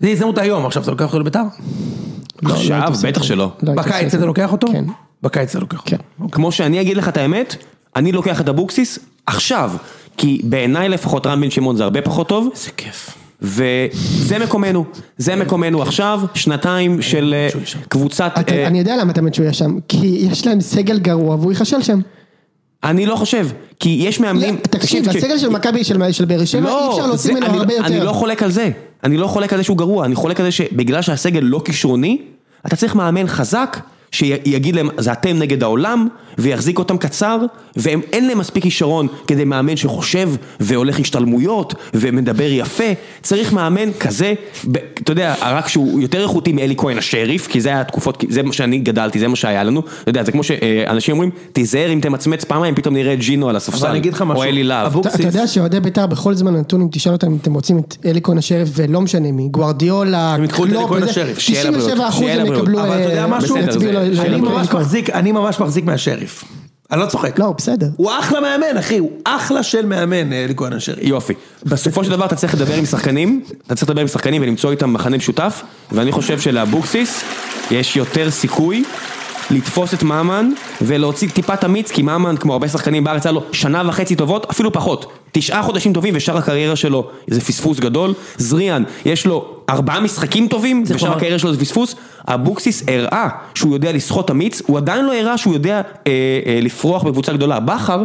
זה 0.00 0.08
הזדמנות 0.08 0.38
היום, 0.38 0.66
עכשיו 0.66 0.82
אתה 0.82 0.90
לוקח 0.90 1.04
אותו 1.04 1.18
לביתר? 1.20 1.42
לא, 2.42 2.50
לא 2.50 2.54
עכשיו, 2.54 2.92
בטח 3.02 3.20
זה. 3.22 3.26
שלא. 3.28 3.52
לא 3.62 3.72
בקיץ. 3.74 4.14
אתה 4.14 4.26
לוקח 4.26 4.52
אותו? 4.52 4.66
כן. 4.72 4.84
בקיץ 5.22 5.50
אתה 5.50 5.58
לוקח 5.60 5.78
אותו. 5.78 5.90
כן. 5.90 6.28
כמו 6.32 6.52
שאני 6.52 6.80
אגיד 6.80 6.96
לך 6.96 7.08
את 7.08 7.16
האמת, 7.16 7.56
אני 7.96 8.12
לוקח 8.12 8.40
את 8.40 8.48
אבוקסיס 8.48 8.98
עכשיו, 9.26 9.70
כי 10.16 10.40
בעיניי 10.44 10.88
לפחות 10.88 11.26
רם 11.26 11.40
בן 11.40 11.50
שמעון 11.50 11.76
זה 11.76 11.84
הרבה 11.84 12.02
פחות 12.02 12.28
טוב. 12.28 12.48
איזה 12.54 12.70
כיף. 12.76 13.10
וזה 13.42 14.38
מקומנו, 14.44 14.84
זה 15.18 15.36
מקומנו 15.36 15.82
עכשיו, 15.82 16.20
שנתיים 16.34 17.02
של 17.02 17.34
אה, 17.36 17.48
קבוצת, 17.88 18.32
אה, 18.48 18.66
אני 18.66 18.78
יודע 18.78 18.96
למה 18.96 19.12
אתה 19.12 19.20
יהיה 19.40 19.52
שם, 19.52 19.78
כי 19.88 20.26
יש 20.30 20.46
להם 20.46 20.60
סגל 20.60 20.98
גרוע 20.98 21.34
והוא 21.36 21.52
ייכשל 21.52 21.82
שם. 21.82 22.00
אני 22.84 23.06
לא 23.06 23.16
חושב, 23.16 23.48
כי 23.80 23.88
יש 24.02 24.20
מאמנים, 24.20 24.56
תקשיב, 24.56 25.08
הסגל 25.08 25.38
של 25.38 25.48
מכבי 25.48 25.84
של 25.84 26.12
של 26.12 26.24
באר 26.24 26.44
שבע, 26.44 26.70
אי 26.70 26.88
אפשר 26.90 27.06
להוציא 27.06 27.32
ממנו 27.34 27.46
אני- 27.46 27.58
הרבה 27.58 27.74
אני 27.84 27.96
לא 27.98 28.02
יותר. 28.02 28.12
חולק 28.12 28.42
על 28.42 28.50
זה, 28.50 28.70
אני 29.04 29.16
לא 29.16 29.26
חולק 29.26 29.52
על 29.52 29.58
זה 29.58 29.62
שהוא 29.64 29.76
גרוע, 29.78 30.04
אני 30.04 30.14
חולק 30.14 30.40
על 30.40 30.46
זה 30.46 30.52
שבגלל 30.52 31.02
שהסגל 31.02 31.40
לא 31.42 31.62
כישרוני, 31.64 32.18
אתה 32.66 32.76
צריך 32.76 32.94
מאמן 32.94 33.26
חזק, 33.26 33.76
שיגיד 34.12 34.76
להם, 34.76 34.88
זה 34.98 35.12
אתם 35.12 35.38
נגד 35.38 35.62
העולם, 35.62 36.08
ויחזיק 36.38 36.78
אותם 36.78 36.96
קצר, 36.96 37.38
ואין 37.76 38.28
להם 38.28 38.38
מספיק 38.38 38.62
כישרון 38.62 39.06
כדי 39.26 39.44
מאמן 39.44 39.76
שחושב, 39.76 40.30
והולך 40.60 41.00
השתלמויות, 41.00 41.74
ומדבר 41.94 42.50
יפה, 42.50 42.84
צריך 43.22 43.52
מאמן 43.52 43.92
כזה, 44.00 44.34
ב- 44.70 44.76
אתה 44.94 45.12
יודע, 45.12 45.34
רק 45.42 45.68
שהוא 45.68 46.00
יותר 46.00 46.22
איכותי 46.22 46.52
מאלי 46.52 46.74
כהן 46.76 46.98
השריף, 46.98 47.46
כי 47.46 47.60
זה 47.60 47.68
היה 47.68 47.80
התקופות, 47.80 48.24
זה 48.28 48.42
מה 48.42 48.52
שאני 48.52 48.78
גדלתי, 48.78 49.18
זה 49.18 49.28
מה 49.28 49.36
שהיה 49.36 49.64
לנו, 49.64 49.80
אתה 50.02 50.10
יודע, 50.10 50.24
זה 50.24 50.32
כמו 50.32 50.42
שאנשים 50.42 51.12
אומרים, 51.12 51.30
תיזהר 51.52 51.92
אם 51.92 52.00
תמצמץ 52.00 52.44
פעמיים, 52.44 52.74
פתאום 52.74 52.94
נראה 52.94 53.12
את 53.12 53.18
ג'ינו 53.18 53.48
על 53.48 53.56
הספסל, 53.56 53.78
אבל 53.78 53.88
אני 53.88 53.98
אגיד 53.98 54.14
לך 54.14 54.22
משהו, 54.22 54.42
או 54.42 54.48
אלי 54.48 54.64
להב. 54.64 54.98
אתה 54.98 55.08
אתה 55.08 55.22
יודע 55.22 55.46
שאוהדי 55.46 55.80
בית"ר 55.80 56.06
בכל 56.06 56.34
זמן 56.34 56.56
נתון, 56.56 56.80
אם 56.80 56.88
תשאל 56.92 57.12
אותם 57.12 57.26
אם 57.26 57.36
אתם 57.42 57.54
רוצים 57.54 57.78
את 57.78 57.96
אלי 58.04 58.20
כהן 58.22 58.38
השריף 58.38 58.68
ולא 58.74 59.00
משנה 59.00 59.32
מי, 59.32 59.48
גוארדיולה, 59.48 60.36
קלופ 60.50 60.88
כהן 60.88 61.02
וזה, 61.02 61.10
השריף, 61.10 61.38
שיהיה 61.38 61.60
97 61.62 61.92
לבריאות, 61.92 62.08
אחוז 62.08 62.20
שיהיה 62.20 62.40
הם 62.40 62.46
לבריאות. 62.46 62.68
יקבלו, 62.68 62.82
אה, 64.02 64.26
אני 64.26 64.40
ממש. 64.40 64.68
מחזיק, 64.72 65.10
אני 65.10 65.32
ממש 65.32 65.60
מחזיק 65.60 65.84
מהשריף. 65.84 66.44
אני 66.92 67.00
לא 67.00 67.06
צוחק. 67.06 67.38
לא, 67.38 67.54
בסדר. 67.58 67.86
הוא 67.96 68.10
אחלה 68.20 68.40
מאמן, 68.40 68.78
אחי, 68.78 68.98
הוא 68.98 69.10
אחלה 69.24 69.62
של 69.62 69.86
מאמן, 69.86 70.32
אלי 70.32 70.54
כהן 70.56 70.72
השריף. 70.72 70.98
יופי. 71.02 71.34
בסופו 71.64 72.04
של 72.04 72.10
דבר 72.10 72.26
אתה 72.26 72.34
צריך 72.36 72.54
לדבר 72.54 72.74
עם 72.74 72.86
שחקנים, 72.86 73.44
אתה 73.66 73.74
צריך 73.74 73.90
לדבר 73.90 74.00
עם 74.00 74.08
שחקנים 74.08 74.42
ולמצוא 74.42 74.70
איתם 74.70 74.92
מכנה 74.92 75.16
משותף, 75.16 75.62
ואני 75.92 76.12
חושב 76.12 76.40
שלאבוקסיס 76.40 77.22
יש 77.70 77.96
יותר 77.96 78.30
סיכוי 78.30 78.84
לתפוס 79.50 79.94
את 79.94 80.02
ממן 80.02 80.50
ולהוציא 80.82 81.28
טיפת 81.28 81.64
אמיץ, 81.64 81.90
כי 81.90 82.02
ממן, 82.02 82.34
כמו 82.40 82.52
הרבה 82.52 82.68
שחקנים 82.68 83.04
בארץ, 83.04 83.26
היה 83.26 83.32
לו 83.32 83.42
שנה 83.52 83.82
וחצי 83.86 84.16
טובות, 84.16 84.46
אפילו 84.50 84.72
פחות. 84.72 85.12
תשעה 85.32 85.62
חודשים 85.62 85.92
טובים 85.92 86.14
ושאר 86.16 86.36
הקריירה 86.36 86.76
שלו 86.76 87.08
זה 87.26 87.40
פספוס 87.40 87.80
גדול. 87.80 88.14
זריאן, 88.36 88.82
יש 89.04 89.26
לו 89.26 89.46
ארבעה 89.70 90.00
משחקים 90.00 90.48
טובים 90.48 90.84
ושאר 90.86 91.12
הקריירה 91.12 91.38
שלו 91.38 91.52
זה 91.54 91.60
פספוס. 91.60 91.94
אבוקסיס 92.28 92.82
הראה 92.88 93.28
שהוא 93.54 93.74
יודע 93.74 93.92
לסחוט 93.92 94.30
אמיץ, 94.30 94.62
הוא 94.66 94.76
עדיין 94.78 95.04
לא 95.04 95.14
הראה 95.14 95.38
שהוא 95.38 95.54
יודע 95.54 95.74
אה, 96.06 96.12
אה, 96.46 96.58
לפרוח 96.62 97.02
בקבוצה 97.02 97.32
גדולה. 97.32 97.60
בכר 97.60 98.02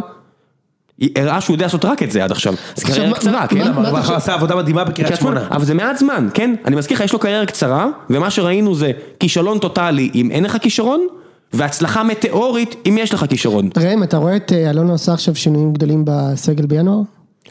הראה 1.16 1.40
שהוא 1.40 1.54
יודע 1.54 1.66
לעשות 1.66 1.84
רק 1.84 2.02
את 2.02 2.10
זה 2.10 2.24
עד 2.24 2.30
עכשיו. 2.30 2.54
זה 2.76 2.84
קריירה 2.86 3.08
מה- 3.08 3.14
קצרה, 3.16 3.32
מה- 3.40 3.46
כן? 3.46 3.72
הוא 3.72 3.98
בכר 3.98 4.14
עשה 4.14 4.34
עבודה 4.34 4.56
מדהימה 4.56 4.84
בקריית 4.84 5.08
קריית 5.08 5.20
שמונה, 5.20 5.40
שמונה. 5.40 5.56
אבל 5.56 5.64
זה 5.64 5.74
מעט 5.74 5.96
זמן, 5.98 6.28
כן? 6.34 6.54
אני 6.64 6.76
מזכיר 6.76 6.96
לך, 6.96 7.04
יש 7.04 7.12
לו 7.12 7.18
קריירה 7.18 7.46
קצרה, 7.46 7.86
ומה 8.10 8.30
שראינו 8.30 8.74
זה 8.74 8.90
כישלון 9.20 9.58
טוטאלי 9.58 10.10
אם 10.14 10.30
אין 10.30 10.44
לך 10.44 10.56
כישרון, 10.60 11.06
והצלחה 11.52 12.02
מטאורית 12.02 12.74
אם 12.88 12.98
יש 12.98 13.14
לך 13.14 13.24
כישרון. 13.28 13.68
ראם, 13.78 14.02
אתה 14.02 14.16
רואה 14.16 14.36
את 14.36 14.52
אה, 14.52 14.70
אלונה 14.70 14.92
עושה 14.92 15.12
עכשיו 15.12 15.34
שינויים 15.34 15.72
גדולים 15.72 16.02
בסגל 16.06 16.66
בינואר? 16.66 17.00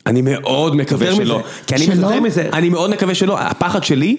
אני 0.08 0.22
מאוד 0.22 0.76
מקווה 0.76 1.16
שלא. 1.16 1.38
מזה. 1.39 1.43
כי 1.68 1.76
אני 1.76 1.84
שלא? 1.86 2.08
מפחד- 2.10 2.20
מזה. 2.20 2.50
אני 2.54 2.70
מאוד 2.70 2.89
מקווה 2.89 3.16
שלא. 3.16 3.39
הפחד 3.39 3.84
שלי 3.84 4.18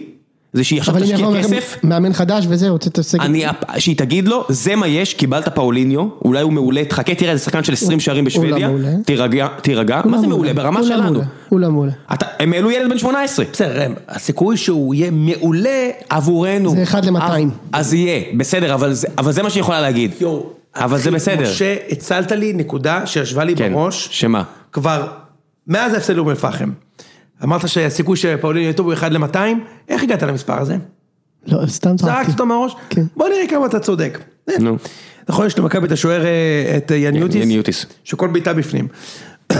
זה 0.53 0.65
שהיא 0.65 0.79
עכשיו 0.81 0.95
תשקיע 1.01 1.29
כסף. 1.43 1.77
מאמן 1.83 2.13
חדש 2.13 2.45
וזהו, 2.49 2.73
רוצה 2.73 2.91
את 2.91 2.99
הסגל. 2.99 3.23
אני, 3.25 3.45
שהיא 3.79 3.97
תגיד 3.97 4.29
לו, 4.29 4.45
זה 4.49 4.77
מה 4.77 4.87
יש, 4.87 5.15
קיבלת 5.15 5.49
פאוליניו, 5.55 6.09
אולי 6.25 6.41
הוא 6.43 6.53
מעולה, 6.53 6.85
תחכה 6.85 7.15
תראה 7.15 7.33
איזה 7.33 7.45
שחקן 7.45 7.65
של 7.65 7.73
20 7.73 8.01
שערים 8.01 8.25
לא 8.25 8.29
בשוודיה. 8.31 8.71
תירגע, 9.05 9.47
תירגע, 9.63 10.01
הוא 10.05 10.11
מה 10.11 10.17
לא 10.17 10.21
זה 10.23 10.27
מעולה? 10.29 10.53
ברמה 10.55 10.81
לא 10.81 10.87
שלנו. 10.87 11.21
הוא 11.49 11.61
לא 11.61 11.71
מעולה. 11.71 11.93
אתה- 12.13 12.27
הם 12.39 12.53
העלו 12.53 12.71
ילד 12.71 12.91
בן 12.91 12.99
18. 12.99 13.45
בסדר, 13.53 13.87
הסיכוי 14.09 14.57
שהוא 14.57 14.95
יהיה 14.95 15.11
מעולה 15.11 15.89
עבורנו. 16.09 16.71
זה 16.71 16.83
אחד 16.83 17.05
ל-200. 17.05 17.23
אז- 17.73 17.95
יהיה, 17.95 18.21
בסדר, 18.37 18.75
אבל 18.75 18.93
זה- 18.93 19.09
אבל 19.19 19.33
זה 19.33 19.43
מה 19.43 19.51
שהיא 19.51 19.61
יכולה 19.61 19.81
להגיד. 19.81 20.11
אבל 20.77 20.99
זה 20.99 21.11
בסדר. 21.11 21.43
משה, 21.51 21.77
הצלת 21.91 22.33
לי 22.33 22.53
נקודה 22.53 23.07
שישבה 23.07 23.45
לי 23.45 23.57
כן, 23.57 23.73
בראש, 23.75 24.09
שמה? 24.11 24.43
כבר, 24.73 25.07
מאז 25.67 25.95
ההפסד 25.95 26.17
לאום 26.17 26.29
אל-פחם. 26.31 26.71
אמרת 27.45 27.69
שהסיכוי 27.69 28.17
שפאולינו 28.17 28.63
יהיה 28.63 28.73
טוב 28.73 28.87
הוא 28.87 28.95
1 28.95 29.13
ל-200, 29.13 29.37
איך 29.89 30.03
הגעת 30.03 30.23
למספר 30.23 30.59
הזה? 30.59 30.77
לא, 31.47 31.67
סתם 31.67 31.97
צחקתי. 31.97 32.15
זרקת 32.15 32.29
אותו 32.29 32.47
מהראש? 32.47 32.77
כן. 32.91 33.03
בוא 33.17 33.29
נראה 33.29 33.47
כמה 33.49 33.67
אתה 33.67 33.81
צודק. 33.81 34.19
אה, 34.49 34.55
נו. 34.59 34.77
נכון, 35.29 35.47
יש 35.47 35.59
למכבי 35.59 35.87
את 35.87 35.93
השוער, 35.93 36.25
אה, 36.25 36.75
את 36.77 36.93
אה, 36.93 36.97
יניוטיס, 36.97 37.43
יניוטיס. 37.43 37.87
שכל 38.05 38.29
בעיטה 38.29 38.55
בפנים. 38.55 38.89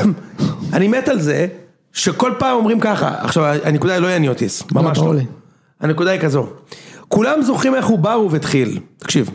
אני 0.73 0.89
מת 0.89 1.09
על 1.09 1.21
זה, 1.21 1.47
שכל 1.93 2.33
פעם 2.39 2.57
אומרים 2.57 2.81
ככה, 2.81 3.15
עכשיו 3.21 3.45
הנקודה 3.65 3.93
היא 3.93 4.03
לא 4.03 4.11
יניוטיס, 4.11 4.63
ממש 4.73 4.99
ברור 4.99 5.13
לא. 5.13 5.19
לי. 5.19 5.27
הנקודה 5.81 6.11
היא 6.11 6.21
כזו, 6.21 6.47
כולם 7.09 7.43
זוכרים 7.43 7.75
איך 7.75 7.87
הוא 7.87 7.99
ברוב 7.99 8.35
התחיל, 8.35 8.81
תקשיב, 8.99 9.31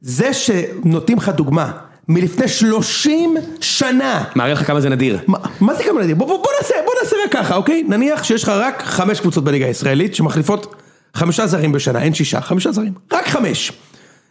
זה 0.00 0.32
שנותנים 0.34 1.18
לך 1.18 1.28
דוגמה, 1.28 1.72
מלפני 2.08 2.48
30 2.48 3.34
שנה, 3.60 4.24
מראה 4.36 4.52
לך 4.52 4.66
כמה 4.66 4.80
זה 4.80 4.88
נדיר. 4.88 5.18
מה, 5.26 5.38
מה 5.60 5.74
זה 5.74 5.84
כמה 5.84 6.02
נדיר? 6.02 6.14
בוא, 6.14 6.26
בוא, 6.26 6.36
בוא 6.42 6.50
נעשה, 6.60 6.74
בוא 6.84 6.92
נעשה 7.02 7.16
רק 7.24 7.32
ככה, 7.32 7.56
אוקיי? 7.56 7.84
נניח 7.88 8.22
שיש 8.24 8.42
לך 8.42 8.48
רק 8.48 8.82
חמש 8.82 9.20
קבוצות 9.20 9.44
בליגה 9.44 9.66
הישראלית 9.66 10.14
שמחליפות 10.14 10.74
חמישה 11.14 11.46
זרים 11.46 11.72
בשנה, 11.72 12.02
אין 12.02 12.14
שישה, 12.14 12.40
חמישה 12.40 12.72
זרים, 12.72 12.92
רק 13.12 13.28
חמש. 13.28 13.72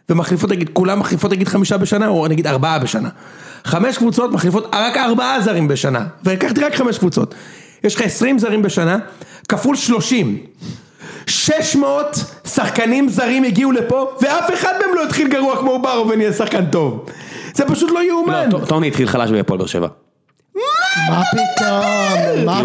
ומחליפות 0.08 0.50
נגיד, 0.50 0.70
כולם 0.72 0.98
מחליפות 0.98 1.30
נגיד 1.30 1.48
חמישה 1.48 1.76
בשנה, 1.76 2.08
או 2.08 2.26
נגיד 2.28 2.46
ארבעה 2.46 2.78
בשנה. 2.78 3.08
חמש 3.64 3.98
קבוצות 3.98 4.32
מחליפות 4.32 4.74
רק 4.74 4.96
ארבעה 4.96 5.40
זרים 5.40 5.68
בשנה, 5.68 6.06
ולקחתי 6.24 6.60
רק 6.60 6.74
חמש 6.74 6.98
קבוצות. 6.98 7.34
יש 7.84 7.94
לך 7.94 8.00
עשרים 8.00 8.38
זרים 8.38 8.62
בשנה, 8.62 8.98
כפול 9.48 9.76
שלושים. 9.76 10.38
600 11.26 12.24
שחקנים 12.44 13.08
זרים 13.08 13.44
הגיעו 13.44 13.72
לפה, 13.72 14.16
ואף 14.20 14.54
אחד 14.54 14.72
מהם 14.80 14.94
לא 14.94 15.04
התחיל 15.04 15.28
גרוע 15.28 15.56
כמו 15.56 15.78
ברו 15.78 16.08
ונהיה 16.08 16.32
שחקן 16.32 16.66
טוב. 16.66 17.06
זה 17.56 17.64
פשוט 17.64 17.90
לא 17.90 18.04
יאומן. 18.04 18.48
לא, 18.52 18.58
טוני 18.68 18.88
התחיל 18.88 19.08
חלש 19.08 19.30
בהפועל 19.30 19.58
באר 19.58 19.66
שבע. 19.66 19.88
מה 21.10 21.22
פתאום? 21.32 22.44
מה 22.44 22.60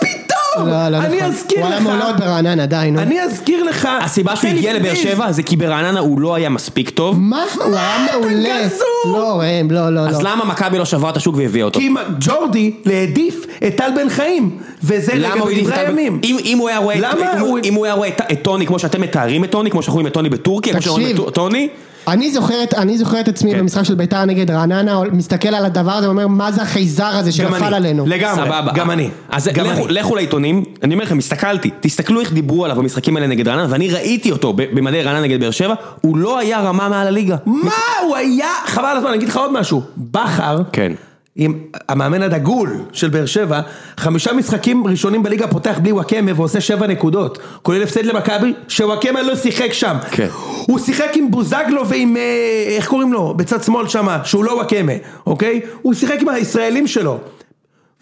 פתאום? 0.00 0.68
לא, 0.68 0.88
לא 0.88 0.96
אני 0.96 1.16
נכון. 1.16 1.30
אזכיר 1.30 1.58
הוא 1.58 1.66
היה 1.66 1.76
לך, 1.76 1.82
מעולה 1.82 2.06
עוד 2.06 2.16
ברעננה, 2.20 2.66
די, 2.66 2.88
נו. 2.92 3.00
אני 3.00 3.22
אזכיר 3.22 3.64
לך, 3.64 3.88
הסיבה 4.00 4.36
שהוא 4.36 4.50
הגיע 4.50 4.72
לבאר. 4.74 4.94
שבע 4.94 5.32
זה 5.32 5.42
כי 5.42 5.56
ברעננה 5.56 6.00
הוא 6.00 6.20
לא 6.20 6.34
היה 6.34 6.48
מספיק 6.48 6.90
טוב. 6.90 7.20
מה? 7.20 7.44
הוא 7.54 7.76
היה 7.76 8.06
מעולה. 8.12 8.62
גזור. 8.64 9.18
לא, 9.18 9.40
ראם, 9.40 9.70
לא, 9.70 9.90
לא, 9.90 10.00
אז 10.00 10.22
לא. 10.22 10.30
למה 10.30 10.44
מכבי 10.44 10.78
לא 10.78 10.84
שברה 10.84 11.10
את 11.10 11.16
השוק 11.16 11.34
והביאה 11.38 11.64
אותו? 11.64 11.80
כי 11.80 11.88
ג'ורדי 12.20 12.72
העדיף 12.86 13.46
את 13.66 13.76
טל 13.76 13.90
בן 13.96 14.08
חיים, 14.08 14.50
וזה 14.82 15.12
בדברי 15.12 15.64
את 15.68 15.78
הימים. 15.78 16.20
אם 16.24 16.36
אם 16.44 16.58
הוא 16.58 16.68
היה 16.68 16.78
רואה 16.78 16.94
את- 16.94 17.00
למה 17.00 17.32
אם 17.32 17.38
הוא- 17.38 17.48
הוא- 17.48 17.58
אם 17.64 17.74
הוא 17.74 17.84
היה 17.84 17.94
רואה 17.94 18.08
את- 18.08 18.20
את 18.32 18.42
טוני 18.42 18.66
כמו 18.66 18.78
שאתם 18.78 19.00
מתארים 19.00 19.44
את 19.44 19.50
טוני, 19.50 19.70
כמו 19.70 19.82
שאנחנו 19.82 19.94
רואים 19.94 20.06
את 20.06 20.12
טוני 20.12 20.28
בטורקיה, 20.28 20.72
כמו 20.72 20.82
שאנחנו 20.82 21.00
רואים. 21.02 21.16
את 21.28 21.34
טוני, 21.34 21.68
אני 22.08 22.30
זוכר 22.30 22.62
את- 22.62 22.74
אני 22.74 22.98
זוכר 22.98 23.20
את 23.20 23.28
עצמי 23.28 23.52
כן. 23.52 23.58
במשחק 23.58 23.82
של 23.82 23.94
ביתר 23.94 24.24
נגד 24.24 24.50
רעננה, 24.50 25.00
מסתכל 25.12 25.48
על 25.48 25.64
הדבר 25.64 25.90
הזה 25.92 26.06
ואומר, 26.06 26.26
מה 26.26 26.52
זה 26.52 26.62
החייזר 26.62 27.04
הזה 27.06 27.32
שנפל 27.32 27.64
אני, 27.64 27.76
עלינו? 27.76 28.04
לגמרי, 28.06 28.44
סבבה. 28.46 28.72
גם 28.74 28.90
אני. 28.90 29.08
אז 29.28 29.48
גם 29.48 29.66
לכו- 29.66 29.84
אני. 29.86 29.92
לכו 29.94 30.14
לעיתונים, 30.16 30.64
אני 30.82 30.94
אומר 30.94 31.04
לכם, 31.04 31.18
הסתכלתי, 31.18 31.70
תסתכלו 31.80 32.20
איך 32.20 32.32
דיברו 32.32 32.64
עליו 32.64 32.76
במשחקים 32.76 33.16
האלה 33.16 33.26
נגד 33.26 33.48
רעננה, 33.48 33.66
ואני 33.70 33.90
ראיתי 33.90 34.32
אותו 34.32 34.52
ב- 34.52 34.62
במדי 34.62 35.02
רעננה 35.02 35.20
נגד 35.20 35.40
באר 35.40 35.50
שבע, 35.50 35.74
הוא 36.00 36.16
לא 36.16 36.38
היה 36.38 36.60
רמה 36.60 36.88
מעל 36.88 37.06
הליגה. 37.06 37.36
מה 37.46 37.70
הוא 38.06 38.16
היה, 38.16 38.48
חבל 38.66 38.84
על 38.86 38.96
הזמן, 38.96 39.08
אני 39.08 39.16
אגיד 39.16 39.28
לך 39.28 39.36
עוד 39.36 39.52
משהו, 39.52 39.82
בכר, 39.96 40.58
כן. 40.72 40.92
עם 41.36 41.58
המאמן 41.88 42.22
הדגול 42.22 42.72
של 42.92 43.08
באר 43.08 43.26
שבע, 43.26 43.60
חמישה 43.96 44.32
משחקים 44.32 44.86
ראשונים 44.86 45.22
בליגה 45.22 45.48
פותח 45.48 45.78
בלי 45.82 45.92
וואקמה 45.92 46.30
ועושה 46.36 46.60
שבע 46.60 46.86
נקודות, 46.86 47.38
כולל 47.62 47.82
הפסד 47.82 48.04
למכבי, 48.04 48.54
שוואקמה 48.68 49.22
לא 49.22 49.36
שיחק 49.36 49.72
שם. 49.72 49.96
כן. 50.10 50.28
הוא 50.66 50.78
שיחק 50.78 51.10
עם 51.14 51.30
בוזגלו 51.30 51.88
ועם, 51.88 52.16
אה, 52.16 52.76
איך 52.76 52.88
קוראים 52.88 53.12
לו, 53.12 53.34
בצד 53.34 53.62
שמאל 53.62 53.88
שמה, 53.88 54.20
שהוא 54.24 54.44
לא 54.44 54.52
וואקמה, 54.52 54.92
אוקיי? 55.26 55.60
הוא 55.82 55.94
שיחק 55.94 56.16
עם 56.20 56.28
הישראלים 56.28 56.86
שלו. 56.86 57.18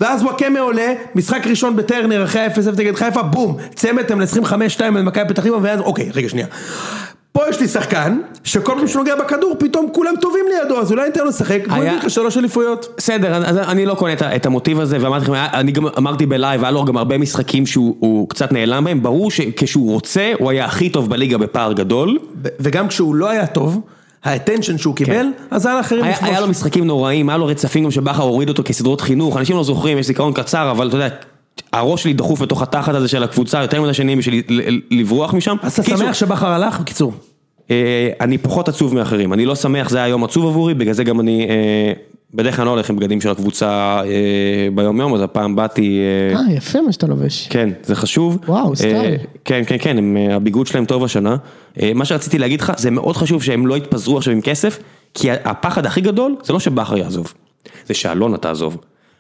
ואז 0.01 0.23
וואקמה 0.23 0.61
עולה, 0.61 0.93
משחק 1.15 1.47
ראשון 1.47 1.77
בטרנר 1.77 2.25
אחרי 2.25 2.41
ה-0-0 2.41 2.79
נגד 2.79 2.95
חיפה, 2.95 3.23
בום, 3.23 3.57
צמד 3.75 4.13
הם 4.13 4.19
מנצחים 4.19 4.45
5-2 4.45 4.55
על 4.81 5.03
מכבי 5.03 5.29
פתח 5.29 5.43
תקווה, 5.43 5.59
ואז, 5.63 5.81
אוקיי, 5.81 6.11
רגע 6.15 6.29
שנייה. 6.29 6.47
פה 7.33 7.43
יש 7.49 7.61
לי 7.61 7.69
שחקן, 7.69 8.19
שכל 8.45 8.73
פעם 8.79 8.89
שהוא 8.89 9.01
נוגע 9.01 9.17
בכדור, 9.17 9.57
פתאום 9.59 9.89
כולם 9.93 10.15
טובים 10.21 10.45
לידו, 10.49 10.81
אז 10.81 10.93
אולי 10.93 11.07
ניתן 11.07 11.21
לו 11.21 11.29
לשחק, 11.29 11.61
והוא 11.67 11.79
הביא 11.79 11.99
לך 11.99 12.11
שלוש 12.11 12.39
אליפויות. 12.39 12.95
בסדר, 12.97 13.35
אז 13.35 13.59
אני 13.59 13.87
לא 13.87 13.95
קונה 13.95 14.13
את 14.13 14.47
המוטיב 14.47 14.81
הזה, 14.81 14.99
ואמרתי 15.01 15.25
לכם, 15.25 15.33
אני 15.35 15.73
גם 15.73 15.87
אמרתי 15.99 16.27
בלייב, 16.27 16.65
היה 16.65 16.71
לו 16.71 16.85
גם 16.85 16.97
הרבה 16.97 17.19
משחקים 17.19 17.67
שהוא 17.67 17.97
הוא 17.99 18.29
קצת 18.29 18.53
נעלם 18.53 18.85
בהם, 18.85 19.03
ברור 19.03 19.31
שכשהוא 19.31 19.93
רוצה, 19.93 20.33
הוא 20.39 20.51
היה 20.51 20.65
הכי 20.65 20.91
טוב 20.91 21.11
בליגה 21.11 21.39
בפער 21.39 21.73
גדול. 21.73 22.19
וגם 22.61 22.89
כשהוא 22.89 23.15
לא 23.15 23.31
היה 23.31 23.47
טוב, 23.47 23.81
ה 24.25 24.30
attention 24.30 24.79
שהוא 24.79 24.97
קיבל, 24.97 25.27
אז 25.51 25.67
היה 25.67 25.77
לאחרים 25.77 26.05
כן. 26.05 26.11
לכבוש. 26.11 26.29
היה 26.29 26.41
לו 26.41 26.49
משחקים 26.49 26.87
נוראים, 26.87 27.29
היה 27.29 27.39
לו 27.39 27.47
רצפים 27.47 27.85
גם 27.85 27.91
שבכר 27.91 28.23
הוריד 28.23 28.49
אותו 28.49 28.63
כסדרות 28.65 29.01
חינוך, 29.01 29.37
אנשים 29.37 29.57
לא 29.57 29.65
זוכרים, 29.65 29.99
יש 29.99 30.07
זיכרון 30.07 30.33
קצר, 30.33 30.71
אבל 30.71 30.89
אתה 30.89 30.97
יודע, 30.97 31.09
הראש 31.73 32.03
שלי 32.03 32.13
דחוף 32.13 32.43
בתוך 32.43 32.63
התחת 32.63 32.95
הזה 32.95 33.09
של 33.09 33.23
הקבוצה 33.23 33.63
יותר 33.63 33.83
מדי 33.83 33.95
שנים 33.95 34.19
בשביל 34.19 34.43
לברוח 34.91 35.35
משם. 35.35 35.57
אז 35.63 35.73
אתה 35.73 35.97
שמח 35.97 36.13
שבכר 36.13 36.49
הלך? 36.49 36.81
בקיצור. 36.81 37.13
אה, 37.71 38.11
אני 38.21 38.39
פחות 38.39 38.69
עצוב 38.69 38.95
מאחרים, 38.95 39.33
אני 39.33 39.47
לא 39.47 39.55
שמח, 39.55 39.89
זה 39.91 39.99
היה 39.99 40.09
יום 40.09 40.25
עצוב 40.25 40.47
עבורי, 40.47 40.75
בגלל 40.75 40.95
זה 40.95 41.05
גם 41.05 41.21
אני 41.21 41.47
אה, 41.49 41.93
בדרך 42.35 42.57
כלל 42.57 42.65
לא 42.65 42.71
הולך 42.71 42.91
עם 42.91 42.97
בגדים 42.97 43.21
של 43.21 43.31
הקבוצה 43.31 44.01
אה, 44.05 44.69
ביום 44.75 45.01
יום, 45.01 45.15
אז 45.15 45.23
הפעם 45.23 45.57
באתי... 45.57 46.01
אה, 46.35 46.53
יפה 46.53 46.81
מה 46.81 46.93
שאתה 46.93 47.07
לובש. 47.07 47.49
כן, 47.51 47.69
זה 47.83 47.95
חשוב. 47.95 48.39
וואו, 48.49 48.77
סטייל. 48.77 49.17
כן, 49.45 49.63
כן, 49.67 49.77
כן, 49.81 49.97
הביגוד 50.31 50.67
שלהם 50.67 50.85
טוב 50.85 51.05
השנה. 51.05 51.37
מה 51.95 52.05
שרציתי 52.05 52.39
להגיד 52.39 52.61
לך, 52.61 52.73
זה 52.77 52.91
מאוד 52.91 53.17
חשוב 53.17 53.43
שהם 53.43 53.67
לא 53.67 53.77
יתפזרו 53.77 54.19
עכשיו 54.19 54.33
עם 54.33 54.41
כסף, 54.41 54.79
כי 55.15 55.31
הפחד 55.31 55.87
הכי 55.87 56.01
גדול 56.01 56.37
זה 56.45 56.53
לא 56.53 56.61
שבכר 56.61 56.97
יעזוב, 56.97 57.33
זה 57.87 57.95
שאלונה 57.95 58.37
תעזוב. 58.37 58.77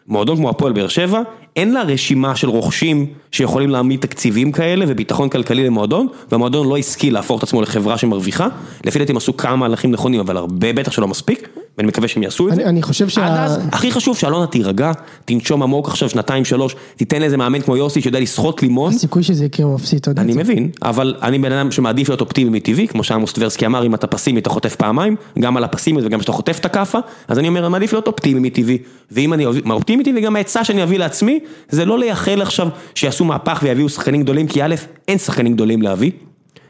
מועדון 0.08 0.36
כמו 0.36 0.50
הפועל 0.50 0.72
באר 0.72 0.88
שבע, 0.88 1.20
אין 1.57 1.72
לה 1.74 1.82
רשימה 1.82 2.36
של 2.36 2.48
רוכשים 2.48 3.07
שיכולים 3.32 3.70
להעמיד 3.70 4.00
תקציבים 4.00 4.53
כאלה 4.53 4.84
וביטחון 4.88 5.28
כלכלי 5.28 5.66
למועדון, 5.66 6.07
והמועדון 6.32 6.68
לא 6.68 6.76
השכיל 6.76 7.14
להפוך 7.14 7.38
את 7.38 7.42
עצמו 7.42 7.62
לחברה 7.62 7.98
שמרוויחה. 7.98 8.48
לפי 8.84 8.98
דעתי 8.98 9.12
הם 9.12 9.16
עשו 9.16 9.36
כמה 9.36 9.57
מהלכים 9.57 9.90
נכונים, 9.90 10.20
אבל 10.20 10.36
הרבה 10.36 10.72
בטח 10.72 10.92
שלא 10.92 11.09
מספיק, 11.09 11.48
ואני 11.78 11.88
מקווה 11.88 12.09
שהם 12.09 12.22
יעשו 12.22 12.48
את 12.48 12.55
זה. 12.55 12.64
אני- 12.64 12.82
חושב 12.82 13.09
שה- 13.09 13.26
עד 13.26 13.38
אז, 13.50 13.61
הכי 13.72 13.90
חשוב 13.92 14.16
שאלונה 14.16 14.46
תירגע, 14.46 14.92
תנשום 15.24 15.62
עמוק 15.62 15.88
עכשיו 15.88 16.09
שנתיים 16.09 16.44
שלוש, 16.44 16.76
תיתן 16.96 17.20
לאיזה 17.20 17.36
מאמן 17.36 17.61
כמו 17.61 17.76
יוסי 17.76 18.00
שיודע 18.00 18.20
לסחוט 18.20 18.62
לימון. 18.62 18.92
הסיכוי 18.94 19.22
שזה 19.22 19.44
יקרה 19.44 19.66
הוא 19.66 19.76
אפסי, 19.76 19.96
אתה 19.96 20.11
יודע. 20.11 20.22
אני. 20.22 20.32
מבין, 20.34 20.70
אבל 20.82 21.14
אני 21.22 21.38
בן 21.38 21.53
אדם 21.53 21.70
שמעדיף 21.70 22.09
להיות 22.09 22.20
אופטימי 22.20 22.50
מטבעי, 22.59 22.88
כמו 22.88 23.05
שעמוס 23.05 23.32
טברסקי 23.32 23.66
אמר, 23.66 23.86
אם 23.86 23.94
אתה 23.94 24.07
פסימי 24.07 24.40
אתה 24.40 24.50
חוטף 24.50 24.76
פעמיים, 24.76 25.16
גם 25.38 25.57
על 25.57 25.64
הפסימיות 25.64 26.07
וגם 26.07 26.18
כשאתה 26.18 26.32
חוטף 26.32 26.59
את 26.61 26.64
הכאפה, 26.64 26.98
אז 27.28 27.38
אני 27.38 27.48
אומר, 27.48 27.61
אני 27.61 27.68
מעדיף 27.68 27.92
להיות 27.92 28.07
אופטימי 28.07 28.40
מטבעי, 28.40 28.78
ואם 29.12 29.32
אני 29.32 29.46
אופטימי 29.70 30.03
מטבעי, 30.03 30.20
גם 30.22 30.36
העצה 30.36 30.64
שאני 30.64 30.82
אביא 30.82 30.98
לעצמי, 30.98 31.40
זה 31.68 31.84
לא 31.84 31.99
לייחל 31.99 32.43
עכשיו 32.43 32.68
שיעשו 32.95 33.24
מהפך 33.24 33.61
ויביאו 33.62 33.88
שחקנים 33.88 34.22
גדולים, 34.22 34.47
כי 34.47 34.62
א', 34.62 34.74
אין 35.09 35.18
שחקנים 35.18 35.55
גדולים 35.55 35.82
להביא, 35.82 36.11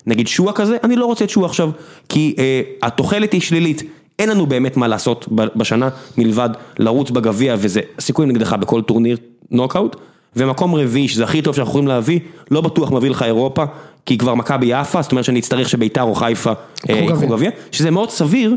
נגיד 0.06 0.28
שועה 0.28 0.52
כזה, 0.52 0.76
אני 0.84 0.96
לא 0.96 1.06
רוצה 1.06 1.24
את 1.24 1.30
שועה 1.30 1.46
עכשיו, 1.46 1.70
כי 2.08 2.34
אה, 2.38 2.60
התוחלת 2.82 3.32
היא 3.32 3.40
שלילית. 3.40 3.82
אין 4.18 4.28
לנו 4.28 4.46
באמת 4.46 4.76
מה 4.76 4.88
לעשות 4.88 5.28
בשנה 5.30 5.88
מלבד 6.18 6.50
לרוץ 6.78 7.10
בגביע 7.10 7.54
וזה 7.58 7.80
סיכוי 8.00 8.26
נגדך 8.26 8.52
בכל 8.52 8.82
טורניר 8.82 9.16
נוקאוט 9.50 9.96
ומקום 10.36 10.74
רביעי 10.74 11.08
שזה 11.08 11.24
הכי 11.24 11.42
טוב 11.42 11.54
שאנחנו 11.54 11.70
יכולים 11.70 11.88
להביא 11.88 12.20
לא 12.50 12.60
בטוח 12.60 12.92
מביא 12.92 13.10
לך 13.10 13.22
אירופה 13.22 13.64
כי 14.06 14.18
כבר 14.18 14.34
מכבי 14.34 14.72
עפה 14.72 15.02
זאת 15.02 15.12
אומרת 15.12 15.24
שאני 15.24 15.40
אצטרך 15.40 15.68
שביתר 15.68 16.02
או 16.02 16.14
חיפה 16.14 16.52
אה, 16.90 16.94
ייקחו 16.94 17.16
גביע. 17.16 17.28
גביע 17.28 17.50
שזה 17.72 17.90
מאוד 17.90 18.10
סביר 18.10 18.56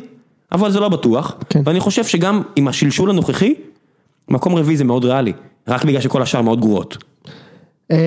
אבל 0.52 0.72
זה 0.72 0.80
לא 0.80 0.90
בטוח 0.90 1.36
כן. 1.50 1.62
ואני 1.66 1.80
חושב 1.80 2.04
שגם 2.04 2.42
עם 2.56 2.68
השלשול 2.68 3.10
הנוכחי 3.10 3.54
מקום 4.30 4.56
רביעי 4.56 4.78
זה 4.78 4.84
מאוד 4.84 5.06
ריאלי 5.06 5.34
רק 5.68 5.86
בגלל 5.86 6.02
שכל 6.02 6.22
השאר 6.22 6.42
מאוד 6.42 6.60
גרועות 6.60 6.98
אמ, 7.92 7.98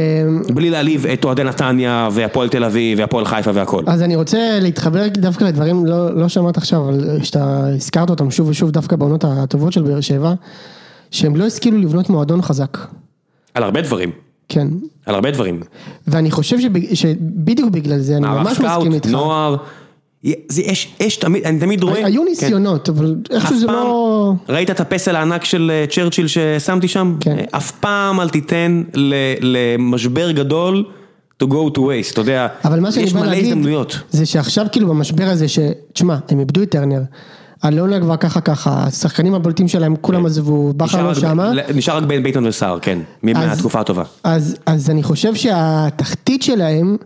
בלי 0.55 0.71
להעליב 0.71 1.07
את 1.07 1.25
אוהדי 1.25 1.45
נתניה 1.45 2.09
והפועל 2.13 2.49
תל 2.49 2.65
אביב 2.65 2.99
והפועל 2.99 3.25
חיפה 3.25 3.51
והכל 3.55 3.83
אז 3.87 4.03
אני 4.03 4.17
רוצה 4.17 4.59
להתחבר 4.61 5.09
דווקא 5.09 5.45
לדברים, 5.45 5.87
לא, 5.87 6.15
לא 6.15 6.29
שמעת 6.29 6.57
עכשיו, 6.57 6.89
אבל 6.89 7.23
שאתה 7.23 7.67
הזכרת 7.75 8.11
אותם 8.11 8.31
שוב 8.31 8.49
ושוב 8.49 8.71
דווקא 8.71 8.97
בעונות 8.97 9.25
הטובות 9.25 9.73
של 9.73 9.83
באר 9.83 10.01
שבע, 10.01 10.35
שהם 11.11 11.37
לא 11.37 11.45
השכילו 11.45 11.79
לבנות 11.79 12.11
מועדון 12.11 12.43
חזק. 12.43 12.79
על 13.55 13.63
הרבה 13.63 13.81
דברים 13.81 14.11
כן. 14.49 14.69
על 15.07 15.15
הרבה 15.15 15.31
דברים 15.31 15.61
ואני 16.07 16.31
חושב 16.31 16.61
שב, 16.61 16.95
שבדיוק 16.95 17.71
בגלל 17.71 17.99
זה, 17.99 18.17
אני 18.17 18.27
מערך 18.27 18.47
ממש 18.47 18.53
מסכים 18.53 18.71
סקאוט, 18.71 18.95
איתך. 18.95 19.09
נוער, 19.09 19.57
זה 20.49 20.62
יש, 20.62 20.95
יש 21.01 21.16
תמיד, 21.16 21.45
אני 21.45 21.59
תמיד 21.61 21.83
רואה... 21.83 22.07
היו 22.07 22.23
כן. 22.23 22.29
ניסיונות, 22.29 22.89
אבל 22.89 23.16
איכשהו 23.31 23.59
זה 23.59 23.66
לא... 23.66 24.33
ראית 24.49 24.71
את 24.71 24.81
הפסל 24.81 25.16
הענק 25.16 25.45
של 25.45 25.71
אה, 25.75 25.85
צ'רצ'יל 25.91 26.27
ששמתי 26.27 26.89
שם? 26.89 27.16
כן. 27.21 27.37
אה, 27.39 27.45
אף 27.51 27.71
פעם 27.71 28.21
אל 28.21 28.29
תיתן 28.29 28.83
ל- 28.95 29.35
למשבר 29.41 30.31
גדול 30.31 30.85
to 31.43 31.47
go 31.47 31.75
to 31.75 31.79
waste, 31.79 32.12
אתה 32.12 32.21
יודע, 32.21 32.47
אבל 32.64 32.81
מה 32.81 32.93
שאני 32.93 33.05
יש 33.05 33.12
בא 33.12 33.21
מלא 33.21 33.29
להגיד, 33.29 33.45
הזדמנויות. 33.45 33.99
זה 34.11 34.27
שעכשיו 34.27 34.66
כאילו 34.73 34.89
במשבר 34.89 35.25
הזה, 35.25 35.49
ש... 35.49 35.59
תשמע, 35.93 36.16
הם 36.29 36.41
איבדו 36.41 36.62
את 36.62 36.71
טרנר, 36.71 37.03
אלונה 37.64 38.01
כבר 38.01 38.16
ככה 38.16 38.41
ככה, 38.41 38.85
השחקנים 38.87 39.35
הבולטים 39.35 39.69
שלהם 39.69 39.97
כולם 40.01 40.27
עזבו, 40.27 40.73
בכר 40.73 41.03
לא 41.03 41.14
שמה. 41.14 41.53
נשאר 41.75 41.97
רק 41.97 42.05
בין 42.05 42.23
ביטון 42.23 42.47
וסער, 42.47 42.79
כן, 42.83 42.99
מהתקופה 43.23 43.81
הטובה. 43.81 44.03
אז, 44.25 44.57
אז 44.66 44.91
אני 44.91 45.03
חושב 45.03 45.35
שהתחתית 45.35 46.43
שלהם, 46.43 46.97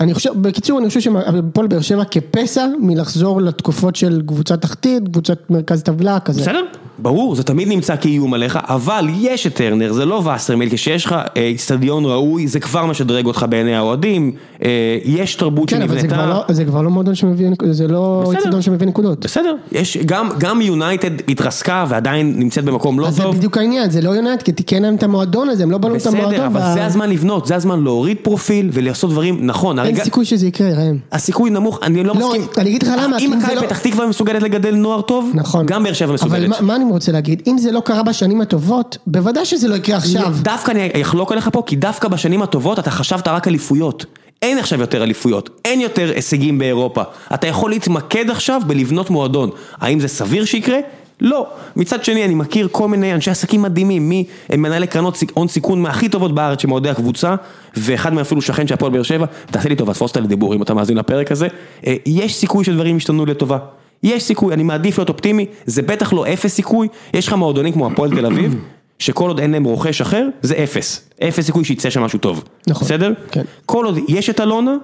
אני 0.00 0.14
חושב, 0.14 0.30
בקיצור 0.42 0.78
אני 0.78 0.88
חושב 0.88 1.00
שהפועל 1.00 1.66
באר 1.66 1.80
שבע 1.80 2.04
כפסע 2.04 2.66
מלחזור 2.80 3.40
לתקופות 3.40 3.96
של 3.96 4.22
קבוצה 4.26 4.56
תחתית, 4.56 5.08
קבוצת 5.08 5.50
מרכז 5.50 5.82
טבלה 5.82 6.20
כזה. 6.20 6.40
בסדר, 6.40 6.64
ברור, 7.02 7.34
זה 7.34 7.42
תמיד 7.42 7.68
נמצא 7.68 7.96
כאיום 7.96 8.34
עליך, 8.34 8.58
אבל 8.62 9.06
יש 9.18 9.46
את 9.46 9.54
טרנר, 9.54 9.92
זה 9.92 10.04
לא 10.04 10.14
וסרמיל, 10.14 10.68
כשיש 10.72 11.04
לך 11.04 11.12
אה, 11.12 11.42
איצטדיון 11.42 12.04
ראוי, 12.04 12.46
זה 12.48 12.60
כבר 12.60 12.86
משדרג 12.86 13.26
אותך 13.26 13.46
בעיני 13.48 13.76
האוהדים, 13.76 14.32
אה, 14.64 14.68
יש 15.04 15.34
תרבות 15.34 15.70
כן, 15.70 15.82
אבל 15.82 16.00
זה 16.00 16.08
כבר, 16.08 16.16
שנבנתה. 16.16 16.44
לא, 16.48 16.54
זה 16.54 16.64
כבר 16.64 16.82
לא 16.82 16.90
מועדון 16.90 17.14
שמביא, 17.14 17.48
זה 17.70 17.88
לא 17.88 18.22
בסדר. 18.26 18.38
אצטדיון 18.38 18.62
שמביא 18.62 18.86
נקודות. 18.86 19.24
בסדר, 19.24 19.54
יש, 19.72 19.96
גם, 20.38 20.60
יונייטד 20.60 21.10
התרסקה 21.28 21.84
ועדיין 21.88 22.34
נמצאת 22.36 22.64
במקום 22.64 23.00
לא 23.00 23.06
אז 23.06 23.14
זה 23.14 23.22
טוב. 23.22 23.36
בדיוק 23.36 23.58
העניין, 23.58 23.90
זה 23.90 24.00
לא 24.00 24.10
יונייטד, 24.10 24.42
כי 24.42 24.52
תיקן 24.52 24.82
להם 24.82 24.94
את 24.94 25.02
המועדון 25.02 25.48
הזה, 25.48 25.62
הם 25.62 25.70
לא 25.70 25.78
בנו 25.78 25.96
את 25.96 26.06
המועדון. 26.06 26.32
בסדר, 26.32 26.46
אבל 26.46 26.60
זה 26.74 26.86
הזמן 26.86 27.10
לבנות, 27.10 27.46
זה 27.46 27.56
הזמן 27.56 27.84
להוריד 27.84 28.16
פרופיל 28.22 28.70
ולעשות 28.72 29.10
דברים, 29.10 29.46
נכון, 29.46 29.78
אין 29.78 29.86
הרגע, 29.86 30.04
סיכוי 30.04 30.24
שזה 30.24 30.46
יקרה, 30.46 30.68
ראם. 30.68 30.96
הסיכוי 31.12 31.50
נמוך, 31.50 31.78
אני 31.82 32.04
לא 32.04 32.14
לא, 32.14 32.26
מסכים. 32.28 32.42
אני 32.58 32.70
אגיד 32.70 32.82
לך 32.82 32.92
למה, 32.98 33.18
אם 33.18 33.30
זה 33.30 33.36
מכבי 33.36 33.54
לא- 33.54 33.60
פתח 33.60 33.78
תקווה 33.78 34.06
מסוגלת 34.06 34.42
לגדל 34.42 34.74
נוער 34.74 35.00
טוב, 35.00 35.30
נכון. 35.34 35.66
גם 35.66 35.82
באר 35.82 35.92
שבע 35.92 36.06
אבל 36.06 36.14
מסוגלת. 36.14 36.60
רוצה 36.90 37.12
להגיד, 37.12 37.42
אם 37.46 37.58
זה 37.58 37.72
לא 37.72 37.80
קרה 37.80 38.02
בשנים 38.02 38.40
הטובות, 38.40 38.98
בוודאי 39.06 39.44
שזה 39.44 39.68
לא 39.68 39.74
יקרה 39.74 39.96
עכשיו. 39.96 40.34
דווקא 40.42 40.70
אני 40.70 41.02
אחלוק 41.02 41.32
עליך 41.32 41.48
פה, 41.52 41.62
כי 41.66 41.76
דווקא 41.76 42.08
בשנים 42.08 42.42
הטובות 42.42 42.78
אתה 42.78 42.90
חשבת 42.90 43.28
רק 43.28 43.48
אליפויות. 43.48 44.04
אין 44.42 44.58
עכשיו 44.58 44.80
יותר 44.80 45.02
אליפויות, 45.02 45.60
אין 45.64 45.80
יותר 45.80 46.12
הישגים 46.14 46.58
באירופה. 46.58 47.02
אתה 47.34 47.46
יכול 47.46 47.70
להתמקד 47.70 48.30
עכשיו 48.30 48.62
בלבנות 48.66 49.10
מועדון. 49.10 49.50
האם 49.80 50.00
זה 50.00 50.08
סביר 50.08 50.44
שיקרה? 50.44 50.78
לא. 51.20 51.46
מצד 51.76 52.04
שני, 52.04 52.24
אני 52.24 52.34
מכיר 52.34 52.68
כל 52.72 52.88
מיני 52.88 53.14
אנשי 53.14 53.30
עסקים 53.30 53.62
מדהימים, 53.62 54.12
ממנהלי 54.52 54.86
קרנות 54.86 55.18
הון 55.34 55.48
סיכון 55.48 55.82
מהכי 55.82 56.08
טובות 56.08 56.34
בארץ 56.34 56.62
שמאוהדי 56.62 56.90
הקבוצה, 56.90 57.34
ואחד 57.76 58.12
מהם 58.12 58.20
אפילו 58.20 58.42
שכן 58.42 58.66
של 58.66 58.74
הפועל 58.74 58.92
באר 58.92 59.02
שבע, 59.02 59.26
תעשה 59.50 59.68
לי 59.68 59.76
טובה, 59.76 59.94
תפוס 59.94 60.10
אותה 60.10 60.20
לדיבור 60.20 60.54
אם 60.54 60.62
אתה 60.62 60.74
מאזין 60.74 60.96
לפרק 60.96 61.32
הזה. 61.32 61.48
אה, 61.86 61.96
יש 62.06 62.34
סיכוי 62.34 62.64
שדברים 62.64 62.96
ישתנו 62.96 63.26
לטובה. 63.26 63.58
יש 64.02 64.22
סיכוי, 64.22 64.54
אני 64.54 64.62
מעדיף 64.62 64.98
להיות 64.98 65.08
אופטימי, 65.08 65.46
זה 65.66 65.82
בטח 65.82 66.12
לא 66.12 66.32
אפס 66.32 66.54
סיכוי, 66.54 66.88
יש 67.14 67.26
לך 67.28 67.32
מועדונים 67.32 67.72
כמו 67.72 67.86
הפועל 67.86 68.10
תל 68.10 68.26
אביב, 68.26 68.54
שכל 68.98 69.28
עוד 69.28 69.40
אין 69.40 69.50
להם 69.50 69.64
רוכש 69.64 70.00
אחר, 70.00 70.28
זה 70.42 70.54
אפס. 70.64 71.08
אפס 71.28 71.46
סיכוי 71.46 71.64
שיצא 71.64 71.90
שם 71.90 72.02
משהו 72.02 72.18
טוב. 72.18 72.44
נכון. 72.66 72.86
בסדר? 72.86 73.12
כן. 73.30 73.42
כל 73.66 73.84
עוד 73.84 73.98
יש 74.08 74.30
את 74.30 74.40
אלונה, 74.40 74.76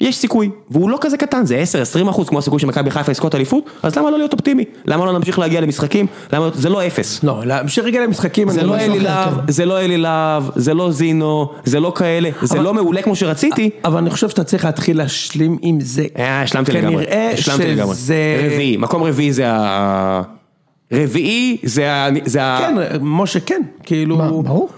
יש 0.00 0.16
סיכוי, 0.16 0.50
והוא 0.70 0.90
לא 0.90 0.98
כזה 1.00 1.16
קטן, 1.16 1.46
זה 1.46 1.62
10-20 2.04 2.10
אחוז, 2.10 2.28
כמו 2.28 2.38
הסיכוי 2.38 2.60
שמכבי 2.60 2.90
חיפה 2.90 3.12
יזכות 3.12 3.34
אליפות, 3.34 3.64
אז 3.82 3.96
למה 3.96 4.10
לא 4.10 4.18
להיות 4.18 4.32
אופטימי? 4.32 4.64
למה 4.86 5.04
לא 5.06 5.12
להמשיך 5.12 5.38
להגיע 5.38 5.60
למשחקים? 5.60 6.06
למה, 6.32 6.48
זה 6.54 6.68
לא 6.68 6.86
אפס. 6.86 7.24
לא, 7.24 7.40
להמשיך 7.46 7.84
רגע 7.84 8.00
למשחקים, 8.00 8.50
זה 8.50 8.62
לא 8.62 8.76
משהו 8.76 8.90
אלי 8.92 9.00
להב, 9.00 9.34
כן. 9.34 9.52
זה 9.52 9.64
לא 9.66 9.80
אלי 9.80 9.96
להב, 9.98 10.44
זה 10.56 10.74
לא 10.74 10.90
זינו, 10.90 11.48
זה 11.64 11.80
לא 11.80 11.92
כאלה, 11.96 12.30
זה 12.42 12.54
אבל- 12.56 12.64
לא 12.64 12.74
מעולה 12.74 13.02
כמו 13.02 13.16
שרציתי. 13.16 13.70
אבל 13.84 13.98
אני 13.98 14.10
חושב 14.10 14.28
שאתה 14.28 14.44
צריך 14.44 14.64
להתחיל 14.64 14.98
להשלים 14.98 15.58
עם 15.62 15.78
זה. 15.80 16.04
אה, 16.18 16.42
השלמתי 16.42 16.72
לגמרי. 16.72 17.06
כנראה 17.06 17.30
השלמתי 17.30 17.66
לגמרי. 17.74 17.94
שזה... 17.94 18.14
רביעי, 18.52 18.76
מקום 18.76 19.02
רביעי 19.02 19.32
זה 19.32 19.44
ה... 19.50 20.22
רביעי 20.92 21.56
זה 21.62 21.92
ה... 21.92 22.08
זה 22.24 22.42
ה... 22.44 22.58
כן, 22.58 22.74
משה 23.00 23.40
כן, 23.40 23.60
כאילו... 23.82 24.16
מה, 24.16 24.28
ברור. 24.28 24.68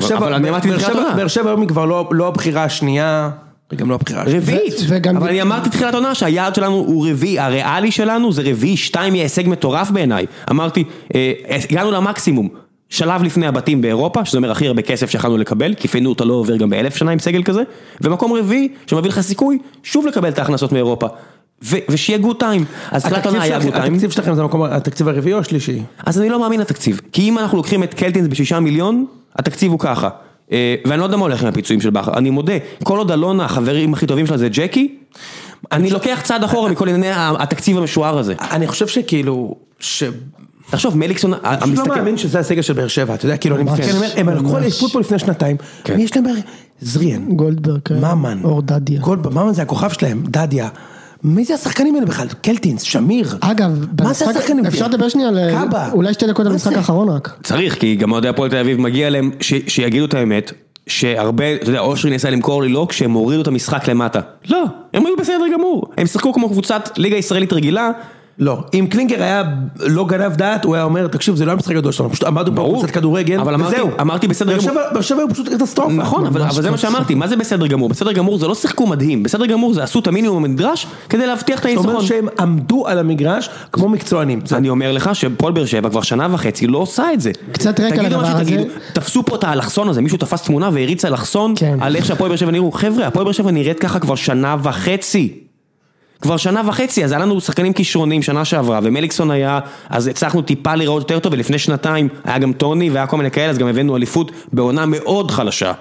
שבע- 0.00 0.16
אבל 0.16 0.34
אני 0.34 0.48
אמרתי 0.50 0.68
העונה. 0.84 1.14
באר 1.16 1.28
שבע 1.28 1.50
היום 1.50 1.60
היא 1.60 1.68
כבר 1.68 1.84
לא 1.84 2.08
לא 2.10 2.28
הבחירה 2.28 2.64
השנייה, 2.64 3.30
וגם 3.72 3.90
לא 3.90 3.94
הבחירה 3.94 4.22
השנייה. 4.22 4.40
רביעית, 4.40 4.74
אבל 5.16 5.28
אני 5.28 5.42
אמרתי 5.42 5.70
תחילת 5.70 5.94
עונה 5.94 6.14
שהיעד 6.14 6.54
שלנו 6.54 6.74
הוא 6.74 7.08
רביעי, 7.10 7.38
הריאלי 7.38 7.90
שלנו 7.90 8.32
זה 8.32 8.42
רביעי, 8.44 8.76
שתיים 8.76 9.14
יהיה 9.14 9.24
הישג 9.24 9.48
מטורף 9.48 9.90
בעיניי. 9.90 10.26
אמרתי, 10.50 10.84
אה, 11.14 11.32
הגענו 11.70 11.90
למקסימום, 11.90 12.48
שלב 12.88 13.22
לפני 13.22 13.46
הבתים 13.46 13.82
באירופה, 13.82 14.24
שזה 14.24 14.38
אומר 14.38 14.50
הכי 14.50 14.66
הרבה 14.66 14.82
כסף 14.82 15.10
שיכולנו 15.10 15.36
לקבל, 15.36 15.74
כי 15.74 15.88
פיינורטה 15.88 16.24
לא 16.24 16.34
עובר 16.34 16.56
גם 16.56 16.70
באלף 16.70 16.96
שנה 16.96 17.10
עם 17.10 17.18
סגל 17.18 17.42
כזה, 17.42 17.62
ומקום 18.00 18.32
רביעי, 18.32 18.68
שמביא 18.86 19.10
לך 19.10 19.20
סיכוי, 19.20 19.58
שוב 19.82 20.06
לקבל 20.06 20.28
את 20.28 20.38
ההכנסות 20.38 20.72
מאירופה. 20.72 21.06
ושיהיה 21.62 22.18
good 22.18 22.38
time, 22.38 22.64
אז 22.90 23.02
תחילת 23.02 23.26
עונה 23.26 23.42
היה 23.42 23.58
good 23.58 23.72
time, 23.72 23.92
התקציב 23.92 24.10
שלכם 24.10 24.34
זה 24.34 24.42
המקום, 24.42 24.62
התקציב 24.62 25.08
הרביעי 25.08 25.34
או 25.34 25.38
השלישי? 25.38 25.82
אז 26.06 26.20
אני 26.20 26.28
לא 26.28 26.40
מאמין 26.40 26.60
לתקציב, 26.60 27.00
כי 27.12 27.22
אם 27.22 27.38
אנחנו 27.38 27.56
לוקחים 27.56 27.82
את 27.82 27.94
קלטינס 27.94 28.28
בשישה 28.28 28.60
מיליון, 28.60 29.06
התקציב 29.36 29.70
הוא 29.70 29.78
ככה. 29.78 30.08
אה, 30.52 30.74
ואני 30.86 30.98
לא 31.00 31.04
יודע 31.04 31.16
מה 31.16 31.22
הולך 31.22 31.42
עם 31.42 31.48
הפיצויים 31.48 31.80
של 31.80 31.90
בכר, 31.90 32.14
אני 32.14 32.30
מודה, 32.30 32.52
כל 32.84 32.98
עוד 32.98 33.10
אלונה, 33.12 33.44
החברים 33.44 33.92
הכי 33.94 34.06
טובים 34.06 34.26
שלה 34.26 34.38
זה 34.38 34.48
ג'קי, 34.48 34.94
אני 35.72 35.90
לוקח 35.90 36.20
צעד 36.24 36.44
אחורה 36.44 36.70
מכל 36.70 36.88
ענייני 36.88 37.10
התקציב 37.38 37.78
המשוער 37.78 38.18
הזה. 38.18 38.34
אני 38.50 38.66
חושב 38.66 38.86
שכאילו, 38.86 39.54
ש... 39.80 40.04
תחשוב, 40.70 40.96
מליקסון, 40.98 41.32
אני 41.44 41.74
לא. 41.76 41.84
מאמין 41.86 42.16
שזה 42.18 42.38
הסגל 42.38 42.62
של 42.62 42.72
באר 42.72 42.88
שבע, 42.88 43.14
אתה 43.14 43.26
יודע, 43.26 43.36
כאילו, 43.36 43.56
אני 43.56 43.70
אני 43.70 43.92
אומר, 43.92 44.08
הם 44.16 44.28
לקחו. 44.28 44.56
אליפות 44.58 44.92
פה 44.92 45.00
לפני 45.00 45.18
שנתיים, 45.18 45.56
כן. 45.84 45.96
מי 45.96 46.02
יש 46.02 46.16
להם? 46.16 46.24
באר- 46.24 46.34
זריאן, 46.80 47.24
גולדברג, 47.28 47.80
כן. 47.84 47.94
ממן, 48.00 48.40
אור 48.44 48.62
דדיה. 48.62 49.00
גולדברג, 49.00 49.34
ממן 49.34 49.52
זה 49.52 49.62
הכוכב 49.62 49.88
שלהם, 49.90 50.22
דדיה. 50.28 50.68
מי 51.24 51.44
זה 51.44 51.54
השחקנים 51.54 51.94
האלה 51.94 52.06
בכלל? 52.06 52.26
קלטינס, 52.42 52.82
שמיר. 52.82 53.36
אגב, 53.40 53.86
מה 54.02 54.12
זה 54.12 54.30
השחקנים 54.30 54.58
האלה? 54.58 54.68
אפשר 54.68 54.86
לדבר 54.88 55.08
שנייה 55.08 55.28
על 55.28 55.38
קאבה. 55.50 55.90
אולי 55.92 56.12
שתי 56.14 56.26
דקות 56.26 56.46
על 56.46 56.52
המשחק 56.52 56.72
זה? 56.72 56.78
האחרון 56.78 57.08
רק. 57.08 57.38
צריך, 57.42 57.78
כי 57.80 57.94
גם 57.96 58.12
אוהדי 58.12 58.28
הפועל 58.28 58.50
תל 58.50 58.56
אביב 58.56 58.80
מגיע 58.80 59.10
להם, 59.10 59.30
ש- 59.40 59.54
שיגידו 59.68 60.04
את 60.04 60.14
האמת, 60.14 60.52
שהרבה, 60.86 61.54
אתה 61.54 61.68
יודע, 61.70 61.80
אושרי 61.80 62.10
ניסה 62.10 62.30
למכור 62.30 62.62
לי 62.62 62.68
לא 62.68 62.86
כשהם 62.88 63.12
הורידו 63.12 63.42
את 63.42 63.46
המשחק 63.48 63.88
למטה. 63.88 64.20
לא, 64.50 64.64
הם 64.94 65.06
היו 65.06 65.16
בסדר 65.16 65.44
גמור. 65.52 65.84
הם 65.98 66.06
שיחקו 66.06 66.32
כמו 66.32 66.48
קבוצת 66.48 66.90
ליגה 66.96 67.16
ישראלית 67.16 67.52
רגילה. 67.52 67.90
לא, 68.40 68.58
אם 68.74 68.86
קלינגר 68.90 69.22
היה 69.22 69.42
לא 69.80 70.06
גנב 70.06 70.36
דעת, 70.36 70.64
הוא 70.64 70.74
היה 70.74 70.84
אומר, 70.84 71.06
תקשיב, 71.06 71.36
זה 71.36 71.44
לא 71.44 71.52
המשחק 71.52 71.70
הגדול 71.70 71.92
שלנו, 71.92 72.10
פשוט 72.10 72.24
עמדנו 72.24 72.56
פה. 72.56 72.62
קבוצת 72.72 72.90
כדורגל, 72.90 73.40
אבל 73.40 73.54
אמרתי- 73.54 73.74
וזהו. 73.74 73.90
אמרתי 74.00 74.28
בסדר 74.28 74.58
גמור. 74.58 74.70
באר 74.92 75.00
שבע 75.00 75.22
הוא 75.22 75.30
פשוט 75.32 75.48
קטסטרופה. 75.48 75.92
נכון, 75.92 76.26
אבל, 76.26 76.42
אבל 76.42 76.62
זה 76.62 76.70
מה. 76.70 76.76
שאמרתי, 76.78 77.14
מה 77.14 77.26
זה 77.26 77.36
בסדר 77.36 77.66
גמור? 77.66 77.88
בסדר 77.88 78.12
גמור 78.12 78.38
זה 78.38 78.46
לא 78.48 78.54
שיחקו 78.54 78.86
מדהים, 78.86 79.22
בסדר 79.22 79.46
גמור 79.46 79.74
זה 79.74 79.82
עשו 79.82 79.98
את 79.98 80.06
המינימום 80.06 80.44
הנדרש 80.44 80.86
כדי 81.08 81.26
להבטיח 81.26 81.58
את 81.58 81.64
זאת 81.64 81.76
אומרת 81.76 81.88
הניצחון. 81.96 82.06
שהם 82.06 82.26
עמדו 82.40 82.86
על 82.86 82.98
המגרש 82.98 83.50
כמו 83.72 83.88
מקצוענים. 83.88 84.40
זה- 84.44 84.56
אני 84.56 84.68
אומר 84.68 84.92
לך 84.92 85.10
שפועל 85.14 85.52
באר 85.52 85.64
שבע 85.66 85.90
כבר 85.90 86.00
שנה 86.02 86.28
וחצי 86.30 86.66
לא 86.66 86.78
עושה 86.78 87.12
את 87.14 87.20
זה. 87.20 87.30
קצת 87.52 87.80
רקע 87.80 88.02
לדבר 88.02 88.26
הזה. 88.26 88.44
תגידו, 88.44 88.62
תפסו 88.92 89.22
פה 89.24 89.36
את 89.36 89.44
האלכסון 89.44 89.88
הזה, 89.88 90.00
מישהו 90.00 90.18
תפס 90.18 90.42
תמונה 90.42 90.70
והריץ 90.72 91.04
אלכסון 91.04 91.54
כן. 91.56 91.78
על 91.80 91.96
איך 91.96 92.06
שהפועל 92.06 92.28
באר 92.28 92.36
שבע 92.36 92.50
נראו. 92.50 92.72
חבר'ה, 92.72 93.06
הפועל 93.06 93.24
באר 93.24 93.32
שבע 93.32 93.50
נראית 93.50 93.78
ככה 93.80 93.98
כבר 93.98 94.14
שנה 94.14 94.56
וחצי. 94.62 95.47
כבר 96.22 96.36
שנה 96.36 96.62
וחצי, 96.68 97.04
אז 97.04 97.12
היה 97.12 97.20
לנו 97.20 97.40
שחקנים 97.40 97.72
כישרונים 97.72 98.22
שנה 98.22 98.44
שעברה, 98.44 98.80
ומליקסון 98.82 99.30
היה, 99.30 99.60
אז 99.88 100.06
הצלחנו 100.06 100.42
טיפה 100.42 100.74
לראות 100.74 101.02
יותר 101.02 101.18
טוב, 101.18 101.32
ולפני 101.32 101.58
שנתיים 101.58 102.08
היה 102.24 102.38
גם 102.38 102.52
טוני 102.52 102.90
והיה 102.90 103.06
כל 103.06 103.16
מיני 103.16 103.30
כאלה, 103.30 103.50
אז 103.50 103.58
גם 103.58 103.66
הבאנו 103.66 103.96
אליפות 103.96 104.32
בעונה 104.52 104.86
מאוד 104.86 105.30
חלשה 105.30 105.72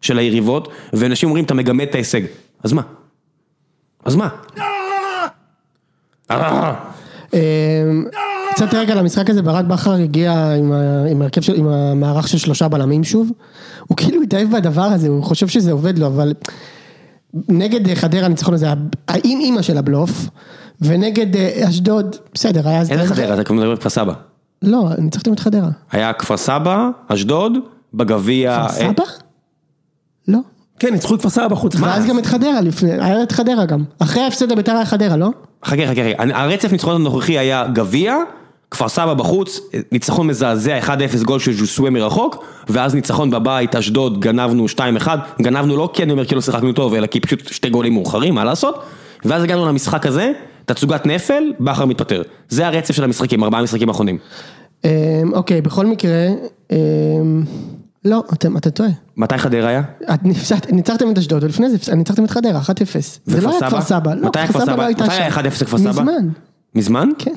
של 0.00 0.18
היריבות, 0.18 0.68
ואנשים 0.92 1.28
אומרים, 1.28 1.44
אתה 1.44 1.54
מגמד 1.54 1.86
את 1.88 1.94
ההישג. 1.94 2.20
אז 2.64 2.72
מה? 2.72 2.82
אז 4.04 4.16
מה? 4.16 4.28
אמ, 7.34 7.38
קצת 8.54 8.74
רקע 8.74 8.94
למשחק 8.94 9.30
הזה, 9.30 9.42
ברק 9.42 9.64
בכר 9.64 9.92
הגיע 9.92 10.32
עם 10.58 10.72
ה- 10.72 11.04
עם 11.10 11.22
ההרכב 11.22 11.40
של, 11.40 11.54
עם 11.54 11.68
המערך 11.68 12.28
של 12.28 12.38
שלושה 12.38 12.68
בלמים 12.68 13.04
שוב, 13.04 13.30
הוא 13.86 13.96
כאילו 13.96 14.22
התאהב 14.22 14.56
בדבר 14.56 14.82
הזה, 14.82 15.08
הוא 15.08 15.22
חושב 15.22 15.48
שזה 15.48 15.72
עובד 15.72 15.98
לו, 15.98 16.06
אבל 16.06 16.34
נגד 17.48 17.94
חדרה 17.94 18.26
הניצחון 18.26 18.54
הזה, 18.54 18.66
האם 19.08 19.38
אימא 19.40 19.62
של 19.62 19.78
הבלוף, 19.78 20.28
ונגד 20.80 21.36
אה, 21.36 21.68
אשדוד, 21.68 22.16
בסדר, 22.34 22.68
היה... 22.68 22.80
איזה 22.80 23.06
חדרה, 23.06 23.34
אתה 23.34 23.44
כבר 23.44 23.54
מדבר 23.56 23.70
על 23.70 23.76
כפר 23.76 23.88
סבא. 23.88 24.12
לא, 24.62 24.88
ניצחתם 24.98 25.32
את 25.32 25.40
חדרה. 25.40 25.68
היה 25.92 26.12
כפר 26.12 26.36
סבא, 26.36 26.88
אשדוד, 27.08 27.52
בגביע... 27.94 28.66
כפר 28.68 28.84
אה, 28.84 28.92
סבא? 28.92 29.04
לא. 30.28 30.38
כן, 30.78 30.92
ניצחו 30.92 31.14
את 31.14 31.20
כפר 31.20 31.28
סבא 31.28 31.48
בחוץ. 31.48 31.74
ואז 31.80 32.06
גם 32.06 32.18
את 32.18 32.26
חדרה 32.26 32.60
לפני, 32.60 32.92
היה 32.92 33.22
את 33.22 33.32
חדרה 33.32 33.66
גם. 33.66 33.84
אחרי 33.98 34.22
ההפסד 34.22 34.52
הביתר 34.52 34.72
היה 34.72 34.84
חדרה, 34.84 35.16
לא? 35.16 35.30
חכה, 35.64 35.86
חכה, 35.86 36.00
חכה. 36.12 36.24
הרצף 36.34 36.72
ניצחונות 36.72 37.00
הנוכחי 37.00 37.38
היה 37.38 37.66
גביע, 37.66 38.16
כפר 38.70 38.88
סבא 38.88 39.14
בחוץ, 39.14 39.60
ניצחון 39.92 40.26
מזעזע 40.26 40.78
1-0 40.80 41.24
גול 41.24 41.38
של 41.38 41.52
ז'וסווה 41.52 41.90
מרחוק, 41.90 42.44
ואז 42.68 42.94
ניצחון 42.94 43.30
בבית, 43.30 43.76
אשדוד, 43.76 44.20
גנבנו 44.20 44.66
2-1, 44.98 45.08
גנבנו 45.42 45.76
לא 45.76 45.90
כי 45.92 46.02
אני 46.02 46.12
אומר 46.12 46.24
כי 46.24 46.34
לא 46.34 46.40
שיחקנו 46.40 46.72
טוב, 46.72 46.94
אלא 46.94 47.06
כי 47.06 47.20
פשוט 47.20 47.48
שתי 47.52 47.70
גולים 47.70 47.94
מאוחרים, 47.94 48.34
מה 48.34 48.44
לעשות? 48.44 48.82
ואז 49.24 49.42
הגענו 49.42 49.66
למשחק 49.68 50.06
הזה, 50.06 50.32
תצוגת 50.64 51.06
נפל, 51.06 51.42
בכר 51.60 51.84
מתפטר. 51.84 52.22
זה 52.48 52.66
הרצף 52.66 52.94
של 52.94 53.04
המשחקים, 53.04 53.44
ארבעה 53.44 53.62
משחקים 53.62 53.88
האחרונים. 53.88 54.18
אמ, 54.84 54.90
אוקיי, 55.34 55.60
בכל 55.62 55.86
מקרה, 55.86 56.26
אמ, 56.72 57.44
לא, 58.04 58.22
אתה 58.56 58.70
טועה. 58.70 58.88
מתי 59.16 59.38
חדרה 59.38 59.68
היה? 59.68 59.82
ניצחתם 60.72 61.10
את 61.10 61.18
אשדוד, 61.18 61.44
ולפני 61.44 61.70
זה 61.70 61.94
ניצחתם 61.94 62.24
את 62.24 62.30
חדרה, 62.30 62.60
1-0. 62.60 62.68
זה 63.24 63.40
לא 63.40 63.50
היה 63.50 63.70
כפר 63.70 63.80
סבא. 63.80 64.14
לא, 64.14 64.28
מתי 64.28 64.38
היה 64.38 64.48
כפר 64.48 64.60
סבא? 64.60 64.76
לא 64.76 64.90
מתי. 64.90 65.02
היה 65.12 65.28
1-0 65.28 65.38
לכפר 65.38 65.78
סבא? 65.78 65.90
מזמן, 65.90 66.28
מזמן? 66.74 67.08
כן, 67.18 67.34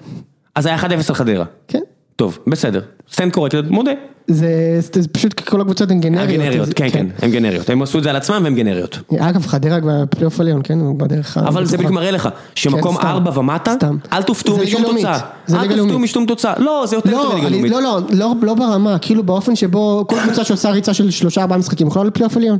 אז 0.59 0.65
היה 0.65 0.77
1-0 0.77 0.83
על 1.09 1.15
חדרה. 1.15 1.45
כן. 1.67 1.81
טוב, 2.19 2.39
בסדר. 2.47 2.81
stand 3.11 3.31
corrected, 3.33 3.55
מודה. 3.69 3.91
זה, 4.27 4.79
זה 4.93 5.07
פשוט 5.07 5.33
כל 5.39 5.61
הקבוצות 5.61 5.91
הן 5.91 5.99
גנריות. 5.99 6.29
גנריות, 6.29 6.67
אז- 6.67 6.73
כן, 6.73 6.89
כן, 6.89 7.07
הם 7.21 7.31
גנריות. 7.31 7.69
הם 7.69 7.81
עשו 7.81 7.97
את 7.97 8.03
זה 8.03 8.09
על 8.09 8.15
עצמם 8.15 8.41
והם 8.43 8.55
גנריות. 8.55 8.99
אגב, 9.19 9.47
חדרה 9.47 9.81
כבר 9.81 10.01
בפלייאוף 10.01 10.39
עליון, 10.39 10.61
כן? 10.63 10.79
הוא 10.79 10.99
בדרך 10.99 11.37
ה... 11.37 11.47
אבל 11.47 11.65
זה 11.65 11.77
בדיוק 11.77 11.91
מראה 11.91 12.11
לך, 12.11 12.29
שמקום 12.55 12.97
כן. 12.97 13.07
4 13.07 13.39
ומטה, 13.39 13.73
סתם. 13.73 13.97
אל 14.13 14.23
תופתעו 14.23 14.55
זה 14.55 14.63
ליגה 14.63 14.79
משום. 14.79 14.95
תוצאה. 14.95 15.19
זה 15.47 15.57
אל 15.57 15.61
ליגה 15.61 15.75
תופתעו. 15.75 15.99
משום 15.99 16.25
תוצאה. 16.25 16.53
לא, 16.57 16.83
זה 16.87 16.95
יותר 16.95 17.11
טוב 17.11 17.35
לא, 17.43 17.49
לאומית. 17.49 17.71
לא, 17.71 17.81
לא, 17.81 17.99
לא, 18.11 18.33
לא 18.41 18.53
ברמה, 18.53 18.97
כאילו 18.99 19.23
באופן 19.23 19.55
שבו 19.55 20.05
כל 20.07 20.15
קבוצה 20.23 20.43
שעושה 20.43 20.69
ריצה 20.69 20.93
של 20.93 21.11
שלושה 21.11 21.41
ארבעה 21.41 21.57
משחקים 21.57 21.87
יכולה 21.87 22.05
לפלייאוף 22.05 22.37
עליון. 22.37 22.57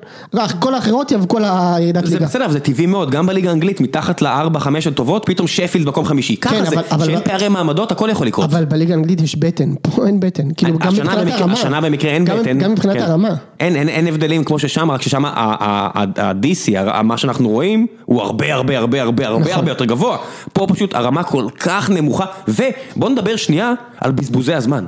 כל 0.59 0.75
האחרות 0.75 1.11
יאבקו 1.11 1.37
על 1.37 1.45
הירידת 1.47 2.05
זה 2.05 2.13
ליגה. 2.13 2.25
בסדר, 2.25 2.45
אבל 2.45 2.53
זה 2.53 2.59
טבעי 2.59 2.85
מאוד, 2.85 3.11
גם 3.11 3.25
בליגה 3.25 3.49
האנגלית, 3.49 3.81
מתחת 3.81 4.21
לארבע, 4.21 4.59
חמש 4.59 4.87
הטובות, 4.87 5.23
פתאום 5.25 5.47
שפילד 5.47 5.87
מקום 5.87 6.05
חמישי. 6.05 6.35
ככה 6.35 6.55
כן, 6.55 6.65
זה, 6.65 7.05
שאין 7.05 7.21
פערי 7.23 7.49
מעמדות, 7.49 7.91
הכל 7.91 8.09
יכול 8.11 8.27
לקרות. 8.27 8.45
אבל 8.45 8.65
בליגה 8.65 8.93
האנגלית 8.93 9.21
יש 9.21 9.35
בטן, 9.49 9.73
פה 9.81 10.07
אין 10.07 10.19
בטן. 10.19 10.47
כאילו 10.57 10.79
גם 10.79 10.87
מבחינת 10.93 11.17
הרמה. 11.31 11.53
השנה 11.53 11.81
במקרה 11.81 12.11
אין 12.11 12.25
בטן. 12.25 12.59
גם 12.59 12.71
מבחינת 12.71 12.95
כן. 12.95 13.01
הרמה. 13.01 13.35
אין 13.59 14.07
הבדלים 14.07 14.43
כמו 14.43 14.59
ששם, 14.59 14.91
רק 14.91 15.01
ששם 15.01 15.25
ה-DC, 15.25 17.01
מה 17.03 17.17
שאנחנו 17.17 17.49
רואים, 17.49 17.87
הוא 18.05 18.21
הרבה 18.21 18.53
הרבה 18.53 18.77
הרבה 18.77 19.01
הרבה 19.01 19.27
הרבה 19.27 19.41
נכון. 19.41 19.53
הרבה 19.53 19.71
יותר 19.71 19.85
גבוה. 19.85 20.17
פה 20.53 20.67
פשוט 20.69 20.95
הרמה 20.95 21.23
כל 21.23 21.47
כך 21.59 21.89
נמוכה, 21.89 22.25
ובוא 22.47 23.09
נדבר 23.09 23.35
שנייה 23.35 23.73
על 23.97 24.11
בזבוזי 24.11 24.53
הזמן. 24.53 24.85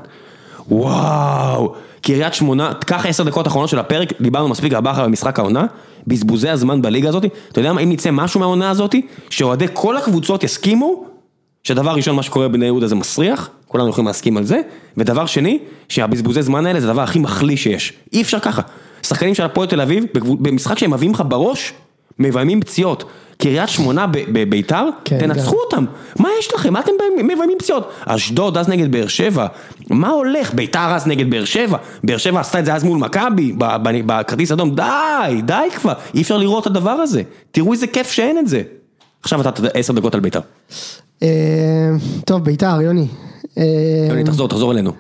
וואו, 0.72 1.74
קריית 2.02 2.34
שמונה, 2.34 2.74
קח 2.74 3.06
עשר 3.06 3.24
דקות 3.24 3.48
אחרונות 3.48 3.70
של 3.70 3.80
הפרק, 3.80 4.22
דיברנו 4.22 4.48
מספיק 4.50 4.74
על 4.74 4.82
בכר 4.82 5.04
במשחק 5.04 5.40
העונה, 5.40 5.66
בזבוזי 6.08 6.50
הזמן 6.50 6.82
בליגה 6.82 7.10
הזאת, 7.10 7.26
אתה 7.52 7.60
יודע 7.60 7.74
מה, 7.74 7.82
אם 7.82 7.92
נצא 7.92 8.12
משהו 8.12 8.40
מהעונה 8.40 8.70
הזאת, 8.70 8.96
שאוהדי 9.30 9.66
כל 9.74 9.98
הקבוצות 9.98 10.44
יסכימו, 10.44 11.06
שדבר 11.64 11.92
ראשון 11.92 12.16
מה 12.16 12.24
שקורה 12.24 12.48
בבני 12.48 12.66
יהודה 12.66 12.88
זה 12.88 12.96
מסריח, 12.96 13.50
כולנו 13.72 13.90
יכולים 13.90 14.08
להסכים 14.08 14.38
על 14.38 14.44
זה, 14.44 14.62
ודבר 14.98 15.26
שני, 15.26 15.60
שהבזבוזי 15.90 16.42
זמן 16.42 16.66
האלה 16.66 16.80
זה 16.80 16.90
הדבר 16.90 17.02
הכי 17.02 17.20
מחליא 17.20 17.58
שיש, 17.58 17.94
אי 18.14 18.22
אפשר 18.22 18.40
ככה. 18.40 18.62
שחקנים 19.04 19.36
של 19.36 19.44
הפועל 19.44 19.68
תל 19.68 19.82
אביב, 19.82 20.06
במשחק 20.14 20.78
שהם 20.78 20.94
מביאים 20.94 21.14
לך 21.14 21.24
בראש, 21.28 21.74
מביימים 22.20 22.62
פציעות. 22.62 23.04
קריית 23.38 23.70
שמונה 23.70 24.08
בביתר, 24.08 24.86
כן, 25.06 25.20
תנצחו 25.20 25.52
גם. 25.52 25.58
אותם, 25.64 25.86
מה 26.20 26.30
יש 26.40 26.54
לכם? 26.54 26.74
מה 26.74 26.80
אתם 26.80 26.92
מביימים 27.18 27.58
פציעות? 27.60 27.92
אשדוד 28.06 28.58
אז 28.58 28.70
נגד 28.70 28.92
באר 28.92 29.08
שבע, 29.08 29.48
מה 29.90 30.10
הולך? 30.10 30.54
ביתר 30.54 30.96
אז 30.96 31.08
נגד 31.08 31.30
באר 31.30 31.46
שבע, 31.46 31.78
באר 32.04 32.18
שבע 32.18 32.40
עשתה 32.40 32.60
את 32.60 32.66
זה 32.66 32.74
אז 32.74 32.84
מול 32.84 32.98
מכבי, 32.98 33.54
בכרטיס 34.06 34.52
אדום, 34.52 34.76
די, 34.76 35.42
די 35.46 35.68
כבר, 35.76 35.94
אי 36.14 36.22
אפשר 36.22 36.38
לראות 36.38 36.62
את 36.62 36.68
הדבר 36.68 36.92
הזה, 36.92 37.22
תראו 37.52 37.74
איזה 37.74 37.88
כיף 37.88 38.12
שאין 38.12 38.38
את 38.38 38.48
זה. 38.48 38.62
עכשיו 39.24 39.42
אתה 39.42 39.50
עשר 39.74 39.94
דקות 39.94 40.16
על 40.16 40.20
ביתר. 40.20 40.40
אה, 41.24 41.28
טוב, 42.26 42.44
ביתר, 42.44 42.82
יוני. 42.82 43.08
אה, 43.58 43.64
יוני, 44.10 44.24
תחזור, 44.24 44.48
תחזור 44.48 44.72
אלינו. 44.72 44.92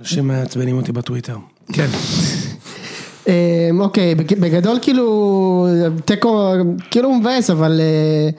אנשים 0.00 0.28
מעצבנים 0.28 0.76
אותי 0.76 0.92
בטוויטר. 0.92 1.36
כן. 1.72 1.86
אה, 3.28 3.70
אוקיי, 3.80 4.14
בג- 4.14 4.40
בגדול 4.40 4.78
כאילו, 4.82 5.66
תיקו, 6.04 6.52
כאילו 6.90 7.12
מבאס, 7.14 7.50
אבל 7.50 7.80
אה, 7.80 8.30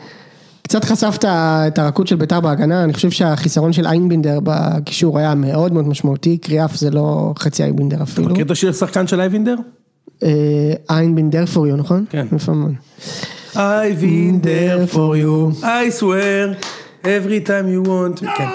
קצת 0.61 0.83
חשפת 0.85 1.25
את 1.67 1.79
הרכות 1.79 2.07
של 2.07 2.15
ביתר 2.15 2.39
בהגנה, 2.39 2.83
אני 2.83 2.93
חושב 2.93 3.11
שהחיסרון 3.11 3.73
של 3.73 3.87
איינבינדר 3.87 4.39
בקישור 4.43 5.19
היה 5.19 5.35
מאוד 5.35 5.73
מאוד 5.73 5.87
משמעותי, 5.87 6.37
קריאף 6.37 6.75
זה 6.75 6.91
לא 6.91 7.33
חצי 7.39 7.63
איינבינדר 7.63 8.03
אפילו. 8.03 8.29
מכיר 8.29 8.45
את 8.45 8.51
השיר 8.51 8.73
שחקן 8.73 9.07
של 9.07 9.19
אייבינדר? 9.21 9.55
אה, 10.23 10.29
איינבינדר 10.89 11.43
for 11.53 11.71
you, 11.71 11.75
נכון? 11.75 12.05
כן. 12.09 12.27
מאוד. 12.47 12.71
I've 13.53 13.57
been 14.01 14.45
there 14.45 14.93
for 14.95 15.15
you, 15.15 15.63
I 15.63 15.99
swear, 15.99 16.55
every 17.03 17.47
time 17.47 17.85
you 17.85 17.87
want, 17.87 18.25
כן. 18.37 18.45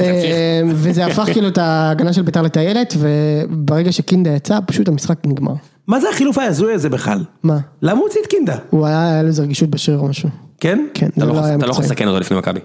אה, 0.00 0.60
וזה 0.74 1.06
הפך 1.06 1.24
כאילו 1.32 1.48
את 1.48 1.58
ההגנה 1.58 2.12
של 2.12 2.22
ביתר 2.22 2.42
לטיילת, 2.42 2.94
וברגע 2.98 3.92
שקינדה 3.92 4.30
יצא, 4.30 4.58
פשוט 4.66 4.88
המשחק 4.88 5.18
נגמר. 5.26 5.52
מה 5.86 6.00
זה 6.00 6.08
החילוף 6.10 6.38
ההזוי 6.38 6.72
הזה 6.74 6.88
בכלל? 6.88 7.24
מה? 7.42 7.58
למה 7.82 7.98
הוא 7.98 8.06
הוציא 8.06 8.20
את 8.22 8.26
קינדה? 8.26 8.56
הוא 8.70 8.86
היה, 8.86 9.10
היה 9.12 9.22
לו 9.22 9.28
איזה 9.28 9.42
רגישות 9.42 9.70
בשריר 9.70 9.98
או 9.98 10.08
משהו. 10.08 10.28
כן? 10.60 10.86
כן, 10.94 11.06
אתה 11.06 11.20
זה 11.20 11.26
לא 11.26 11.32
לא 11.32 11.36
יכול- 11.38 11.44
היה 11.48 11.56
אתה 11.56 11.66
לא 11.66 11.70
יכול. 11.70 11.84
לסכן 11.84 12.08
אותו 12.08 12.20
לפני 12.20 12.36
מכבי. 12.38 12.60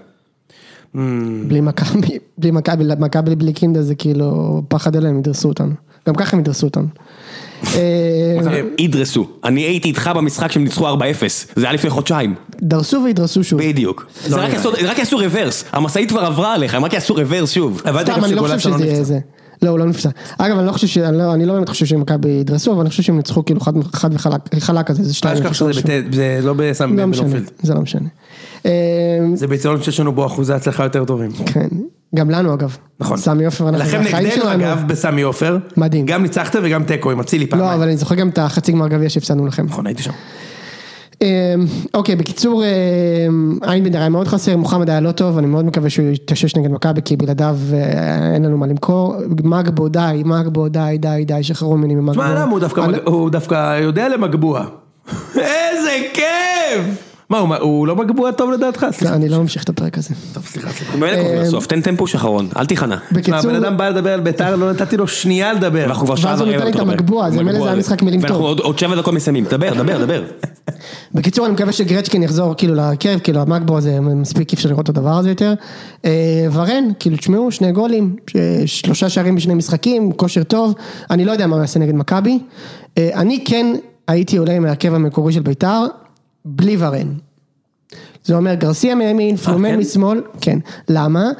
בלי 1.48 1.60
מכבי, 1.60 2.00
בלי 2.38 2.50
מכבי, 2.50 2.84
מכבי 2.98 3.34
בלי 3.36 3.52
קינדה 3.52 3.82
זה 3.82 3.94
כאילו 3.94 4.62
פחד 4.68 4.96
אלוהים, 4.96 5.18
ידרסו 5.18 5.48
אותנו. 5.48 5.72
גם 6.08 6.14
ככה 6.14 6.36
הם 6.36 6.40
ידרסו 6.40 6.66
אותנו. 6.66 6.86
אה, 7.74 7.80
ידרסו, 8.78 9.26
אני 9.44 9.60
הייתי 9.60 9.88
איתך 9.88 10.10
במשחק 10.16 10.52
שהם 10.52 10.64
ניצחו 10.64 10.88
4-0, 10.88 10.92
זה 11.56 11.64
היה 11.64 11.72
לפני 11.72 11.90
חודשיים, 11.90 12.34
דרסו 12.62 13.02
וידרסו 13.04 13.44
שוב. 13.44 13.60
בדיוק. 13.62 14.06
זה 14.26 14.36
רק 14.36 14.52
יעשו- 14.52 14.70
רק 14.86 14.98
יעשו 14.98 15.16
רוורס, 15.18 15.64
המשאית 15.72 16.08
כבר 16.08 16.20
עברה 16.20 16.54
עליך, 16.54 16.74
הם 16.74 16.84
רק 16.84 16.92
יעשו 16.92 17.14
רוורס 17.14 17.50
שוב. 17.52 17.82
סתם, 18.02 18.24
אני 18.24 18.34
לא 18.34 18.42
חושב 18.42 18.58
שזה 18.58 18.84
יהיה 18.86 19.04
זה. 19.04 19.18
לא, 19.62 19.70
הוא 19.70 19.78
לא 19.78 19.86
נפצע. 19.86 20.08
אגב, 20.38 20.58
אני 20.58 20.66
לא 20.66 20.72
חושב 20.72 20.86
ש... 20.86 20.98
אני 20.98 21.18
לא- 21.18 21.34
אני 21.34 21.46
לא 21.46 21.54
באמת 21.54 21.68
חושב 21.68 21.86
שמכבי 21.86 22.28
ידרסו, 22.28 22.72
אבל 22.72 22.80
אני 22.80 22.90
חושב 22.90 23.02
שהם 23.02 23.16
ניצחו 23.16 23.44
כאילו 23.44 23.60
חד 23.60 23.72
וחלק, 24.14 24.40
חלק 24.58 24.86
כזה, 24.86 25.02
זה 25.02 25.08
אל 25.08 25.12
שתיים. 25.14 25.34
תשכח 25.36 25.52
שזה 25.52 25.64
משהו. 25.68 25.82
בט- 25.82 26.14
זה 26.14 26.40
לא 26.42 26.54
לא 26.96 27.06
משנה. 27.06 27.38
זה 27.62 27.74
לא 27.74 27.80
משנה. 27.80 28.08
אה, 28.66 28.70
זה 29.34 29.46
ביצעון 29.46 29.82
שיש 29.82 30.00
לנו 30.00 30.12
בו 30.12 30.26
אחוזי 30.26 30.52
הצלחה 30.52 30.84
יותר 30.84 31.04
טובים. 31.04 31.30
כן, 31.46 31.68
גם 32.14 32.30
לנו 32.30 32.54
אגב. 32.54 32.76
נכון. 33.00 33.16
סמי 33.16 33.44
עופר, 33.44 33.68
אנחנו 33.68 33.84
לכם 33.84 34.04
בחיים 34.04 34.26
נגדנו 34.26 34.42
שלנו. 34.42 34.64
אגב 34.64 34.82
בסמי 34.86 35.22
עופר. 35.22 35.58
מדהים. 35.76 36.06
גם 36.06 36.22
ניצחת 36.22 36.56
וגם 36.62 36.84
תיקו 36.84 37.10
עם 37.10 37.20
אצילי 37.20 37.46
פעמיים. 37.46 37.68
לא, 37.70 37.74
אבל 37.74 37.82
אני 37.82 37.96
זוכר 37.96 38.14
גם 38.14 38.28
את 38.28 38.38
החצי 38.38 38.72
גמר 38.72 38.88
גביע 38.88 39.08
שהפסדנו 39.10 39.46
לכם. 39.46 39.66
נכון, 39.66 39.86
הייתי 39.86 40.02
שם. 40.02 40.10
אמ, 41.22 41.26
אוקיי, 41.94 42.16
בקיצור, 42.16 42.62
אמ, 42.64 43.58
איינבינדר 43.62 43.98
היה 43.98 44.08
מאוד 44.08 44.28
חסר, 44.28 44.56
מוחמד 44.56 44.90
היה 44.90 45.00
לא 45.00 45.12
טוב, 45.12 45.38
אני 45.38 45.46
מאוד 45.46 45.64
מקווה 45.64 45.90
שהוא 45.90 46.06
יתאושש 46.06 46.56
נגד 46.56 46.70
מכבי, 46.70 47.00
כי 47.04 47.16
בלעדיו 47.16 47.56
אה, 47.72 48.34
אין 48.34 48.44
לנו 48.44 48.58
מה 48.58 48.66
למכור. 48.66 49.14
מגבו 49.44 49.88
די, 49.88 50.22
מגבו 50.24 50.68
די, 50.68 50.96
די, 50.98 51.24
די, 51.26 51.42
שחררו 51.42 51.76
ממני 51.76 51.94
ממגבו. 51.94 52.12
תשמע, 52.12 52.34
למה 52.34 52.50
הוא 53.04 53.30
דווקא 53.30 53.80
יודע 53.80 54.08
למגבוע. 54.08 54.64
איזה 55.36 55.90
כיף! 56.14 57.09
מה, 57.30 57.38
הוא- 57.38 57.54
הוא 57.54 57.86
לא 57.86 57.96
מגבוע 57.96 58.32
טוב 58.32 58.50
לדעתך? 58.50 58.86
סליחה. 58.90 59.14
אני 59.14 59.28
לא 59.28 59.38
ממשיך 59.38 59.64
את 59.64 59.68
הפרק 59.68 59.98
הזה. 59.98 60.10
טוב, 60.32 60.44
סליחה, 60.46 60.70
סליחה. 60.70 60.96
ממילא 60.96 61.16
קוראים 61.22 61.40
לסוף, 61.40 61.66
תן 61.66 61.80
טמפוש 61.80 62.14
אחרון, 62.14 62.48
אל 62.56 62.66
תיכנע. 62.66 62.96
בקיצור, 63.12 63.34
הבן 63.38 63.54
אדם 63.54 63.76
בא 63.76 63.88
לדבר 63.88 64.12
על 64.12 64.20
בית"ר, 64.20 64.56
לא 64.56 64.72
נתתי 64.72 64.96
לו 64.96 65.08
שנייה 65.08 65.52
לדבר. 65.52 65.78
ואנחנו 65.82 66.06
כבר 66.06 66.16
שעה 66.16 66.30
ואז 66.30 66.40
הוא 66.40 66.48
ורבע 66.48 66.58
נתן 66.64 66.78
לי 66.78 66.84
את. 66.84 66.88
המגבוע, 66.88 67.30
זה 67.30 67.42
מילא 67.42 67.58
זה 67.60 67.66
היה 67.66 67.76
משחק 67.76 68.02
מילים 68.02 68.20
ואנחנו 68.20 68.38
טוב. 68.38 68.46
עוד- 68.46 68.60
עוד 68.60 68.78
שבע 68.78 68.96
דקות 68.96 69.14
מסיימים, 69.14 69.44
דבר, 69.44 69.74
דבר, 69.74 69.98
דבר. 70.04 70.22
בקיצור, 71.14 71.46
אני 71.46 71.54
מקווה 71.54 71.72
שגרצ'קין 71.72 72.22
יחזור 72.22 72.54
כאילו 72.54 72.74
להרכב, 72.74 73.18
כאילו 73.18 73.40
המגבו 73.40 73.76
הזה 73.78 74.00
מספיק, 74.00 74.52
אי 74.52 74.56
אפשר 74.56 74.68
לראות 74.68 74.84
את 74.84 74.98
הדבר 74.98 75.10
הזה 75.18 75.28
יותר. 75.28 75.54
אה, 76.04 76.10
ורן, 76.52 76.84
כאילו 76.98 77.16
תשמעו, 77.16 77.50
שני 77.52 77.72
גולים, 77.72 78.16
שלושה 78.66 79.08
שערים 79.08 79.34
בשני 79.34 79.54
משחקים, 79.54 80.12
כושר 80.12 80.42
טוב, 80.42 80.74
אני 81.10 81.24
לא 81.24 81.32
יודע 81.32 81.46
מה 81.46 81.54
הוא 81.56 81.62
יעשה 81.62 81.80
נגד 81.80 81.94
מכבי. 81.94 82.38
אה, 82.98 83.10
אני 83.14 83.44
כן 83.44 83.66
הייתי 84.08 84.36
עולה 84.36 84.52
עם 84.52 84.64
ההרכב 84.64 84.94
המקורי 84.94 85.32
של 85.32 85.40
בית"ר, 85.42 85.86
בלי 86.44 86.76
ורן. 86.78 87.12
זה 88.24 88.36
אומר 88.36 88.54
גרסיה 88.54 88.94
מימין, 88.94 89.36
פלומן 89.36 89.70
כן? 89.70 89.78
משמאל, 89.78 90.22
כן. 90.40 90.58
למה? 90.88 91.30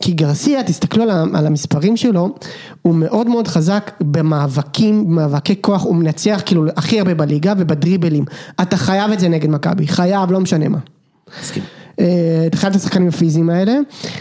כי 0.00 0.12
גרסיה, 0.12 0.62
תסתכלו 0.62 1.02
על 1.02 1.10
על 1.10 1.46
המספרים 1.46 1.96
שלו, 1.96 2.34
הוא 2.82 2.94
מאוד 2.94 3.28
מאוד 3.28 3.48
חזק 3.48 3.90
במאבקים, 4.00 5.04
במאבקי 5.06 5.54
כוח, 5.60 5.82
הוא 5.82 5.94
מנצח 5.94 6.42
כאילו 6.46 6.64
הכי 6.76 6.98
הרבה 6.98 7.14
בליגה 7.14 7.52
ובדריבלים. 7.58 8.24
אתה 8.62 8.76
חייב 8.76 9.12
את 9.12 9.20
זה 9.20 9.28
נגד 9.28 9.50
מכבי, 9.50 9.88
חייב, 9.88 10.32
לא 10.32 10.40
משנה 10.40 10.68
מה. 10.68 10.78
מסכים. 11.42 11.62
אה, 12.00 12.06
את 12.70 12.76
השחקנים 12.76 13.08
הפיזיים 13.08 13.50
האלה. 13.50 13.74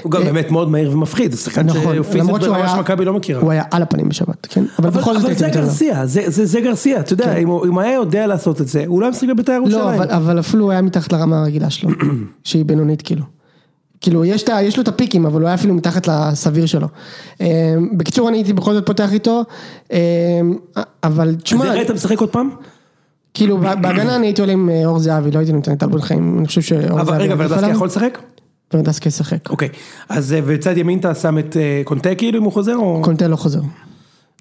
הוא 0.03 0.11
גם 0.11 0.23
באמת 0.23 0.51
מאוד 0.51 0.69
מהיר 0.69 0.91
ומפחיד, 0.91 1.31
זה 1.31 1.37
שחקן 1.37 1.67
שפיזית 1.69 2.31
ברמה 2.31 2.69
שמכבי 2.69 3.05
לא 3.05 3.13
מכירה. 3.13 3.41
הוא 3.41 3.51
היה 3.51 3.63
על 3.71 3.81
הפנים 3.81 4.09
בשבת, 4.09 4.45
כן? 4.49 4.63
אבל 4.79 4.89
בכל 4.89 4.99
זאת 5.13 5.21
אבל 5.21 5.25
הייתי 5.25 5.39
זה 5.39 5.47
נותן 5.47 5.59
לו. 5.59 5.65
גרסיה, 5.65 6.05
זה- 6.05 6.23
זה 6.29 6.45
זה 6.45 6.61
גרסיה, 6.61 6.99
אתה 6.99 7.13
יודע, 7.13 7.35
אם 7.37 7.47
הוא 7.47 7.65
אם 7.65 7.77
היה 7.77 7.93
יודע 7.93 8.27
לעשות 8.27 8.61
את 8.61 8.67
זה, 8.67 8.83
הוא 8.87 9.01
לא 9.01 9.05
היה 9.05 9.11
משחק 9.11 9.27
בבית"ר 9.29 9.51
כן. 9.51 9.71
לא, 9.71 9.77
ירושלים. 9.77 10.01
אבל, 10.01 10.11
אבל 10.11 10.39
אפילו 10.39 10.63
הוא 10.63 10.71
היה 10.71 10.81
מתחת 10.81 11.13
לרמה 11.13 11.39
הרגילה 11.39 11.69
שלו, 11.69 11.89
שהיא 12.43 12.65
בינונית 12.65 13.01
כאילו. 13.01 13.21
כאילו, 14.01 14.25
יש, 14.25 14.43
את 14.43 14.49
לו 14.77 14.83
את 14.83 14.87
הפיקים, 14.87 15.25
אבל 15.25 15.41
הוא 15.41 15.47
היה 15.47 15.55
אפילו 15.55 15.73
מתחת 15.73 16.07
לסביר 16.07 16.65
שלו. 16.65 16.87
אה, 17.41 17.47
בקיצור, 17.97 18.29
אני 18.29 18.37
הייתי 18.37 18.53
בכל 18.53 18.73
זאת 18.73 18.85
פותח 18.85 19.13
איתו, 19.13 19.43
אה, 19.91 19.99
אבל 21.03 21.29
אז 21.29 21.35
תשמע, 21.43 21.65
איך 21.65 21.73
היית 21.73 21.91
משחק 21.91 22.19
עוד 22.19 22.29
פעם? 22.29 22.49
כאילו, 23.39 23.57
בהגנה 23.57 24.15
אני 24.15 24.27
הייתי 24.27 24.41
עולה 24.41 24.53
עם 24.53 24.69
אה, 24.69 24.85
אור 24.85 24.99
זהבי, 24.99 25.31
לא 25.31 25.39
הייתי 25.39 25.53
נותן 25.53 25.73
את 25.73 25.83
אלבון 25.83 26.01
חיים, 26.01 26.37
אני 26.39 26.47
חושב 26.47 26.61
שאור 26.61 26.81
זהבי... 26.81 27.01
אבל 27.01 27.21
רגע, 27.21 27.35
ורדסקי. 27.37 27.69
יכול 27.69 27.87
לשחק? 27.87 28.19
ורדסקי 28.73 29.09
ישחק. 29.09 29.49
אוקיי, 29.49 29.69
אז 30.09 30.33
אה, 30.33 30.41
בצד 30.41 30.77
ימין 30.77 30.99
אתה 30.99 31.15
שם 31.15 31.37
את 31.37 31.57
אה, 31.57 31.81
קונטה 31.85 32.15
כאילו 32.15 32.39
אם 32.39 32.43
הוא 32.43 32.53
חוזר, 32.53 32.75
או 32.75 33.01
קונטה 33.03 33.27
לא 33.27 33.35
חוזר. 33.35 33.59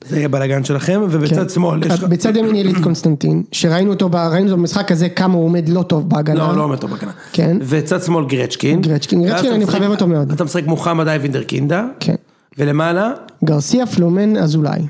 זה 0.08 0.16
יהיה 0.16 0.28
בלאגן 0.28 0.64
שלכם, 0.64 1.00
ובצד 1.10 1.42
כן. 1.42 1.48
שמאל 1.48 1.82
יש 1.82 1.92
לך... 1.92 2.04
בצד 2.04 2.36
ימין 2.36 2.56
יליד 2.56 2.82
קונסטנטין, 2.82 3.42
שראינו 3.52 3.90
אותו, 3.90 4.10
ראינו 4.12 4.46
אותו 4.46 4.56
במשחק 4.56 4.92
הזה, 4.92 5.08
כמה 5.08 5.34
הוא 5.34 5.44
עומד 5.44 5.68
לא 5.68 5.82
טוב 5.82 6.08
בהגנה. 6.08 6.38
לא, 6.38 6.56
לא 6.56 6.62
עומד 6.62 6.78
טוב 6.78 6.90
בהגנה. 6.90 7.12
כן. 7.32 7.56
וצד 7.62 8.02
שמאל 8.02 8.24
גרצ'קין. 8.24 8.80
גרצ'קין, 8.80 9.22
גרצ'קין, 9.22 9.52
אני 9.52 9.64
מחבב 9.64 9.90
אותו 9.90 10.06
מאוד. 10.06 10.32
אתה 10.32 10.44
משחק 10.44 10.66
מוחמד 10.66 11.08
אייבינדר 11.08 11.42
קינדה. 11.42 11.86
כן. 12.00 12.14
ולמעלה, 12.58 13.12
גרסיה, 13.44 13.86
פלומן, 13.86 14.36
אזולאי. 14.36 14.80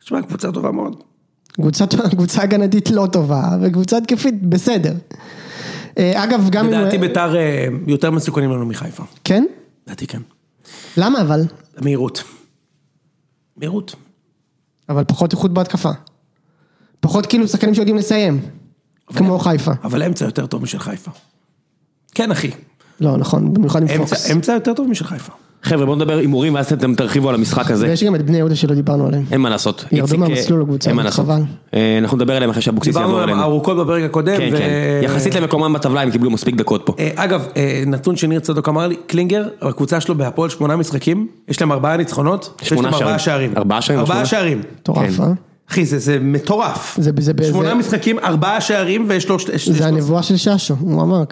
תשמע, 0.00 0.22
קבוצה 0.22 0.52
טובה 0.52 0.70
מאוד. 0.70 1.09
קבוצה, 1.52 2.42
הגנתית 2.42 2.90
לא 2.90 3.06
טובה, 3.12 3.42
וקבוצה 3.62 3.96
התקפית 3.96 4.42
בסדר. 4.42 4.94
אה, 5.98 6.24
אגב, 6.24 6.48
גם 6.50 6.66
אם... 6.66 6.72
לדעתי 6.72 6.98
ביתר 6.98 7.36
אה, 7.36 7.66
יותר 7.86 8.10
מסוכנים 8.10 8.50
לנו 8.50 8.66
מחיפה. 8.66 9.02
כן? 9.24 9.44
לדעתי 9.86 10.06
כן. 10.06 10.20
למה 10.96 11.20
אבל? 11.20 11.40
מהירות. 11.80 12.24
מהירות. 13.56 13.94
אבל 14.88 15.04
פחות 15.04 15.32
איכות 15.32 15.54
בהתקפה. 15.54 15.90
פחות 17.00 17.26
כאילו 17.26 17.48
שחקנים 17.48 17.74
שיודעים 17.74 17.96
לסיים. 17.96 18.40
כמו 19.16 19.38
חיפה. 19.38 19.72
אבל 19.84 20.02
אמצע 20.02 20.24
יותר 20.24 20.46
טוב 20.46 20.62
משל 20.62 20.78
חיפה. 20.78 21.10
כן, 22.14 22.30
אחי. 22.30 22.50
לא, 23.00 23.16
נכון, 23.16 23.54
במיוחד 23.54 23.82
עם 23.82 23.88
פוקס. 23.98 24.30
אמצע 24.30 24.52
יותר 24.52 24.74
טוב 24.74 24.88
משל 24.88 25.04
חיפה. 25.04 25.32
חבר'ה 25.62 25.86
בואו 25.86 25.96
נדבר 25.96 26.18
הימורים 26.18 26.54
ואז 26.54 26.72
אתם 26.72 26.94
תרחיבו 26.94 27.28
על 27.28 27.34
המשחק 27.34 27.70
הזה. 27.70 27.86
ויש 27.86 28.04
גם 28.04 28.14
את 28.14 28.22
בני 28.22 28.36
יהודה 28.36 28.56
שלא 28.56 28.74
דיברנו 28.74 29.06
עליהם. 29.06 29.24
אין 29.32 29.40
מה 29.40 29.50
לעשות. 29.50 29.84
ירדו 29.92 30.18
מהמסלול 30.18 30.62
הקבוצה. 30.62 30.90
חבל. 31.10 31.40
אה, 31.74 31.98
אנחנו 31.98 32.16
נדבר 32.16 32.36
עליהם 32.36 32.50
אחרי 32.50 32.62
שאבוקסיס 32.62 32.94
דיברנו 32.94 33.08
יעבור 33.08 33.22
עליהם 33.22 33.38
אלינו. 33.38 33.52
ארוכות 33.52 33.76
בפרק 33.76 34.02
הקודם. 34.04 34.36
כן, 34.36 34.50
כן. 34.58 35.00
יחסית 35.02 35.34
למקומם 35.34 35.72
בטבלה 35.72 36.00
הם 36.00 36.10
קיבלו 36.10 36.30
מספיק 36.30 36.54
דקות 36.54 36.82
פה. 36.84 36.94
אה, 36.98 37.10
אגב, 37.14 37.46
אה, 37.56 37.82
נתון 37.86 38.16
שניר 38.16 38.40
צדוק 38.40 38.68
אמר 38.68 38.86
לי, 38.86 38.96
קלינגר, 39.06 39.48
הקבוצה 39.62 40.00
שלו 40.00 40.14
בהפועל 40.14 40.50
שמונה 40.50 40.76
משחקים, 40.76 41.26
יש 41.48 41.60
להם 41.60 41.72
ארבעה 41.72 41.96
ניצחונות, 41.96 42.60
שמונה 42.62 42.90
להם 42.90 43.02
ארבעה 43.02 43.18
שערים. 43.18 43.52
ארבעה 43.56 43.82
שערים 43.82 44.00
ארבעה? 44.00 44.26
שערים. 44.26 44.60
מטורף, 44.80 45.16
כן. 45.16 45.22
אה? 45.22 45.49
אחי, 45.70 45.84
זה, 45.86 45.98
זה 45.98 46.18
מטורף. 46.20 46.96
זה- 47.00 47.10
זה- 47.18 47.32
שמונה 47.48 47.68
זה- 47.68 47.74
משחקים, 47.74 48.18
ארבעה 48.18 48.60
שערים, 48.60 49.04
ויש 49.08 49.28
לו... 49.28 49.38
שתי- 49.38 49.72
זה 49.72 49.86
הנבואה 49.86 50.22
של 50.22 50.36
ששו, 50.36 50.74
הוא 50.80 51.02
אמר, 51.02 51.24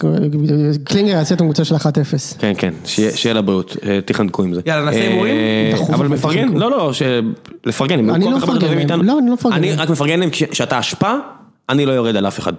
קלינגר 0.84 1.10
יעשה 1.12 1.34
את 1.34 1.40
הקבוצה 1.40 1.64
של 1.64 1.74
1-0. 1.74 1.78
כן, 2.38 2.52
כן, 2.58 2.74
שיהיה 2.84 3.16
שיהיה 3.16 3.34
לבריאות, 3.34 3.76
אה, 3.86 3.98
תחנקו 4.04 4.42
עם 4.42 4.54
זה. 4.54 4.60
יאללה, 4.66 4.84
נעשה 4.84 4.98
אה, 4.98 5.08
הימורים? 5.08 5.36
דחוף, 5.74 5.90
אבל 5.90 6.08
מפרגן. 6.08 6.48
לא, 6.56 6.70
לא, 6.70 6.92
ש- 6.92 7.02
לפרגן, 7.66 8.10
אני 8.10 8.24
לא 8.24 8.36
מפרגן 8.38 8.66
להם. 8.68 8.78
איתנו. 8.78 9.02
לא, 9.02 9.18
אני 9.18 9.28
לא 9.28 9.34
מפרגן 9.34 9.56
אני 9.56 9.70
להם. 9.70 9.78
רק 9.80 9.90
מפרגן 9.90 10.20
להם 10.20 10.30
כשאתה 10.30 10.78
אשפה, 10.80 11.12
אני 11.68 11.86
לא 11.86 11.92
יורד 11.92 12.16
על 12.16 12.26
אף 12.28 12.38
אחד. 12.38 12.52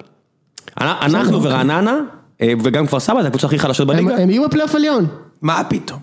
אנחנו 0.82 1.44
ורעננה, 1.44 1.98
אה, 2.42 2.54
וגם 2.64 2.88
כפר 2.88 3.00
סבא, 3.00 3.22
זה 3.22 3.28
הקבוצה 3.28 3.48
הכי 3.48 3.60
חלשות 3.60 3.88
בליגה, 3.88 4.16
הם 4.18 4.30
יהיו 4.30 4.44
בפלייאוף 4.48 4.76
עליון. 4.76 5.06
מה 5.42 5.62
פתאום? 5.70 6.00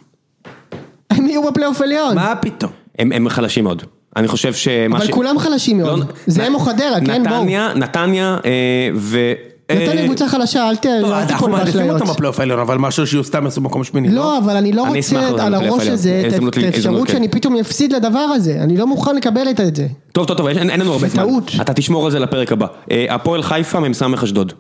הם 1.11 1.27
יהיו 1.27 1.43
בפלייאוף 1.51 1.81
עליון. 1.81 2.15
מה 2.15 2.35
פתאום? 2.41 2.73
הם 2.99 3.29
חלשים 3.29 3.65
מאוד. 3.65 3.83
אני 4.17 4.29
חושב 4.29 4.55
שמה 4.55 4.97
אבל 4.97 5.07
ש... 5.07 5.11
כולם 5.11 5.39
חלשים 5.39 5.79
מאוד. 5.79 5.99
לא, 5.99 6.05
זה 6.27 6.43
נ- 6.43 6.45
הם 6.45 6.55
או 6.55 6.59
חדרה, 6.61 7.01
כן, 7.07 7.23
בואו. 7.25 7.41
נתניה, 7.41 7.73
נתניה, 7.75 8.37
אה, 8.45 8.51
ו... 8.95 9.33
נתניה 9.73 9.93
אה, 10.03 10.05
קבוצה 10.05 10.29
חלשה, 10.29 10.69
אל 10.69 10.77
ת- 10.77 10.87
לא, 11.03 11.19
אנחנו 11.21 11.49
מעדיפים. 11.49 11.91
אותם 11.91 12.05
בפלייאוף 12.07 12.41
העליון, 12.41 12.59
אבל 12.61 12.79
מאשר 12.79 13.05
שיהיו 13.05 13.25
סתם 13.25 13.45
יעשו 13.45 13.61
מקום 13.61 13.85
שמיני. 13.85 14.09
לא, 14.09 14.39
אבל 14.39 14.57
אני 14.57 14.73
לא 14.73 14.87
רוצה 14.89 15.19
על 15.39 15.55
הראש. 15.55 15.87
הזה 15.89 16.23
את 16.29 16.57
האפשרות 16.57 17.07
כן. 17.07 17.13
שאני 17.13 17.29
פתאום 17.29 17.57
אפסיד 17.57 17.93
לדבר 17.93 18.19
הזה. 18.19 18.59
אני 18.61 18.77
לא 18.77 18.87
מוכן 18.87 19.17
לקבל 19.17 19.49
את 19.51 19.77
זה. 19.77 19.87
טוב, 20.13 20.27
טוב, 20.27 20.37
טוב, 20.37 20.47
אין 20.47 20.81
לנו 20.81 20.93
הרבה 20.93 21.09
זמן. 21.09 21.23
בטעות. 21.23 21.51
אתה 21.61 21.73
תשמור 21.75 22.05
על 22.05 22.11
זה 22.13 22.19
לפרק 22.19 22.53
הבא. 22.53 22.67
אה, 22.91 23.07
הפועל 23.09 23.43
חיפה, 23.43 23.81
מ"ס 23.81 24.03
אשדוד. 24.25 24.53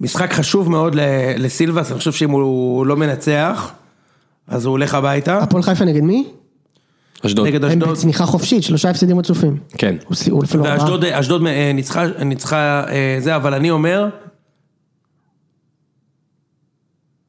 משחק 0.00 0.32
חשוב 0.32 0.70
מאוד 0.70 0.94
ל- 0.94 1.00
לסילבס, 1.36 1.90
אני 1.90 1.98
חושב 1.98 2.12
שאם 2.12 2.30
הוא 2.30 2.86
לא 2.86 2.96
מנצח, 2.96 3.70
אז 4.48 4.64
הוא 4.64 4.70
הולך 4.72 4.94
הביתה. 4.94 5.38
הפועל 5.38 5.62
חיפה 5.62 5.84
נגד 5.84 6.00
מי? 6.02 6.24
אשדוד. 7.26 7.46
נגד 7.46 7.64
הם 7.64 7.70
אשדוד. 7.70 7.88
בצניחה 7.88 8.26
חופשית, 8.26 8.62
שלושה 8.62 8.90
הפסדים 8.90 9.18
רצופים. 9.18 9.58
כן. 9.78 9.96
ואשדוד 10.62 11.04
אשדוד, 11.04 11.46
אה, 11.46 11.72
ניצחה, 11.74 12.06
ניצחה 12.24 12.84
אה, 12.88 13.16
זה, 13.20 13.36
אבל 13.36 13.54
אני 13.54 13.70
אומר... 13.70 14.08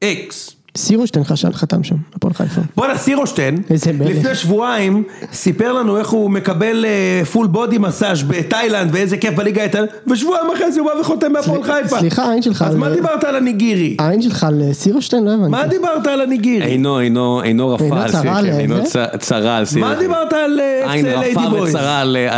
איקס. 0.02 0.61
סירושטיין 0.76 1.24
חשל 1.24 1.52
חתם 1.52 1.84
שם, 1.84 1.94
הפועל 2.14 2.34
חיפה. 2.34 2.60
בואנה 2.76 2.98
סירושטיין. 2.98 3.62
לפני 4.00 4.34
שבועיים, 4.34 5.04
סיפר 5.32 5.72
לנו 5.72 5.96
איך 5.98 6.08
הוא 6.08 6.30
מקבל 6.30 6.84
פול 7.32 7.46
בודי 7.46 7.78
מסאז' 7.78 8.22
בתאילנד 8.22 8.90
ואיזה 8.94 9.16
כיף 9.16 9.34
בליגה 9.34 9.60
האיטלנית, 9.60 9.90
ושבועיים 10.10 10.46
אחרי 10.54 10.72
זה 10.72 10.80
הוא 10.80 10.88
בא 10.94 11.00
וחותם 11.00 11.32
בהפועל 11.32 11.62
חיפה. 11.62 11.98
סליחה, 11.98 12.22
העין 12.24 12.42
שלך 12.42 12.62
אז 12.68 12.74
מה 12.74 12.90
דיברת 12.90 13.24
על 13.24 13.36
הניגירי? 13.36 13.96
העין 13.98 14.22
שלך 14.22 14.44
על 14.44 14.62
סירושטיין? 14.72 15.24
לא 15.24 15.30
הבנתי. 15.34 15.50
מה 15.50 15.66
דיברת 15.66 16.06
על 16.06 16.20
הניגירי? 16.20 16.66
אינו, 16.66 17.00
אינו, 17.00 17.42
אינו 17.42 17.68
רפה 17.68 17.84
אינו 17.84 17.96
על 17.96 18.10
צרה 18.10 18.20
סיר, 18.22 18.30
על 18.32 18.46
אינו 18.46 18.76
זה? 18.76 18.82
צ- 18.82 19.16
צרה 19.18 19.56
על 19.56 19.64
סיר. 19.64 19.80
מה 19.80 19.94
דיברת 19.94 20.32
על 20.32 20.60
אה, 20.60 20.92
עין 20.92 21.06
רפה 21.06 21.48
בויז? 21.50 21.74
וצרה 21.74 22.00
על- 22.00 22.16
אה, 22.16 22.36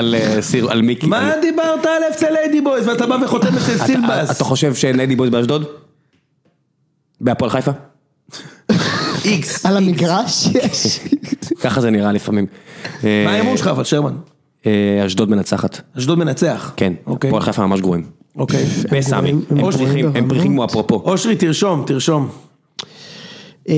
על 0.70 0.82
מיקי. 0.82 1.06
מה 1.06 1.30
דיברת 1.40 1.86
על 1.86 2.02
FC 2.18 2.30
ליידי 2.30 2.60
בויז 2.60 2.88
ואתה 2.88 3.06
בא 3.06 3.16
וחותם 3.24 3.56
אצל 3.56 3.78
סילבס? 3.86 4.30
אתה 4.36 4.44
חושב 4.44 4.74
שאין 4.74 4.96
ליידי 4.96 5.16
בויז 5.16 5.30
באשדוד? 5.30 5.64
בהפועל 7.20 7.50
חיפה? 7.50 7.70
איקס. 9.24 9.60
על 9.66 9.76
המגרש? 9.76 10.46
יש. 10.46 11.00
ככה 11.60 11.80
זה 11.80 11.90
נראה 11.90 12.12
לפעמים. 12.12 12.46
מה 13.02 13.08
אה, 13.08 13.30
ההימור 13.30 13.56
שלך 13.56 13.66
אבל 13.66 13.84
שרמן? 13.84 14.14
אה, 14.66 15.06
אשדוד 15.06 15.30
מנצחת. 15.30 15.80
אשדוד 15.98 16.18
מנצח. 16.18 16.72
כן, 16.76 16.92
אוקיי. 17.06 17.30
הפועל 17.30 17.42
חיפה 17.42 17.66
ממש 17.66 17.80
גרועים. 17.80 18.04
אוקיי. 18.36 18.64
בסמי, 18.90 19.30
הם 19.30 19.42
פריחים-. 19.60 20.28
פריחים 20.28 20.52
כמו 20.52 20.64
אפרופו. 20.64 20.94
אושרי 20.94 21.36
תרשום, 21.36 21.84
תרשום. 21.86 22.28
אה, 23.68 23.74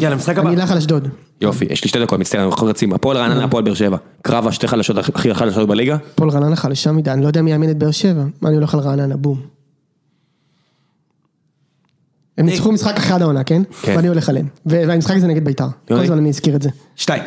יאללה, 0.00 0.16
משחק 0.16 0.38
הבא. 0.38 0.48
אני 0.48 0.60
אלך 0.60 0.70
על 0.70 0.78
אשדוד. 0.78 1.08
יופי, 1.40 1.64
יש 1.70 1.84
לי 1.84 1.88
שתי 1.88 2.00
דקות, 2.00 2.20
מצטער, 2.20 2.46
אנחנו 2.46 2.66
רצים. 2.66 2.92
הפועל 2.92 3.16
רעננה, 3.16 3.44
הפועל 3.44 3.64
באר 3.64 3.74
שבע. 3.74 3.96
קרב 4.22 4.46
השתי 4.46 4.68
חלשות 4.68 4.98
הכי 4.98 5.34
חלשות 5.34 5.68
בליגה. 5.68 5.96
הפועל 6.14 6.30
רעננה 6.30 6.56
חלשה 6.56 6.92
מדי, 6.92 7.10
אני 7.10 7.22
לא 7.22 7.26
יודע 7.26 7.42
מי 7.42 7.50
יאמין 7.50 7.70
את 7.70 7.78
באר 7.78 7.90
שבע. 7.90 8.22
מה 8.40 8.48
אני 8.48 8.56
הולך 8.56 8.74
על 8.74 8.80
רעננה, 8.80 9.16
בום. 9.16 9.57
הם 12.38 12.46
ניצחו 12.46 12.72
משחק 12.72 12.96
אחרי 12.96 13.14
עד 13.14 13.22
העונה, 13.22 13.44
כן? 13.44 13.62
כן. 13.82 13.96
ואני 13.96 14.08
הולך 14.08 14.28
עליהם. 14.28 14.46
והמשחק 14.66 15.16
הזה 15.16 15.26
נגד 15.26 15.44
בית"ר. 15.44 15.66
כל? 15.88 15.94
הזמן 15.94 16.18
אני 16.18 16.28
אזכיר 16.28 16.56
את 16.56 16.62
זה. 16.62 16.70
שתיים. 16.96 17.22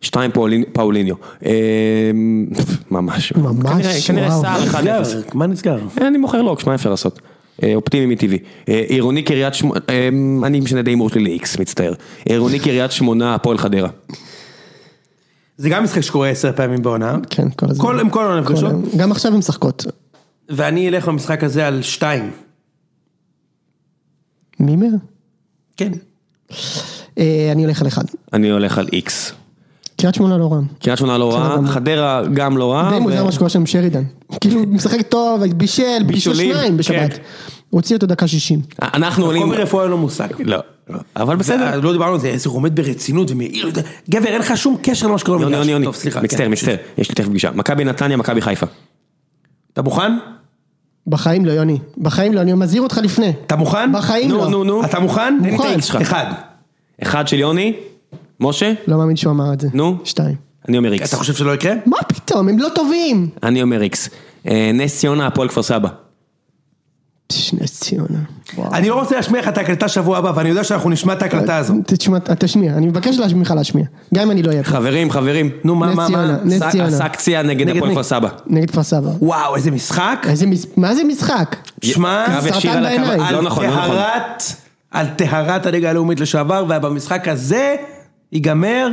שתיים 0.00 0.30
פאוליניו. 0.72 1.14
אה, 1.46 1.52
ממש. 2.90 3.32
ממש, 3.36 4.10
כנראה-. 4.10 4.30
סער 4.30 4.64
1-0. 4.64 4.76
נסגר, 4.76 5.02
מה 5.34 5.46
נסגר? 5.46 5.78
אני 6.00 6.18
מוכר 6.18 6.42
לוקש, 6.42 6.66
מה 6.66 6.74
אפשר 6.74 6.90
לעשות? 6.90 7.20
אה, 7.62 7.74
אופטימי 7.74 8.14
מטבעי. 8.14 8.38
אה, 8.68 8.84
עירוני 8.88 9.22
קריית 9.22 9.54
שמונה, 9.54 9.80
אה, 9.88 10.08
אני 10.46 10.60
משנה 10.60 10.80
את 10.80 10.86
ההימור 10.86 11.10
שלי 11.10 11.38
ל-X, 11.38 11.60
מצטער. 11.60 11.92
עירוני 12.24 12.58
קריית 12.58 12.92
שמונה, 12.92 13.34
הפועל 13.34 13.58
חדרה. 13.58 13.88
זה 15.56 15.68
גם 15.68 15.84
משחק 15.84 16.00
שקורה 16.00 16.28
עשר 16.28 16.52
פעמים 16.56 16.82
בעונה. 16.82 17.16
כן, 17.30 17.50
כל 17.50 17.66
הזמן. 17.70 17.98
הם 18.00 18.10
כל 18.10 18.24
העונה 18.24 18.40
נפגשות. 18.40 18.72
גם 18.96 19.10
עכשיו 19.10 19.32
הן 19.32 19.38
משחקות. 19.38 19.86
ואני 20.48 20.88
אלך 20.88 21.08
במשחק 21.08 21.44
הזה 21.44 21.66
על 21.66 21.82
שתיים. 21.82 22.30
מימר? 24.60 24.88
כן. 25.76 25.92
אה, 27.18 27.48
אני 27.52 27.64
הולך 27.64 27.80
על 27.80 27.88
אחד. 27.88 28.04
אני 28.32 28.50
הולך 28.50 28.78
על 28.78 28.86
X. 28.86 29.10
קריית 29.96 30.14
שמונה 30.14 30.38
לא 30.38 30.52
רע. 30.52 30.60
קריית 30.80 30.98
שמונה 30.98 31.18
לא 31.18 31.34
רע. 31.34 31.58
חדרה 31.66 32.22
גם 32.34 32.56
לא 32.56 32.72
רע. 32.72 32.90
די 32.90 32.98
מוזר 33.00 33.24
מה 33.24 33.32
שקורה 33.32 33.50
שם 33.50 33.60
עם 33.60 33.66
שרידן. 33.66 34.02
כאילו 34.40 34.60
משחק 34.76 35.02
טוב, 35.02 35.44
בישל, 35.44 36.02
בישל 36.06 36.34
שניים 36.34 36.76
בשבת. 36.76 37.12
כן. 37.12 37.18
הוא 37.70 37.78
הוציא 37.78 37.96
אותו 37.96 38.06
דקה 38.06 38.28
שישים. 38.28 38.60
אנחנו 38.82 39.24
עולים... 39.24 39.42
קובי 39.42 39.56
רפואה 39.56 39.82
אין 39.82 39.90
לו 39.90 39.98
מושג. 39.98 40.28
לא, 40.38 40.58
לא. 40.88 40.98
אבל 41.16 41.36
בסדר. 41.36 41.80
לא 41.80 41.92
דיברנו 41.92 42.12
על 42.12 42.20
זה, 42.20 42.28
איזה 42.28 42.48
הוא 42.48 42.56
עומד 42.56 42.76
ברצינות 42.76 43.30
ומעיר, 43.30 43.70
גבר 44.10 44.28
אין 44.28 44.40
לך 44.40 44.56
שום 44.56 44.76
קשר 44.82 45.06
למה 45.06 45.18
שקורה 45.18 45.36
יוני, 45.36 45.44
במגרש. 45.46 45.60
יוני, 45.60 45.72
יוני. 45.72 45.84
טוב, 45.84 45.94
סליחה. 45.94 46.20
מצטער, 46.20 46.46
כן. 46.46 46.52
מצטער. 46.52 46.76
יש 46.98 47.08
לי 47.08 47.14
תכף 47.14 47.28
פגישה. 47.28 47.50
מכבי 47.50 47.84
נתניה, 47.84 48.16
מכבי 48.16 48.40
חיפה. 48.40 48.66
אתה 49.72 49.82
מוכן? 49.82 50.12
בחיים 51.06 51.44
לא, 51.44 51.52
יוני. 51.52 51.78
בחיים 51.98 52.32
לא, 52.34 52.40
אני 52.40 52.52
מזהיר 52.52 52.82
אותך 52.82 53.00
לפני. 53.02 53.32
אתה 53.46 53.56
מוכן? 53.56 53.92
בחיים 53.92 54.28
נו, 54.28 54.38
לא. 54.38 54.48
נו, 54.48 54.64
נו. 54.64 54.84
אתה 54.84 55.00
מוכן? 55.00 55.38
תן 55.42 55.68
לי 55.68 55.74
את 55.74 55.84
שלך. 55.84 55.96
אחד. 56.00 56.26
אחד 57.02 57.28
של 57.28 57.38
יוני, 57.38 57.72
משה, 58.40 58.72
לא 58.86 58.98
מאמין 58.98 59.16
שהוא 59.16 59.32
אמר 59.32 59.52
את 59.52 59.60
זה. 59.60 59.68
נו. 59.72 59.96
שתיים. 60.04 60.34
אני 60.68 60.78
אומר 60.78 60.92
איקס. 60.92 61.08
אתה 61.08 61.16
חושב 61.16 61.34
שלא 61.34 61.54
יקרה? 61.54 61.74
מה 61.86 61.96
פתאום, 62.08 62.48
הם 62.48 62.58
לא 62.58 62.68
טובים. 62.74 63.28
אני 63.42 63.62
אומר 63.62 63.82
איקס. 63.82 64.08
אה, 64.48 64.70
נס 64.74 64.98
ציונה, 64.98 65.26
הפועל 65.26 65.48
כפר 65.48 65.62
סבא. 65.62 65.88
פש, 67.26 67.54
נס 67.54 67.80
ציונה. 67.80 68.18
אני 68.72 68.88
לא 68.88 68.94
רוצה 68.94 69.16
להשמיע 69.16 69.40
לך 69.40 69.48
את 69.48 69.58
ההקלטה 69.58 69.88
שבוע 69.88 70.18
הבא, 70.18 70.32
ואני 70.36 70.48
יודע 70.48 70.64
שאנחנו 70.64 70.90
נשמע 70.90 71.12
את 71.12 71.22
ההקלטה 71.22 71.56
הזו. 71.56 71.74
תשמע, 71.86 72.18
תשמיע, 72.18 72.72
אני 72.72 72.86
מבקש 72.86 73.18
להשמיע 73.18 73.38
ממך 73.38 73.50
להשמיע. 73.56 73.84
גם 74.14 74.22
אם 74.22 74.30
אני 74.30 74.42
לא 74.42 74.50
אהיה 74.50 74.62
פה. 74.62 74.70
חברים, 74.70 75.10
חברים. 75.10 75.50
נו, 75.64 75.74
מה, 75.74 75.94
מה, 75.94 76.08
מה? 76.08 76.36
נס 76.44 76.62
ציונה. 76.70 76.88
הסקציה 76.88 77.42
נגד 77.42 77.68
הפועל 77.68 77.88
מי? 77.88 77.94
כפר 77.94 78.02
סבא. 78.02 78.28
נגד 78.46 78.70
כפר 78.70 78.82
סבא. 78.82 79.10
וואו, 79.20 79.56
איזה 79.56 79.70
משחק. 79.70 80.26
מה 80.76 80.94
זה 80.94 81.04
משחק? 81.04 81.56
שמע, 81.84 82.26
סרטן 82.40 82.82
בעיניים. 82.82 83.20
לא 83.32 83.38
על 83.38 83.40
נכון, 83.40 83.64
לא 83.66 83.76
נכון. 83.76 83.96
על 84.90 85.06
טהרת 85.16 85.66
הליגה 85.66 85.90
הלאומית 85.90 86.20
לשעבר, 86.20 86.64
ובמשחק 86.68 87.28
הזה 87.28 87.74
ייגמר 88.32 88.88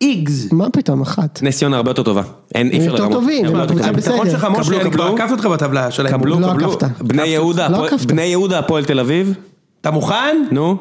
איגז. 0.00 0.48
מה 0.52 0.70
פתאום, 0.70 1.00
אחת. 1.02 1.42
נס 1.42 1.58
ציונה 1.58 1.76
הרבה 1.76 1.90
יותר 1.90 2.02
טובה. 2.02 2.22
אין, 2.54 2.68
אי 2.70 2.78
אפשר 2.78 2.90
יותר 2.90 3.02
לרמות. 3.02 3.22
יותר 3.32 3.66
קבוצה 3.66 3.82
טובים. 3.88 3.96
בסדר. 3.96 4.14
הביטחון 4.14 4.30
שלך, 4.30 4.44
קבלו, 4.44 4.58
משה, 4.60 4.80
אני 4.80 4.90
כבר 4.90 5.08
קבלו. 5.08 5.14
עקפתי 5.16 5.32
אותך 5.32 5.46
בטבלה 5.46 5.90
של 5.90 6.08
קבלו. 6.10 6.40
לא 6.40 6.46
קבלו. 6.52 6.72
עקפת. 6.72 7.02
בני 7.02 7.26
יהודה, 7.26 7.68
לא 7.68 7.76
הפועל- 7.76 7.88
עקפת. 7.94 8.06
בני 8.06 8.22
יהודה, 8.22 8.58
הפועל 8.58 8.84
תל 8.84 9.00
אביב. 9.00 9.34
אתה 9.80 9.90
מוכן? 9.90 10.36
נו, 10.52 10.76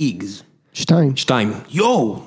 איגז. 0.00 0.42
שתיים. 0.72 1.16
שתיים. 1.16 1.52
יואו, 1.70 2.20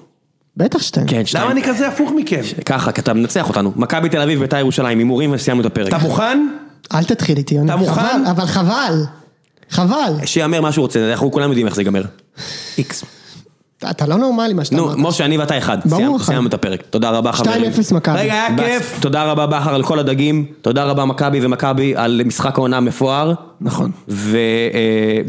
בטח 0.57 0.81
שתיים. 0.81 1.07
כן, 1.07 1.25
שתיים. 1.25 1.43
למה 1.43 1.51
אני 1.51 1.63
כזה 1.63 1.87
הפוך 1.87 2.11
מכם? 2.15 2.41
ככה, 2.65 2.91
כי 2.91 3.01
אתה 3.01 3.13
מנצח 3.13 3.49
אותנו. 3.49 3.71
מכבי 3.75 4.09
תל 4.09 4.21
אביב, 4.21 4.39
בית"ר 4.39 4.57
ירושלים, 4.57 4.97
הימורים 4.97 5.31
וסיימנו 5.33 5.61
את 5.61 5.65
הפרק. 5.65 5.87
אתה 5.87 5.97
מוכן? 5.97 6.47
אל 6.93 7.03
תתחיל 7.03 7.37
איתי, 7.37 7.55
יוני. 7.55 7.69
אתה 7.69 7.75
מוכן? 7.75 8.25
אבל 8.31 8.45
חבל. 8.45 9.03
חבל. 9.69 10.13
שיאמר 10.25 10.61
מה 10.61 10.71
שהוא 10.71 10.83
רוצה, 10.83 11.11
אנחנו 11.11 11.31
כולם 11.31 11.49
יודעים 11.49 11.65
איך 11.67 11.75
זה 11.75 11.81
ייגמר. 11.81 12.03
איקס. 12.77 13.03
אתה- 13.89 14.07
לא 14.07 14.15
נורמלי 14.17 14.53
מה 14.53 14.65
שאתה 14.65 14.75
נו, 14.75 14.85
אמרת. 14.85 14.97
משה, 14.97 15.25
אני 15.25 15.37
ואתה 15.37 15.57
אחד. 15.57 15.77
ברור 15.85 16.15
לך. 16.15 16.23
סיימנו 16.25 16.47
את 16.47 16.53
הפרק. 16.53 16.81
תודה 16.89 17.09
רבה 17.09 17.31
חברים. 17.31 17.71
2-0 17.71 17.91
מכבי. 17.91 18.19
רגע, 18.19 18.33
היה 18.33 18.47
כיף. 18.57 18.97
תודה 19.01 19.23
רבה 19.23 19.45
בכר 19.47 19.75
על 19.75 19.83
כל 19.83 19.99
הדגים. 19.99 20.45
תודה 20.61 20.83
רבה 20.83 21.05
מכבי 21.05 21.39
ומכבי 21.45 21.93
על 21.95 22.21
משחק 22.25 22.57
העונה 22.57 22.77
המפואר. 22.77 23.33
נכון. 23.61 23.91
ובני 24.07 24.25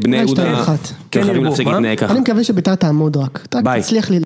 אולי 0.05 0.17
יהודה. 0.17 0.63
אתם 0.63 0.73
כן 1.11 1.21
חייבים 1.23 1.35
ירבו, 1.37 1.49
להפסיק? 1.51 1.67
להתנהג 1.67 1.99
ככה. 1.99 2.13
אני 2.13 2.21
מקווה 2.21 2.45
שביתר 2.45 2.75
תעמוד 2.75 3.17
רק. 3.17 3.47
ביי. 3.65 3.81
תצליח 3.81 4.11
לי 4.11 4.21